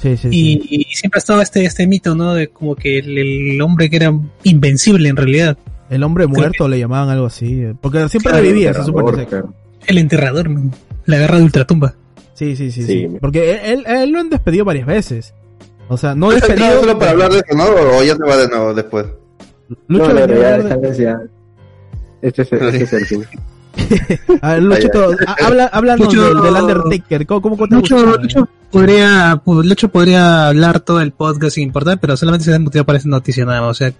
Sí, 0.00 0.16
sí, 0.16 0.28
sí. 0.30 0.60
Y, 0.70 0.84
siempre 0.94 1.18
ha 1.18 1.20
estado 1.20 1.42
este, 1.42 1.64
este 1.64 1.86
mito, 1.86 2.14
¿no? 2.14 2.34
De 2.34 2.48
como 2.48 2.76
que 2.76 2.98
el, 2.98 3.18
el 3.18 3.60
hombre 3.60 3.90
que 3.90 3.96
era 3.96 4.12
invencible 4.44 5.08
en 5.08 5.16
realidad. 5.16 5.56
El 5.90 6.02
hombre 6.04 6.26
muerto 6.26 6.68
le 6.68 6.78
llamaban 6.78 7.08
algo 7.08 7.26
así. 7.26 7.62
eh, 7.62 7.74
Porque 7.80 8.08
siempre 8.08 8.32
revivía, 8.32 8.72
se 8.74 8.84
supone. 8.84 9.26
Claro. 9.26 9.52
El 9.86 9.98
enterrador, 9.98 10.48
man. 10.50 10.72
La 11.06 11.18
garra 11.18 11.38
de 11.38 11.44
ultratumba. 11.44 11.94
Sí, 12.34 12.54
sí, 12.54 12.70
sí, 12.70 12.82
sí. 12.82 12.86
Sí. 13.08 13.08
Porque 13.20 13.52
él, 13.52 13.84
él, 13.86 13.96
él 13.96 14.10
lo 14.10 14.20
han 14.20 14.28
despedido 14.30 14.64
varias 14.64 14.86
veces. 14.86 15.34
O 15.88 15.96
sea, 15.96 16.14
no 16.14 16.28
¿Has 16.30 16.34
entrado 16.36 16.54
despedido. 16.56 16.80
solo 16.82 16.98
para 16.98 17.10
hablar 17.12 17.32
de 17.32 17.38
eso, 17.38 17.56
no? 17.56 17.64
¿O 17.96 18.02
ya 18.02 18.14
se 18.14 18.22
va 18.22 18.36
de 18.36 18.48
nuevo 18.48 18.74
después? 18.74 19.06
Lucho 19.88 20.08
no, 20.08 20.14
no, 20.14 20.14
venía 20.26 20.36
a 20.36 20.40
ya, 20.40 20.54
hablar 20.54 20.80
de- 20.80 20.96
ya. 20.98 21.20
Este 22.22 22.42
es, 22.42 22.52
este 22.52 22.82
es 22.84 22.92
el 22.92 23.04
fin. 23.06 23.22
A 24.42 24.54
ver, 24.54 24.62
Luchito, 24.62 25.10
ha- 25.26 25.46
habla, 25.46 25.66
háblanos 25.66 26.06
Lucho- 26.08 26.34
del, 26.34 26.42
del 26.54 26.62
Undertaker. 26.62 27.26
¿Cómo, 27.26 27.40
cómo 27.42 27.68
te 27.68 27.74
Lucho, 27.76 28.14
eh? 28.14 28.18
Lucho 28.20 28.48
podría, 28.72 29.40
Lucho 29.46 29.88
podría 29.88 30.48
hablar 30.48 30.80
todo 30.80 31.00
el 31.00 31.12
podcast 31.12 31.54
sin 31.54 31.64
importar, 31.64 31.98
pero 32.00 32.16
solamente 32.16 32.44
se 32.44 32.54
ha 32.54 32.58
motivado 32.58 32.86
para 32.86 32.98
esa 32.98 33.08
noticia 33.08 33.44
nada 33.44 33.60
más. 33.60 33.70
O 33.70 33.74
sea, 33.74 33.92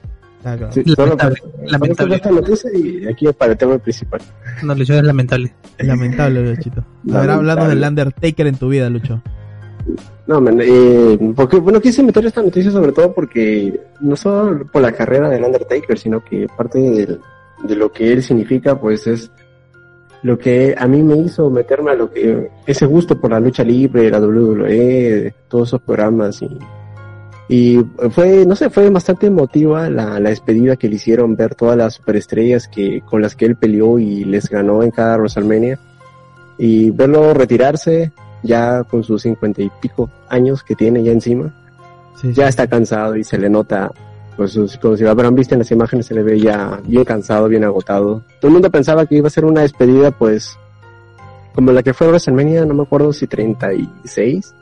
Ah, 0.45 0.55
claro. 0.57 0.73
Sí, 0.73 0.83
Lamentable, 0.87 1.37
solo 1.37 1.67
lamentable. 1.67 2.15
esta 2.17 2.31
noticia 2.31 2.71
y 2.73 3.07
aquí 3.09 3.27
para 3.37 3.53
el 3.53 3.59
tema 3.59 3.77
principal. 3.79 4.21
no, 4.63 4.75
Lucho 4.75 4.95
es 4.95 5.03
lamentable. 5.03 5.53
Lamentable, 5.79 6.55
Luchito. 6.55 6.81
A 6.81 6.85
ver, 6.85 6.87
Lamentable. 7.07 7.33
hablando 7.35 7.69
del 7.69 7.83
Undertaker 7.89 8.47
en 8.47 8.57
tu 8.57 8.69
vida, 8.69 8.89
Lucho. 8.89 9.21
No, 10.29 10.41
man, 10.41 10.61
eh, 10.63 11.19
porque, 11.35 11.59
bueno, 11.59 11.81
quise 11.81 12.03
meter 12.03 12.25
esta 12.27 12.43
noticia 12.43 12.71
sobre 12.71 12.93
todo 12.93 13.13
porque 13.13 13.81
no 14.01 14.15
solo 14.15 14.65
por 14.67 14.83
la 14.83 14.93
carrera 14.93 15.29
del 15.29 15.43
Undertaker, 15.43 15.99
sino 15.99 16.23
que 16.23 16.47
parte 16.57 16.79
de 16.79 17.75
lo 17.75 17.91
que 17.91 18.13
él 18.13 18.23
significa, 18.23 18.79
pues 18.79 19.07
es 19.09 19.33
lo 20.23 20.39
que 20.39 20.75
a 20.79 20.87
mí 20.87 21.03
me 21.03 21.17
hizo 21.17 21.49
meterme 21.51 21.93
a 21.93 21.95
lo 21.95 22.11
que 22.13 22.51
ese 22.67 22.87
gusto 22.87 23.21
por 23.21 23.31
la 23.31 23.41
lucha 23.41 23.65
libre, 23.65 24.11
la 24.11 24.21
WWE, 24.21 25.35
todos 25.49 25.69
esos 25.69 25.81
programas 25.81 26.43
y 26.43 26.49
y 27.49 27.83
fue, 28.11 28.45
no 28.45 28.55
sé, 28.55 28.69
fue 28.69 28.91
bastante 28.91 29.27
emotiva 29.27 29.89
la, 29.89 30.21
la 30.21 30.29
despedida 30.29 30.77
que 30.77 30.89
le 30.89 30.97
hicieron 30.97 31.35
ver 31.35 31.55
todas 31.55 31.79
las 31.79 31.95
superestrellas 31.95 32.69
que, 32.69 33.01
con 33.01 33.23
las 33.23 33.35
que 33.35 33.47
él 33.47 33.57
peleó 33.57 33.99
y 33.99 34.25
les 34.25 34.51
ganó 34.51 34.83
en 34.83 34.91
cada 34.91 35.17
WrestleMania. 35.17 35.79
Y 36.59 36.91
verlo 36.91 37.33
retirarse 37.33 38.13
ya 38.43 38.85
con 38.85 39.03
sus 39.05 39.23
cincuenta 39.23 39.63
y 39.63 39.71
pico 39.81 40.11
años 40.29 40.63
que 40.63 40.75
tiene 40.75 41.03
ya 41.03 41.13
encima, 41.13 41.55
Sí, 42.21 42.29
ya 42.33 42.45
sí. 42.45 42.49
está 42.51 42.67
cansado 42.67 43.17
y 43.17 43.25
se 43.25 43.39
le 43.39 43.49
nota, 43.49 43.91
pues 44.37 44.59
como 44.81 44.97
si 44.97 45.05
lo 45.05 45.11
habrán 45.11 45.35
visto 45.35 45.55
en 45.55 45.61
las 45.61 45.71
imágenes, 45.71 46.07
se 46.07 46.15
le 46.15 46.23
ve 46.23 46.39
ya 46.41 46.81
bien 46.85 47.05
cansado, 47.05 47.49
bien 47.49 47.65
agotado. 47.65 48.23
Todo 48.41 48.49
el 48.49 48.53
mundo 48.55 48.71
pensaba 48.71 49.07
que 49.07 49.17
iba 49.17 49.27
a 49.29 49.31
ser 49.31 49.45
una 49.45 49.63
despedida, 49.63 50.11
pues, 50.11 50.59
como 51.55 51.73
la 51.73 51.83
que 51.83 51.95
fue 51.95 52.07
WrestleMania, 52.09 52.65
no 52.65 52.75
me 52.75 52.83
acuerdo 52.83 53.13
si 53.13 53.27
36, 53.27 54.55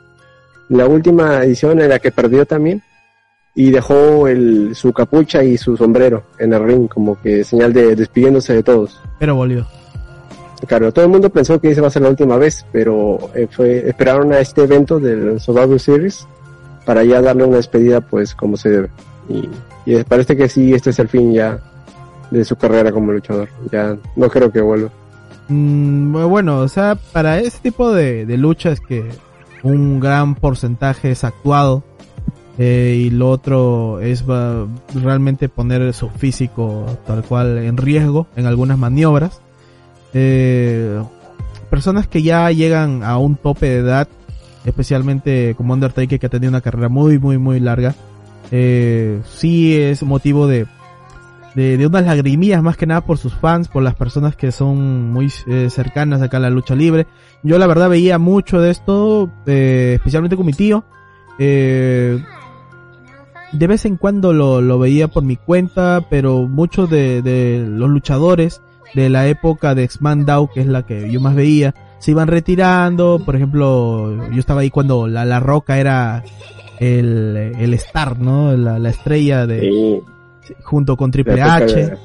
la 0.69 0.85
última 0.87 1.43
edición 1.43 1.79
en 1.79 1.89
la 1.89 1.99
que 1.99 2.11
perdió 2.11 2.45
también, 2.45 2.81
y 3.55 3.71
dejó 3.71 4.27
el, 4.27 4.75
su 4.75 4.93
capucha 4.93 5.43
y 5.43 5.57
su 5.57 5.75
sombrero 5.77 6.23
en 6.37 6.53
el 6.53 6.63
ring, 6.63 6.87
como 6.87 7.19
que 7.19 7.43
señal 7.43 7.73
de 7.73 7.95
despidiéndose 7.95 8.53
de 8.53 8.61
todos. 8.63 8.99
Pero 9.19 9.33
volvió. 9.35 9.65
Claro, 10.65 10.91
todo 10.91 11.05
el 11.05 11.11
mundo 11.11 11.29
pensó 11.29 11.61
que 11.61 11.69
esa 11.69 11.81
va 11.81 11.87
a 11.87 11.91
ser 11.91 12.01
la 12.01 12.09
última 12.09 12.37
vez, 12.37 12.65
pero 12.71 13.29
eh, 13.35 13.47
fue 13.49 13.87
esperaron 13.87 14.33
a 14.33 14.39
este 14.39 14.63
evento 14.63 14.99
del 14.99 15.39
Survivor 15.39 15.79
Series 15.79 16.27
para 16.85 17.03
ya 17.03 17.21
darle 17.21 17.43
una 17.43 17.57
despedida, 17.57 18.01
pues 18.01 18.33
como 18.33 18.57
se 18.57 18.69
debe. 18.69 18.89
Y, 19.29 20.03
parece 20.03 20.35
que 20.35 20.49
sí, 20.49 20.73
este 20.73 20.89
es 20.89 20.99
el 20.99 21.09
fin 21.09 21.33
ya 21.33 21.59
de 22.31 22.43
su 22.43 22.55
carrera 22.55 22.91
como 22.91 23.11
luchador. 23.11 23.49
Ya 23.71 23.97
no 24.15 24.29
creo 24.29 24.51
que 24.51 24.61
vuelva. 24.61 24.89
Mm, 25.47 26.27
bueno, 26.27 26.59
o 26.59 26.67
sea, 26.67 26.97
para 27.11 27.39
ese 27.39 27.59
tipo 27.59 27.93
de, 27.93 28.25
de 28.25 28.37
luchas 28.37 28.79
que 28.79 29.09
un 29.63 29.99
gran 29.99 30.35
porcentaje 30.35 31.11
es 31.11 31.23
actuado 31.23 31.83
eh, 32.57 32.95
y 33.05 33.09
lo 33.11 33.29
otro 33.29 33.99
es 33.99 34.23
realmente 34.93 35.47
poner 35.47 35.93
su 35.93 36.09
físico 36.09 36.85
tal 37.05 37.23
cual 37.23 37.59
en 37.59 37.77
riesgo 37.77 38.27
en 38.35 38.45
algunas 38.45 38.77
maniobras. 38.77 39.41
Eh, 40.13 41.01
personas 41.69 42.07
que 42.07 42.21
ya 42.21 42.51
llegan 42.51 43.03
a 43.03 43.17
un 43.17 43.35
tope 43.35 43.67
de 43.67 43.77
edad, 43.77 44.07
especialmente 44.65 45.53
como 45.55 45.73
Undertaker 45.73 46.19
que 46.19 46.25
ha 46.25 46.29
tenido 46.29 46.49
una 46.49 46.61
carrera 46.61 46.89
muy, 46.89 47.19
muy, 47.19 47.37
muy 47.37 47.59
larga, 47.59 47.95
eh, 48.51 49.21
sí 49.25 49.75
es 49.75 50.03
motivo 50.03 50.47
de, 50.47 50.67
de, 51.55 51.87
unas 51.87 52.05
lagrimillas 52.05 52.61
más 52.61 52.77
que 52.77 52.85
nada 52.85 53.01
por 53.01 53.17
sus 53.17 53.33
fans, 53.33 53.67
por 53.67 53.81
las 53.81 53.95
personas 53.95 54.35
que 54.35 54.51
son 54.51 55.11
muy 55.11 55.31
eh, 55.47 55.69
cercanas 55.71 56.21
acá 56.21 56.37
a 56.37 56.41
la 56.41 56.49
lucha 56.49 56.75
libre. 56.75 57.07
Yo 57.41 57.57
la 57.57 57.67
verdad 57.67 57.89
veía 57.89 58.19
mucho 58.19 58.61
de 58.61 58.69
esto, 58.69 59.31
eh, 59.47 59.93
especialmente 59.95 60.35
con 60.35 60.45
mi 60.45 60.53
tío. 60.53 60.85
Eh, 61.39 62.23
de 63.53 63.67
vez 63.67 63.85
en 63.85 63.97
cuando 63.97 64.33
lo, 64.33 64.61
lo 64.61 64.77
veía 64.77 65.07
por 65.07 65.23
mi 65.23 65.35
cuenta, 65.35 66.05
pero 66.09 66.47
muchos 66.47 66.89
de 66.89 67.65
los 67.67 67.89
luchadores 67.89 68.61
de 68.93 69.09
la 69.09 69.27
época 69.27 69.75
de 69.75 69.83
X-Man 69.83 70.25
que 70.53 70.61
es 70.61 70.67
la 70.67 70.85
que 70.85 71.11
yo 71.11 71.19
más 71.21 71.35
veía, 71.35 71.73
se 71.99 72.11
iban 72.11 72.27
retirando. 72.27 73.19
Por 73.23 73.35
ejemplo, 73.35 74.27
yo 74.31 74.39
estaba 74.39 74.61
ahí 74.61 74.69
cuando 74.69 75.07
la, 75.07 75.25
la 75.25 75.39
Roca 75.39 75.77
era 75.79 76.23
el, 76.79 77.53
el 77.59 77.73
star, 77.75 78.19
¿no? 78.19 78.55
La, 78.55 78.79
la 78.79 78.89
estrella 78.89 79.45
de, 79.47 79.61
Sí, 79.61 80.53
junto 80.63 80.95
con 80.95 81.11
Triple 81.11 81.41
H. 81.41 81.75
de- 81.75 81.97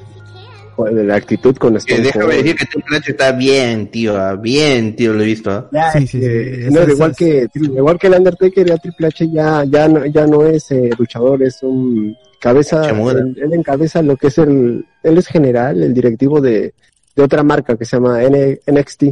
de 0.83 1.03
la 1.03 1.15
actitud 1.15 1.55
con 1.57 1.73
Que 1.73 1.77
Stone 1.79 2.01
déjame 2.01 2.25
Cold. 2.25 2.37
decir 2.37 2.55
que 2.55 2.65
Triple 2.65 2.97
H 2.97 3.11
está 3.11 3.31
bien, 3.31 3.87
tío, 3.91 4.17
ah, 4.17 4.35
bien, 4.35 4.95
tío, 4.95 5.13
lo 5.13 5.21
he 5.23 5.25
visto. 5.25 5.51
ah. 5.51 5.69
Ya, 5.71 5.91
Sí, 5.91 5.99
sí, 6.07 6.07
sí. 6.19 6.25
eh, 6.25 6.67
Esas- 6.67 6.87
no, 6.87 6.93
igual 6.93 7.15
que 7.15 7.47
igual 7.55 7.97
que 7.99 8.07
el 8.07 8.13
Undertaker, 8.13 8.65
ya 8.67 8.77
Triple 8.77 9.07
H 9.07 9.29
ya 9.31 9.63
ya 9.65 9.87
no, 9.87 10.05
ya 10.05 10.25
no 10.27 10.45
es 10.45 10.71
eh, 10.71 10.89
luchador, 10.97 11.43
es 11.43 11.61
un 11.63 12.15
cabeza, 12.39 12.89
él, 12.89 13.37
él 13.41 13.53
encabeza 13.53 14.01
lo 14.01 14.17
que 14.17 14.27
es 14.27 14.37
el, 14.37 14.85
él 15.03 15.17
es 15.17 15.27
general, 15.27 15.81
el 15.81 15.93
directivo 15.93 16.41
de, 16.41 16.73
de 17.15 17.23
otra 17.23 17.41
marca 17.43 17.77
que 17.77 17.85
se 17.85 17.95
llama 17.97 18.21
N- 18.23 18.59
NXT. 18.67 19.03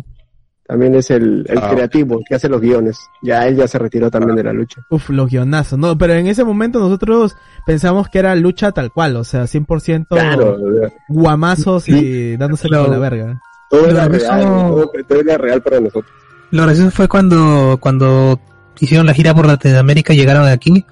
También 0.72 0.96
es 0.96 1.12
el, 1.12 1.46
el 1.50 1.58
Ah. 1.58 1.70
creativo, 1.70 2.20
el 2.20 2.24
que 2.26 2.36
hace 2.36 2.48
los 2.48 2.62
guiones. 2.62 2.98
Ya 3.22 3.46
él 3.46 3.58
ya 3.58 3.68
se 3.68 3.78
retiró 3.78 4.10
también 4.10 4.38
de 4.38 4.44
la 4.46 4.54
lucha. 4.54 4.82
Uf, 4.90 5.10
los 5.10 5.30
guionazos. 5.30 5.78
No, 5.78 5.98
pero 5.98 6.14
en 6.14 6.28
ese 6.28 6.46
momento 6.46 6.80
nosotros 6.80 7.36
pensamos 7.66 8.08
que 8.08 8.20
era 8.20 8.34
lucha 8.36 8.72
tal 8.72 8.90
cual, 8.90 9.18
o 9.18 9.26
sea, 9.26 9.48
100% 9.48 10.08
Claro, 10.16 10.58
guamazos 11.10 11.90
y 11.90 12.38
dándose 12.38 12.70
Claro. 12.70 12.88
la 12.90 13.00
verga. 13.00 13.42
todo 13.70 13.86
era 13.90 14.08
real, 14.08 14.42
todo, 14.44 14.92
todo 15.10 15.20
era 15.20 15.38
real 15.38 15.62
para 15.62 15.82
nosotros. 15.82 16.10
Lo 16.52 16.64
gracioso 16.64 16.92
fue 16.92 17.10
cuando, 17.10 17.78
cuando 17.82 18.40
hicieron 18.80 19.06
la 19.06 19.14
gira 19.14 19.34
por 19.34 19.48
Latinoamérica, 19.48 20.14
llegaron 20.14 20.46
aquí 20.48 20.86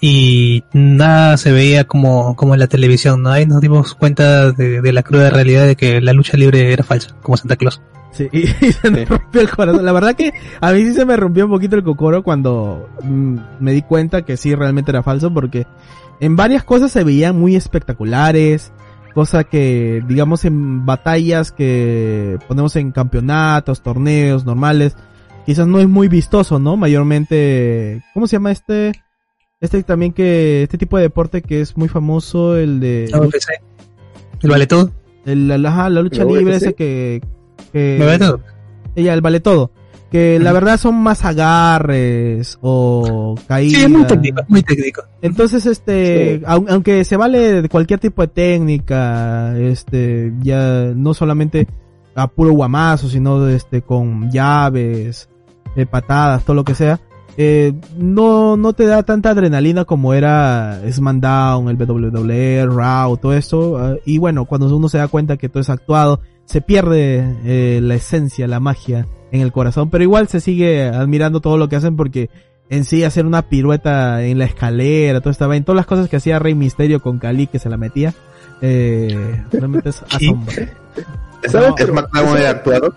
y 0.00 0.64
nada 0.72 1.36
se 1.36 1.52
veía 1.52 1.84
como, 1.84 2.36
como 2.36 2.54
en 2.54 2.60
la 2.60 2.66
televisión, 2.68 3.22
¿no? 3.22 3.30
Ahí 3.30 3.46
nos 3.46 3.60
dimos 3.60 3.94
cuenta 3.94 4.52
de, 4.52 4.80
de 4.80 4.92
la 4.92 5.02
cruda 5.02 5.30
realidad 5.30 5.66
de 5.66 5.76
que 5.76 6.00
la 6.00 6.12
lucha 6.12 6.36
libre 6.36 6.72
era 6.72 6.84
falsa, 6.84 7.16
como 7.22 7.36
Santa 7.36 7.56
Claus. 7.56 7.80
Sí, 8.12 8.28
y, 8.32 8.42
y 8.66 8.72
se 8.72 8.90
me 8.90 9.04
rompió 9.04 9.40
el 9.40 9.50
corazón. 9.50 9.84
La 9.84 9.92
verdad 9.92 10.14
que 10.14 10.32
a 10.60 10.72
mí 10.72 10.84
sí 10.84 10.94
se 10.94 11.04
me 11.04 11.16
rompió 11.16 11.46
un 11.46 11.50
poquito 11.50 11.76
el 11.76 11.82
cocoro 11.82 12.22
cuando 12.22 12.88
mm, 13.02 13.36
me 13.60 13.72
di 13.72 13.82
cuenta 13.82 14.22
que 14.22 14.36
sí 14.36 14.54
realmente 14.54 14.90
era 14.90 15.02
falso 15.02 15.32
porque 15.32 15.66
en 16.20 16.36
varias 16.36 16.64
cosas 16.64 16.90
se 16.92 17.04
veían 17.04 17.38
muy 17.38 17.56
espectaculares, 17.56 18.72
cosa 19.14 19.44
que 19.44 20.02
digamos 20.06 20.44
en 20.44 20.86
batallas 20.86 21.52
que 21.52 22.38
ponemos 22.46 22.76
en 22.76 22.92
campeonatos, 22.92 23.82
torneos 23.82 24.44
normales, 24.44 24.96
quizás 25.46 25.66
no 25.66 25.80
es 25.80 25.88
muy 25.88 26.08
vistoso, 26.08 26.58
¿no? 26.58 26.76
Mayormente, 26.76 28.02
¿cómo 28.14 28.26
se 28.26 28.36
llama 28.36 28.52
este? 28.52 28.92
Este 29.60 29.82
también 29.82 30.12
que, 30.12 30.62
este 30.62 30.78
tipo 30.78 30.96
de 30.96 31.02
deporte 31.04 31.42
que 31.42 31.60
es 31.60 31.76
muy 31.76 31.88
famoso, 31.88 32.56
el 32.56 32.78
de, 32.78 33.08
La 33.10 33.20
UFC, 33.20 33.48
el 34.42 34.50
vale 34.50 34.66
todo, 34.68 34.92
el, 35.26 35.48
la, 35.48 35.68
ajá, 35.68 35.90
la 35.90 36.00
lucha 36.00 36.24
¿La 36.24 36.30
libre, 36.38 36.54
ese 36.56 36.74
que, 36.74 37.20
que 37.72 37.96
me 37.98 38.06
vale 38.06 38.18
todo. 38.20 38.40
ella, 38.94 39.14
el 39.14 39.20
vale 39.20 39.40
todo. 39.40 39.72
Que 40.12 40.38
la 40.38 40.52
verdad 40.52 40.78
son 40.78 40.94
más 41.02 41.22
agarres 41.24 42.56
o 42.62 43.34
caídas. 43.46 43.78
Sí, 43.80 43.84
es 43.84 43.90
muy 43.90 44.04
técnico, 44.06 44.42
muy 44.48 44.62
técnico. 44.62 45.02
Entonces, 45.20 45.66
este, 45.66 46.38
Sí. 46.38 46.44
aun- 46.46 46.66
aunque 46.70 47.04
se 47.04 47.16
vale 47.18 47.60
de 47.60 47.68
cualquier 47.68 47.98
tipo 48.00 48.22
de 48.22 48.28
técnica, 48.28 49.58
este, 49.58 50.32
ya 50.40 50.92
no 50.94 51.12
solamente 51.14 51.66
a 52.14 52.26
puro 52.28 52.52
guamazo, 52.52 53.08
sino 53.08 53.46
este, 53.48 53.82
con 53.82 54.30
llaves, 54.30 55.28
eh, 55.76 55.84
patadas, 55.84 56.42
todo 56.44 56.54
lo 56.56 56.64
que 56.64 56.74
sea, 56.74 57.00
eh, 57.40 57.72
no, 57.96 58.56
no 58.56 58.72
te 58.72 58.84
da 58.84 59.04
tanta 59.04 59.30
adrenalina 59.30 59.84
como 59.84 60.12
era 60.12 60.80
SmackDown, 60.90 61.68
el 61.68 61.76
WWE, 61.76 62.66
Raw, 62.66 63.16
todo 63.16 63.32
eso. 63.32 63.78
ah, 63.78 63.94
y 64.04 64.18
bueno, 64.18 64.44
cuando 64.44 64.74
uno 64.76 64.88
se 64.88 64.98
da 64.98 65.06
cuenta 65.06 65.36
que 65.36 65.48
todo 65.48 65.60
es 65.60 65.70
actuado, 65.70 66.20
se 66.46 66.60
pierde 66.60 67.36
eh, 67.44 67.78
la 67.80 67.94
esencia, 67.94 68.48
la 68.48 68.58
magia 68.58 69.06
en 69.30 69.40
el 69.40 69.52
corazón, 69.52 69.88
pero 69.88 70.02
igual 70.02 70.26
se 70.26 70.40
sigue 70.40 70.88
admirando 70.88 71.40
todo 71.40 71.58
lo 71.58 71.68
que 71.68 71.76
hacen 71.76 71.94
porque 71.94 72.28
en 72.70 72.82
sí 72.84 73.04
hacer 73.04 73.24
una 73.24 73.42
pirueta 73.42 74.24
en 74.24 74.38
la 74.38 74.44
escalera, 74.44 75.20
todo 75.20 75.30
estaba 75.30 75.56
en 75.56 75.62
todas 75.62 75.76
las 75.76 75.86
cosas 75.86 76.08
que 76.08 76.16
hacía 76.16 76.40
Rey 76.40 76.56
Misterio 76.56 77.00
con 77.00 77.20
Cali 77.20 77.46
que 77.46 77.60
se 77.60 77.70
la 77.70 77.76
metía. 77.76 78.14
Eh, 78.62 79.44
realmente 79.52 79.90
es 79.90 80.02
asombro. 80.10 80.52
¿Sabes 81.46 81.68
No, 81.68 81.74
que 81.76 81.84
claro 81.84 82.34
de 82.34 82.48
actuado. 82.48 82.94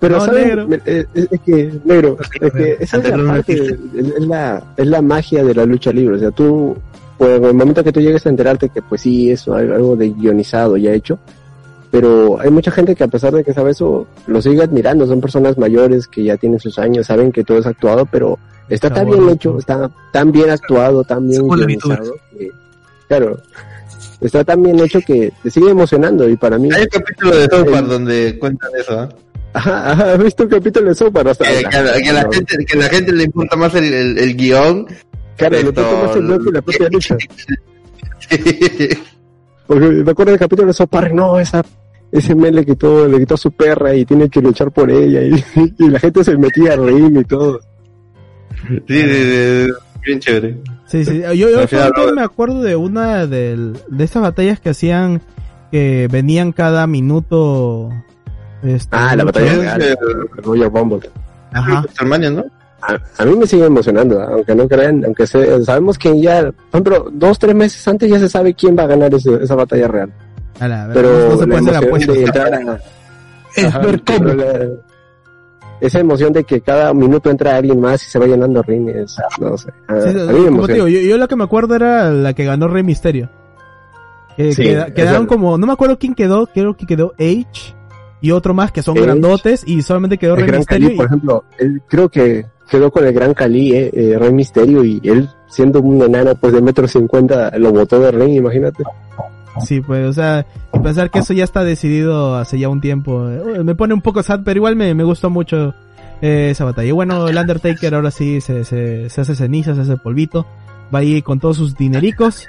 Pero 0.00 0.16
eh, 0.36 1.06
Es, 1.14 1.28
es 1.30 1.40
que, 1.40 1.80
negro, 1.84 2.18
es 2.20 2.52
que 2.52 2.76
esa 2.80 2.98
es 2.98 3.08
la 3.08 3.26
parte, 3.26 3.52
es, 3.54 4.26
la, 4.26 4.62
es 4.76 4.86
la 4.86 5.00
magia 5.02 5.42
de 5.44 5.54
la 5.54 5.64
lucha 5.64 5.92
libre. 5.92 6.16
O 6.16 6.18
sea, 6.18 6.30
tú, 6.30 6.76
pues, 7.16 7.38
en 7.38 7.44
el 7.44 7.54
momento 7.54 7.82
que 7.82 7.92
tú 7.92 8.00
llegues 8.00 8.26
a 8.26 8.28
enterarte 8.28 8.68
que, 8.68 8.82
pues 8.82 9.00
sí, 9.00 9.30
eso 9.30 9.54
algo, 9.54 9.74
algo 9.74 9.96
de 9.96 10.10
guionizado 10.10 10.76
ya 10.76 10.92
hecho, 10.92 11.18
pero 11.90 12.38
hay 12.40 12.50
mucha 12.50 12.70
gente 12.70 12.94
que 12.94 13.04
a 13.04 13.08
pesar 13.08 13.32
de 13.32 13.44
que 13.44 13.54
sabe 13.54 13.70
eso, 13.70 14.06
lo 14.26 14.42
sigue 14.42 14.62
admirando. 14.62 15.06
Son 15.06 15.20
personas 15.20 15.56
mayores 15.56 16.06
que 16.08 16.24
ya 16.24 16.36
tienen 16.36 16.58
sus 16.60 16.78
años, 16.78 17.06
saben 17.06 17.32
que 17.32 17.44
todo 17.44 17.58
es 17.58 17.66
actuado, 17.66 18.04
pero 18.04 18.38
está 18.68 18.92
tan 18.92 19.06
bien 19.08 19.28
hecho, 19.30 19.58
está 19.58 19.90
tan 20.12 20.32
bien 20.32 20.50
actuado, 20.50 21.04
tan 21.04 21.28
bien 21.28 21.46
guionizado. 21.48 22.14
que- 22.36 22.50
claro, 23.08 23.38
está 24.20 24.42
tan 24.44 24.62
bien 24.62 24.80
hecho 24.80 25.00
que 25.06 25.32
te 25.42 25.50
sigue 25.50 25.70
emocionando 25.70 26.28
y 26.28 26.36
para 26.36 26.58
mí... 26.58 26.68
Hay 26.74 26.82
un 26.82 26.88
capítulo 26.88 27.36
de 27.36 27.46
South 27.46 27.70
Park 27.70 27.86
donde 27.86 28.38
cuentan 28.40 28.70
eso, 28.78 28.98
¿ah? 28.98 29.08
Ajá, 29.54 29.92
ajá, 29.92 30.12
¿has 30.14 30.22
visto 30.22 30.42
un 30.42 30.48
capítulo 30.50 30.88
de 30.88 30.94
Soap? 30.94 31.16
O 31.16 31.34
sea, 31.34 31.46
Que, 31.48 31.64
que 31.68 31.76
a 31.76 31.82
la, 31.82 31.92
que 32.02 32.12
la 32.12 32.28
gente, 32.30 32.64
que 32.66 32.76
a 32.76 32.80
la 32.82 32.88
gente 32.88 33.12
le 33.12 33.24
importa 33.24 33.56
más 33.56 33.74
el, 33.76 33.84
el, 33.92 34.18
el 34.18 34.36
guion. 34.36 34.86
Claro, 35.36 35.56
le 35.62 35.72
toca 35.72 36.06
más 36.06 36.16
el 36.16 36.22
bloque 36.26 36.48
y 36.48 36.52
la 36.52 36.62
propia 36.62 36.88
lucha. 36.90 37.16
Porque 39.66 39.86
me 39.86 40.10
acuerdo 40.10 40.32
del 40.32 40.38
capítulo 40.40 40.68
de 40.68 40.74
Sopar, 40.74 41.12
no, 41.14 41.38
esa, 41.40 41.64
ese 42.12 42.34
men 42.34 42.54
le 42.54 42.64
quitó, 42.66 43.08
le 43.08 43.18
quitó 43.18 43.34
a 43.34 43.38
su 43.38 43.50
perra 43.52 43.94
y 43.94 44.04
tiene 44.04 44.28
que 44.28 44.40
luchar 44.42 44.70
por 44.70 44.90
ella 44.90 45.22
y, 45.22 45.42
y 45.78 45.88
la 45.88 45.98
gente 45.98 46.22
se 46.22 46.36
metía 46.36 46.74
a 46.74 46.76
reír 46.76 47.12
y 47.18 47.24
todo. 47.24 47.60
sí, 48.68 48.82
sí, 48.86 49.02
sí, 49.02 49.72
bien 50.04 50.20
chévere. 50.20 50.56
Sí, 50.86 51.04
sí. 51.04 51.20
Yo, 51.22 51.32
yo 51.50 51.66
final, 51.66 51.92
no- 51.96 52.12
me 52.12 52.22
acuerdo 52.22 52.62
de 52.62 52.76
una 52.76 53.26
del- 53.26 53.76
de 53.88 54.04
estas 54.04 54.22
batallas 54.22 54.60
que 54.60 54.68
hacían 54.70 55.22
que 55.72 56.08
venían 56.10 56.52
cada 56.52 56.86
minuto. 56.86 57.90
Este, 58.64 58.88
Ah, 58.96 59.14
la 59.16 59.24
batalla 59.24 59.52
real, 59.54 59.82
eh, 59.82 59.94
el 60.38 60.42
Royal 60.44 60.70
Rumble. 60.72 61.10
Ajá. 61.52 61.84
¿no? 62.30 62.44
A, 62.82 62.98
a 63.18 63.24
mí 63.24 63.36
me 63.36 63.46
sigue 63.46 63.64
emocionando, 63.64 64.20
¿ah? 64.20 64.28
aunque 64.32 64.54
no 64.54 64.68
crean, 64.68 65.04
aunque 65.04 65.26
se, 65.26 65.64
sabemos 65.64 65.96
que 65.98 66.20
ya, 66.20 66.42
por 66.42 66.54
ejemplo, 66.72 67.08
dos, 67.12 67.38
tres 67.38 67.54
meses 67.54 67.86
antes 67.88 68.10
ya 68.10 68.18
se 68.18 68.28
sabe 68.28 68.52
quién 68.54 68.76
va 68.76 68.82
a 68.82 68.88
ganar 68.88 69.14
ese- 69.14 69.42
esa 69.42 69.54
batalla 69.54 69.88
real. 69.88 70.12
A 70.60 70.68
la- 70.68 70.90
Pero 70.92 71.30
no, 71.30 71.38
se 71.38 71.46
la 71.46 71.56
puede 71.56 71.70
hacer 71.70 71.88
emoción 71.88 72.16
de 72.16 72.24
entrar 72.24 72.54
a, 72.54 72.78
Es 73.56 73.64
Ajá, 73.66 73.78
ver 73.78 74.02
pero 74.04 74.18
cómo. 74.18 74.34
la- 74.34 74.68
esa 75.80 76.00
emoción 76.00 76.32
de 76.32 76.44
que 76.44 76.60
cada 76.60 76.92
minuto 76.94 77.30
entra 77.30 77.56
alguien 77.56 77.80
más 77.80 78.02
y 78.02 78.06
se 78.10 78.18
va 78.18 78.26
llenando 78.26 78.62
rines, 78.62 79.16
no 79.40 79.56
sé. 79.56 79.70
A, 79.88 80.00
Sí, 80.00 80.08
a 80.08 80.12
mí 80.32 80.40
me 80.40 80.46
como 80.46 80.66
digo, 80.66 80.88
yo, 80.88 81.00
yo 81.00 81.16
lo 81.18 81.28
que 81.28 81.36
me 81.36 81.44
acuerdo 81.44 81.74
era 81.76 82.10
la 82.10 82.32
que 82.34 82.44
ganó 82.44 82.68
Rey 82.68 82.82
Misterio. 82.82 83.28
Que 84.36 84.52
Sí, 84.52 84.62
queda- 84.62 84.92
quedaron 84.92 85.26
como, 85.26 85.56
no 85.58 85.66
me 85.66 85.72
acuerdo 85.72 85.98
quién 85.98 86.14
quedó, 86.14 86.46
creo 86.46 86.76
que 86.76 86.86
quedó 86.86 87.12
H 87.18 87.74
y 88.24 88.30
otro 88.30 88.54
más 88.54 88.72
que 88.72 88.82
son 88.82 88.96
Edge. 88.96 89.04
grandotes 89.06 89.64
y 89.66 89.82
solamente 89.82 90.16
quedó 90.18 90.34
Rey 90.36 90.50
Misterio. 90.50 90.88
Cali, 90.88 90.94
y- 90.94 90.96
por 90.96 91.06
ejemplo, 91.06 91.44
él 91.58 91.82
creo 91.88 92.08
que 92.08 92.46
quedó 92.70 92.90
con 92.90 93.06
el 93.06 93.12
Gran 93.12 93.34
Cali, 93.34 93.72
eh, 93.76 93.90
eh, 93.92 94.16
Rey 94.18 94.32
Misterio, 94.32 94.82
y 94.84 95.00
él 95.04 95.28
siendo 95.46 95.80
un 95.82 96.00
enano 96.02 96.34
pues 96.34 96.52
de 96.54 96.62
metro 96.62 96.88
cincuenta 96.88 97.52
lo 97.58 97.70
botó 97.72 98.00
de 98.00 98.10
ring, 98.10 98.34
imagínate. 98.36 98.82
Sí, 99.64 99.80
pues, 99.80 100.04
o 100.08 100.12
sea, 100.12 100.44
pensar 100.82 101.10
que 101.10 101.20
eso 101.20 101.32
ya 101.32 101.44
está 101.44 101.62
decidido 101.62 102.34
hace 102.36 102.58
ya 102.58 102.68
un 102.68 102.80
tiempo, 102.80 103.28
eh, 103.30 103.62
me 103.62 103.74
pone 103.76 103.94
un 103.94 104.00
poco 104.00 104.22
sad, 104.22 104.40
pero 104.44 104.58
igual 104.58 104.74
me, 104.74 104.94
me 104.94 105.04
gustó 105.04 105.30
mucho 105.30 105.74
eh, 106.22 106.48
esa 106.50 106.64
batalla. 106.64 106.88
Y 106.88 106.92
bueno, 106.92 107.28
el 107.28 107.36
Undertaker 107.36 107.94
ahora 107.94 108.10
sí 108.10 108.40
se, 108.40 108.64
se, 108.64 109.08
se 109.10 109.20
hace 109.20 109.36
ceniza, 109.36 109.74
se 109.74 109.82
hace 109.82 109.96
polvito, 109.96 110.46
va 110.92 111.00
ahí 111.00 111.22
con 111.22 111.38
todos 111.38 111.56
sus 111.58 111.76
dinericos 111.76 112.46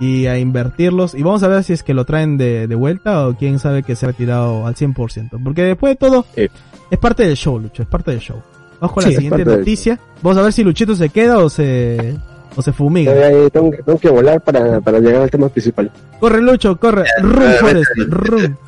y 0.00 0.26
a 0.26 0.38
invertirlos. 0.38 1.14
Y 1.14 1.22
vamos 1.22 1.42
a 1.42 1.48
ver 1.48 1.62
si 1.64 1.72
es 1.72 1.82
que 1.82 1.94
lo 1.94 2.04
traen 2.04 2.36
de, 2.38 2.66
de 2.66 2.74
vuelta 2.74 3.26
o 3.26 3.34
quién 3.36 3.58
sabe 3.58 3.82
que 3.82 3.96
se 3.96 4.06
ha 4.06 4.08
retirado 4.08 4.66
al 4.66 4.74
100%. 4.74 5.42
Porque 5.42 5.62
después 5.62 5.92
de 5.92 5.96
todo, 5.96 6.26
Sí. 6.34 6.48
es 6.90 6.98
parte 6.98 7.26
del 7.26 7.36
show, 7.36 7.58
Lucho, 7.58 7.82
es 7.82 7.88
parte 7.88 8.10
del 8.10 8.20
show. 8.20 8.42
Vamos 8.80 8.92
con 8.94 9.02
Sí, 9.04 9.10
la 9.10 9.16
siguiente 9.16 9.44
noticia. 9.44 9.98
Vamos 10.22 10.36
a 10.38 10.42
ver 10.42 10.52
si 10.52 10.62
Luchito 10.62 10.94
se 10.94 11.08
queda 11.08 11.38
o 11.38 11.48
se, 11.48 12.14
o 12.56 12.60
se 12.62 12.72
fumiga. 12.72 13.12
Eh, 13.30 13.48
tengo, 13.50 13.70
que- 13.70 13.82
tengo 13.82 13.98
que 13.98 14.10
volar 14.10 14.40
para, 14.42 14.80
para 14.82 14.98
llegar 15.00 15.22
al 15.22 15.30
tema 15.30 15.48
principal. 15.48 15.90
Corre, 16.20 16.42
Lucho, 16.42 16.76
corre. 16.76 17.04
Run, 17.22 17.32
Forrest, 17.60 17.90
vete. 17.96 18.10
run. 18.10 18.58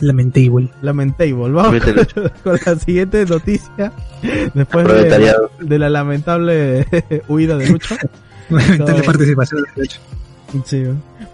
Lamentable. 0.00 0.68
Lamentable. 0.82 1.32
Vamos 1.52 1.86
Lucho. 1.86 2.22
con 2.44 2.58
la 2.64 2.76
siguiente 2.78 3.24
noticia. 3.26 3.92
Después 4.54 4.86
de, 4.86 5.78
la 5.78 5.88
lamentable 5.90 6.86
huida 7.28 7.56
de 7.56 7.68
Lucho. 7.68 7.96
Lamentable 8.50 9.02
participación. 9.02 9.64
de 9.76 9.84
hecho. 9.84 10.00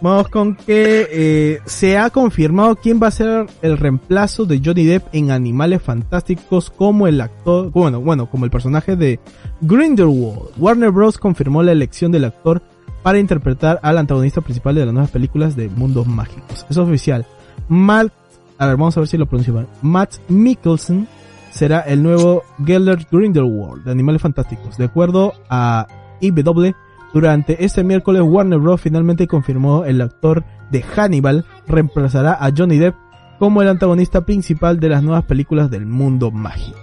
Vamos 0.00 0.28
con 0.28 0.56
que 0.56 1.08
eh, 1.10 1.60
se 1.66 1.98
ha 1.98 2.10
confirmado 2.10 2.76
quién 2.76 3.00
va 3.02 3.08
a 3.08 3.12
ser 3.12 3.46
el 3.62 3.78
reemplazo 3.78 4.44
de 4.44 4.60
Johnny 4.64 4.84
Depp 4.84 5.06
en 5.12 5.30
Animales 5.30 5.82
Fantásticos 5.82 6.70
como 6.70 7.06
el 7.06 7.20
actor, 7.20 7.70
bueno, 7.70 8.00
bueno, 8.00 8.28
como 8.28 8.44
el 8.44 8.50
personaje 8.50 8.96
de 8.96 9.20
Grindelwald. 9.60 10.50
Warner 10.58 10.90
Bros. 10.90 11.18
confirmó 11.18 11.62
la 11.62 11.72
elección 11.72 12.12
del 12.12 12.24
actor 12.24 12.62
para 13.02 13.18
interpretar 13.18 13.78
al 13.82 13.98
antagonista 13.98 14.40
principal 14.40 14.74
de 14.74 14.86
las 14.86 14.94
nuevas 14.94 15.10
películas 15.10 15.56
de 15.56 15.68
Mundos 15.68 16.06
Mágicos. 16.06 16.66
Es 16.68 16.76
oficial. 16.76 17.26
Matt, 17.68 18.12
a 18.58 18.66
ver, 18.66 18.76
vamos 18.76 18.96
a 18.96 19.00
ver 19.00 19.08
si 19.08 19.16
lo 19.16 19.26
pronuncio 19.26 19.54
mal. 19.54 19.68
Matt 19.82 20.14
Mikkelsen 20.28 21.06
será 21.50 21.80
el 21.80 22.02
nuevo 22.02 22.42
Gellert 22.64 23.08
Grindelwald 23.10 23.84
de 23.84 23.92
Animales 23.92 24.22
Fantásticos. 24.22 24.76
De 24.76 24.86
acuerdo 24.86 25.34
a 25.48 25.86
IBW, 26.20 26.74
durante 27.14 27.64
este 27.64 27.82
miércoles 27.84 28.20
Warner 28.22 28.58
Bros. 28.58 28.80
finalmente 28.80 29.26
confirmó 29.26 29.84
el 29.84 30.00
actor 30.02 30.44
de 30.70 30.82
Hannibal 30.82 31.44
reemplazará 31.66 32.34
a 32.34 32.50
Johnny 32.54 32.76
Depp 32.78 32.96
como 33.38 33.62
el 33.62 33.68
antagonista 33.68 34.24
principal 34.26 34.78
de 34.80 34.88
las 34.90 35.02
nuevas 35.02 35.24
películas 35.24 35.70
del 35.70 35.86
mundo 35.86 36.30
mágico. 36.30 36.78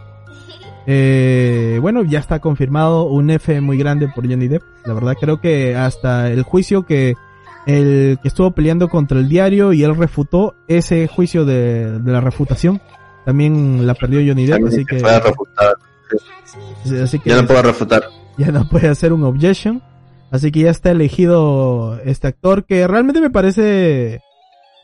Eh, 0.88 1.78
bueno, 1.82 2.04
ya 2.04 2.20
está 2.20 2.40
confirmado 2.40 3.04
un 3.06 3.30
F 3.30 3.62
muy 3.62 3.78
grande 3.78 4.08
por 4.08 4.28
Johnny 4.28 4.48
Depp. 4.48 4.64
La 4.86 4.94
verdad 4.94 5.16
creo 5.20 5.40
que 5.40 5.76
hasta 5.76 6.30
el 6.32 6.42
juicio 6.44 6.86
que 6.86 7.16
el 7.68 8.18
que 8.22 8.28
estuvo 8.28 8.52
peleando 8.52 8.90
contra 8.90 9.20
el 9.20 9.30
diario 9.30 9.72
y 9.74 9.84
él 9.84 9.96
refutó 9.96 10.56
ese 10.68 11.08
juicio 11.08 11.46
de, 11.46 12.00
de 12.00 12.12
la 12.12 12.20
refutación. 12.22 12.82
También 13.26 13.86
la 13.86 13.94
perdió 13.94 14.20
Johnny 14.28 14.48
Depp, 14.48 14.66
así 14.66 14.84
que, 14.86 14.96
así 17.04 17.20
que 17.20 17.30
Ya 17.30 17.42
no 17.42 17.48
puedo 17.48 17.62
refutar. 17.62 18.04
ya 18.38 18.52
no 18.52 18.68
puede 18.68 18.88
hacer 18.88 19.14
un 19.14 19.24
objection. 19.24 19.82
Así 20.32 20.52
que 20.52 20.62
ya 20.62 20.72
está 20.72 20.92
elegido 20.92 22.00
este 22.06 22.28
actor 22.28 22.66
que 22.66 22.88
realmente 22.88 23.20
me 23.22 23.30
parece 23.30 24.22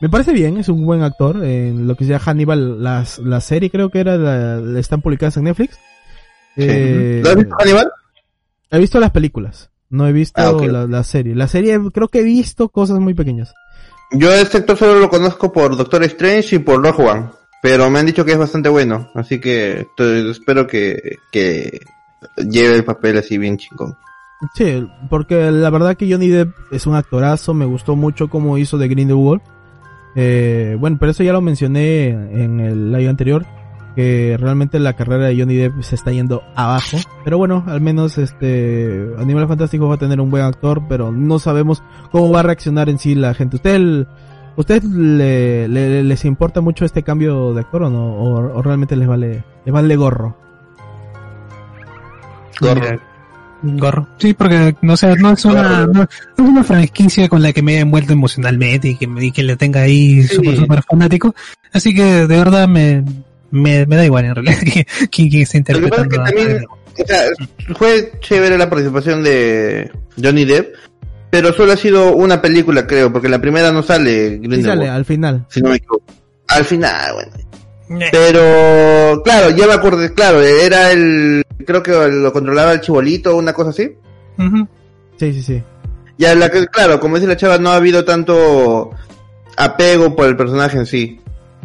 me 0.00 0.08
parece 0.08 0.32
bien, 0.32 0.58
es 0.58 0.68
un 0.68 0.84
buen 0.86 1.02
actor 1.02 1.42
en 1.44 1.88
lo 1.88 1.96
que 1.96 2.04
sea 2.04 2.18
Hannibal, 2.20 2.82
las, 2.84 3.18
la 3.18 3.40
serie 3.40 3.70
creo 3.70 3.90
que 3.90 3.98
era 4.00 4.16
la, 4.16 4.56
la- 4.60 4.78
están 4.78 5.00
publicadas 5.00 5.36
en 5.38 5.44
Netflix. 5.44 5.78
Eh, 6.56 7.20
¿Lo 7.24 7.30
has 7.30 7.36
visto, 7.36 7.56
Hannibal? 7.58 7.90
he 8.70 8.78
visto 8.78 9.00
las 9.00 9.10
películas, 9.10 9.70
no 9.90 10.06
he 10.06 10.12
visto 10.12 10.40
Ah, 10.40 10.66
la, 10.66 10.86
la 10.86 11.02
serie. 11.02 11.34
La 11.34 11.48
serie 11.48 11.78
creo 11.92 12.08
que 12.08 12.20
he 12.20 12.24
visto 12.24 12.68
cosas 12.68 12.98
muy 13.00 13.14
pequeñas. 13.14 13.54
Yo 14.12 14.30
a 14.30 14.40
este 14.40 14.58
actor 14.58 14.76
solo 14.76 15.00
lo 15.00 15.08
conozco 15.10 15.52
por 15.52 15.76
Doctor 15.76 16.02
Strange 16.04 16.56
y 16.56 16.58
por 16.60 16.82
Rogue 16.82 17.02
One. 17.04 17.26
Pero 17.60 17.90
me 17.90 17.98
han 17.98 18.06
dicho 18.06 18.24
que 18.24 18.32
es 18.32 18.38
bastante 18.38 18.68
bueno. 18.68 19.10
Así 19.14 19.40
que 19.40 19.86
espero 20.30 20.66
que, 20.66 21.16
que 21.32 21.80
lleve 22.36 22.76
el 22.76 22.84
papel 22.84 23.18
así 23.18 23.36
bien 23.36 23.56
chingón. 23.58 23.96
Sí, 24.54 24.86
porque 25.10 25.50
la 25.50 25.68
verdad 25.70 25.96
que 25.96 26.10
Johnny 26.10 26.28
Depp 26.28 26.54
es 26.70 26.86
un 26.86 26.94
actorazo, 26.94 27.54
me 27.54 27.64
gustó 27.64 27.96
mucho 27.96 28.28
cómo 28.28 28.56
hizo 28.56 28.78
de 28.78 28.86
Grindelwald. 28.88 29.40
Eh, 30.14 30.76
bueno, 30.78 30.96
pero 30.98 31.10
eso 31.10 31.22
ya 31.24 31.32
lo 31.32 31.40
mencioné 31.40 32.08
en 32.08 32.60
el 32.60 32.92
live 32.92 33.08
anterior, 33.08 33.44
que 33.96 34.36
realmente 34.38 34.78
la 34.78 34.94
carrera 34.94 35.24
de 35.26 35.38
Johnny 35.38 35.56
Depp 35.56 35.82
se 35.82 35.96
está 35.96 36.12
yendo 36.12 36.42
abajo. 36.54 36.98
Pero 37.24 37.36
bueno, 37.36 37.64
al 37.66 37.80
menos 37.80 38.16
este 38.16 39.08
Animales 39.18 39.48
Fantásticos 39.48 39.90
va 39.90 39.94
a 39.94 39.98
tener 39.98 40.20
un 40.20 40.30
buen 40.30 40.44
actor, 40.44 40.82
pero 40.88 41.10
no 41.10 41.38
sabemos 41.40 41.82
cómo 42.12 42.30
va 42.30 42.40
a 42.40 42.44
reaccionar 42.44 42.88
en 42.88 42.98
sí 42.98 43.16
la 43.16 43.34
gente. 43.34 43.56
¿Usted, 43.56 44.06
usted 44.56 44.82
le, 44.84 45.66
le- 45.66 46.04
les 46.04 46.24
importa 46.24 46.60
mucho 46.60 46.84
este 46.84 47.02
cambio 47.02 47.54
de 47.54 47.60
actor 47.60 47.82
o 47.82 47.90
no? 47.90 48.14
¿O, 48.14 48.56
o 48.56 48.62
realmente 48.62 48.94
les 48.94 49.08
vale, 49.08 49.42
les 49.64 49.74
vale 49.74 49.96
gorro? 49.96 50.36
Gorro. 52.60 52.98
Gorro. 53.62 54.06
Sí, 54.18 54.34
porque 54.34 54.76
no 54.82 54.96
sé, 54.96 55.16
no 55.16 55.32
es 55.32 55.44
una, 55.44 55.86
no, 55.86 55.92
no 55.92 56.02
es 56.02 56.08
una 56.38 56.62
franquicia 56.64 57.28
con 57.28 57.42
la 57.42 57.52
que 57.52 57.62
me 57.62 57.74
he 57.76 57.80
envuelto 57.80 58.12
emocionalmente 58.12 58.88
y 58.88 58.96
que, 58.96 59.06
me- 59.06 59.24
y 59.26 59.32
que 59.32 59.42
le 59.42 59.56
tenga 59.56 59.80
ahí 59.82 60.22
Sí. 60.22 60.36
súper, 60.36 60.56
súper 60.56 60.82
fanático. 60.82 61.34
Así 61.72 61.92
que 61.94 62.04
de 62.04 62.36
verdad 62.36 62.68
me, 62.68 63.02
me, 63.50 63.84
me 63.86 63.96
da 63.96 64.04
igual 64.04 64.26
en 64.26 64.34
realidad 64.36 64.58
que- 64.64 64.86
quién, 65.10 65.28
quién 65.28 65.42
está 65.42 65.72
Lo 65.72 65.80
que 65.80 65.88
pasa 65.88 66.02
es 66.02 66.06
interpretando. 66.06 66.28
que 66.36 66.44
también, 66.44 66.64
o 66.68 67.06
sea, 67.06 67.74
fue 67.76 68.12
chévere 68.20 68.58
la 68.58 68.70
participación 68.70 69.22
de 69.24 69.90
Johnny 70.22 70.44
Depp, 70.44 70.74
pero 71.30 71.52
solo 71.52 71.72
ha 71.72 71.76
sido 71.76 72.14
una 72.14 72.40
película, 72.40 72.86
creo, 72.86 73.12
porque 73.12 73.28
la 73.28 73.40
primera 73.40 73.70
no 73.72 73.82
sale 73.82 74.30
Sí 74.30 74.38
Grindelwald, 74.38 74.80
sale 74.80 74.88
al 74.88 75.04
final. 75.04 75.44
si 75.48 75.60
no 75.60 75.70
me 75.70 75.76
equivoco. 75.76 76.04
Al 76.48 76.64
final, 76.64 77.12
bueno. 77.14 77.32
Pero, 78.12 79.22
claro, 79.22 79.50
ya 79.50 79.66
me 79.66 79.72
acordé, 79.72 80.12
claro, 80.12 80.42
era 80.42 80.92
el, 80.92 81.42
creo 81.66 81.82
que 81.82 81.92
lo 82.08 82.32
controlaba 82.32 82.72
el 82.72 82.80
chibolito 82.80 83.34
o 83.34 83.38
una 83.38 83.52
cosa 83.52 83.70
así. 83.70 83.96
ujú. 84.38 84.68
Sí, 85.18 85.32
sí, 85.32 85.42
sí. 85.42 85.62
Ya, 86.18 86.34
la, 86.34 86.50
que- 86.50 86.66
claro, 86.66 87.00
como 87.00 87.16
dice 87.16 87.26
la 87.28 87.36
chava, 87.36 87.58
no 87.58 87.70
ha 87.70 87.76
habido 87.76 88.04
tanto 88.04 88.90
apego 89.56 90.14
por 90.14 90.26
el 90.28 90.36
personaje 90.36 90.76
en 90.78 90.86
sí. 90.86 91.20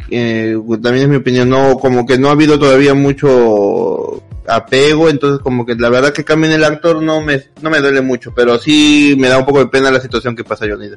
Eh, 0.09 0.57
también 0.81 1.03
es 1.05 1.09
mi 1.09 1.15
opinión, 1.17 1.49
no, 1.49 1.77
como 1.77 2.05
que 2.05 2.17
no 2.17 2.29
ha 2.29 2.31
habido 2.31 2.57
todavía 2.59 2.93
mucho 2.93 4.21
apego, 4.47 5.09
entonces 5.09 5.39
como 5.41 5.65
que 5.65 5.75
la 5.75 5.89
verdad 5.89 6.11
que 6.13 6.23
cambien 6.25 6.51
el 6.53 6.63
actor 6.63 7.01
no 7.01 7.21
me, 7.21 7.41
no 7.61 7.69
me 7.69 7.79
duele 7.79 8.01
mucho, 8.01 8.33
pero 8.35 8.57
sí 8.59 9.15
me 9.17 9.29
da 9.29 9.37
un 9.37 9.45
poco 9.45 9.59
de 9.59 9.67
pena 9.67 9.89
la 9.91 10.01
situación 10.01 10.35
que 10.35 10.43
pasa 10.43 10.65
Johnny. 10.69 10.89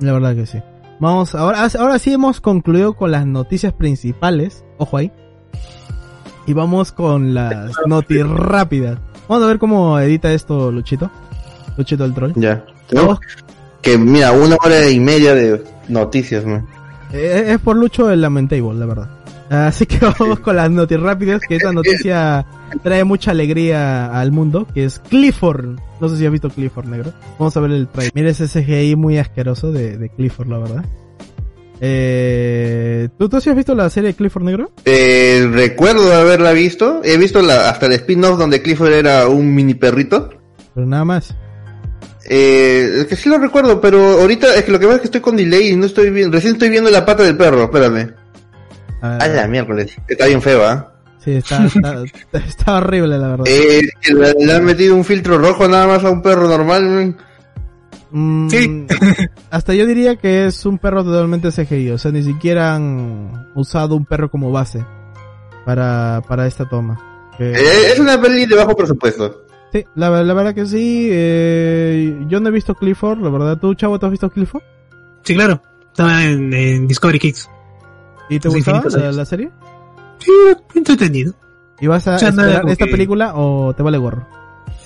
La 0.00 0.12
verdad 0.12 0.34
que 0.34 0.46
sí. 0.46 0.58
Vamos, 1.00 1.34
ahora, 1.34 1.66
ahora 1.78 1.98
sí 1.98 2.12
hemos 2.12 2.42
concluido 2.42 2.92
con 2.92 3.10
las 3.10 3.26
noticias 3.26 3.72
principales. 3.72 4.64
Ojo 4.76 4.98
ahí. 4.98 5.10
Y 6.46 6.52
vamos 6.52 6.92
con 6.92 7.32
las 7.34 7.72
noticias 7.86 8.28
rápidas. 8.28 8.98
Vamos 9.26 9.44
a 9.44 9.48
ver 9.48 9.58
cómo 9.58 9.98
edita 9.98 10.32
esto 10.32 10.70
Luchito. 10.70 11.10
Luchito 11.76 12.04
el 12.04 12.12
troll. 12.12 12.32
Ya. 12.36 12.64
Que 13.80 13.96
mira, 13.96 14.32
una 14.32 14.56
hora 14.62 14.90
y 14.90 15.00
media 15.00 15.34
de 15.34 15.64
noticias, 15.88 16.44
man. 16.44 16.66
Eh, 17.12 17.44
es 17.48 17.58
por 17.60 17.76
Lucho 17.76 18.10
el 18.10 18.20
Lamentable, 18.20 18.74
la 18.74 18.86
verdad. 18.86 19.08
Así 19.50 19.84
que 19.84 19.98
vamos 19.98 20.38
con 20.38 20.54
las 20.54 20.70
noticias 20.70 21.02
rápidas, 21.02 21.42
que 21.46 21.56
esta 21.56 21.72
noticia 21.72 22.46
trae 22.84 23.02
mucha 23.02 23.32
alegría 23.32 24.06
al 24.06 24.30
mundo, 24.30 24.64
que 24.72 24.84
es 24.84 25.00
Clifford. 25.08 25.76
No 26.00 26.08
sé 26.08 26.16
si 26.16 26.24
has 26.24 26.30
visto 26.30 26.50
Clifford, 26.50 26.86
negro. 26.86 27.12
Vamos 27.36 27.56
a 27.56 27.60
ver 27.60 27.72
el 27.72 27.88
trailer. 27.88 28.12
Mira 28.14 28.30
ese 28.30 28.46
CGI 28.46 28.94
muy 28.94 29.18
asqueroso 29.18 29.72
de, 29.72 29.98
de 29.98 30.08
Clifford, 30.08 30.48
la 30.48 30.58
verdad. 30.58 30.84
Eh, 31.80 33.08
¿tú, 33.18 33.28
¿Tú 33.28 33.40
sí 33.40 33.50
has 33.50 33.56
visto 33.56 33.74
la 33.74 33.90
serie 33.90 34.10
de 34.10 34.14
Clifford, 34.14 34.44
negro? 34.44 34.70
Eh, 34.84 35.48
recuerdo 35.50 36.12
haberla 36.14 36.52
visto, 36.52 37.00
he 37.02 37.16
visto 37.16 37.42
la, 37.42 37.70
hasta 37.70 37.86
el 37.86 37.92
spin-off 37.92 38.38
donde 38.38 38.62
Clifford 38.62 38.92
era 38.92 39.26
un 39.26 39.52
mini 39.52 39.74
perrito. 39.74 40.30
Pero 40.74 40.86
nada 40.86 41.04
más. 41.04 41.34
Eh, 42.28 42.98
es 43.00 43.06
que 43.06 43.16
sí 43.16 43.28
lo 43.28 43.38
recuerdo, 43.38 43.80
pero 43.80 44.20
ahorita 44.20 44.54
es 44.54 44.62
que 44.62 44.70
lo 44.70 44.78
que 44.78 44.86
pasa 44.86 44.96
es 44.96 45.00
que 45.00 45.06
estoy 45.06 45.20
con 45.22 45.36
delay 45.36 45.70
y 45.70 45.76
no 45.76 45.86
estoy 45.86 46.10
viendo, 46.10 46.36
recién 46.36 46.52
estoy 46.52 46.68
viendo 46.68 46.88
la 46.88 47.04
pata 47.04 47.24
del 47.24 47.36
perro, 47.36 47.64
espérame. 47.64 48.19
A 49.00 49.26
la 49.28 49.46
miércoles, 49.46 49.96
está 50.08 50.26
bien 50.26 50.42
feo, 50.42 50.64
¿ah? 50.64 50.92
sí, 51.24 51.32
está, 51.32 51.64
está, 51.66 52.38
está 52.38 52.76
horrible, 52.78 53.18
la 53.18 53.28
verdad. 53.28 53.44
Eh, 53.48 53.82
le, 54.12 54.34
le 54.46 54.52
han 54.52 54.64
metido 54.64 54.94
un 54.94 55.04
filtro 55.04 55.38
rojo 55.38 55.68
nada 55.68 55.86
más 55.86 56.04
a 56.04 56.10
un 56.10 56.22
perro 56.22 56.48
normal. 56.48 57.16
Mm, 58.10 58.48
Sí. 58.50 58.86
hasta 59.50 59.74
yo 59.74 59.86
diría 59.86 60.16
que 60.16 60.46
es 60.46 60.66
un 60.66 60.78
perro 60.78 61.04
totalmente 61.04 61.50
CGI, 61.50 61.92
o 61.92 61.98
sea, 61.98 62.10
ni 62.10 62.22
siquiera 62.22 62.74
han 62.74 63.48
usado 63.54 63.94
un 63.96 64.04
perro 64.04 64.30
como 64.30 64.50
base 64.50 64.84
para, 65.64 66.22
para 66.26 66.46
esta 66.46 66.68
toma. 66.68 66.98
Eh, 67.38 67.54
es 67.92 67.98
una 67.98 68.20
peli 68.20 68.46
de 68.46 68.56
bajo 68.56 68.76
presupuesto. 68.76 69.44
Sí, 69.72 69.84
la, 69.94 70.10
la 70.24 70.34
verdad 70.34 70.54
que 70.54 70.66
sí. 70.66 71.08
Eh, 71.10 72.24
yo 72.28 72.40
no 72.40 72.48
he 72.48 72.52
visto 72.52 72.74
Clifford, 72.74 73.20
la 73.22 73.30
verdad. 73.30 73.56
¿Tú, 73.56 73.72
chavo, 73.74 73.98
tú 73.98 74.06
has 74.06 74.10
visto 74.10 74.28
Clifford? 74.28 74.62
Sí, 75.22 75.34
claro. 75.34 75.62
Estaba 75.86 76.24
en, 76.24 76.52
en 76.52 76.88
Discovery 76.88 77.18
Kids. 77.20 77.48
¿Y 78.30 78.38
te 78.38 78.48
gustaba 78.48 78.82
la, 79.12 79.24
serie? 79.26 79.50
Sí, 80.18 80.30
entretenido. 80.74 81.34
¿Y 81.80 81.86
vas 81.86 82.06
a 82.08 82.16
O 82.16 82.18
sea, 82.18 82.28
esperar 82.30 82.68
esta 82.68 82.84
que- 82.86 82.90
película 82.90 83.32
o 83.34 83.74
te 83.74 83.82
vale 83.82 83.98
gorro? 83.98 84.26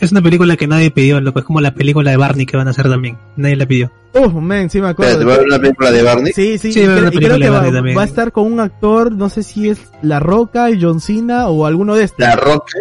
Es 0.00 0.10
una 0.10 0.20
película 0.22 0.56
que 0.56 0.66
nadie 0.66 0.90
pidió, 0.90 1.20
loco. 1.20 1.38
Es 1.38 1.44
como 1.44 1.60
la 1.60 1.72
película 1.72 2.10
de 2.10 2.16
Barney 2.16 2.46
que 2.46 2.56
van 2.56 2.66
a 2.66 2.70
hacer 2.72 2.88
también. 2.88 3.16
Nadie 3.36 3.54
la 3.56 3.64
pidió. 3.66 3.92
Uh, 4.12 4.28
men, 4.40 4.68
sí 4.68 4.80
me 4.80 4.88
acuerdo. 4.88 5.12
Espérate, 5.12 5.24
¿va 5.30 5.34
a 5.34 5.38
ver 5.38 5.46
una 5.46 5.58
película 5.60 5.90
de 5.92 6.02
Barney? 6.02 6.32
Sí, 6.32 6.58
sí, 6.58 6.72
Sí, 6.72 6.80
y 6.80 6.86
va 6.86 6.92
una 6.98 7.08
y 7.08 7.10
creo 7.10 7.10
película 7.12 7.38
que 7.38 7.44
de 7.44 7.50
va, 7.50 7.56
Barney 7.58 7.72
también. 7.74 7.96
va 7.98 8.02
a 8.02 8.06
estar 8.06 8.32
con 8.32 8.52
un 8.52 8.60
actor, 8.60 9.12
no 9.12 9.28
sé 9.28 9.42
si 9.44 9.68
es 9.68 9.78
La 10.02 10.18
Roca, 10.20 10.68
John 10.78 11.00
Cena 11.00 11.46
o 11.48 11.64
alguno 11.66 11.94
de 11.94 12.04
estos. 12.04 12.18
La 12.20 12.34
Roca. 12.36 12.72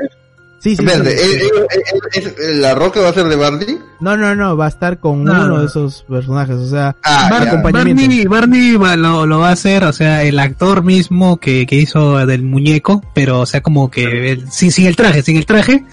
Sí, 0.64 0.78
sí, 0.78 0.86
Espérate, 0.86 1.18
sí. 1.18 1.24
¿eh, 1.26 1.42
eh, 1.44 1.50
eh, 1.76 2.20
eh, 2.22 2.36
eh, 2.40 2.54
¿la 2.56 2.74
Roca 2.74 3.02
va 3.02 3.10
a 3.10 3.14
ser 3.14 3.26
de 3.26 3.36
Barney? 3.36 3.78
No, 4.00 4.16
no, 4.16 4.34
no, 4.34 4.56
va 4.56 4.66
a 4.66 4.70
estar 4.70 4.98
con 4.98 5.22
No, 5.26 5.34
uno 5.34 5.48
no. 5.50 5.60
de 5.60 5.66
esos 5.66 6.06
personajes, 6.08 6.56
o 6.56 6.70
sea, 6.70 6.96
Ah. 7.04 7.28
Barney, 7.74 8.26
Barney 8.26 8.76
va- 8.78 8.96
lo, 8.96 9.26
lo 9.26 9.40
va 9.40 9.50
a 9.50 9.52
hacer, 9.52 9.84
o 9.84 9.92
sea, 9.92 10.24
el 10.24 10.40
actor 10.40 10.82
mismo 10.84 11.36
que, 11.36 11.66
que 11.66 11.76
hizo 11.76 12.26
del 12.26 12.44
muñeco, 12.44 13.04
pero 13.14 13.42
o 13.42 13.46
sea, 13.46 13.60
como 13.62 13.92
que 13.92 14.32
el- 14.32 14.50
sin, 14.52 14.72
sin 14.72 14.86
el 14.88 14.96
traje, 14.96 15.22
sin 15.22 15.36
el 15.36 15.46
traje, 15.46 15.84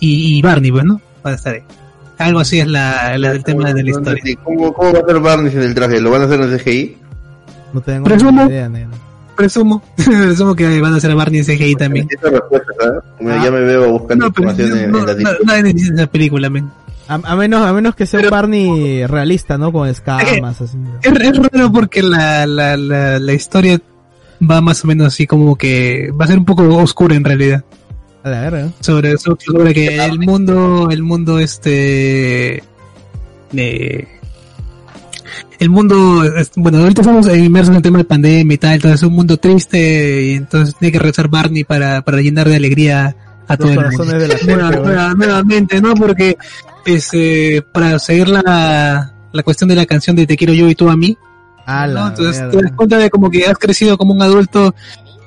y, 0.00 0.38
y 0.38 0.40
Barney, 0.42 0.70
pues, 0.72 0.84
¿no? 0.86 1.02
Va 1.24 1.32
a 1.32 1.34
estar 1.34 1.54
ahí. 1.56 1.62
Algo 2.16 2.40
así 2.40 2.60
es 2.60 2.66
la, 2.66 3.18
la- 3.18 3.32
el 3.32 3.44
tema 3.44 3.74
de 3.74 3.82
la 3.82 3.90
historia. 3.90 4.22
¿Cómo, 4.42 4.72
¿Cómo 4.72 4.92
va 4.94 5.00
a 5.00 5.04
ser 5.06 5.20
Barney 5.20 5.50
sin 5.52 5.60
el 5.60 5.74
traje? 5.74 6.00
¿Lo 6.00 6.10
van 6.10 6.22
a 6.22 6.24
hacer 6.24 6.40
en 6.40 6.58
CGI? 6.58 6.96
no 7.74 7.80
tengo 7.82 8.04
Presumo. 8.04 8.44
ni 8.44 8.52
idea, 8.52 8.68
negro. 8.70 8.92
Presumo, 9.36 9.82
presumo 9.96 10.54
que 10.54 10.80
van 10.80 10.94
a 10.94 10.96
hacer 10.96 11.10
a 11.10 11.14
Barney 11.14 11.40
en 11.40 11.46
CGI 11.46 11.74
también. 11.74 12.08
Me- 13.20 13.32
Ah. 13.32 13.40
Ya 13.44 13.50
me 13.50 13.60
veo 13.60 13.90
buscando 13.92 14.24
No, 14.24 14.28
información 14.28 14.78
en, 14.78 14.90
no, 14.90 14.98
en 15.00 15.06
la 15.06 15.12
no, 15.12 15.18
Discord. 15.18 15.38
nadie 15.46 15.62
necesita 15.64 15.94
esa 16.02 16.06
película, 16.10 16.50
men. 16.50 16.70
A, 17.08 17.14
a 17.14 17.36
menos, 17.36 17.66
a 17.66 17.72
menos 17.72 17.94
que 17.94 18.06
sea 18.06 18.18
Pero- 18.20 18.28
un 18.28 18.32
Barney 18.32 19.06
realista, 19.06 19.58
¿no? 19.58 19.72
Con 19.72 19.88
escamas, 19.88 20.60
así. 20.60 20.78
Es, 21.02 21.12
es 21.12 21.36
raro 21.38 21.72
porque 21.72 22.02
la, 22.02 22.46
la, 22.46 22.76
la, 22.76 23.18
la 23.18 23.32
historia 23.32 23.80
va 24.48 24.60
más 24.60 24.84
o 24.84 24.86
menos 24.88 25.06
así 25.08 25.26
como 25.26 25.56
que 25.56 26.10
va 26.18 26.24
a 26.24 26.28
ser 26.28 26.38
un 26.38 26.44
poco 26.44 26.62
oscura 26.76 27.14
en 27.14 27.24
realidad. 27.24 27.64
A 28.22 28.30
la 28.30 28.40
verga. 28.40 28.68
sobre, 28.80 29.18
sobre, 29.18 29.44
sobre 29.44 29.74
que 29.74 30.02
el 30.02 30.18
mundo, 30.18 30.88
el 30.90 31.02
mundo 31.02 31.38
este, 31.38 32.62
eh, 33.54 34.08
el 35.58 35.70
mundo, 35.70 36.24
es- 36.24 36.52
bueno, 36.56 36.78
ahorita 36.78 37.02
estamos 37.02 37.26
inmersos 37.36 37.70
en 37.70 37.76
el 37.76 37.82
tema 37.82 37.98
de 37.98 38.04
pandemia 38.04 38.54
y 38.54 38.58
tal, 38.58 38.74
entonces 38.74 39.00
es 39.00 39.06
un 39.06 39.14
mundo 39.14 39.36
triste 39.36 40.22
y 40.26 40.34
entonces 40.34 40.74
tiene 40.78 40.92
que 40.92 40.98
rezar 40.98 41.28
Barney 41.28 41.64
para, 41.64 42.02
para 42.02 42.20
llenar 42.20 42.48
de 42.48 42.56
alegría 42.56 43.16
a 43.46 43.56
todo 43.56 43.70
el 43.70 43.80
mundo. 43.80 44.04
de 44.04 44.28
la 44.28 44.36
gente, 44.38 44.56
nuevamente, 45.16 45.80
¿no? 45.80 45.94
Porque, 45.94 46.36
este, 46.86 47.62
para 47.72 47.98
seguir 47.98 48.28
la, 48.28 49.12
la 49.32 49.42
cuestión 49.42 49.68
de 49.68 49.76
la 49.76 49.86
canción 49.86 50.16
de 50.16 50.26
Te 50.26 50.36
quiero 50.36 50.52
yo 50.52 50.68
y 50.68 50.74
tú 50.74 50.88
a 50.90 50.96
mí, 50.96 51.16
A 51.66 51.86
¿no? 51.86 51.94
la 51.94 52.06
Entonces 52.08 52.50
te 52.50 52.62
das 52.62 52.72
cuenta 52.76 52.98
de 52.98 53.10
como 53.10 53.30
que 53.30 53.46
has 53.46 53.58
crecido 53.58 53.96
como 53.98 54.12
un 54.14 54.22
adulto 54.22 54.74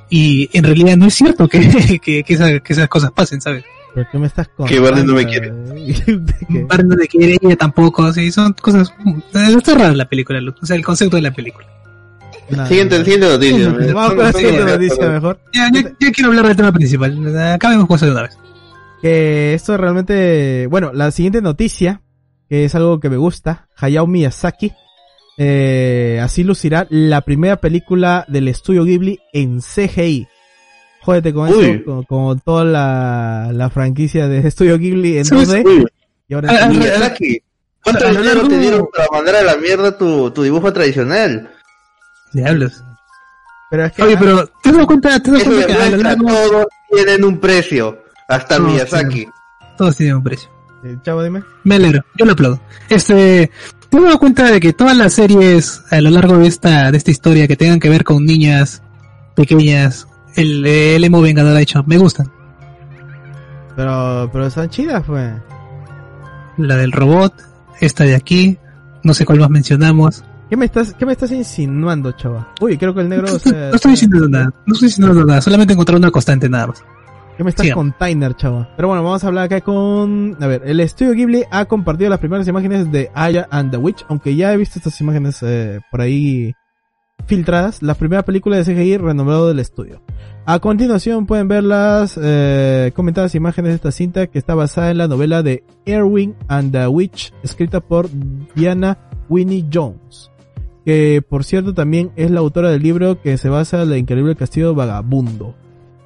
y 0.10 0.50
en 0.54 0.64
realidad 0.64 0.96
no 0.98 1.08
es 1.08 1.14
cierto 1.16 1.48
que, 1.48 1.60
que, 2.04 2.24
que 2.24 2.34
esas 2.74 2.88
cosas 2.88 3.12
pasen, 3.12 3.42
¿sabes? 3.42 3.64
¿Pero 3.98 4.10
qué 4.12 4.20
me 4.20 4.28
estás 4.28 4.48
contando? 4.50 4.72
Que 4.72 4.80
Barney 4.80 5.04
no 5.04 5.14
me 5.14 5.26
quiere. 5.26 5.50
Barney 6.68 6.88
no 6.88 6.96
te 6.98 7.08
quiere, 7.08 7.36
ella 7.42 7.56
tampoco, 7.56 8.04
así, 8.04 8.32
son 8.32 8.54
cosas... 8.54 8.94
Está 9.34 9.74
rara 9.74 9.92
la 9.96 10.08
película, 10.08 10.40
Lu, 10.40 10.54
o 10.62 10.66
sea, 10.68 10.76
el 10.76 10.86
concepto 10.86 11.16
de 11.16 11.24
la 11.24 11.32
película. 11.32 11.66
Nada. 12.52 12.68
Siguiente, 12.68 13.04
siguiente 13.04 13.28
noticia. 13.28 13.70
Vamos 13.96 14.14
con 14.14 14.24
la 14.24 14.34
siguiente 14.34 14.66
noticia 14.66 15.10
mejor. 15.10 15.40
Ya, 15.52 15.72
ya, 15.74 15.82
ya 16.00 16.12
quiero 16.12 16.30
hablar 16.30 16.46
del 16.46 16.56
tema 16.58 16.72
principal, 16.72 17.38
acabemos 17.56 17.88
con 17.88 17.96
eso 17.96 18.06
de 18.06 18.12
una 18.12 18.22
vez. 18.22 18.38
Que 19.02 19.56
esto 19.56 19.74
es 19.74 19.80
realmente, 19.80 20.68
bueno, 20.68 20.94
la 20.94 21.10
siguiente 21.10 21.42
noticia, 21.42 22.04
que 22.48 22.66
es 22.66 22.76
algo 22.76 23.00
que 23.00 23.10
me 23.10 23.18
gusta, 23.18 23.68
Hayao 23.78 24.06
Miyazaki, 24.06 24.74
eh, 25.40 26.20
así 26.22 26.44
lucirá 26.44 26.86
la 26.92 27.22
primera 27.22 27.56
película 27.56 28.26
del 28.28 28.48
estudio 28.48 28.84
Ghibli 28.84 29.18
en 29.34 29.60
CGI. 29.60 30.28
Jódete 31.08 31.34
con 31.34 31.50
Uy. 31.50 31.66
eso, 31.70 31.84
con, 31.86 32.04
con 32.04 32.40
toda 32.42 32.66
la, 32.66 33.50
la 33.54 33.70
franquicia 33.70 34.28
de 34.28 34.46
estudio 34.46 34.78
Ghibli 34.78 35.18
en 35.20 35.24
Sí, 35.26 35.36
2D, 35.36 35.64
Uy, 35.66 35.86
y 36.28 36.34
ahora 36.34 36.50
Ah, 36.52 36.56
en 36.56 36.62
ah, 36.64 36.68
CGI. 36.68 36.78
Miyazaki, 36.80 37.42
¿cuánto 37.82 38.06
dinero 38.10 38.24
largo- 38.26 38.48
te 38.50 38.60
dieron 38.60 38.88
para 38.94 39.08
mandar 39.14 39.36
a 39.38 39.42
la 39.44 39.56
mierda 39.56 39.98
tu, 39.98 40.32
tu 40.32 40.44
dibujo 40.44 40.74
tradicional? 40.74 41.50
Diablos. 42.34 42.84
Pero 43.72 43.86
es 43.86 43.92
que, 43.94 44.04
Oye, 44.04 44.18
pero 44.18 44.48
¿te 44.62 44.72
dado 44.74 44.86
cuenta, 44.86 45.20
te 45.22 45.32
dado 45.32 45.44
cuenta 45.46 45.66
que 45.66 45.74
a 45.74 45.76
lo 45.78 45.84
demuestra, 45.98 46.10
largo 46.10 46.28
todos 46.28 46.66
tienen 46.92 47.24
un 47.24 47.40
precio. 47.40 48.04
Hasta 48.28 48.60
No, 48.60 48.68
Miyazaki. 48.68 49.28
todos 49.78 49.96
tienen 49.96 50.16
un 50.18 50.24
precio? 50.24 50.50
Eh, 50.84 50.98
Chavo, 51.04 51.24
dime. 51.24 51.42
Me 51.64 51.76
alegro, 51.76 52.04
yo 52.18 52.26
lo 52.26 52.34
aplaudo. 52.34 52.60
Este, 52.90 53.50
¿te 53.90 54.02
dado 54.02 54.20
cuenta 54.20 54.52
de 54.52 54.60
que 54.60 54.74
todas 54.74 54.98
las 54.98 55.14
series 55.14 55.82
a 55.90 56.02
lo 56.02 56.10
largo 56.10 56.38
de 56.38 56.48
esta, 56.48 56.92
de 56.92 56.98
esta 56.98 57.12
historia 57.12 57.48
que 57.48 57.56
tengan 57.56 57.80
que 57.80 57.88
ver 57.90 58.04
con 58.04 58.26
niñas 58.26 58.82
pequeñas, 59.36 60.06
el, 60.38 60.66
el 60.66 61.04
emo 61.04 61.22
vengador 61.22 61.56
ha 61.56 61.60
dicho, 61.60 61.84
me 61.86 61.98
gustan? 61.98 62.32
Pero, 63.76 64.30
pero 64.32 64.48
están 64.48 64.70
chidas, 64.70 65.04
pues. 65.06 65.34
La 66.58 66.78
del 66.78 66.92
robot, 66.92 67.34
esta 67.80 68.06
de 68.06 68.16
aquí, 68.16 68.58
no 69.04 69.14
sé 69.14 69.26
cuál 69.26 69.40
más 69.40 69.50
mencionamos. 69.50 70.24
¿Qué 70.50 70.56
me 70.56 70.66
estás, 70.66 70.94
qué 70.94 71.06
me 71.06 71.12
estás 71.12 71.32
insinuando, 71.32 72.12
chava? 72.14 72.54
Uy, 72.62 72.78
creo 72.78 72.94
que 72.94 73.02
el 73.02 73.10
negro 73.10 73.28
No, 73.28 73.38
se, 73.38 73.52
no 73.52 73.76
estoy 73.76 73.92
diciendo 73.92 74.28
nada, 74.30 74.50
no 74.66 74.74
estoy 74.74 74.88
diciendo 74.88 75.26
nada, 75.26 75.42
solamente 75.42 75.74
encontrar 75.74 75.98
una 75.98 76.10
constante 76.10 76.50
nada 76.50 76.68
más. 76.68 76.84
¿Qué 77.36 77.44
me 77.44 77.52
estás 77.52 77.70
con 77.70 77.92
Tyner, 77.92 78.36
chava? 78.36 78.68
Pero 78.76 78.88
bueno, 78.88 79.04
vamos 79.04 79.24
a 79.24 79.28
hablar 79.28 79.44
acá 79.44 79.62
con... 79.62 80.36
A 80.40 80.48
ver, 80.48 80.64
el 80.66 80.80
estudio 80.80 81.14
Ghibli 81.14 81.44
ha 81.52 81.66
compartido 81.66 82.10
las 82.10 82.18
primeras 82.18 82.48
imágenes 82.48 82.92
de 82.92 83.12
Aya 83.14 83.48
and 83.52 83.70
the 83.70 83.78
Witch, 83.78 84.04
aunque 84.10 84.36
ya 84.36 84.52
he 84.52 84.58
visto 84.58 84.80
estas 84.80 85.00
imágenes 85.02 85.38
eh, 85.44 85.80
por 85.92 86.02
ahí 86.02 86.56
filtradas, 87.26 87.82
la 87.82 87.96
primera 87.96 88.24
película 88.24 88.58
de 88.58 88.64
CGI 88.64 88.98
renombrado 88.98 89.48
del 89.48 89.60
estudio. 89.60 90.02
A 90.46 90.60
continuación 90.60 91.26
pueden 91.26 91.48
ver 91.50 91.64
las 91.64 92.18
eh, 92.22 92.92
comentadas 92.96 93.36
imágenes 93.36 93.72
de 93.72 93.76
esta 93.76 93.92
cinta 93.92 94.28
que 94.28 94.40
está 94.40 94.56
basada 94.56 94.92
en 94.92 94.98
la 94.98 95.08
novela 95.10 95.44
de 95.44 95.64
Erwin 95.86 96.36
and 96.48 96.72
the 96.72 96.88
Witch, 96.88 97.34
escrita 97.44 97.82
por 97.82 98.08
Diana 98.56 98.98
Winnie 99.28 99.66
Jones, 99.74 100.32
que 100.86 101.22
por 101.28 101.44
cierto 101.44 101.74
también 101.74 102.12
es 102.16 102.32
la 102.32 102.40
autora 102.40 102.70
del 102.70 102.82
libro 102.82 103.22
que 103.22 103.38
se 103.38 103.50
basa 103.50 103.82
en 103.84 103.90
la 103.90 103.98
increíble 103.98 104.36
castillo 104.38 104.74
vagabundo. 104.74 105.54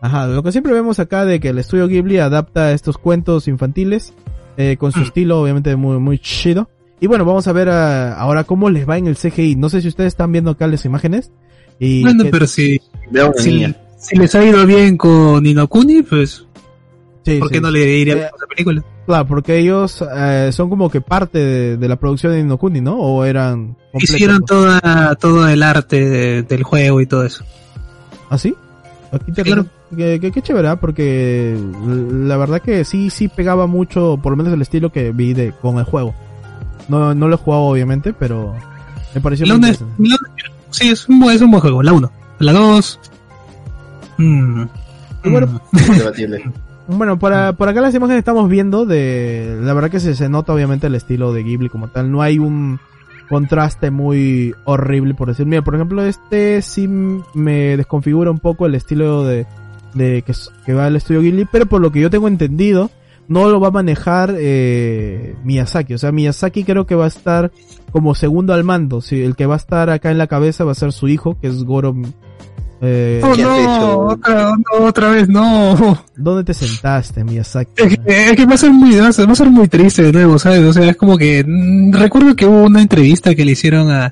Ajá, 0.01 0.25
lo 0.25 0.41
que 0.41 0.51
siempre 0.51 0.73
vemos 0.73 0.97
acá 0.97 1.25
de 1.25 1.39
que 1.39 1.49
el 1.49 1.59
estudio 1.59 1.87
Ghibli 1.87 2.17
adapta 2.17 2.71
estos 2.71 2.97
cuentos 2.97 3.47
infantiles 3.47 4.15
eh, 4.57 4.75
con 4.79 4.91
su 4.91 4.99
Mm. 4.99 5.03
estilo 5.03 5.39
obviamente 5.39 5.75
muy 5.75 5.99
muy 5.99 6.17
chido 6.17 6.67
Y 7.01 7.07
bueno, 7.07 7.25
vamos 7.25 7.47
a 7.47 7.51
ver 7.51 7.67
ah, 7.69 8.13
ahora 8.13 8.43
cómo 8.45 8.69
les 8.69 8.87
va 8.87 8.97
en 8.97 9.07
el 9.07 9.17
CGI. 9.17 9.55
No 9.57 9.67
sé 9.69 9.81
si 9.81 9.87
ustedes 9.89 10.09
están 10.13 10.31
viendo 10.31 10.51
acá 10.51 10.67
las 10.67 10.85
imágenes. 10.85 11.31
Y 11.79 12.03
Bueno, 12.03 12.23
que- 12.23 12.29
pero 12.29 12.45
si, 12.47 12.79
si, 13.37 14.15
les 14.17 14.35
ha 14.35 14.45
ido 14.45 14.65
bien 14.67 14.97
con 14.97 15.43
Inokuni, 15.45 16.03
pues, 16.03 16.45
sí, 17.25 17.39
¿por 17.39 17.47
sí. 17.47 17.53
qué 17.55 17.61
no 17.61 17.71
le 17.71 17.79
iría 17.97 18.13
Eh, 18.13 18.17
bien 18.17 18.29
con 18.29 18.39
la 18.39 18.47
película? 18.47 18.83
Claro, 19.07 19.27
porque 19.27 19.57
ellos 19.57 20.03
eh, 20.15 20.49
son 20.53 20.69
como 20.69 20.89
que 20.91 21.01
parte 21.01 21.39
de, 21.39 21.77
de 21.77 21.87
la 21.87 21.95
producción 21.95 22.33
de 22.33 22.39
Inokuni, 22.41 22.81
¿no? 22.81 22.97
O 22.99 23.25
eran 23.25 23.75
completos. 23.91 24.03
Hicieron 24.15 24.45
toda, 24.45 25.15
todo 25.15 25.47
el 25.49 25.63
arte 25.63 26.07
de- 26.07 26.43
del 26.43 26.61
juego 26.63 27.01
y 27.01 27.07
todo 27.07 27.25
eso. 27.25 27.43
¿Ah, 28.29 28.37
sí? 28.37 28.53
Aquí 29.11 29.31
te 29.31 29.41
Claro. 29.43 29.65
que, 29.97 30.19
que- 30.19 30.31
qué 30.31 30.41
chévere, 30.43 30.67
¿ah? 30.67 30.75
porque 30.79 31.57
la 32.23 32.37
verdad 32.37 32.61
que 32.61 32.85
sí, 32.85 33.09
sí 33.09 33.27
pegaba 33.27 33.65
mucho, 33.65 34.19
por 34.21 34.31
lo 34.33 34.37
menos 34.37 34.53
el 34.53 34.61
estilo 34.61 34.91
que 34.91 35.11
vi 35.11 35.33
de, 35.33 35.51
con 35.51 35.79
el 35.79 35.83
juego. 35.83 36.13
No, 36.89 37.13
no 37.15 37.27
lo 37.27 37.35
he 37.35 37.37
jugado 37.37 37.63
obviamente, 37.63 38.13
pero 38.13 38.53
me 39.15 39.21
pareció 39.21 39.45
La 39.45 39.57
muy 39.57 39.69
es- 39.69 39.81
la- 39.99 40.17
sí, 40.71 40.89
es 40.89 41.07
un, 41.07 41.19
buen- 41.19 41.35
es 41.35 41.41
un 41.41 41.51
buen 41.51 41.61
juego, 41.61 41.81
la 41.83 41.93
1. 41.93 42.11
La 42.39 42.53
2... 42.53 42.99
Mm, 44.17 44.63
bueno, 45.25 45.47
mm. 45.71 46.51
Bueno, 46.87 47.17
por, 47.19 47.31
a- 47.33 47.53
por 47.53 47.69
acá 47.69 47.79
las 47.81 47.95
imágenes 47.95 48.19
estamos 48.19 48.49
viendo 48.49 48.85
de... 48.85 49.57
La 49.61 49.73
verdad 49.73 49.89
que 49.89 49.99
se, 49.99 50.15
se 50.15 50.27
nota 50.29 50.53
obviamente 50.53 50.87
el 50.87 50.95
estilo 50.95 51.31
de 51.31 51.43
Ghibli 51.43 51.69
como 51.69 51.87
tal. 51.87 52.11
No 52.11 52.21
hay 52.21 52.37
un 52.39 52.79
contraste 53.29 53.91
muy 53.91 54.53
horrible 54.65 55.13
por 55.13 55.29
decir. 55.29 55.45
Mira, 55.45 55.61
por 55.61 55.75
ejemplo, 55.75 56.03
este 56.03 56.61
sí 56.61 56.87
me 56.89 57.77
desconfigura 57.77 58.29
un 58.29 58.39
poco 58.39 58.65
el 58.65 58.75
estilo 58.75 59.23
de, 59.23 59.45
de 59.93 60.21
que, 60.23 60.33
que 60.65 60.73
va 60.73 60.87
el 60.87 60.97
estudio 60.97 61.21
Ghibli, 61.21 61.47
pero 61.49 61.65
por 61.65 61.79
lo 61.81 61.91
que 61.93 62.01
yo 62.01 62.09
tengo 62.09 62.27
entendido, 62.27 62.89
no 63.31 63.49
lo 63.49 63.61
va 63.61 63.69
a 63.69 63.71
manejar 63.71 64.35
eh, 64.37 65.35
Miyazaki. 65.45 65.93
O 65.93 65.97
sea, 65.97 66.11
Miyazaki 66.11 66.65
creo 66.65 66.85
que 66.85 66.95
va 66.95 67.05
a 67.05 67.07
estar 67.07 67.49
como 67.91 68.13
segundo 68.13 68.53
al 68.53 68.65
mando. 68.65 68.99
Sí, 68.99 69.23
el 69.23 69.37
que 69.37 69.45
va 69.45 69.53
a 69.53 69.57
estar 69.57 69.89
acá 69.89 70.11
en 70.11 70.17
la 70.17 70.27
cabeza 70.27 70.65
va 70.65 70.73
a 70.73 70.75
ser 70.75 70.91
su 70.91 71.07
hijo, 71.07 71.37
que 71.39 71.47
es 71.47 71.63
Goro. 71.63 71.95
Eh, 72.81 73.21
Oh, 73.23 73.33
¿Qué 73.33 73.43
has 73.43 73.47
no, 73.47 73.99
otra, 73.99 74.49
no, 74.49 74.85
otra 74.85 75.09
vez, 75.11 75.29
no. 75.29 76.03
¿Dónde 76.17 76.43
te 76.43 76.53
sentaste, 76.53 77.23
Miyazaki? 77.23 77.71
Es 77.77 77.97
que, 77.97 78.25
es 78.31 78.35
que 78.35 78.45
va 78.45 78.55
a 78.55 78.57
ser 78.57 78.71
muy, 78.71 78.95
va 78.97 79.07
a 79.07 79.13
ser, 79.13 79.29
va 79.29 79.31
a 79.31 79.35
ser 79.35 79.49
muy 79.49 79.69
triste 79.69 80.03
de 80.03 80.11
nuevo, 80.11 80.37
¿sabes? 80.37 80.59
O 80.61 80.73
sea, 80.73 80.89
es 80.89 80.97
como 80.97 81.17
que, 81.17 81.41
mm, 81.47 81.93
recuerdo 81.93 82.35
que 82.35 82.45
hubo 82.45 82.63
una 82.63 82.81
entrevista 82.81 83.33
que 83.33 83.45
le 83.45 83.53
hicieron 83.53 83.89
a, 83.91 84.11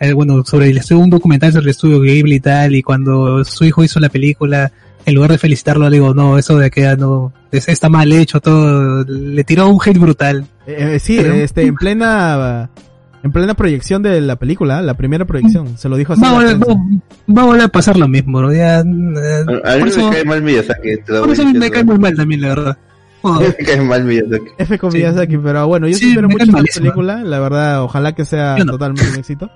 eh, 0.00 0.14
bueno, 0.14 0.42
sobre 0.46 0.70
el 0.70 0.78
estudio, 0.78 1.02
un 1.02 1.10
documental 1.10 1.52
sobre 1.52 1.64
el 1.64 1.70
estudio 1.70 2.00
Ghibli 2.00 2.36
y 2.36 2.40
tal, 2.40 2.74
y 2.74 2.82
cuando 2.82 3.44
su 3.44 3.64
hijo 3.64 3.84
hizo 3.84 4.00
la 4.00 4.08
película, 4.08 4.72
en 5.06 5.14
lugar 5.14 5.30
de 5.30 5.38
felicitarlo, 5.38 5.88
le 5.88 5.96
digo, 5.96 6.12
no, 6.12 6.36
eso 6.38 6.58
de 6.58 6.70
que 6.70 6.96
no, 6.96 7.32
es- 7.52 7.68
está 7.68 7.88
mal 7.88 8.12
hecho 8.12 8.40
todo, 8.40 9.04
le 9.04 9.42
tiró 9.44 9.68
un 9.68 9.78
hate 9.82 9.98
brutal. 9.98 10.46
Eh, 10.66 10.94
eh, 10.94 10.98
sí, 10.98 11.18
Pero- 11.22 11.34
este, 11.34 11.62
en 11.62 11.76
plena, 11.76 12.68
en 13.22 13.32
plena 13.32 13.54
proyección 13.54 14.02
de 14.02 14.20
la 14.20 14.36
película, 14.36 14.82
la 14.82 14.94
primera 14.94 15.24
proyección, 15.24 15.78
se 15.78 15.88
lo 15.88 15.96
dijo 15.96 16.12
así. 16.12 16.22
Va 16.22 16.28
a, 16.28 16.32
la 16.32 16.36
volver, 16.38 16.58
prensa. 16.58 16.74
va, 17.28 17.34
va 17.34 17.42
a 17.42 17.44
volver 17.46 17.62
a 17.62 17.68
pasar 17.68 17.96
lo 17.96 18.08
mismo, 18.08 18.42
¿no? 18.42 18.52
Ya, 18.52 18.80
eh, 18.80 18.82
A 18.82 18.84
mí 18.84 19.54
por 19.62 19.82
me 19.82 19.88
eso, 19.88 20.10
cae 20.10 20.24
mal 20.24 20.42
Miyazaki. 20.42 20.88
por 21.06 21.30
eso 21.30 21.44
me 21.46 21.70
cae 21.70 21.84
muy 21.84 21.98
mal 21.98 22.14
también, 22.14 22.40
la 22.42 22.48
verdad. 22.48 22.78
Me 23.26 23.64
cae 23.64 23.80
mal 23.80 24.04
Miyazaki. 24.04 24.46
F 24.58 24.78
con 24.78 24.92
Sí. 24.92 24.98
Miyazaki, 24.98 25.38
pero 25.38 25.66
bueno, 25.66 25.88
yo 25.88 25.96
sí 25.96 26.10
espero 26.10 26.28
mucho 26.28 26.46
malísimo. 26.52 26.82
película, 26.84 27.22
la 27.24 27.40
verdad, 27.40 27.82
ojalá 27.82 28.14
que 28.14 28.24
sea 28.24 28.56
no. 28.58 28.72
totalmente 28.72 29.10
un 29.10 29.16
éxito. 29.18 29.50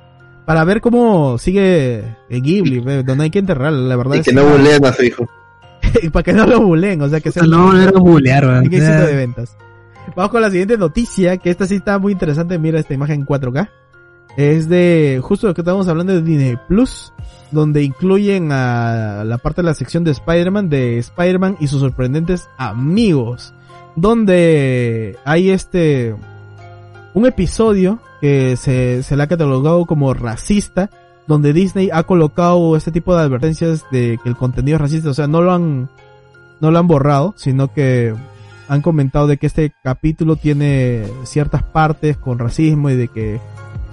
Para 0.45 0.65
ver 0.65 0.81
cómo 0.81 1.39
sigue 1.39 1.99
eh, 2.29 2.41
Ghibli, 2.41 2.81
donde 3.05 3.23
hay 3.25 3.31
que 3.31 3.39
enterrar, 3.39 3.73
la 3.73 3.95
verdad. 3.95 4.17
Y 4.17 4.19
es 4.21 4.25
que 4.27 4.33
no 4.33 4.45
buleen 4.45 4.85
a 4.85 4.93
su 4.93 5.05
hijo. 5.05 5.29
para 6.13 6.23
que 6.23 6.33
no 6.33 6.47
lo 6.47 6.61
bulen, 6.61 7.01
o 7.03 7.09
sea, 7.09 7.21
que 7.21 7.31
sea 7.33 7.43
No, 7.45 7.69
un 7.69 7.81
era 7.81 7.93
bulear, 7.99 8.45
weón. 8.47 8.59
un 8.59 8.65
éxito 8.75 9.07
de 9.07 9.15
ventas. 9.17 9.57
Vamos 10.17 10.31
con 10.31 10.43
la 10.43 10.51
siguiente 10.51 10.77
noticia, 10.77 11.37
que 11.37 11.51
esta 11.51 11.67
sí 11.67 11.77
está 11.77 11.99
muy 11.99 12.13
interesante, 12.13 12.59
mira 12.59 12.81
esta 12.81 12.95
imagen 12.95 13.21
en 13.21 13.27
4K. 13.27 13.69
Es 14.37 14.69
de 14.69 15.21
justo 15.23 15.47
lo 15.49 15.55
que 15.55 15.61
estábamos 15.61 15.89
hablando 15.89 16.13
de 16.13 16.23
Disney 16.23 16.57
Plus, 16.69 17.13
donde 17.51 17.83
incluyen 17.83 18.51
a 18.53 19.23
la 19.25 19.39
parte 19.39 19.63
de 19.63 19.67
la 19.67 19.75
sección 19.75 20.05
de 20.05 20.13
Spider-Man, 20.13 20.69
de 20.69 20.99
Spider-Man 20.99 21.57
y 21.61 21.67
sus 21.67 21.81
sorprendentes 21.81 22.49
amigos, 22.57 23.55
donde 23.97 25.17
hay 25.25 25.51
este 25.51 26.15
un 27.13 27.27
episodio 27.27 27.99
que 28.21 28.57
se, 28.57 29.03
se 29.03 29.17
le 29.17 29.23
ha 29.23 29.27
catalogado 29.27 29.85
como 29.87 30.15
racista, 30.15 30.91
donde 31.31 31.53
Disney 31.53 31.91
ha 31.93 32.03
colocado 32.03 32.75
este 32.75 32.91
tipo 32.91 33.15
de 33.15 33.23
advertencias 33.23 33.85
de 33.93 34.19
que 34.21 34.29
el 34.29 34.35
contenido 34.35 34.75
es 34.75 34.81
racista, 34.81 35.11
o 35.11 35.15
sea, 35.15 35.29
no 35.29 35.43
lo 35.43 35.53
han 35.53 35.89
no 36.61 36.73
lo 36.73 36.79
han 36.81 36.89
borrado, 36.89 37.35
sino 37.37 37.73
que 37.73 38.13
han 38.69 38.83
comentado 38.83 39.29
de 39.29 39.37
que 39.37 39.47
este 39.47 39.73
capítulo 39.85 40.35
tiene 40.35 41.05
ciertas 41.23 41.63
partes 41.63 42.17
con 42.17 42.41
racismo 42.41 42.91
y 42.91 42.97
de 42.97 43.07
que 43.07 43.41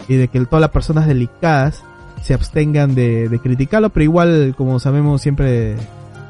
y 0.07 0.15
de 0.15 0.30
que 0.30 0.43
todas 0.45 0.61
las 0.61 0.72
personas 0.72 1.05
delicadas 1.05 1.84
se 2.23 2.34
abstengan 2.34 2.95
de, 2.95 3.30
de 3.30 3.39
criticarlo, 3.39 3.91
pero 3.91 4.03
igual, 4.03 4.55
como 4.57 4.80
sabemos, 4.80 5.22
siempre 5.22 5.76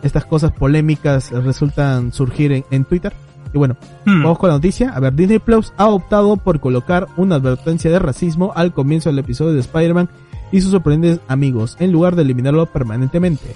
estas 0.04 0.26
cosas 0.26 0.52
polémicas 0.52 1.32
resultan 1.32 2.12
surgir 2.12 2.52
en, 2.52 2.66
en 2.70 2.84
Twitter. 2.84 3.14
Y 3.54 3.58
bueno, 3.58 3.78
Hmm. 4.08 4.24
Vamos 4.24 4.40
con 4.40 4.48
la 4.48 4.56
noticia. 4.56 4.92
A 4.96 5.02
ver, 5.02 5.14
Disney 5.14 5.40
Plus 5.40 5.74
ha 5.76 5.88
optado 5.88 6.38
por 6.38 6.62
colocar 6.62 7.08
una 7.18 7.36
advertencia 7.36 7.92
de 7.92 8.00
racismo 8.00 8.54
al 8.56 8.72
comienzo 8.72 9.10
del 9.10 9.20
episodio 9.20 9.54
de 9.54 9.60
Spider-Man 9.60 10.08
y 10.52 10.62
sus 10.62 10.72
sorprendentes 10.72 11.20
amigos, 11.28 11.76
en 11.80 11.92
lugar 11.92 12.16
de 12.16 12.24
eliminarlo 12.24 12.66
permanentemente. 12.66 13.56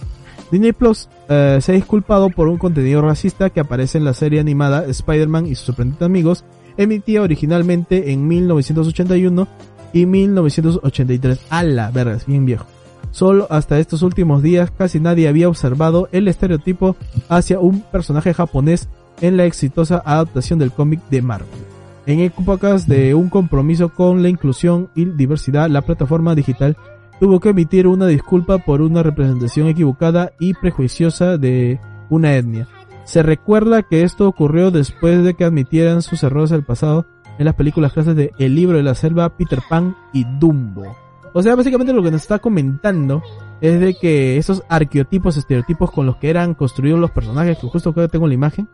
Disney 0.51 0.73
Plus 0.73 1.07
eh, 1.29 1.59
se 1.61 1.71
ha 1.71 1.75
disculpado 1.75 2.29
por 2.29 2.49
un 2.49 2.57
contenido 2.57 3.01
racista 3.01 3.49
que 3.49 3.61
aparece 3.61 3.97
en 3.97 4.05
la 4.05 4.13
serie 4.13 4.41
animada 4.41 4.85
Spider-Man 4.85 5.47
y 5.47 5.55
sus 5.55 5.67
sorprendentes 5.67 6.05
amigos, 6.05 6.43
emitida 6.77 7.21
originalmente 7.21 8.11
en 8.11 8.27
1981 8.27 9.47
y 9.93 10.05
1983. 10.05 11.39
A 11.49 11.63
la 11.63 11.89
verga, 11.91 12.15
es 12.15 12.25
bien 12.25 12.45
viejo. 12.45 12.65
Solo 13.11 13.47
hasta 13.49 13.79
estos 13.79 14.03
últimos 14.03 14.41
días 14.41 14.71
casi 14.71 14.99
nadie 14.99 15.27
había 15.27 15.49
observado 15.49 16.07
el 16.11 16.27
estereotipo 16.27 16.95
hacia 17.29 17.59
un 17.59 17.81
personaje 17.81 18.33
japonés 18.33 18.89
en 19.21 19.37
la 19.37 19.45
exitosa 19.45 20.01
adaptación 20.05 20.59
del 20.59 20.71
cómic 20.71 21.01
de 21.09 21.21
Marvel. 21.21 21.80
En 22.05 22.19
épocas 22.19 22.87
de 22.87 23.13
un 23.13 23.29
compromiso 23.29 23.89
con 23.89 24.23
la 24.23 24.29
inclusión 24.29 24.89
y 24.95 25.05
diversidad, 25.05 25.69
la 25.69 25.81
plataforma 25.81 26.33
digital 26.33 26.75
tuvo 27.19 27.39
que 27.39 27.49
emitir 27.49 27.87
una 27.87 28.07
disculpa 28.07 28.57
por 28.57 28.81
una 28.81 29.03
representación 29.03 29.67
equivocada 29.67 30.31
y 30.39 30.55
prejuiciosa 30.55 31.37
de 31.37 31.79
una 32.09 32.35
etnia. 32.35 32.67
Se 33.03 33.21
recuerda 33.21 33.83
que 33.83 34.01
esto 34.01 34.27
ocurrió 34.27 34.71
después 34.71 35.23
de 35.23 35.35
que 35.35 35.43
admitieran 35.43 36.01
sus 36.01 36.23
errores 36.23 36.49
del 36.49 36.63
pasado 36.63 37.05
en 37.37 37.45
las 37.45 37.55
películas 37.55 37.93
clases 37.93 38.15
de 38.15 38.31
El 38.39 38.55
libro 38.55 38.77
de 38.77 38.83
la 38.83 38.95
selva, 38.95 39.29
Peter 39.37 39.59
Pan 39.69 39.95
y 40.13 40.25
Dumbo. 40.39 40.95
O 41.33 41.41
sea, 41.41 41.55
básicamente 41.55 41.93
lo 41.93 42.03
que 42.03 42.11
nos 42.11 42.21
está 42.21 42.39
comentando 42.39 43.21
es 43.61 43.79
de 43.79 43.93
que 43.93 44.37
esos 44.37 44.63
arqueotipos, 44.67 45.37
estereotipos 45.37 45.91
con 45.91 46.05
los 46.05 46.17
que 46.17 46.29
eran 46.29 46.55
construidos 46.55 46.99
los 46.99 47.11
personajes, 47.11 47.57
que 47.57 47.67
justo 47.67 47.91
acá 47.91 48.07
tengo 48.07 48.27
la 48.27 48.33
imagen, 48.33 48.67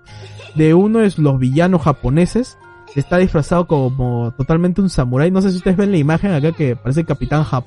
de 0.55 0.73
uno 0.73 1.01
es 1.01 1.19
los 1.19 1.37
villanos 1.37 1.83
japoneses, 1.83 2.57
está 2.95 3.17
disfrazado 3.17 3.67
como 3.67 4.33
totalmente 4.37 4.81
un 4.81 4.89
samurái. 4.89 5.29
No 5.31 5.41
sé 5.41 5.51
si 5.51 5.57
ustedes 5.57 5.77
ven 5.77 5.91
la 5.91 5.97
imagen 5.97 6.31
acá 6.33 6.51
que 6.51 6.75
parece 6.75 7.05
Capitán 7.05 7.43
Japón. 7.43 7.65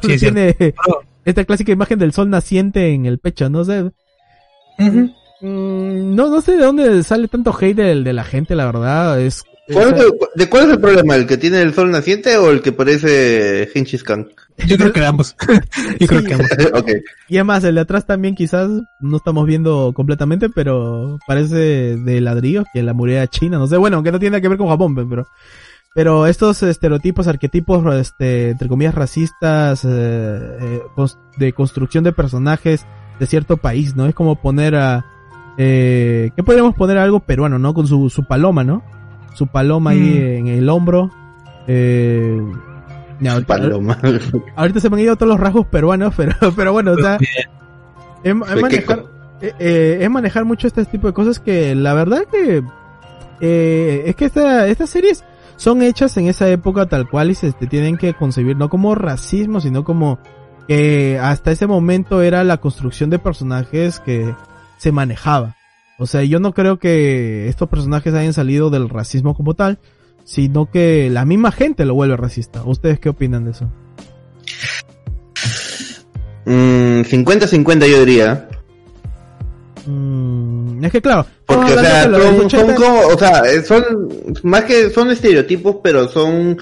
Sí. 0.00 0.18
Tiene 0.18 0.56
esta 1.24 1.44
clásica 1.44 1.72
imagen 1.72 1.98
del 1.98 2.12
sol 2.12 2.28
naciente 2.30 2.92
en 2.92 3.06
el 3.06 3.18
pecho, 3.18 3.48
no 3.48 3.64
sé. 3.64 3.90
Mm, 4.78 6.14
no, 6.14 6.28
no 6.30 6.40
sé 6.40 6.52
de 6.56 6.64
dónde 6.64 7.02
sale 7.02 7.28
tanto 7.28 7.54
hate 7.58 7.76
del- 7.76 8.04
de, 8.04 8.12
la 8.12 8.24
gente, 8.24 8.54
la 8.54 8.66
verdad. 8.66 9.20
Es, 9.20 9.44
¿Cuál 9.72 9.88
es- 9.94 10.00
es 10.00 10.04
el- 10.06 10.12
¿De 10.34 10.48
cuál 10.48 10.64
es 10.64 10.70
el 10.70 10.80
problema? 10.80 11.16
¿El 11.16 11.26
que 11.26 11.36
tiene 11.38 11.62
el 11.62 11.72
sol 11.74 11.90
naciente 11.90 12.36
o 12.36 12.50
el 12.50 12.60
que 12.60 12.72
parece 12.72 13.68
Gengis 13.72 14.02
Khan? 14.04 14.28
Yo 14.66 14.76
creo 14.76 14.92
que 14.92 15.04
ambos. 15.04 15.34
Yo 16.00 16.06
creo 16.06 16.22
que 16.24 16.34
ambos. 16.34 16.48
ok. 16.74 16.90
Y 17.28 17.36
además, 17.36 17.64
el 17.64 17.74
de 17.76 17.80
atrás 17.80 18.06
también 18.06 18.34
quizás 18.34 18.68
no 19.00 19.16
estamos 19.16 19.46
viendo 19.46 19.92
completamente, 19.94 20.48
pero 20.50 21.18
parece 21.26 21.96
de 21.96 22.20
ladrillo, 22.20 22.64
que 22.72 22.82
la 22.82 22.92
muralla 22.92 23.26
china, 23.26 23.58
no 23.58 23.66
sé, 23.66 23.76
bueno, 23.76 23.96
aunque 23.96 24.12
no 24.12 24.18
tiene 24.18 24.32
nada 24.32 24.42
que 24.42 24.48
ver 24.48 24.58
con 24.58 24.68
Japón, 24.68 24.94
pe- 24.94 25.06
pero 25.08 25.26
pero 25.96 26.26
estos 26.26 26.60
estereotipos, 26.64 27.28
arquetipos, 27.28 27.94
este, 27.94 28.50
entre 28.50 28.66
comillas, 28.68 28.96
racistas, 28.96 29.84
eh, 29.84 29.88
eh, 30.60 30.80
de 31.38 31.52
construcción 31.52 32.02
de 32.02 32.10
personajes 32.12 32.84
de 33.20 33.26
cierto 33.26 33.58
país, 33.58 33.94
¿no? 33.94 34.06
Es 34.06 34.14
como 34.14 34.34
poner 34.42 34.74
a, 34.74 35.06
eh, 35.56 36.32
¿qué 36.34 36.42
podríamos 36.42 36.74
poner 36.74 36.98
a 36.98 37.04
algo 37.04 37.20
peruano, 37.20 37.60
¿no? 37.60 37.74
Con 37.74 37.86
su, 37.86 38.10
su 38.10 38.24
paloma, 38.26 38.64
¿no? 38.64 38.82
Su 39.34 39.46
paloma 39.46 39.90
ahí 39.90 40.00
Mm. 40.00 40.36
en 40.38 40.48
el 40.48 40.68
hombro, 40.70 41.10
eh, 41.66 42.40
ahorita- 43.28 43.46
Paloma. 43.46 43.98
ahorita 44.56 44.80
se 44.80 44.88
me 44.90 44.96
han 44.96 45.02
ido 45.02 45.16
todos 45.16 45.28
los 45.30 45.40
rasgos 45.40 45.66
peruanos, 45.66 46.14
pero, 46.16 46.34
pero 46.56 46.72
bueno, 46.72 46.92
o 46.92 46.96
sea, 46.96 47.18
es, 48.22 48.32
es 48.32 48.34
manejar, 48.62 49.04
eh, 49.40 49.52
eh, 49.58 49.98
es 50.00 50.10
manejar 50.10 50.44
mucho 50.44 50.66
este 50.66 50.84
tipo 50.86 51.06
de 51.06 51.12
cosas 51.12 51.38
que 51.40 51.74
la 51.74 51.94
verdad 51.94 52.22
que 52.30 52.62
eh, 53.40 54.04
es 54.06 54.16
que 54.16 54.26
esta, 54.26 54.66
estas 54.68 54.90
series 54.90 55.24
son 55.56 55.82
hechas 55.82 56.16
en 56.16 56.26
esa 56.28 56.48
época 56.48 56.86
tal 56.86 57.08
cual 57.08 57.30
y 57.30 57.34
se 57.34 57.52
te 57.52 57.66
tienen 57.66 57.96
que 57.96 58.14
concebir 58.14 58.56
no 58.56 58.68
como 58.68 58.94
racismo, 58.94 59.60
sino 59.60 59.84
como 59.84 60.18
que 60.66 61.18
hasta 61.20 61.50
ese 61.52 61.66
momento 61.66 62.22
era 62.22 62.42
la 62.44 62.56
construcción 62.58 63.10
de 63.10 63.18
personajes 63.18 64.00
que 64.00 64.34
se 64.78 64.92
manejaba. 64.92 65.56
O 65.98 66.06
sea, 66.06 66.24
yo 66.24 66.40
no 66.40 66.52
creo 66.52 66.78
que 66.78 67.48
estos 67.48 67.68
personajes 67.68 68.14
hayan 68.14 68.32
salido 68.32 68.70
del 68.70 68.88
racismo 68.88 69.34
como 69.34 69.54
tal, 69.54 69.78
sino 70.24 70.70
que 70.70 71.08
la 71.10 71.24
misma 71.24 71.52
gente 71.52 71.84
lo 71.84 71.94
vuelve 71.94 72.16
racista. 72.16 72.64
¿Ustedes 72.64 72.98
qué 72.98 73.10
opinan 73.10 73.44
de 73.44 73.52
eso? 73.52 73.70
Mm, 76.46 77.02
50-50 77.02 77.86
yo 77.86 78.04
diría. 78.04 78.48
Mm, 79.86 80.84
es 80.84 80.92
que 80.92 81.02
claro, 81.02 81.26
Porque, 81.46 81.74
o 81.74 81.78
sea, 81.78 82.04
son, 82.04 82.50
son 82.50 82.70
80. 82.70 82.74
como, 82.74 83.00
o 83.00 83.18
sea, 83.18 83.42
son, 83.62 83.84
más 84.42 84.64
que, 84.64 84.90
son 84.90 85.10
estereotipos, 85.10 85.76
pero 85.82 86.08
son, 86.08 86.58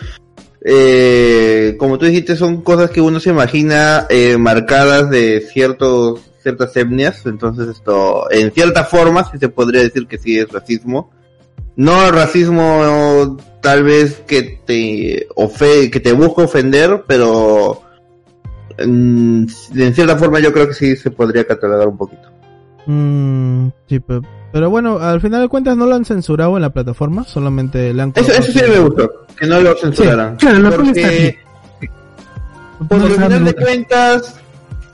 eh, 0.65 1.77
como 1.79 1.99
tú 1.99 2.07
dijiste, 2.07 2.37
son 2.37 2.63
cosas 2.63 2.91
que 2.91 3.01
uno 3.01 3.21
se 3.21 3.31
imagina, 3.31 4.07
eh, 4.11 4.37
marcadas 4.39 5.09
de 5.11 5.41
ciertos, 5.53 6.21
ciertas 6.43 6.77
etnias, 6.77 7.25
entonces 7.27 7.69
esto, 7.69 8.31
en 8.31 8.51
cierta 8.53 8.85
forma, 8.85 9.25
sí 9.31 9.39
se 9.39 9.49
podría 9.49 9.83
decir 9.83 10.07
que 10.07 10.19
sí 10.19 10.39
es 10.39 10.51
racismo. 10.51 11.11
No 11.77 12.11
racismo, 12.11 13.37
tal 13.63 13.85
vez 13.85 14.23
que 14.27 14.61
te 14.67 15.27
ofe, 15.37 15.91
que 15.91 16.01
te 16.01 16.13
busca 16.13 16.43
ofender, 16.43 17.05
pero, 17.07 17.81
mm, 18.85 19.45
en 19.77 19.95
cierta 19.95 20.17
forma 20.17 20.41
yo 20.41 20.53
creo 20.53 20.69
que 20.69 20.75
sí 20.75 20.97
se 20.97 21.11
podría 21.11 21.47
catalogar 21.47 21.89
un 21.89 21.97
poquito. 21.97 22.29
Mm, 22.87 23.69
sí, 23.89 24.01
pe- 24.01 24.21
pero, 24.53 24.69
bueno, 24.69 24.99
al 24.99 25.21
final 25.23 25.41
de 25.41 25.49
cuentas 25.49 25.77
no 25.77 25.87
lo 25.87 25.95
han 25.95 26.05
censurado 26.05 26.57
en 26.57 26.63
la 26.63 26.71
plataforma, 26.75 27.25
solamente 27.25 27.95
le 27.95 28.03
han 28.03 28.13
Eso, 28.15 28.33
eso 28.33 28.53
sí 28.53 28.61
me 28.69 28.79
gustó, 28.81 29.11
que 29.39 29.47
no 29.47 29.61
lo 29.61 29.75
censuraran. 29.77 30.37
claro, 30.37 30.59
lo 30.59 30.75
cual 30.75 30.89
está 30.89 31.01
Porque, 31.09 31.19
bien. 31.81 31.97
por 32.89 32.99
No 32.99 33.05
lo 33.05 33.15
está 33.15 33.25
final 33.25 33.45
de 33.47 33.55
cuentas, 33.55 34.41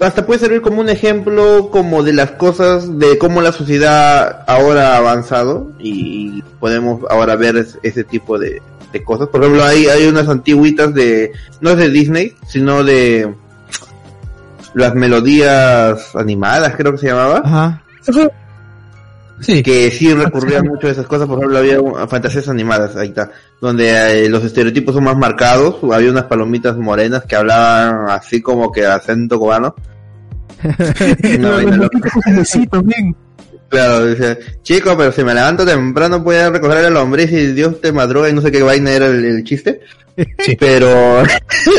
hasta 0.00 0.24
puede 0.26 0.38
servir 0.40 0.60
como 0.62 0.80
un 0.80 0.88
ejemplo 0.88 1.70
como 1.70 2.02
de 2.02 2.12
las 2.12 2.32
cosas, 2.32 2.98
de 2.98 3.18
cómo 3.18 3.40
la 3.42 3.52
sociedad 3.52 4.44
ahora 4.46 4.94
ha 4.94 4.98
avanzado 4.98 5.72
y 5.78 6.42
podemos 6.60 7.00
ahora 7.10 7.34
ver 7.36 7.56
es- 7.56 7.78
ese 7.82 8.04
tipo 8.04 8.38
de, 8.38 8.62
de 8.92 9.02
cosas. 9.04 9.28
Por 9.28 9.40
ejemplo, 9.42 9.64
hay, 9.64 9.86
hay 9.86 10.06
unas 10.06 10.28
antiguitas 10.28 10.94
de, 10.94 11.32
no 11.60 11.70
es 11.70 11.76
de 11.78 11.90
Disney, 11.90 12.36
sino 12.46 12.84
de 12.84 13.34
las 14.74 14.94
melodías 14.94 16.14
animadas, 16.14 16.74
creo 16.76 16.92
que 16.92 16.98
se 16.98 17.06
llamaba. 17.08 17.42
Ajá. 17.44 17.82
Sí. 19.40 19.62
que 19.62 19.90
sí 19.90 20.12
recurrían 20.14 20.66
mucho 20.66 20.86
a 20.86 20.90
esas 20.90 21.06
cosas, 21.06 21.26
por 21.26 21.38
ejemplo 21.38 21.58
había 21.58 21.78
fantasías 22.08 22.48
animadas, 22.48 22.96
ahí 22.96 23.08
está, 23.08 23.30
donde 23.60 24.24
eh, 24.24 24.28
los 24.28 24.44
estereotipos 24.44 24.94
son 24.94 25.04
más 25.04 25.16
marcados, 25.16 25.76
había 25.92 26.10
unas 26.10 26.24
palomitas 26.24 26.76
morenas 26.76 27.24
que 27.24 27.36
hablaban 27.36 28.10
así 28.10 28.40
como 28.42 28.72
que 28.72 28.86
acento 28.86 29.38
cubano. 29.38 29.74
Loca. 31.38 32.80
bien. 32.82 33.14
Claro, 33.68 34.06
decía, 34.06 34.38
chico, 34.62 34.96
pero 34.96 35.12
si 35.12 35.22
me 35.22 35.34
levanto 35.34 35.64
temprano 35.64 36.20
voy 36.20 36.36
a 36.36 36.50
recoger 36.50 36.86
el 36.86 36.94
lombriz 36.94 37.30
y 37.30 37.52
Dios 37.52 37.80
te 37.80 37.92
madruga 37.92 38.30
y 38.30 38.32
no 38.32 38.40
sé 38.40 38.50
qué 38.50 38.62
vaina 38.62 38.92
era 38.92 39.06
el, 39.06 39.24
el 39.24 39.44
chiste. 39.44 39.80
Sí. 40.38 40.56
Pero, 40.58 41.22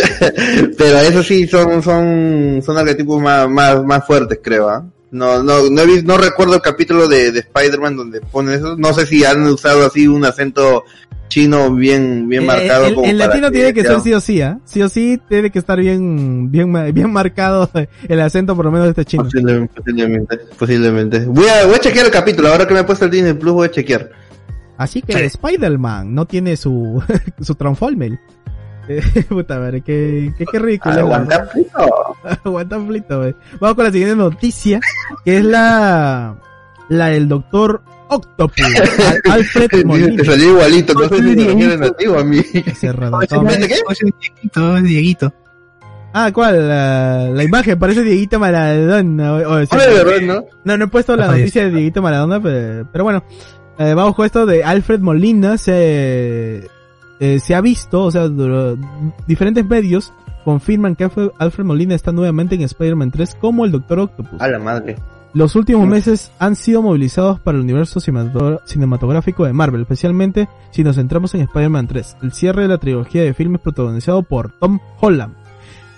pero 0.77 0.98
eso 0.99 1.23
sí 1.23 1.48
son, 1.48 1.84
son, 1.84 2.61
son 2.64 2.77
arquetipos 2.77 3.22
más, 3.22 3.49
más, 3.49 3.84
más 3.84 4.06
fuertes, 4.06 4.40
creo, 4.41 4.69
¿ah? 4.69 4.86
No, 5.11 5.41
no, 5.44 5.69
no 5.69 5.81
he 5.81 5.86
visto, 5.86 6.07
no 6.07 6.18
recuerdo 6.18 6.56
el 6.56 6.61
capítulo 6.61 7.07
de, 7.07 7.31
de 7.31 7.40
Spider-Man 7.40 7.95
donde 7.95 8.22
pone 8.22 8.56
eso. 8.56 8.76
No 8.77 8.94
sé 8.94 9.06
si 9.06 9.26
han 9.26 9.41
usado 9.48 9.86
así 9.88 10.07
un 10.07 10.23
acento 10.26 10.84
chino 11.30 11.73
bien, 11.73 12.27
bien 12.27 12.44
Eh, 12.44 12.45
marcado. 12.45 12.86
el, 12.88 12.95
como 12.95 13.07
el 13.07 13.18
para 13.18 13.27
latino 13.30 13.52
tiene 13.52 13.73
que 13.73 13.84
ser 13.84 14.02
sí 14.02 14.14
o 14.14 14.19
sí, 14.19 14.41
¿ah? 14.41 14.60
Sí 14.65 14.81
o 14.81 14.90
sí 14.90 15.19
tiene 15.30 15.52
que 15.52 15.60
estar 15.60 15.80
bien, 15.80 16.52
bien, 16.52 16.72
bien 16.94 17.11
marcado 17.11 17.69
el 18.07 18.19
acento 18.22 18.56
por 18.56 18.65
lo 18.65 18.72
menos 18.72 18.86
de 18.86 18.90
este 18.91 19.06
chino. 19.06 19.23
Posiblemente, 19.23 19.73
posiblemente, 19.76 20.38
posiblemente. 20.57 21.19
Voy 21.26 21.48
a, 21.48 21.65
voy 21.65 21.76
a 21.76 21.80
chequear 21.80 22.06
el 22.07 22.11
capítulo, 22.11 22.49
ahora 22.49 22.68
que 22.68 22.73
me 22.73 22.80
he 22.81 22.84
puesto 22.84 23.06
el 23.06 23.11
Disney 23.11 23.34
Plus 23.34 23.53
voy 23.53 23.68
a 23.68 23.72
chequear. 23.72 24.10
Así 24.77 25.02
que 25.02 25.26
Spider-Man 25.26 26.15
no 26.15 26.26
tiene 26.26 26.56
su, 26.56 27.03
su 27.41 27.53
Transformer. 27.56 28.18
Puta 29.30 29.60
madre, 29.60 29.82
qué, 29.82 30.34
qué, 30.38 30.45
qué 30.45 30.60
ridículo. 30.60 30.95
Aguanta, 30.99 31.45
frito. 31.45 31.78
Aguanta 32.45 32.80
flito, 32.80 33.20
güey. 33.20 33.36
Vamos 33.60 33.76
con 33.76 33.86
la 33.86 33.91
siguiente 33.91 34.16
noticia, 34.16 34.80
que 35.24 35.38
es 35.38 35.45
la, 35.45 36.36
la 36.90 37.07
del 37.07 37.28
doctor 37.28 37.82
Octopus, 38.10 38.66
Al- 39.26 39.32
Alfred 39.34 39.68
Te 39.70 39.86
Molina. 39.86 40.24
salió 40.24 40.49
igualito, 40.49 40.94
no 40.94 41.07
sé 41.10 41.18
si 41.18 41.36
refiere 41.36 41.78
nativo 41.78 42.18
a 42.20 42.24
mí. 42.24 42.41
Ese 42.53 42.90
oye, 42.90 44.14
Dieguito, 44.20 44.78
es 44.78 44.84
Dieguito. 44.84 45.34
Ah, 46.11 46.32
¿cuál? 46.34 46.68
La, 46.68 47.30
la 47.32 47.44
imagen 47.44 47.78
parece 47.78 48.02
Dieguito 48.03 48.40
Maradona. 48.40 49.34
o- 49.36 49.53
o- 49.57 49.66
sí. 49.66 49.76
Verdad, 49.78 50.22
¿no? 50.22 50.44
No, 50.64 50.78
no 50.78 50.86
he 50.86 50.88
puesto 50.88 51.16
la 51.16 51.28
noticia 51.28 51.66
de 51.66 51.70
Dieguito 51.72 52.02
Maradona, 52.02 52.41
pero, 52.41 52.88
pero 52.91 53.03
bueno. 53.03 53.24
Eh, 53.78 53.94
vamos 53.94 54.14
con 54.16 54.26
esto 54.26 54.45
de 54.45 54.61
Alfred 54.64 54.99
Molina. 54.99 55.57
Se, 55.57 56.68
eh, 57.20 57.40
se 57.40 57.56
ha 57.56 57.62
visto, 57.62 58.04
o 58.04 58.12
sea, 58.12 58.30
diferentes 59.28 59.66
medios 59.66 60.14
confirman 60.46 60.96
que 60.96 61.04
Alfred, 61.04 61.30
Alfred 61.38 61.66
Molina 61.66 61.96
está 61.96 62.12
nuevamente 62.12 62.56
en 62.56 62.62
Spider-Man 62.62 63.12
3 63.12 63.36
como 63.36 63.66
el 63.66 63.72
Doctor 63.72 64.00
Octopus. 64.00 64.41
A 64.41 64.48
la 64.48 64.60
madre. 64.60 64.96
Los 65.34 65.56
últimos 65.56 65.88
meses 65.88 66.32
han 66.40 66.56
sido 66.56 66.82
movilizados 66.82 67.40
para 67.40 67.56
el 67.56 67.64
universo 67.64 68.00
cinematográfico 68.00 69.46
de 69.46 69.54
Marvel, 69.54 69.82
especialmente 69.82 70.50
si 70.72 70.84
nos 70.84 70.96
centramos 70.96 71.36
en 71.36 71.41
Spider-Man 71.41 71.88
3, 71.88 72.18
el 72.24 72.32
cierre 72.32 72.64
de 72.64 72.68
la 72.68 72.80
trilogía 72.80 73.22
de 73.22 73.36
filmes 73.36 73.62
protagonizado 73.62 74.24
por 74.24 74.52
Tom 74.54 74.80
Holland, 75.00 75.36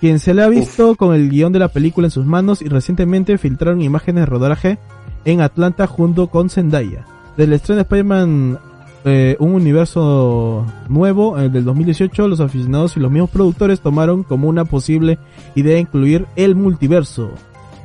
quien 0.02 0.20
se 0.20 0.34
le 0.34 0.44
ha 0.44 0.50
visto 0.50 0.96
con 0.96 1.16
el 1.16 1.30
guion 1.30 1.54
de 1.54 1.60
la 1.60 1.70
película 1.70 2.08
en 2.08 2.12
sus 2.12 2.26
manos 2.26 2.62
y 2.62 2.68
recientemente 2.68 3.38
filtraron 3.38 3.82
imágenes 3.82 4.24
de 4.24 4.26
rodaje 4.26 4.80
en 5.24 5.40
Atlanta 5.40 5.88
junto 5.88 6.28
con 6.28 6.50
Zendaya. 6.50 7.06
Del 7.38 7.54
estreno 7.54 7.78
de 7.78 7.84
Spider-Man 7.84 8.60
eh, 9.06 9.36
un 9.40 9.54
universo 9.54 10.66
nuevo 10.90 11.40
eh, 11.40 11.50
del 11.50 11.66
2018, 11.66 12.28
los 12.28 12.40
aficionados 12.40 12.96
y 12.98 13.00
los 13.00 13.12
mismos 13.12 13.30
productores 13.30 13.82
tomaron 13.82 14.24
como 14.24 14.48
una 14.48 14.66
posible 14.66 15.18
idea 15.56 15.80
incluir 15.80 16.26
el 16.36 16.56
multiverso 16.56 17.32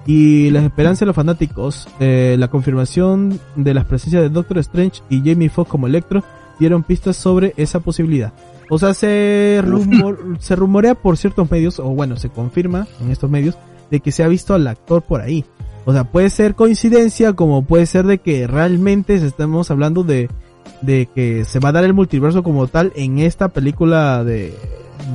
y 0.07 0.51
las 0.51 0.65
esperanzas 0.65 1.01
de 1.01 1.07
los 1.07 1.17
fanáticos, 1.17 1.89
eh, 2.01 2.37
la 2.39 2.49
confirmación 2.49 3.41
de 3.57 3.75
las 3.75 3.87
presencias 3.87 4.23
de 4.23 4.29
Doctor 4.29 4.59
Strange 4.59 5.03
y 5.11 5.19
Jamie 5.25 5.49
Foxx 5.49 5.71
como 5.71 5.87
Electro 5.87 6.23
dieron 6.61 6.83
pistas 6.85 7.17
sobre 7.17 7.55
esa 7.57 7.81
posibilidad. 7.81 8.33
O 8.71 8.79
sea, 8.79 8.95
se, 8.95 9.61
rumor- 9.65 10.19
se 10.39 10.55
rumorea 10.57 10.95
por 10.95 11.17
ciertos 11.17 11.51
medios, 11.51 11.79
o 11.81 11.89
bueno, 11.89 12.17
se 12.17 12.29
confirma 12.29 12.87
en 13.01 13.11
estos 13.11 13.31
medios, 13.31 13.57
de 13.91 14.01
que 14.01 14.13
se 14.13 14.23
ha 14.23 14.29
visto 14.29 14.55
al 14.55 14.67
actor 14.67 15.03
por 15.03 15.21
ahí. 15.21 15.45
O 15.85 15.93
sea, 15.93 16.05
puede 16.05 16.31
ser 16.31 16.55
coincidencia, 16.57 17.33
como 17.35 17.63
puede 17.65 17.87
ser 17.87 18.07
de 18.07 18.19
que 18.19 18.47
realmente 18.47 19.15
estamos 19.15 19.71
hablando 19.71 20.03
de, 20.03 20.29
de 20.83 21.09
que 21.15 21.45
se 21.45 21.59
va 21.59 21.71
a 21.71 21.73
dar 21.73 21.85
el 21.85 21.95
multiverso 21.95 22.43
como 22.43 22.67
tal 22.67 22.93
en 22.97 23.19
esta 23.19 23.49
película 23.49 24.25
de, 24.25 24.55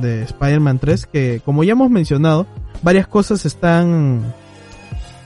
de 0.00 0.22
Spider-Man 0.22 0.78
3, 0.78 1.06
que 1.06 1.40
como 1.44 1.64
ya 1.64 1.72
hemos 1.72 1.90
mencionado, 1.90 2.46
varias 2.82 3.06
cosas 3.06 3.46
están 3.46 4.34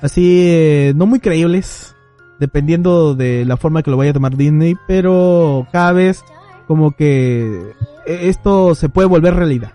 así 0.03 0.47
eh, 0.48 0.93
no 0.94 1.07
muy 1.07 1.20
creíbles 1.20 1.94
dependiendo 2.39 3.15
de 3.15 3.44
la 3.44 3.57
forma 3.57 3.82
que 3.82 3.90
lo 3.90 3.97
vaya 3.97 4.11
a 4.11 4.15
tomar 4.15 4.36
Disney 4.36 4.77
pero 4.86 5.66
cada 5.73 5.93
vez 5.93 6.23
como 6.66 6.93
que 6.93 7.73
eh, 8.07 8.20
esto 8.24 8.74
se 8.74 8.89
puede 8.89 9.09
volver 9.09 9.35
realidad 9.35 9.73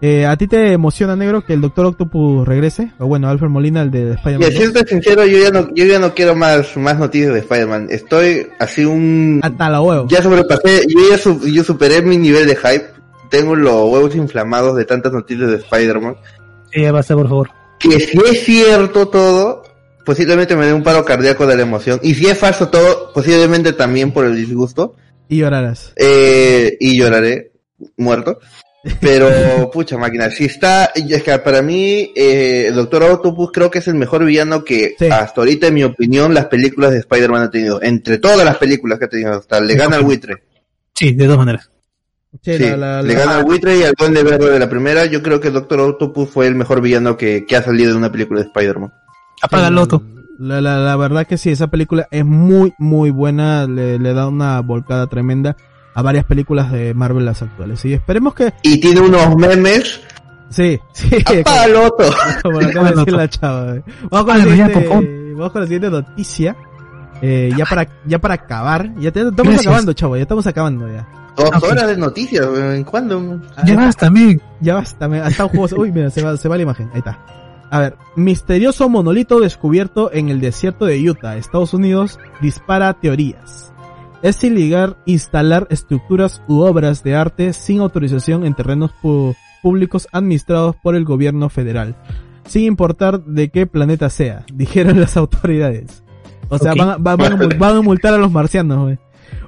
eh, 0.00 0.26
¿A 0.26 0.36
ti 0.36 0.46
te 0.46 0.72
emociona, 0.72 1.16
negro, 1.16 1.44
que 1.44 1.52
el 1.54 1.60
Doctor 1.60 1.86
Octopus 1.86 2.46
regrese? 2.46 2.92
O 2.98 3.06
bueno, 3.06 3.28
Alfred 3.28 3.48
Molina, 3.48 3.82
el 3.82 3.90
de 3.90 4.12
Spider-Man. 4.12 4.50
si 4.52 4.62
estoy 4.62 4.82
sincero, 4.86 5.26
yo 5.26 5.38
ya 5.38 5.50
no, 5.50 5.68
yo 5.74 5.84
ya 5.84 5.98
no 5.98 6.14
quiero 6.14 6.34
más, 6.36 6.76
más 6.76 6.98
noticias 6.98 7.32
de 7.32 7.40
Spider-Man. 7.40 7.88
Estoy 7.90 8.46
así 8.58 8.84
un, 8.84 9.40
Hasta 9.42 9.68
la 9.70 9.80
huevo. 9.80 10.06
ya 10.08 10.22
sobrepasé, 10.22 10.86
yo 10.88 10.98
ya 11.10 11.18
su- 11.18 11.46
yo 11.48 11.64
superé 11.64 12.02
mi 12.02 12.16
nivel 12.16 12.46
de 12.46 12.56
hype. 12.56 12.86
Tengo 13.30 13.54
los 13.56 13.90
huevos 13.92 14.14
inflamados 14.14 14.76
de 14.76 14.84
tantas 14.84 15.12
noticias 15.12 15.50
de 15.50 15.56
Spider-Man. 15.56 16.16
Sí, 16.72 16.82
ya 16.82 16.92
basta, 16.92 17.14
por 17.14 17.28
favor. 17.28 17.50
Que 17.78 18.00
si 18.00 18.18
es 18.18 18.44
cierto 18.44 19.08
todo, 19.08 19.62
posiblemente 20.04 20.56
me 20.56 20.66
dé 20.66 20.72
un 20.72 20.82
paro 20.82 21.04
cardíaco 21.04 21.46
de 21.46 21.56
la 21.56 21.62
emoción. 21.62 22.00
Y 22.02 22.14
si 22.14 22.26
es 22.26 22.38
falso 22.38 22.68
todo, 22.68 23.12
posiblemente 23.12 23.72
también 23.72 24.12
por 24.12 24.24
el 24.24 24.34
disgusto. 24.36 24.96
Y 25.28 25.38
llorarás. 25.38 25.92
Eh, 25.96 26.76
y 26.80 26.96
lloraré 26.98 27.52
muerto. 27.98 28.38
Pero, 29.00 29.70
pucha 29.72 29.98
máquina, 29.98 30.30
si 30.30 30.44
está, 30.44 30.90
es 30.94 31.22
que 31.22 31.38
para 31.40 31.62
mí, 31.62 32.12
eh, 32.14 32.66
el 32.68 32.74
Doctor 32.74 33.02
Octopus 33.02 33.50
creo 33.52 33.70
que 33.70 33.80
es 33.80 33.88
el 33.88 33.94
mejor 33.96 34.24
villano 34.24 34.64
que 34.64 34.94
Sí. 34.98 35.06
hasta 35.06 35.40
ahorita, 35.40 35.66
en 35.66 35.74
mi 35.74 35.84
opinión, 35.84 36.32
las 36.32 36.46
películas 36.46 36.92
de 36.92 36.98
Spider-Man 36.98 37.42
han 37.42 37.50
tenido. 37.50 37.82
Entre 37.82 38.18
todas 38.18 38.44
las 38.44 38.56
películas 38.56 38.98
que 38.98 39.06
ha 39.06 39.08
tenido, 39.08 39.32
hasta 39.34 39.60
le 39.60 39.74
gana 39.74 39.96
al 39.96 40.04
buitre. 40.04 40.44
Sí, 40.94 41.12
de 41.12 41.24
todas 41.24 41.38
maneras. 41.38 41.70
Sí, 42.42 42.56
Sí, 42.56 42.58
la- 42.70 42.76
la- 42.76 43.02
le 43.02 43.14
la- 43.14 43.18
gana 43.20 43.36
al 43.38 43.44
buitre 43.44 43.78
y 43.78 43.82
al 43.82 43.94
Duende 43.98 44.22
Verde 44.22 44.50
de 44.50 44.58
la 44.58 44.68
primera. 44.70 45.06
Yo 45.06 45.22
creo 45.22 45.40
que 45.40 45.48
el 45.48 45.54
Doctor 45.54 45.80
Octopus 45.80 46.28
fue 46.30 46.46
el 46.46 46.54
mejor 46.54 46.80
villano 46.80 47.16
que, 47.16 47.44
que 47.46 47.56
ha 47.56 47.62
salido 47.62 47.90
de 47.92 47.96
una 47.98 48.12
película 48.12 48.40
de 48.40 48.46
Spider-Man. 48.46 48.92
Apaga 49.42 49.68
el 49.68 49.74
loto. 49.74 50.02
La, 50.38 50.60
la, 50.60 50.78
la 50.78 50.94
verdad 50.96 51.26
que 51.26 51.36
sí, 51.36 51.50
esa 51.50 51.66
película 51.66 52.06
es 52.12 52.24
muy, 52.24 52.72
muy 52.78 53.10
buena. 53.10 53.66
Le, 53.66 53.98
le 53.98 54.14
da 54.14 54.28
una 54.28 54.60
volcada 54.60 55.08
tremenda 55.08 55.56
a 55.94 56.02
varias 56.02 56.24
películas 56.24 56.70
de 56.72 56.94
Marvel 56.94 57.24
las 57.24 57.42
actuales. 57.42 57.84
Y 57.84 57.92
esperemos 57.94 58.34
que... 58.34 58.52
Y 58.62 58.78
tiene 58.80 59.00
unos 59.00 59.36
memes. 59.36 60.00
Sí, 60.50 60.78
sí. 60.92 61.08
¡Apágalo! 61.40 61.94
Como 62.42 62.60
lo 62.60 62.68
acaba 62.68 62.90
de 62.90 62.96
decir 62.96 63.12
la 63.12 63.28
chava. 63.28 63.76
eh. 63.76 63.82
Vamos 63.84 64.08
con, 64.10 64.10
la 64.10 64.18
Apágalo 64.20 64.50
siguiente, 64.50 64.74
por 64.74 64.84
favor. 64.88 65.04
vamos 65.36 65.52
con 65.52 65.60
la 65.60 65.66
siguiente 65.66 65.90
noticia. 65.90 66.56
Eh, 67.20 67.50
ya 67.56 67.64
para, 67.66 67.88
ya 68.06 68.18
para 68.20 68.34
acabar. 68.34 68.94
Ya 68.96 69.10
te- 69.10 69.20
estamos 69.20 69.36
Gracias. 69.44 69.66
acabando, 69.66 69.92
chavo. 69.92 70.16
Ya 70.16 70.22
estamos 70.22 70.46
acabando 70.46 70.88
ya. 70.88 71.06
Dos 71.36 71.48
Ok. 71.48 71.64
horas 71.70 71.86
de 71.88 71.96
noticias, 71.96 72.46
¿en 72.56 72.82
cuándo? 72.84 73.40
Ya 73.64 73.76
vas 73.76 73.96
también. 73.96 74.40
Ya 74.60 74.74
basta, 74.74 75.06
me, 75.08 75.20
hasta 75.20 75.44
un 75.44 75.50
juego. 75.50 75.82
Uy, 75.82 75.92
mira, 75.92 76.10
se 76.10 76.22
va, 76.22 76.36
se 76.36 76.48
va 76.48 76.56
la 76.56 76.62
imagen. 76.62 76.90
Ahí 76.92 76.98
está. 76.98 77.18
A 77.70 77.80
ver, 77.80 77.96
misterioso 78.16 78.88
monolito 78.88 79.38
descubierto 79.40 80.10
en 80.12 80.30
el 80.30 80.40
desierto 80.40 80.86
de 80.86 80.98
Utah, 81.10 81.36
Estados 81.36 81.74
Unidos, 81.74 82.18
dispara 82.40 82.92
teorías. 82.94 83.72
Es 84.22 84.42
ilegal 84.42 84.96
instalar 85.06 85.66
estructuras 85.70 86.42
u 86.48 86.60
obras 86.60 87.02
de 87.04 87.14
arte 87.14 87.52
sin 87.52 87.80
autorización 87.80 88.44
en 88.44 88.54
terrenos 88.54 88.90
públicos 89.62 90.08
administrados 90.12 90.76
por 90.82 90.94
el 90.96 91.04
gobierno 91.04 91.48
federal, 91.48 91.94
sin 92.46 92.64
importar 92.64 93.22
de 93.24 93.50
qué 93.50 93.66
planeta 93.66 94.10
sea, 94.10 94.44
dijeron 94.52 94.98
las 95.00 95.16
autoridades. 95.16 96.02
O 96.48 96.58
sea, 96.58 96.72
Ok. 96.72 96.78
van, 96.78 96.88
a- 96.90 96.96
van- 96.96 97.16
van 97.18 97.32
a 97.42 97.56
van 97.58 97.76
a 97.76 97.82
multar 97.82 98.14
a 98.14 98.18
los 98.18 98.32
marcianos, 98.32 98.78
güey. 98.84 98.98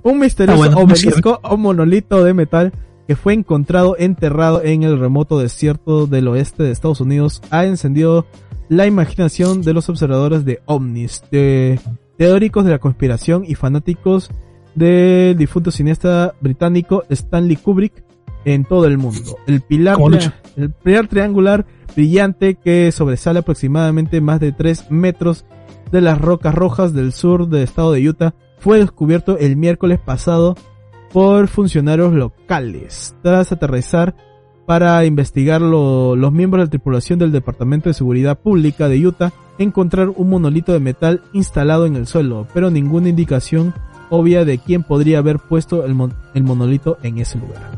Un 0.03 0.19
misterioso 0.19 0.63
Ah, 0.63 0.67
bueno, 0.67 0.81
obelisco 0.83 1.41
o 1.43 1.57
monolito 1.57 2.23
de 2.23 2.35
metal 2.35 2.73
que 3.09 3.17
fue 3.17 3.33
encontrado 3.33 3.97
enterrado 3.99 4.63
en 4.63 4.83
el 4.83 4.99
remoto 5.01 5.39
desierto 5.39 6.07
del 6.07 6.29
oeste 6.29 6.63
de 6.63 6.71
Estados 6.71 7.01
Unidos 7.01 7.43
ha 7.51 7.65
encendido 7.65 8.27
la 8.69 8.87
imaginación 8.87 9.63
de 9.63 9.73
los 9.73 9.89
observadores 9.89 10.45
de 10.45 10.61
ovnis, 10.67 11.23
de 11.33 11.81
teóricos 12.19 12.65
de 12.67 12.71
la 12.73 12.79
conspiración 12.79 13.45
y 13.47 13.55
fanáticos 13.57 14.31
del 14.75 15.37
difunto 15.37 15.71
cineasta 15.71 16.35
británico 16.41 17.05
Stanley 17.09 17.57
Kubrick 17.57 18.05
en 18.45 18.65
todo 18.65 18.87
el 18.87 18.99
mundo. 18.99 19.37
El 19.47 19.61
pilar, 19.61 19.97
el 20.57 20.71
pilar 20.73 21.09
triangular 21.09 21.67
brillante 21.95 22.55
que 22.55 22.91
sobresale 22.93 23.41
aproximadamente 23.41 24.21
más 24.21 24.41
de 24.41 24.53
3 24.53 24.91
metros 24.91 25.45
de 25.93 26.01
las 26.01 26.21
rocas 26.21 26.55
rojas 26.55 26.93
del 26.95 27.13
sur 27.13 27.49
del 27.49 27.63
estado 27.65 27.93
de 27.93 28.09
Utah 28.09 28.35
fue 28.59 28.79
descubierto 28.79 29.37
el 29.39 29.57
miércoles 29.57 29.99
pasado 29.99 30.55
por 31.13 31.49
funcionarios 31.49 32.13
locales. 32.13 33.17
Tras 33.23 33.51
aterrizar 33.53 34.15
para 34.67 35.05
investigar 35.05 35.61
lo- 35.61 36.15
los 36.15 36.31
miembros 36.33 36.61
de 36.61 36.67
la 36.67 36.71
tripulación 36.71 37.19
del 37.19 37.33
Departamento 37.33 37.89
de 37.91 37.95
Seguridad 37.95 38.39
Pública 38.39 38.89
de 38.89 39.05
Utah 39.05 39.33
encontrar 39.59 40.11
un 40.11 40.31
monolito 40.31 40.73
de 40.73 40.79
metal 40.81 41.23
instalado 41.33 41.87
en 41.87 41.97
el 41.97 42.07
suelo, 42.07 42.47
pero 42.55 42.71
ninguna 42.71 43.09
indicación 43.09 43.75
obvia 44.11 44.45
de 44.45 44.59
quién 44.59 44.83
podría 44.83 45.19
haber 45.19 45.39
puesto 45.39 45.85
el, 45.87 45.95
mon- 45.95 46.15
el 46.35 46.43
monolito 46.43 46.99
en 47.03 47.19
ese 47.19 47.39
lugar. 47.39 47.71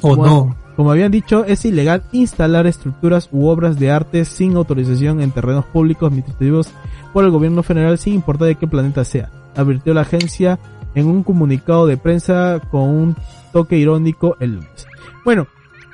O 0.00 0.16
Bueno, 0.16 0.24
no. 0.48 0.56
Como 0.76 0.90
habían 0.90 1.12
dicho, 1.12 1.44
es 1.44 1.64
ilegal 1.64 2.02
instalar 2.12 2.66
estructuras 2.66 3.28
u 3.30 3.46
obras 3.46 3.78
de 3.78 3.90
arte 3.90 4.24
sin 4.24 4.56
autorización 4.56 5.20
en 5.20 5.30
terrenos 5.30 5.66
públicos 5.66 6.08
administrativos 6.08 6.70
por 7.12 7.24
el 7.24 7.30
gobierno 7.30 7.62
federal 7.62 7.98
sin 7.98 8.14
importar 8.14 8.48
de 8.48 8.54
qué 8.54 8.66
planeta 8.66 9.04
sea, 9.04 9.30
advirtió 9.54 9.92
la 9.92 10.00
agencia 10.00 10.58
en 10.94 11.06
un 11.06 11.22
comunicado 11.24 11.86
de 11.86 11.98
prensa 11.98 12.60
con 12.70 12.82
un 12.88 13.16
toque 13.52 13.76
irónico 13.76 14.36
el 14.40 14.54
lunes. 14.54 14.86
Bueno, 15.26 15.46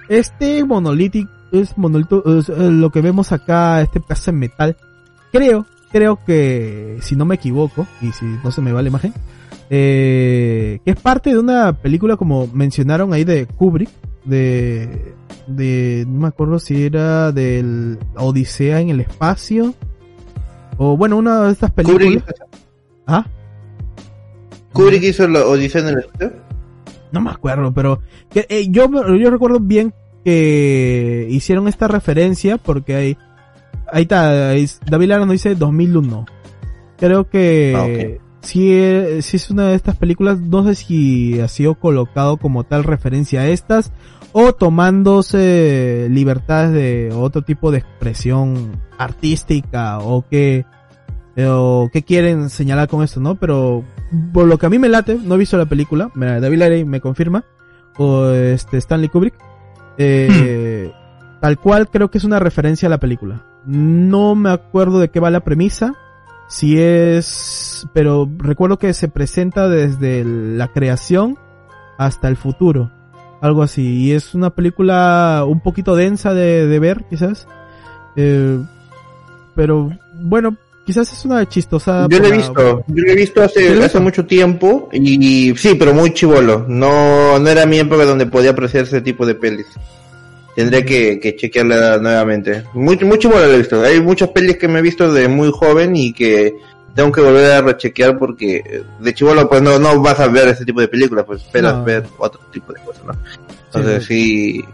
este 0.08 0.64
monolito 0.64 1.18
es 1.50 1.76
monolito, 1.76 2.22
es, 2.38 2.48
eh, 2.48 2.70
lo 2.70 2.90
que 2.90 3.00
vemos 3.00 3.32
acá, 3.32 3.80
este 3.82 3.98
pedazo 4.00 4.30
en 4.30 4.38
metal, 4.38 4.76
creo, 5.32 5.66
creo 5.90 6.20
que, 6.24 6.98
si 7.00 7.16
no 7.16 7.24
me 7.24 7.34
equivoco, 7.34 7.84
y 8.00 8.12
si 8.12 8.24
no 8.44 8.52
se 8.52 8.60
me 8.60 8.72
va 8.72 8.80
la 8.82 8.88
imagen, 8.88 9.12
eh, 9.70 10.80
que 10.84 10.90
es 10.90 11.00
parte 11.00 11.30
de 11.30 11.38
una 11.38 11.72
película 11.74 12.16
como 12.16 12.46
mencionaron 12.48 13.12
ahí 13.12 13.24
de 13.24 13.46
Kubrick, 13.46 13.90
de, 14.24 15.14
de, 15.46 16.04
no 16.08 16.20
me 16.20 16.28
acuerdo 16.28 16.58
si 16.58 16.84
era 16.84 17.32
del 17.32 17.98
Odisea 18.16 18.80
en 18.80 18.90
el 18.90 19.00
espacio, 19.00 19.74
o 20.76 20.96
bueno, 20.96 21.16
una 21.16 21.42
de 21.46 21.52
estas 21.52 21.70
películas. 21.72 22.22
Kubrick, 22.22 22.34
¿Ah? 23.06 23.26
Kubrick 24.72 25.02
hizo 25.02 25.28
la 25.28 25.44
Odisea 25.46 25.82
en 25.82 25.88
el 25.88 25.98
espacio. 25.98 26.32
No 27.12 27.20
me 27.20 27.30
acuerdo, 27.30 27.72
pero 27.72 28.00
que, 28.30 28.46
eh, 28.48 28.68
yo, 28.70 28.88
yo 29.16 29.30
recuerdo 29.30 29.60
bien 29.60 29.94
que 30.24 31.26
hicieron 31.30 31.68
esta 31.68 31.88
referencia 31.88 32.58
porque 32.58 32.94
hay, 32.94 33.16
ahí 33.90 34.02
está, 34.02 34.54
David 34.86 35.08
Lara 35.08 35.24
nos 35.24 35.32
dice 35.32 35.54
2001. 35.54 36.26
Creo 36.98 37.28
que 37.28 37.74
Ah, 37.76 37.84
ok. 37.84 38.27
Si, 38.40 38.72
eh, 38.72 39.20
si 39.22 39.36
es 39.36 39.50
una 39.50 39.68
de 39.68 39.74
estas 39.74 39.96
películas, 39.96 40.40
no 40.40 40.64
sé 40.64 40.74
si 40.74 41.40
ha 41.40 41.48
sido 41.48 41.74
colocado 41.74 42.36
como 42.36 42.64
tal 42.64 42.84
referencia 42.84 43.40
a 43.40 43.48
estas 43.48 43.92
o 44.32 44.52
tomándose 44.52 46.08
libertades 46.10 46.72
de 46.72 47.12
otro 47.14 47.42
tipo 47.42 47.70
de 47.70 47.78
expresión 47.78 48.80
artística 48.98 49.98
o 49.98 50.24
que 50.28 50.66
eh, 51.36 51.46
o 51.48 51.88
qué 51.92 52.02
quieren 52.02 52.50
señalar 52.50 52.88
con 52.88 53.04
esto, 53.04 53.20
¿no? 53.20 53.36
Pero 53.36 53.84
por 54.32 54.46
lo 54.46 54.58
que 54.58 54.66
a 54.66 54.70
mí 54.70 54.78
me 54.78 54.88
late, 54.88 55.18
no 55.22 55.36
he 55.36 55.38
visto 55.38 55.56
la 55.56 55.66
película, 55.66 56.10
David 56.14 56.58
Larey 56.58 56.84
me 56.84 57.00
confirma, 57.00 57.44
o 57.96 58.30
este 58.30 58.76
Stanley 58.78 59.08
Kubrick, 59.08 59.34
eh, 59.98 60.92
tal 61.40 61.58
cual 61.58 61.88
creo 61.90 62.10
que 62.10 62.18
es 62.18 62.24
una 62.24 62.40
referencia 62.40 62.86
a 62.86 62.90
la 62.90 62.98
película. 62.98 63.46
No 63.64 64.34
me 64.34 64.50
acuerdo 64.50 64.98
de 64.98 65.10
qué 65.10 65.20
va 65.20 65.30
la 65.30 65.40
premisa, 65.40 65.94
si 66.48 66.80
es, 66.80 67.86
pero 67.92 68.28
recuerdo 68.38 68.78
que 68.78 68.94
se 68.94 69.08
presenta 69.08 69.68
desde 69.68 70.24
la 70.24 70.68
creación 70.68 71.38
hasta 71.98 72.28
el 72.28 72.36
futuro, 72.36 72.90
algo 73.40 73.62
así, 73.62 74.04
y 74.04 74.12
es 74.12 74.34
una 74.34 74.50
película 74.50 75.44
un 75.46 75.60
poquito 75.60 75.94
densa 75.94 76.34
de, 76.34 76.66
de 76.66 76.78
ver, 76.78 77.04
quizás, 77.08 77.46
eh, 78.16 78.58
pero 79.54 79.90
bueno, 80.14 80.56
quizás 80.88 81.12
es 81.12 81.24
una 81.26 81.46
chistosa. 81.46 82.06
Yo 82.08 82.18
lo 82.18 82.28
he 82.28 82.32
visto, 82.32 82.82
yo 82.86 83.04
lo 83.04 83.12
he 83.12 83.14
visto 83.14 83.46
¿Sí 83.48 83.66
hace, 83.66 83.84
hace 83.84 84.00
mucho 84.00 84.24
tiempo 84.24 84.88
y 84.90 85.54
sí, 85.54 85.74
pero 85.74 85.92
muy 85.92 86.14
chivolo. 86.14 86.64
No, 86.66 87.38
no 87.38 87.48
era 87.50 87.66
mi 87.66 87.78
época 87.78 88.06
donde 88.06 88.24
podía 88.24 88.52
apreciar 88.52 88.84
ese 88.84 89.02
tipo 89.02 89.26
de 89.26 89.34
pelis. 89.34 89.66
Tendré 90.58 90.84
que, 90.84 91.20
que 91.20 91.36
chequearla 91.36 91.98
nuevamente. 91.98 92.64
Muy, 92.74 92.96
muy 92.98 93.16
chivolo 93.18 93.46
lo 93.46 93.52
he 93.52 93.58
visto. 93.58 93.80
Hay 93.82 94.00
muchas 94.00 94.30
pelis 94.30 94.56
que 94.56 94.66
me 94.66 94.80
he 94.80 94.82
visto 94.82 95.12
de 95.12 95.28
muy 95.28 95.52
joven 95.52 95.94
y 95.94 96.12
que 96.12 96.56
tengo 96.96 97.12
que 97.12 97.20
volver 97.20 97.52
a 97.52 97.60
rechequear 97.60 98.18
porque 98.18 98.56
eh, 98.56 98.82
de 98.98 99.14
chivolo 99.14 99.48
pues 99.48 99.62
no, 99.62 99.78
no 99.78 100.00
vas 100.02 100.18
a 100.18 100.26
ver 100.26 100.48
ese 100.48 100.64
tipo 100.64 100.80
de 100.80 100.88
películas, 100.88 101.24
pues 101.24 101.42
esperas 101.42 101.76
No. 101.76 101.84
ver 101.84 102.04
otro 102.18 102.40
tipo 102.50 102.72
de 102.72 102.80
cosas, 102.80 103.04
¿no? 103.04 103.12
Entonces 103.66 104.04
sí, 104.04 104.64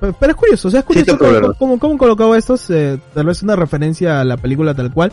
Pero, 0.00 0.14
pero 0.18 0.32
es 0.32 0.36
curioso, 0.36 0.68
o 0.68 0.70
sea, 0.70 0.80
es 0.80 0.86
Sí, 0.86 1.04
curioso 1.04 1.12
te 1.12 1.18
cómo, 1.18 1.54
cómo, 1.58 1.78
cómo 1.78 1.98
colocado 1.98 2.34
estos, 2.34 2.70
eh, 2.70 2.98
tal 3.12 3.26
vez 3.26 3.42
una 3.42 3.54
referencia 3.54 4.20
a 4.20 4.24
la 4.24 4.38
película 4.38 4.72
tal 4.72 4.90
cual, 4.92 5.12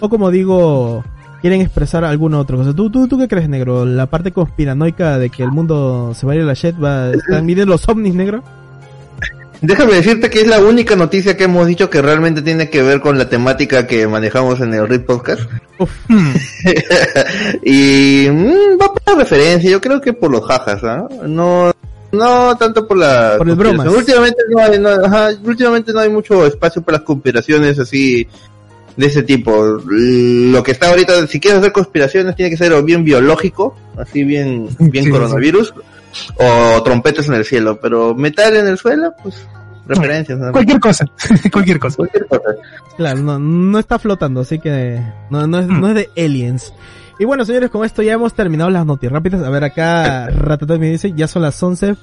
o 0.00 0.08
como 0.08 0.30
digo, 0.30 1.04
quieren 1.42 1.60
expresar 1.60 2.02
alguna 2.02 2.38
otra 2.38 2.56
cosa. 2.56 2.72
¿Tú, 2.72 2.88
tú, 2.88 3.06
tú 3.06 3.18
qué 3.18 3.28
crees, 3.28 3.50
negro? 3.50 3.84
¿La 3.84 4.06
parte 4.06 4.32
conspiranoica 4.32 5.18
de 5.18 5.28
que 5.28 5.42
el 5.42 5.50
mundo 5.50 6.12
se 6.14 6.24
va 6.26 6.32
a 6.32 6.36
ir 6.36 6.42
a 6.42 6.46
la 6.46 6.54
shit 6.54 6.82
va 6.82 7.08
de 7.42 7.66
los 7.66 7.86
ovnis, 7.90 8.14
negro? 8.14 8.42
Déjame 9.60 9.94
decirte 9.94 10.30
que 10.30 10.40
es 10.40 10.46
la 10.46 10.60
única 10.60 10.94
noticia 10.94 11.36
que 11.36 11.44
hemos 11.44 11.66
dicho 11.66 11.90
que 11.90 12.00
realmente 12.00 12.42
tiene 12.42 12.70
que 12.70 12.82
ver 12.82 13.00
con 13.00 13.18
la 13.18 13.28
temática 13.28 13.86
que 13.86 14.06
manejamos 14.06 14.60
en 14.60 14.74
el 14.74 14.88
RIP 14.88 15.06
Podcast. 15.06 15.42
Y 17.64 18.28
mm, 18.30 18.80
va 18.80 18.92
por 18.92 19.02
la 19.06 19.14
referencia, 19.14 19.70
yo 19.70 19.80
creo 19.80 20.00
que 20.00 20.12
por 20.12 20.30
los 20.30 20.44
jajas, 20.44 20.82
¿ah? 20.84 21.08
No, 21.26 21.72
no 22.12 22.56
tanto 22.56 22.86
por 22.86 22.96
la 22.96 23.34
Por 23.38 23.48
el 23.48 23.56
bromas. 23.56 23.88
Últimamente 23.88 24.42
no 24.48 24.60
hay, 24.60 24.78
no, 24.78 24.88
ajá, 24.88 25.30
últimamente 25.44 25.92
no 25.92 26.00
hay 26.00 26.08
mucho 26.08 26.46
espacio 26.46 26.82
para 26.82 26.98
las 26.98 27.06
conspiraciones 27.06 27.78
así 27.78 28.26
de 28.96 29.06
ese 29.06 29.22
tipo. 29.22 29.80
Lo 29.86 30.62
que 30.62 30.72
está 30.72 30.90
ahorita, 30.90 31.26
si 31.26 31.38
quieres 31.40 31.60
hacer 31.60 31.72
conspiraciones, 31.72 32.36
tiene 32.36 32.50
que 32.50 32.56
ser 32.56 32.72
o 32.72 32.82
bien 32.82 33.04
biológico, 33.04 33.76
así 33.96 34.24
bien, 34.24 34.68
bien 34.78 35.04
Sí, 35.04 35.10
coronavirus, 35.10 35.74
o 36.36 36.82
trompetas 36.82 37.28
en 37.28 37.34
el 37.34 37.44
cielo, 37.44 37.78
pero 37.80 38.14
metal 38.14 38.56
en 38.56 38.66
el 38.66 38.78
suelo, 38.78 39.12
pues 39.22 39.46
referencias. 39.86 40.38
más. 40.38 40.52
Cualquier 40.52 40.80
cosa. 40.80 41.06
Cualquier 41.52 41.78
cosa. 41.78 41.96
Cualquier 41.96 42.26
cosa. 42.26 42.50
Claro, 42.96 43.20
no, 43.20 43.38
no 43.38 43.78
está 43.78 43.98
flotando, 43.98 44.40
así 44.40 44.58
que 44.58 45.00
no, 45.30 45.46
no, 45.46 45.58
es, 45.58 45.66
no 45.66 45.88
es 45.88 45.94
de 45.94 46.10
aliens. 46.16 46.72
Y 47.18 47.24
bueno, 47.24 47.44
señores, 47.44 47.70
con 47.70 47.84
esto 47.84 48.02
ya 48.02 48.12
hemos 48.12 48.34
terminado 48.34 48.70
las 48.70 48.86
noticias 48.86 49.12
rápidas. 49.12 49.42
A 49.42 49.50
ver, 49.50 49.64
acá 49.64 50.28
Ratatouille 50.30 50.80
me 50.80 50.90
dice, 50.90 51.12
ya 51.16 51.26
son 51.26 51.42
las 51.42 51.60
11, 51.60 51.96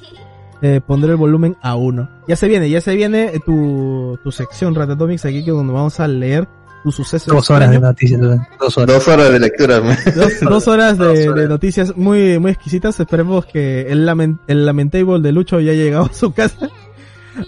eh, 0.61 0.82
pondré 0.86 1.11
el 1.11 1.18
volumen 1.18 1.56
a 1.61 1.76
uno. 1.76 2.10
Ya 2.27 2.36
se 2.36 2.48
viene, 2.48 2.69
ya 2.69 2.82
se 2.82 2.95
viene 2.95 3.32
eh, 3.34 3.40
tu, 3.45 4.19
tu 4.23 4.32
sección 4.32 4.76
Ratatomix 4.76 5.23
aquí 5.26 5.45
que 5.45 5.52
donde 5.52 5.72
vamos 5.72 5.99
a 5.99 6.07
leer 6.07 6.48
tu 6.86 6.91
suceso. 6.91 7.34
Dos 7.34 7.49
horas 7.49 7.72
de 7.72 7.80
noticias. 7.80 8.22
Dos 8.60 8.78
horas. 8.78 8.95
Dos 8.95 9.07
horas 9.07 9.32
de 9.32 9.40
lectura. 9.40 9.82
man. 9.82 9.98
Dos, 10.16 10.34
dos 10.41 10.68
horas 10.68 10.98
de, 10.99 11.06
Dos 11.06 11.18
horas. 11.28 11.36
de 11.36 11.48
noticias 11.48 11.98
muy, 11.98 12.38
muy 12.38 12.52
exquisitas. 12.52 12.99
Esperemos 12.99 13.48
que 13.48 13.82
el, 13.91 14.06
lamen- 14.07 14.40
el 14.48 14.68
lamentable 14.68 15.20
de 15.20 15.32
Lucho 15.32 15.60
ya 15.60 15.72
haya 15.72 15.84
llegado 15.84 16.06
a 16.06 16.14
su 16.14 16.32
casa. 16.32 16.70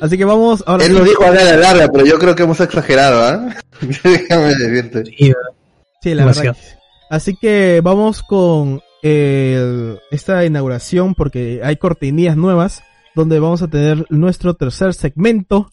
Así 0.02 0.18
que 0.18 0.26
vamos 0.26 0.64
ahora. 0.66 0.84
Él 0.86 0.94
lo 0.96 1.04
dijo 1.04 1.24
a 1.24 1.30
la 1.32 1.56
larga, 1.56 1.88
pero 1.94 2.04
yo 2.04 2.18
creo 2.18 2.36
que 2.36 2.42
hemos 2.44 2.60
exagerado, 2.60 3.24
¿ah? 3.24 3.56
Déjame 4.04 4.56
decirte. 4.56 5.04
Sí, 6.02 6.14
la 6.16 6.24
Demasiado. 6.24 6.56
verdad. 6.58 6.80
Así 7.12 7.36
que 7.40 7.80
vamos 7.84 8.24
con 8.24 8.82
el- 9.04 10.00
esta 10.10 10.44
inauguración 10.46 11.14
porque 11.14 11.62
hay 11.64 11.78
cortinillas 11.78 12.36
nuevas 12.36 12.82
donde 13.14 13.40
vamos 13.40 13.62
a 13.62 13.68
tener 13.68 14.06
nuestro 14.10 14.56
tercer 14.56 14.94
segmento 14.96 15.70